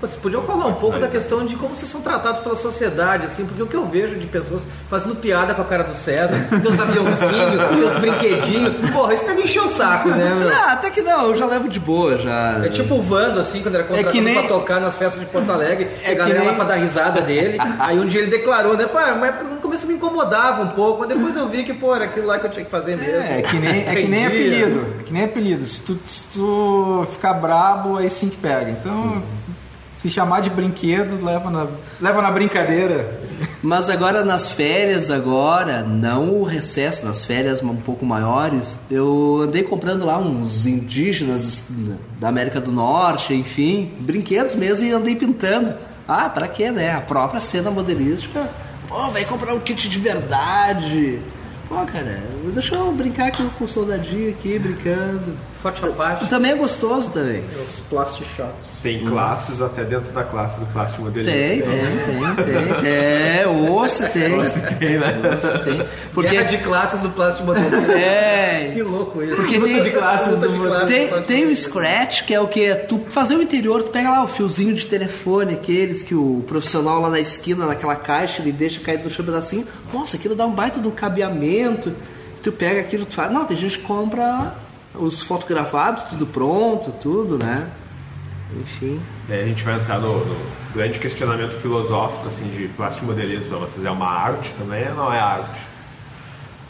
Vocês 0.00 0.16
podiam 0.16 0.42
falar 0.42 0.66
um 0.66 0.74
pouco 0.74 0.96
da 1.00 1.08
questão 1.08 1.44
de 1.44 1.56
como 1.56 1.74
vocês 1.74 1.90
são 1.90 2.00
tratados 2.00 2.40
pela 2.40 2.54
sociedade, 2.54 3.26
assim, 3.26 3.44
porque 3.44 3.60
o 3.60 3.66
que 3.66 3.74
eu 3.74 3.84
vejo 3.84 4.14
de 4.14 4.28
pessoas 4.28 4.64
fazendo 4.88 5.16
piada 5.16 5.54
com 5.54 5.62
a 5.62 5.64
cara 5.64 5.82
do 5.82 5.90
César, 5.92 6.36
teus 6.62 6.78
aviãozinhos, 6.78 7.78
teus 7.80 7.96
brinquedinhos, 7.96 8.90
porra, 8.92 9.14
isso 9.14 9.26
deve 9.26 9.42
encher 9.42 9.60
o 9.60 9.68
saco, 9.68 10.08
né, 10.10 10.32
meu? 10.38 10.48
Ah, 10.50 10.72
até 10.74 10.88
que 10.90 11.02
não, 11.02 11.24
eu 11.30 11.34
já 11.36 11.46
levo 11.46 11.68
de 11.68 11.80
boa, 11.80 12.16
já. 12.16 12.64
É 12.64 12.68
tipo 12.68 12.94
o 12.94 13.02
Vando, 13.02 13.40
assim, 13.40 13.60
quando 13.60 13.74
era 13.74 13.82
contratado 13.82 14.12
que 14.12 14.20
nem- 14.20 14.34
pra 14.34 14.44
tocar 14.44 14.80
nas 14.80 14.96
festas 14.96 15.18
de 15.18 15.26
Porto 15.26 15.50
Alegre, 15.50 15.88
É 16.04 16.12
a 16.12 16.14
galera 16.14 16.38
nem- 16.38 16.48
lá 16.48 16.54
pra 16.54 16.64
dar 16.64 16.76
risada 16.76 17.20
dele. 17.20 17.58
Aí 17.80 17.98
um 17.98 18.06
dia 18.06 18.20
ele 18.20 18.30
declarou, 18.30 18.76
né, 18.76 18.86
pá, 18.86 19.16
mas 19.18 19.34
no 19.50 19.56
começo 19.56 19.84
me 19.88 19.94
incomodava 19.94 20.62
um 20.62 20.68
pouco, 20.68 21.00
mas 21.00 21.08
depois 21.08 21.36
eu 21.36 21.48
vi 21.48 21.64
que, 21.64 21.74
pô, 21.74 21.92
era 21.96 22.04
aquilo 22.04 22.26
lá 22.28 22.38
que 22.38 22.46
eu 22.46 22.50
tinha 22.50 22.64
que 22.64 22.70
fazer 22.70 22.96
mesmo. 22.96 23.20
É, 23.20 23.38
é 23.40 23.42
que 23.42 23.56
nem, 23.56 23.80
é 23.88 23.94
que 23.96 24.06
nem 24.06 24.26
apelido. 24.26 24.86
É 25.00 25.02
que 25.02 25.12
nem 25.12 25.24
apelido. 25.24 25.64
Se 25.64 25.82
tu, 25.82 25.98
se 26.04 26.22
tu 26.34 27.04
ficar 27.10 27.34
brabo, 27.34 27.96
aí 27.96 28.08
sim 28.08 28.28
que 28.28 28.36
pega. 28.36 28.70
Então, 28.70 29.20
se 29.98 30.08
chamar 30.08 30.40
de 30.40 30.48
brinquedo, 30.48 31.22
leva 31.22 31.50
na, 31.50 31.66
leva 32.00 32.22
na 32.22 32.30
brincadeira. 32.30 33.20
Mas 33.60 33.90
agora 33.90 34.24
nas 34.24 34.48
férias, 34.48 35.10
agora, 35.10 35.82
não 35.82 36.40
o 36.40 36.44
recesso, 36.44 37.04
nas 37.04 37.24
férias 37.24 37.60
um 37.60 37.74
pouco 37.74 38.06
maiores, 38.06 38.78
eu 38.88 39.40
andei 39.42 39.64
comprando 39.64 40.04
lá 40.04 40.16
uns 40.16 40.66
indígenas 40.66 41.68
da 42.18 42.28
América 42.28 42.60
do 42.60 42.70
Norte, 42.70 43.34
enfim, 43.34 43.90
brinquedos 43.98 44.54
mesmo 44.54 44.86
e 44.86 44.92
andei 44.92 45.16
pintando. 45.16 45.74
Ah, 46.06 46.28
pra 46.28 46.46
quê, 46.46 46.70
né? 46.70 46.92
A 46.92 47.00
própria 47.00 47.40
cena 47.40 47.70
modelística. 47.70 48.48
Pô, 48.86 49.10
vai 49.10 49.24
comprar 49.24 49.52
um 49.52 49.60
kit 49.60 49.88
de 49.88 49.98
verdade. 49.98 51.20
Pô, 51.68 51.74
cara, 51.84 52.22
deixa 52.50 52.74
eu 52.74 52.92
brincar 52.92 53.28
aqui 53.28 53.48
com 53.58 53.64
o 53.64 53.68
soldadinho 53.68 54.30
aqui, 54.30 54.58
brincando. 54.58 55.36
Forte 55.60 55.82
rapaz. 55.82 56.28
Também 56.28 56.52
é 56.52 56.54
gostoso 56.54 57.10
também. 57.10 57.42
Os 57.66 57.80
plastichatos. 57.80 58.68
Tem 58.80 59.04
classes 59.04 59.60
até 59.60 59.82
dentro 59.82 60.12
da 60.12 60.22
classe 60.22 60.60
do 60.60 60.66
plastimodelismo. 60.66 61.32
Tem, 61.32 61.60
tem, 61.60 62.44
tem, 62.44 62.74
tem. 62.80 62.90
É, 62.90 63.48
osso 63.48 64.04
tem. 64.08 64.38
Tem, 64.78 64.98
né? 64.98 65.36
Osso 65.36 65.64
tem. 65.64 65.78
Porque 66.14 66.28
Porque 66.28 66.44
de 66.44 66.58
classes 66.58 67.00
do 67.00 67.10
plástico 67.10 67.44
modelismo. 67.44 67.88
É. 67.98 68.70
Que 68.72 68.82
louco 68.82 69.22
isso. 69.22 69.34
Porque 69.34 69.60
tem, 69.60 69.82
de 69.82 69.90
classes 69.90 70.38
do 70.38 70.48
do 70.48 70.86
tem, 70.86 71.08
plástico 71.08 71.26
tem 71.26 71.46
o 71.46 71.56
scratch, 71.56 72.24
que 72.24 72.32
é 72.32 72.40
o 72.40 72.46
que? 72.46 72.74
Tu 72.74 73.00
fazer 73.08 73.34
o 73.34 73.42
interior, 73.42 73.82
tu 73.82 73.90
pega 73.90 74.10
lá 74.10 74.22
o 74.22 74.28
fiozinho 74.28 74.74
de 74.74 74.86
telefone, 74.86 75.54
aqueles 75.54 76.02
que 76.02 76.14
o 76.14 76.44
profissional 76.46 77.00
lá 77.00 77.10
na 77.10 77.18
esquina, 77.18 77.66
naquela 77.66 77.96
caixa, 77.96 78.40
ele 78.40 78.52
deixa 78.52 78.80
cair 78.80 78.98
do 78.98 79.10
chão 79.10 79.24
um 79.24 79.26
pedacinho. 79.26 79.66
Nossa, 79.92 80.16
aquilo 80.16 80.36
dá 80.36 80.46
um 80.46 80.52
baita 80.52 80.80
de 80.80 80.86
um 80.86 80.92
cabeamento. 80.92 81.92
Tu 82.48 82.52
pega 82.52 82.80
aquilo, 82.80 83.04
tu 83.04 83.12
faz. 83.12 83.30
Não, 83.30 83.44
tem 83.44 83.54
gente 83.54 83.76
que 83.76 83.84
compra 83.84 84.54
os 84.94 85.22
fotografados, 85.22 86.04
tudo 86.04 86.26
pronto, 86.26 86.90
tudo, 86.92 87.36
né? 87.36 87.70
Enfim. 88.58 89.02
Daí 89.28 89.42
a 89.42 89.46
gente 89.46 89.62
vai 89.62 89.74
entrar 89.74 89.98
no, 89.98 90.24
no 90.24 90.36
grande 90.72 90.98
questionamento 90.98 91.52
filosófico 91.56 92.26
assim, 92.26 92.48
de 92.48 92.68
plastimodelismo. 92.68 93.50
Pra 93.50 93.58
vocês 93.58 93.84
é 93.84 93.90
uma 93.90 94.08
arte 94.08 94.50
também 94.58 94.88
ou 94.88 94.94
não 94.94 95.12
é 95.12 95.20
arte? 95.20 95.60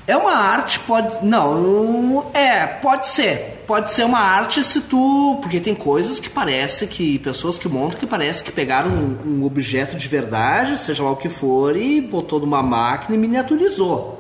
É 0.05 0.17
uma 0.17 0.33
arte, 0.33 0.81
pode. 0.81 1.25
Não, 1.25 2.29
é, 2.35 2.67
pode 2.67 3.07
ser. 3.07 3.63
Pode 3.65 3.93
ser 3.93 4.03
uma 4.03 4.19
arte 4.19 4.65
se 4.65 4.81
tu. 4.81 5.39
Porque 5.41 5.61
tem 5.61 5.77
coisas 5.77 6.19
que 6.19 6.29
parece 6.29 6.89
que. 6.89 7.21
Pessoas 7.21 7.57
que 7.57 7.69
montam 7.69 8.01
que 8.01 8.07
parece 8.07 8.43
que 8.43 8.51
pegaram 8.51 8.91
um, 8.91 9.43
um 9.43 9.45
objeto 9.45 9.97
de 9.97 10.09
verdade, 10.09 10.77
seja 10.77 11.05
lá 11.05 11.13
o 11.13 11.17
que 11.17 11.29
for, 11.29 11.77
e 11.77 12.01
botou 12.01 12.41
numa 12.41 12.65
máquina 12.65 13.15
e 13.15 13.21
miniaturizou. 13.21 14.18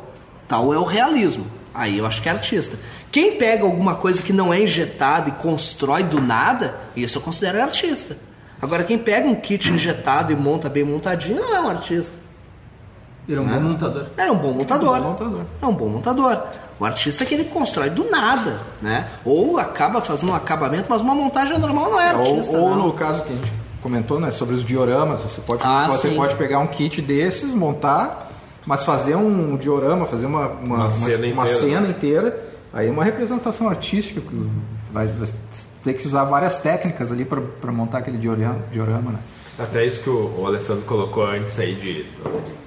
Tal 0.49 0.73
é 0.73 0.79
o 0.79 0.85
realismo. 0.85 1.47
Aí 1.75 1.99
eu 1.99 2.07
acho 2.07 2.21
que 2.23 2.29
é 2.29 2.33
artista. 2.33 2.77
Quem 3.13 3.37
pega 3.37 3.63
alguma 3.65 3.95
coisa 3.95 4.23
que 4.23 4.33
não 4.33 4.53
é 4.53 4.61
injetada 4.63 5.29
e 5.29 5.33
constrói 5.33 6.03
do 6.03 6.21
nada, 6.21 6.75
isso 6.97 7.19
eu 7.19 7.23
considero 7.23 7.63
artista. 7.63 8.17
Agora, 8.61 8.83
quem 8.83 8.99
pega 8.99 9.29
um 9.29 9.37
kit 9.37 9.71
injetado 9.71 10.33
e 10.33 10.37
monta 10.37 10.69
bem 10.69 10.83
montadinho, 10.83 11.41
não 11.41 11.55
é 11.55 11.61
um 11.61 11.69
artista. 11.69 12.17
Ele 13.29 13.37
é 13.39 13.41
um 13.43 13.47
bom 13.47 13.61
montador. 13.61 14.07
É 14.17 14.31
um 14.33 14.37
bom 14.39 14.53
montador. 14.55 14.97
É 14.97 14.99
um 14.99 15.03
bom 15.03 15.09
montador. 15.11 15.41
É 15.63 15.67
um 15.67 15.75
bom 15.75 15.89
montador. 15.89 16.43
O 16.81 16.85
artista 16.85 17.23
é 17.25 17.27
que 17.27 17.35
ele 17.35 17.45
constrói 17.45 17.91
do 17.91 18.11
nada, 18.11 18.59
né? 18.81 19.09
Ou 19.25 19.59
acaba 19.59 20.01
fazendo 20.01 20.33
um 20.33 20.35
acabamento, 20.35 20.87
mas 20.89 21.03
uma 21.03 21.15
montagem 21.15 21.59
normal 21.59 21.91
não 21.91 22.01
é 22.01 22.15
ou 22.15 22.21
artista. 22.21 22.57
ou 22.57 22.71
não. 22.71 22.87
no 22.87 22.93
caso 22.95 23.23
que 23.25 23.33
a 23.33 23.37
gente 23.37 23.53
comentou, 23.83 24.19
né, 24.19 24.31
sobre 24.31 24.55
os 24.55 24.65
dioramas, 24.65 25.21
você 25.21 25.41
pode, 25.41 25.63
Ah, 25.65 25.89
você 25.89 26.09
sim. 26.09 26.17
pode 26.17 26.35
pegar 26.37 26.59
um 26.59 26.67
kit 26.67 27.01
desses, 27.03 27.53
montar, 27.55 28.28
mas 28.69 28.85
fazer 28.85 29.17
um 29.17 29.57
diorama, 29.57 30.05
fazer 30.05 30.27
uma, 30.27 30.47
uma, 30.47 30.77
Uma 30.77 30.91
cena 30.91 31.27
uma 31.27 31.45
inteira. 31.45 31.59
cena 31.59 31.89
inteira, 31.89 32.45
aí 32.71 32.89
é 32.89 32.91
uma 32.91 33.03
representação 33.03 33.67
artística, 33.67 34.21
que 34.21 34.51
vai, 34.93 35.07
vai 35.07 35.27
ter 35.83 35.95
que 35.95 36.07
usar 36.07 36.25
várias 36.25 36.59
técnicas 36.59 37.11
ali 37.11 37.25
para 37.25 37.73
montar 37.73 37.99
aquele 37.99 38.19
diorama, 38.19 38.59
diorama 38.71 39.13
né? 39.13 39.19
Até 39.59 39.87
isso 39.87 40.03
que 40.03 40.11
o, 40.11 40.41
o 40.41 40.47
Alessandro 40.47 40.83
colocou 40.83 41.25
antes 41.25 41.59
aí 41.59 41.75
de, 41.75 42.05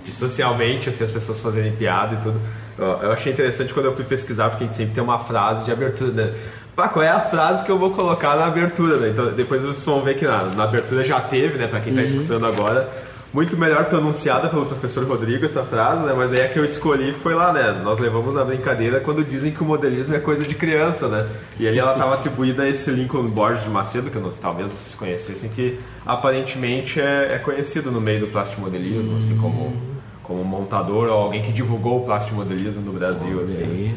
de 0.03 0.15
socialmente, 0.15 0.89
assim, 0.89 1.03
as 1.03 1.11
pessoas 1.11 1.39
fazerem 1.39 1.71
piada 1.73 2.15
e 2.15 2.17
tudo. 2.17 2.41
Eu, 2.79 3.11
achei 3.11 3.31
interessante 3.31 3.71
quando 3.71 3.85
eu 3.85 3.95
fui 3.95 4.03
pesquisar, 4.03 4.49
porque 4.49 4.63
a 4.63 4.67
gente 4.67 4.75
sempre 4.75 4.95
tem 4.95 5.03
uma 5.03 5.19
frase 5.19 5.65
de 5.65 5.71
abertura, 5.71 6.11
né? 6.13 6.33
Pá, 6.75 6.87
qual 6.89 7.05
é 7.05 7.09
a 7.09 7.19
frase 7.19 7.63
que 7.63 7.71
eu 7.71 7.77
vou 7.77 7.91
colocar 7.91 8.35
na 8.37 8.47
abertura, 8.47 8.97
né? 8.97 9.09
Então 9.09 9.31
depois 9.33 9.61
vocês 9.61 9.85
vão 9.85 10.01
ver 10.01 10.17
que 10.17 10.25
na, 10.25 10.45
na 10.45 10.63
abertura 10.63 11.03
já 11.05 11.21
teve, 11.21 11.59
né? 11.59 11.67
Pra 11.67 11.79
quem 11.79 11.93
tá 11.93 12.01
escutando 12.01 12.47
agora. 12.47 12.89
Muito 13.33 13.55
melhor 13.55 13.85
pronunciada 13.85 14.49
pelo 14.49 14.65
professor 14.65 15.05
Rodrigo 15.05 15.45
essa 15.45 15.63
frase, 15.63 16.05
né? 16.05 16.13
Mas 16.13 16.33
aí 16.33 16.41
a 16.41 16.49
que 16.49 16.59
eu 16.59 16.65
escolhi 16.65 17.13
foi 17.23 17.33
lá, 17.33 17.53
né? 17.53 17.79
Nós 17.81 17.97
levamos 17.97 18.33
na 18.35 18.43
brincadeira 18.43 18.99
quando 18.99 19.23
dizem 19.23 19.51
que 19.53 19.61
o 19.61 19.65
modelismo 19.65 20.13
é 20.13 20.19
coisa 20.19 20.43
de 20.43 20.53
criança, 20.53 21.07
né? 21.07 21.25
E 21.57 21.65
ali 21.65 21.79
ela 21.79 21.93
estava 21.93 22.13
atribuída 22.15 22.63
a 22.63 22.69
esse 22.69 22.91
Lincoln 22.91 23.23
Borges 23.27 23.63
de 23.63 23.69
Macedo, 23.69 24.09
que 24.11 24.17
eu 24.17 24.21
não- 24.21 24.31
talvez 24.31 24.69
vocês 24.69 24.95
conhecessem, 24.95 25.49
que 25.49 25.79
aparentemente 26.05 26.99
é, 26.99 27.35
é 27.35 27.37
conhecido 27.37 27.89
no 27.89 28.01
meio 28.01 28.19
do 28.19 28.27
plastimodelismo, 28.27 29.17
assim, 29.17 29.37
como, 29.37 29.77
como 30.23 30.43
montador 30.43 31.07
ou 31.07 31.13
alguém 31.13 31.41
que 31.41 31.53
divulgou 31.53 32.01
o 32.01 32.05
plastimodelismo 32.05 32.81
no 32.81 32.91
Brasil, 32.91 33.41
assim. 33.43 33.95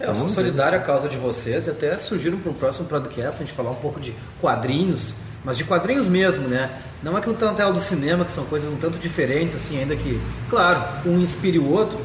É, 0.00 0.08
eu 0.08 0.14
sou 0.14 0.28
solidário 0.30 0.78
à 0.78 0.80
causa 0.82 1.10
de 1.10 1.18
vocês 1.18 1.66
e 1.66 1.70
até 1.70 1.98
sugiro 1.98 2.38
para 2.38 2.50
um 2.50 2.54
próximo 2.54 2.86
podcast 2.88 3.42
a 3.42 3.44
gente 3.44 3.52
falar 3.54 3.70
um 3.70 3.74
pouco 3.76 4.00
de 4.00 4.14
quadrinhos, 4.40 5.12
mas 5.44 5.56
de 5.56 5.64
quadrinhos 5.64 6.06
mesmo, 6.06 6.48
né? 6.48 6.70
Não 7.02 7.16
aquilo 7.16 7.34
que 7.34 7.40
tá 7.40 7.46
na 7.46 7.54
tela 7.54 7.72
do 7.72 7.80
cinema, 7.80 8.24
que 8.24 8.30
são 8.30 8.44
coisas 8.44 8.72
um 8.72 8.76
tanto 8.76 8.98
diferentes, 8.98 9.56
assim, 9.56 9.78
ainda 9.78 9.96
que, 9.96 10.20
claro, 10.48 10.82
um 11.04 11.18
inspire 11.18 11.58
o 11.58 11.68
outro, 11.68 11.98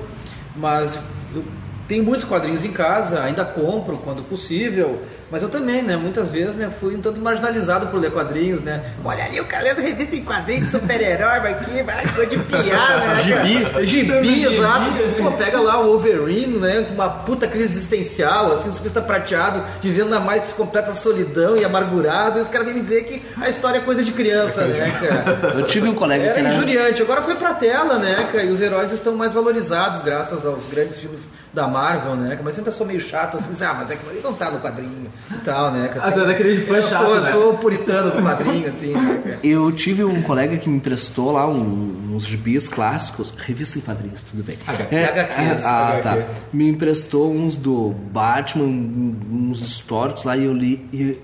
mas 0.55 0.97
eu 1.33 1.43
tenho 1.87 2.03
muitos 2.03 2.25
quadrinhos 2.25 2.65
em 2.65 2.71
casa, 2.71 3.21
ainda 3.21 3.45
compro 3.45 3.97
quando 3.97 4.27
possível, 4.27 5.01
mas 5.29 5.43
eu 5.43 5.49
também, 5.49 5.81
né, 5.81 5.95
muitas 5.97 6.29
vezes, 6.29 6.55
né, 6.55 6.69
fui 6.79 6.95
um 6.95 7.01
tanto 7.01 7.19
marginalizado 7.19 7.87
por 7.87 7.99
ler 7.99 8.11
quadrinhos, 8.11 8.61
né? 8.61 8.81
Olha 9.03 9.25
ali 9.25 9.39
o 9.41 9.45
cara 9.45 9.63
lendo 9.63 9.81
revista 9.81 10.15
em 10.15 10.23
quadrinhos, 10.23 10.69
super-herói, 10.69 11.39
vai 11.39 11.51
aqui, 11.53 11.83
vai 11.83 12.07
coisa 12.13 12.31
de 12.31 12.37
piada, 12.43 13.07
né? 13.07 13.23
Gibi. 13.23 13.85
Gibi, 13.87 14.45
exato. 14.45 14.85
Pô, 15.21 15.31
pega 15.31 15.59
lá 15.59 15.79
o 15.79 15.85
Wolverine, 15.87 16.57
né, 16.59 16.83
com 16.83 16.93
uma 16.93 17.09
puta 17.09 17.47
crise 17.47 17.65
existencial, 17.77 18.51
assim, 18.53 18.69
o 18.69 18.71
surfista 18.71 19.01
prateado, 19.01 19.61
vivendo 19.81 20.09
na 20.09 20.19
mais 20.19 20.53
completa 20.53 20.93
solidão 20.93 21.57
e 21.57 21.65
amargurado, 21.65 22.39
e 22.39 22.41
os 22.41 22.47
caras 22.47 22.67
vêm 22.67 22.75
me 22.75 22.81
dizer 22.81 23.03
que 23.05 23.21
a 23.41 23.49
história 23.49 23.79
é 23.79 23.81
coisa 23.81 24.03
de 24.03 24.11
criança, 24.11 24.65
né, 24.65 24.91
cara? 24.99 25.53
Eu 25.55 25.65
tive 25.65 25.89
um 25.89 25.95
colega 25.95 26.23
que 26.23 26.29
Era 26.29 26.39
era. 26.39 26.49
injuriante, 26.49 27.01
agora 27.01 27.21
foi 27.21 27.35
pra 27.35 27.53
tela, 27.53 27.97
né, 27.97 28.27
cara? 28.31 28.43
E 28.43 28.51
os 28.51 28.61
heróis 28.61 28.91
estão 28.91 29.15
mais 29.15 29.33
valorizados 29.33 30.01
graças 30.01 30.45
aos 30.45 30.65
grandes 30.67 30.97
filmes 30.97 31.27
da 31.53 31.67
Marvel, 31.67 32.15
né? 32.15 32.39
Mas 32.43 32.55
eu 32.57 32.61
ainda 32.61 32.71
sou 32.71 32.85
meio 32.85 32.99
chato, 33.01 33.37
assim, 33.37 33.51
ah, 33.63 33.73
mas 33.73 33.91
é 33.91 33.95
que 33.95 34.01
ele 34.09 34.21
não 34.23 34.33
tá 34.33 34.51
no 34.51 34.59
quadrinho 34.59 35.11
e 35.31 35.35
tal, 35.43 35.71
né? 35.71 35.91
Ah, 35.99 36.11
tu 36.11 36.21
é 36.21 36.25
daquele 36.25 36.61
fã 36.65 36.75
eu 36.77 36.83
chato, 36.83 37.05
sou, 37.05 37.21
né? 37.21 37.31
sou 37.31 37.53
o 37.53 37.57
puritano 37.57 38.11
do 38.11 38.21
quadrinho, 38.21 38.67
assim, 38.69 38.93
né? 38.93 39.39
Eu 39.43 39.71
tive 39.71 40.03
um 40.03 40.21
colega 40.21 40.57
que 40.57 40.69
me 40.69 40.77
emprestou 40.77 41.31
lá 41.31 41.47
um- 41.47 42.13
uns 42.13 42.25
gibis 42.25 42.67
clássicos, 42.67 43.33
revista 43.37 43.77
em 43.77 43.81
quadrinhos, 43.81 44.21
tudo 44.21 44.43
bem. 44.43 44.57
É, 44.91 45.05
HQs, 45.05 45.65
ah, 45.65 45.87
HQ. 45.97 46.01
tá. 46.03 46.27
Me 46.53 46.67
emprestou 46.69 47.33
uns 47.33 47.55
do 47.55 47.91
Batman, 48.11 48.65
uns 48.65 49.61
históricos 49.61 50.23
lá 50.23 50.37
e 50.37 50.45
eu 50.45 50.53
li. 50.53 50.87
E 50.93 51.19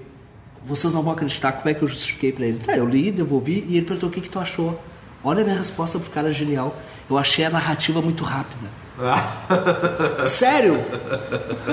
vocês 0.66 0.94
não 0.94 1.02
vão 1.02 1.14
acreditar 1.14 1.52
como 1.54 1.70
é 1.70 1.74
que 1.74 1.82
eu 1.84 1.88
justifiquei 1.88 2.32
pra 2.32 2.46
ele. 2.46 2.58
Tá, 2.60 2.76
eu 2.76 2.86
li, 2.86 3.12
devolvi 3.12 3.66
e 3.68 3.78
ele 3.78 3.86
perguntou 3.86 4.10
o 4.10 4.12
que, 4.12 4.22
que 4.22 4.30
tu 4.30 4.40
achou. 4.40 4.80
Olha 5.24 5.42
a 5.42 5.46
minha 5.46 5.58
resposta 5.58 5.98
pro 6.00 6.10
cara 6.12 6.32
genial. 6.32 6.76
Eu 7.10 7.18
achei 7.18 7.46
a 7.46 7.50
narrativa 7.50 8.02
muito 8.02 8.24
rápida. 8.24 8.68
Sério? 10.28 10.80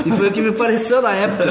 E 0.05 0.11
foi 0.11 0.29
o 0.29 0.33
que 0.33 0.41
me 0.41 0.53
pareceu 0.53 1.03
na 1.03 1.13
época. 1.13 1.45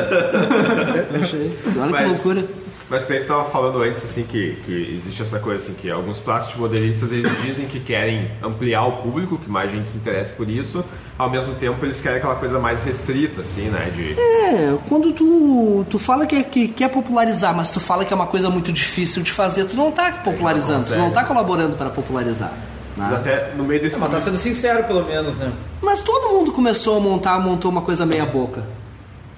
Eu 1.14 1.24
achei. 1.24 1.58
Olha 1.78 1.98
que 1.98 2.04
loucura. 2.04 2.46
Mas 2.90 3.06
que 3.06 3.12
a 3.14 3.16
gente 3.18 3.24
estava 3.26 3.46
falando 3.52 3.84
antes, 3.84 4.04
assim, 4.04 4.24
que, 4.24 4.58
que 4.66 4.96
existe 4.98 5.22
essa 5.22 5.38
coisa, 5.38 5.64
assim, 5.64 5.76
que 5.76 5.91
alguns 5.91 6.18
plásticos 6.18 6.60
modelistas, 6.60 7.12
eles 7.12 7.32
dizem 7.44 7.68
que 7.68 7.80
querem 7.80 8.32
ampliar 8.41 8.84
o 8.88 8.94
público, 9.04 9.38
que 9.38 9.48
mais 9.48 9.70
gente 9.70 9.90
se 9.90 9.98
interesse 9.98 10.32
por 10.32 10.50
isso, 10.50 10.84
ao 11.16 11.30
mesmo 11.30 11.54
tempo 11.54 11.86
eles 11.86 12.02
querem 12.02 12.18
aquela 12.18 12.36
coisa 12.38 12.58
mais 12.58 12.82
restrita, 12.82 13.44
assim, 13.44 13.70
né, 13.70 13.91
de... 13.96 14.20
É, 14.20 14.76
quando 14.88 15.14
tu, 15.14 15.86
tu 15.88 16.00
fala 16.00 16.26
que, 16.26 16.36
é, 16.36 16.41
que 16.41 16.68
quer 16.68 16.90
popularizar, 16.90 17.56
mas 17.56 17.70
tu 17.70 17.80
fala 17.80 18.04
que 18.04 18.12
é 18.12 18.16
uma 18.16 18.26
coisa 18.26 18.50
muito 18.50 18.72
difícil 18.72 19.22
de 19.22 19.32
fazer, 19.32 19.66
tu 19.66 19.78
não 19.78 19.91
tá 19.91 20.12
popularizando, 20.12 20.86
tu 20.88 20.96
não 20.96 21.12
tá 21.12 21.24
colaborando 21.24 21.76
para 21.76 21.91
popularizar. 21.91 22.54
Mas 23.00 23.10
né? 23.12 23.16
até 23.18 23.52
no 23.56 23.64
meio 23.64 23.82
desse... 23.82 23.98
Mas 23.98 24.12
tá 24.12 24.20
sendo 24.20 24.38
sincero, 24.38 24.84
pelo 24.84 25.06
menos, 25.06 25.36
né? 25.36 25.52
Mas 25.82 26.02
todo 26.02 26.30
mundo 26.34 26.52
começou 26.52 26.98
a 26.98 27.00
montar, 27.00 27.40
montou 27.40 27.72
uma 27.72 27.82
coisa 27.82 28.06
meia 28.06 28.26
boca. 28.26 28.64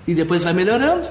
E 0.08 0.14
depois 0.16 0.44
vai 0.44 0.52
melhorando. 0.54 1.08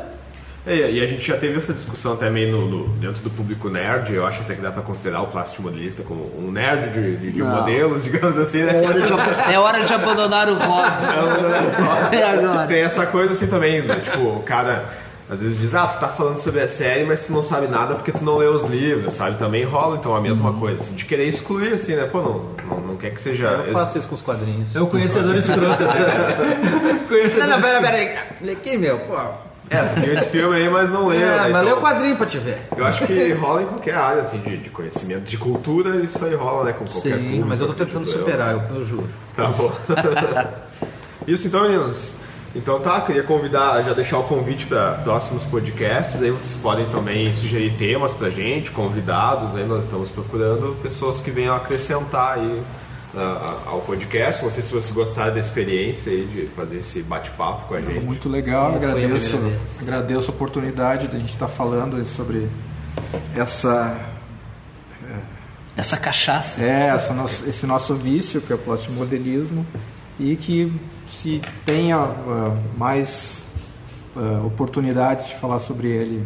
É, 0.66 0.90
e 0.90 1.02
a 1.02 1.06
gente 1.06 1.26
já 1.26 1.38
teve 1.38 1.56
essa 1.56 1.72
discussão 1.72 2.12
até 2.12 2.28
meio 2.28 2.52
no, 2.54 2.68
no- 2.68 2.88
dentro 2.96 3.22
do 3.22 3.30
público 3.30 3.70
nerd, 3.70 4.12
eu 4.12 4.26
acho 4.26 4.42
até 4.42 4.54
que 4.54 4.60
dá 4.60 4.70
pra 4.70 4.82
considerar 4.82 5.22
o 5.22 5.28
plástico 5.28 5.62
modelista 5.62 6.02
como 6.02 6.30
um 6.38 6.50
nerd 6.52 6.90
de, 6.90 7.16
de- 7.16 7.32
de 7.32 7.42
modelos, 7.42 8.04
digamos 8.04 8.36
assim, 8.36 8.64
né? 8.64 8.84
É 8.84 8.86
hora 8.86 9.00
de, 9.00 9.12
é 9.54 9.58
hora 9.58 9.80
de 9.82 9.94
abandonar 9.94 10.48
o 10.50 10.54
hobby. 10.56 12.16
É 12.16 12.24
agora. 12.30 12.66
Tem 12.66 12.82
essa 12.82 13.06
coisa 13.06 13.32
assim 13.32 13.46
também, 13.46 13.80
né? 13.80 14.00
tipo, 14.04 14.18
o 14.18 14.42
cara 14.42 14.84
às 15.30 15.38
vezes 15.38 15.60
diz, 15.60 15.74
ah, 15.76 15.86
tu 15.86 16.00
tá 16.00 16.08
falando 16.08 16.38
sobre 16.38 16.60
a 16.60 16.66
série, 16.66 17.04
mas 17.04 17.24
tu 17.24 17.32
não 17.32 17.42
sabe 17.42 17.68
nada 17.68 17.94
porque 17.94 18.10
tu 18.10 18.24
não 18.24 18.36
lê 18.36 18.46
os 18.46 18.64
livros, 18.64 19.14
sabe? 19.14 19.38
Também 19.38 19.62
rola 19.62 19.96
então 19.96 20.14
a 20.14 20.20
mesma 20.20 20.52
coisa, 20.54 20.82
assim, 20.82 20.94
de 20.94 21.04
querer 21.04 21.28
excluir, 21.28 21.74
assim, 21.74 21.94
né? 21.94 22.08
Pô, 22.10 22.20
não, 22.20 22.46
não, 22.68 22.80
não 22.80 22.96
quer 22.96 23.14
que 23.14 23.22
seja. 23.22 23.46
Eu 23.46 23.72
faço 23.72 23.96
isso 23.96 24.08
com 24.08 24.16
os 24.16 24.22
quadrinhos. 24.22 24.74
É 24.74 24.80
o 24.80 24.88
conhecedor 24.88 25.36
escroto. 25.36 25.84
conhecedor 27.08 27.46
Não, 27.46 27.56
não, 27.56 27.62
pera, 27.62 27.80
pera 27.80 27.96
aí. 27.96 28.18
Lê 28.42 28.52
aqui, 28.52 28.76
meu, 28.76 28.98
pô. 28.98 29.14
É, 29.70 29.80
tu 29.94 30.00
viu 30.00 30.14
esse 30.14 30.30
filme 30.30 30.56
aí, 30.56 30.68
mas 30.68 30.90
não 30.90 31.06
leu. 31.06 31.20
É, 31.20 31.42
né? 31.42 31.48
mas 31.48 31.64
lê 31.64 31.70
Então, 31.70 31.78
o 31.78 31.80
quadrinho 31.80 32.16
pra 32.16 32.26
te 32.26 32.38
ver. 32.38 32.58
Eu 32.76 32.84
acho 32.84 33.06
que 33.06 33.32
rola 33.34 33.62
em 33.62 33.66
qualquer 33.66 33.94
área, 33.94 34.22
assim, 34.22 34.38
de, 34.38 34.56
de 34.56 34.70
conhecimento, 34.70 35.22
de 35.22 35.38
cultura, 35.38 35.94
isso 35.98 36.24
aí 36.24 36.34
rola, 36.34 36.64
né? 36.64 36.72
Com 36.72 36.84
qualquer 36.86 37.18
Sim, 37.18 37.24
público, 37.24 37.46
Mas 37.46 37.60
eu 37.60 37.68
tô 37.68 37.74
tentando 37.74 38.04
tipo, 38.04 38.18
superar, 38.18 38.52
eu, 38.52 38.76
eu 38.78 38.84
juro. 38.84 39.06
Tá 39.36 39.46
bom. 39.46 39.72
Isso 41.28 41.46
então, 41.46 41.62
meninos. 41.62 42.14
Então 42.54 42.80
tá, 42.80 43.00
queria 43.02 43.22
convidar, 43.22 43.80
já 43.82 43.92
deixar 43.92 44.18
o 44.18 44.24
convite 44.24 44.66
para 44.66 44.94
próximos 45.04 45.44
podcasts. 45.44 46.20
Aí 46.20 46.30
vocês 46.32 46.58
podem 46.60 46.84
também 46.86 47.32
sugerir 47.34 47.76
temas 47.76 48.12
pra 48.12 48.28
gente, 48.28 48.72
convidados. 48.72 49.54
Aí 49.54 49.64
nós 49.64 49.84
estamos 49.84 50.08
procurando 50.10 50.76
pessoas 50.82 51.20
que 51.20 51.30
venham 51.30 51.54
acrescentar 51.54 52.38
aí 52.38 52.62
ao 53.66 53.80
podcast. 53.82 54.42
Não 54.44 54.50
sei 54.50 54.64
se 54.64 54.72
vocês 54.72 54.90
gostaram 54.90 55.32
da 55.32 55.38
experiência 55.38 56.10
aí 56.10 56.26
de 56.26 56.46
fazer 56.56 56.78
esse 56.78 57.02
bate-papo 57.02 57.68
com 57.68 57.74
a 57.74 57.80
gente. 57.80 58.00
Muito 58.04 58.28
legal, 58.28 58.72
foi 58.76 58.84
a 58.84 58.90
agradeço, 58.94 59.38
agradeço 59.80 60.30
a 60.32 60.34
oportunidade 60.34 61.06
de 61.06 61.16
a 61.16 61.18
gente 61.20 61.30
estar 61.30 61.48
falando 61.48 62.04
sobre 62.04 62.48
essa, 63.36 63.96
Essa 65.76 65.96
cachaça. 65.96 66.62
é, 66.62 66.88
essa 66.88 67.14
nosso- 67.14 67.48
esse 67.48 67.64
nosso 67.64 67.94
vício, 67.94 68.40
que 68.40 68.52
é 68.52 68.56
o 68.56 68.58
plastimodelismo, 68.58 69.64
e 70.20 70.36
que 70.36 70.72
se 71.06 71.40
tenha 71.66 71.96
ah, 71.96 72.56
mais 72.76 73.42
ah, 74.16 74.42
oportunidades 74.46 75.28
de 75.28 75.34
falar 75.36 75.58
sobre 75.58 75.88
ele. 75.88 76.24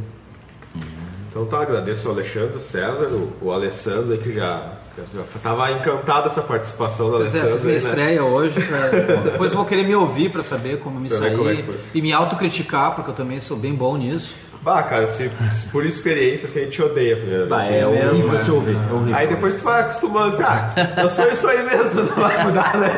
Então 1.30 1.46
tá, 1.46 1.60
agradeço 1.62 2.06
ao 2.08 2.14
Alexandre, 2.14 2.56
o 2.56 2.60
César, 2.60 3.08
o, 3.08 3.32
o 3.42 3.50
Alessandro 3.50 4.16
que 4.18 4.32
já, 4.34 4.74
já 5.12 5.22
tava 5.42 5.72
encantado 5.72 6.28
essa 6.28 6.40
participação 6.42 7.10
do 7.10 7.16
Pois 7.16 7.34
é, 7.34 7.40
Alessandro. 7.40 7.56
fiz 7.56 7.62
minha 7.66 7.80
né? 7.80 7.88
estreia 7.88 8.24
hoje. 8.24 8.60
pra- 8.60 8.88
Depois 9.32 9.50
eu 9.50 9.56
vou 9.58 9.66
querer 9.66 9.84
me 9.84 9.94
ouvir 9.96 10.30
pra 10.30 10.42
saber 10.44 10.78
como 10.78 11.00
me 11.00 11.08
Pra 11.08 11.16
é 11.16 11.20
sair 11.20 11.36
foi. 11.64 11.74
e 11.92 12.00
me 12.02 12.12
autocriticar, 12.12 12.94
porque 12.94 13.10
eu 13.10 13.14
também 13.14 13.40
sou 13.40 13.56
bem 13.56 13.74
bom 13.74 13.96
nisso. 13.96 14.32
Bah, 14.64 14.82
cara, 14.82 15.06
se, 15.08 15.28
se 15.28 15.66
por 15.70 15.84
experiência 15.84 16.48
assim, 16.48 16.60
a 16.60 16.64
gente 16.64 16.80
odeia 16.82 17.14
a 17.14 17.18
primeira 17.18 17.46
Bah, 17.46 17.58
vez. 17.58 17.70
é 17.70 17.86
mesmo, 17.86 18.10
horrível 18.10 18.38
é. 18.38 18.42
se 18.42 18.50
ouvir. 18.50 18.76
É 18.90 18.92
horrível. 18.94 19.16
Aí 19.16 19.26
depois 19.28 19.54
tu 19.56 19.62
vai 19.62 19.80
acostumando 19.82 20.28
assim, 20.34 20.42
ah, 20.42 20.70
eu 21.02 21.08
sou 21.10 21.28
isso 21.28 21.46
aí 21.46 21.62
mesmo, 21.62 22.02
não 22.02 22.14
vai 22.16 22.44
mudar, 22.44 22.76
né? 22.78 22.88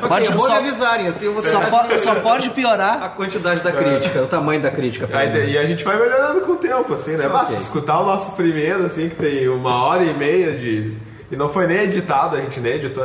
Pode 0.00 0.24
ok, 0.24 0.28
eu 0.28 0.36
vou 0.36 0.46
só- 0.48 0.56
avisarem, 0.56 1.06
assim 1.06 1.28
vou 1.32 1.40
Só, 1.40 1.60
saber 1.62 1.70
po- 1.70 1.98
só 1.98 2.14
pode 2.16 2.50
piorar. 2.50 3.00
a 3.02 3.08
quantidade 3.10 3.60
da 3.62 3.70
crítica, 3.70 4.22
o 4.22 4.26
tamanho 4.26 4.60
da 4.60 4.70
crítica. 4.72 5.08
Aí, 5.16 5.52
e 5.52 5.56
a 5.58 5.64
gente 5.64 5.84
vai 5.84 5.96
melhorando 5.96 6.40
com 6.40 6.52
o 6.52 6.56
tempo, 6.56 6.92
assim, 6.94 7.12
né? 7.12 7.28
Basta 7.28 7.52
Ok. 7.52 7.62
escutar 7.62 8.00
o 8.00 8.04
nosso 8.06 8.32
primeiro, 8.32 8.84
assim, 8.86 9.08
que 9.08 9.14
tem 9.14 9.48
uma 9.48 9.84
hora 9.84 10.02
e 10.02 10.12
meia 10.12 10.50
de. 10.52 10.94
E 11.30 11.36
não 11.36 11.48
foi 11.48 11.66
nem 11.68 11.84
editado, 11.84 12.34
a 12.36 12.40
gente 12.40 12.58
nem 12.58 12.72
editou. 12.74 13.04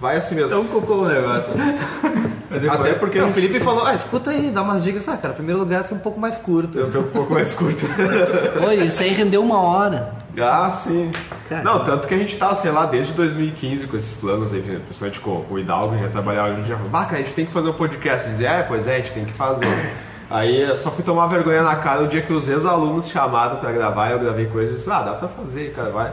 Vai 0.00 0.16
assim 0.16 0.34
mesmo. 0.34 0.54
É 0.54 0.58
um 0.58 0.66
cocô 0.66 1.02
o 1.02 1.08
negócio. 1.08 1.52
Até 2.50 2.94
porque 2.94 3.18
Não, 3.18 3.26
o 3.26 3.28
gente 3.28 3.34
Felipe 3.34 3.60
falou, 3.60 3.86
ah, 3.86 3.94
escuta 3.94 4.30
aí, 4.30 4.50
dá 4.50 4.62
umas 4.62 4.82
dicas. 4.82 5.08
Ah, 5.08 5.16
cara, 5.16 5.34
primeiro 5.34 5.60
lugar 5.60 5.84
ser 5.84 5.94
um 5.94 5.98
pouco 5.98 6.18
mais 6.18 6.36
curto. 6.36 6.78
eu 6.78 7.00
um 7.00 7.04
pouco 7.04 7.32
mais 7.32 7.52
curto. 7.52 7.86
Pô, 8.58 8.70
isso 8.72 9.02
aí 9.02 9.10
rendeu 9.10 9.42
uma 9.42 9.60
hora. 9.60 10.12
Ah, 10.40 10.70
sim. 10.70 11.12
Cara. 11.48 11.62
Não, 11.62 11.84
tanto 11.84 12.08
que 12.08 12.14
a 12.14 12.18
gente 12.18 12.36
tá, 12.36 12.54
sei 12.54 12.70
lá, 12.70 12.86
desde 12.86 13.12
2015 13.12 13.86
com 13.86 13.96
esses 13.96 14.18
planos 14.18 14.52
aí, 14.52 14.62
principalmente 14.62 15.20
com, 15.20 15.44
o 15.48 15.58
Hidalgo, 15.58 15.98
já 15.98 16.08
trabalhava, 16.08 16.48
a 16.48 16.56
gente 16.56 16.68
já 16.68 16.76
falou, 16.76 16.90
bah, 16.90 17.04
cara, 17.04 17.18
a 17.18 17.20
gente 17.20 17.34
tem 17.34 17.46
que 17.46 17.52
fazer 17.52 17.68
um 17.68 17.74
podcast. 17.74 18.22
A 18.22 18.22
gente 18.22 18.32
dizia, 18.32 18.50
é, 18.50 18.62
pois 18.62 18.88
é, 18.88 18.96
a 18.96 18.98
gente 18.98 19.12
tem 19.12 19.24
que 19.24 19.32
fazer. 19.32 19.66
Aí 20.30 20.62
eu 20.62 20.78
só 20.78 20.90
fui 20.90 21.04
tomar 21.04 21.26
vergonha 21.26 21.62
na 21.62 21.74
cara 21.76 22.04
o 22.04 22.08
dia 22.08 22.22
que 22.22 22.32
os 22.32 22.48
ex-alunos 22.48 23.08
chamaram 23.08 23.56
pra 23.56 23.72
gravar, 23.72 24.12
eu 24.12 24.18
gravei 24.20 24.46
com 24.46 24.60
eles 24.60 24.72
e 24.72 24.74
disse, 24.76 24.90
ah, 24.90 25.02
dá 25.02 25.14
pra 25.14 25.28
fazer, 25.28 25.74
cara, 25.74 25.90
vai. 25.90 26.12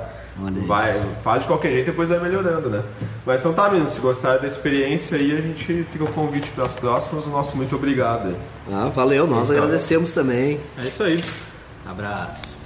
Vai, 0.67 1.01
faz 1.23 1.41
de 1.41 1.47
qualquer 1.47 1.71
jeito 1.71 1.87
depois 1.87 2.09
vai 2.09 2.19
melhorando, 2.19 2.69
né? 2.69 2.83
Mas 3.25 3.41
então 3.41 3.53
tá, 3.53 3.69
meninos, 3.69 3.93
se 3.93 3.99
gostaram 3.99 4.39
da 4.39 4.47
experiência 4.47 5.17
aí, 5.17 5.35
a 5.35 5.41
gente 5.41 5.83
fica 5.91 6.03
o 6.03 6.13
convite 6.13 6.49
para 6.51 6.65
as 6.65 6.75
próximas. 6.75 7.25
O 7.25 7.29
nosso 7.29 7.57
muito 7.57 7.75
obrigado. 7.75 8.35
Ah, 8.71 8.89
valeu, 8.93 9.25
nós 9.25 9.49
agradecemos 9.49 10.13
também. 10.13 10.59
É 10.77 10.87
isso 10.87 11.03
aí. 11.03 11.19
Abraço. 11.85 12.56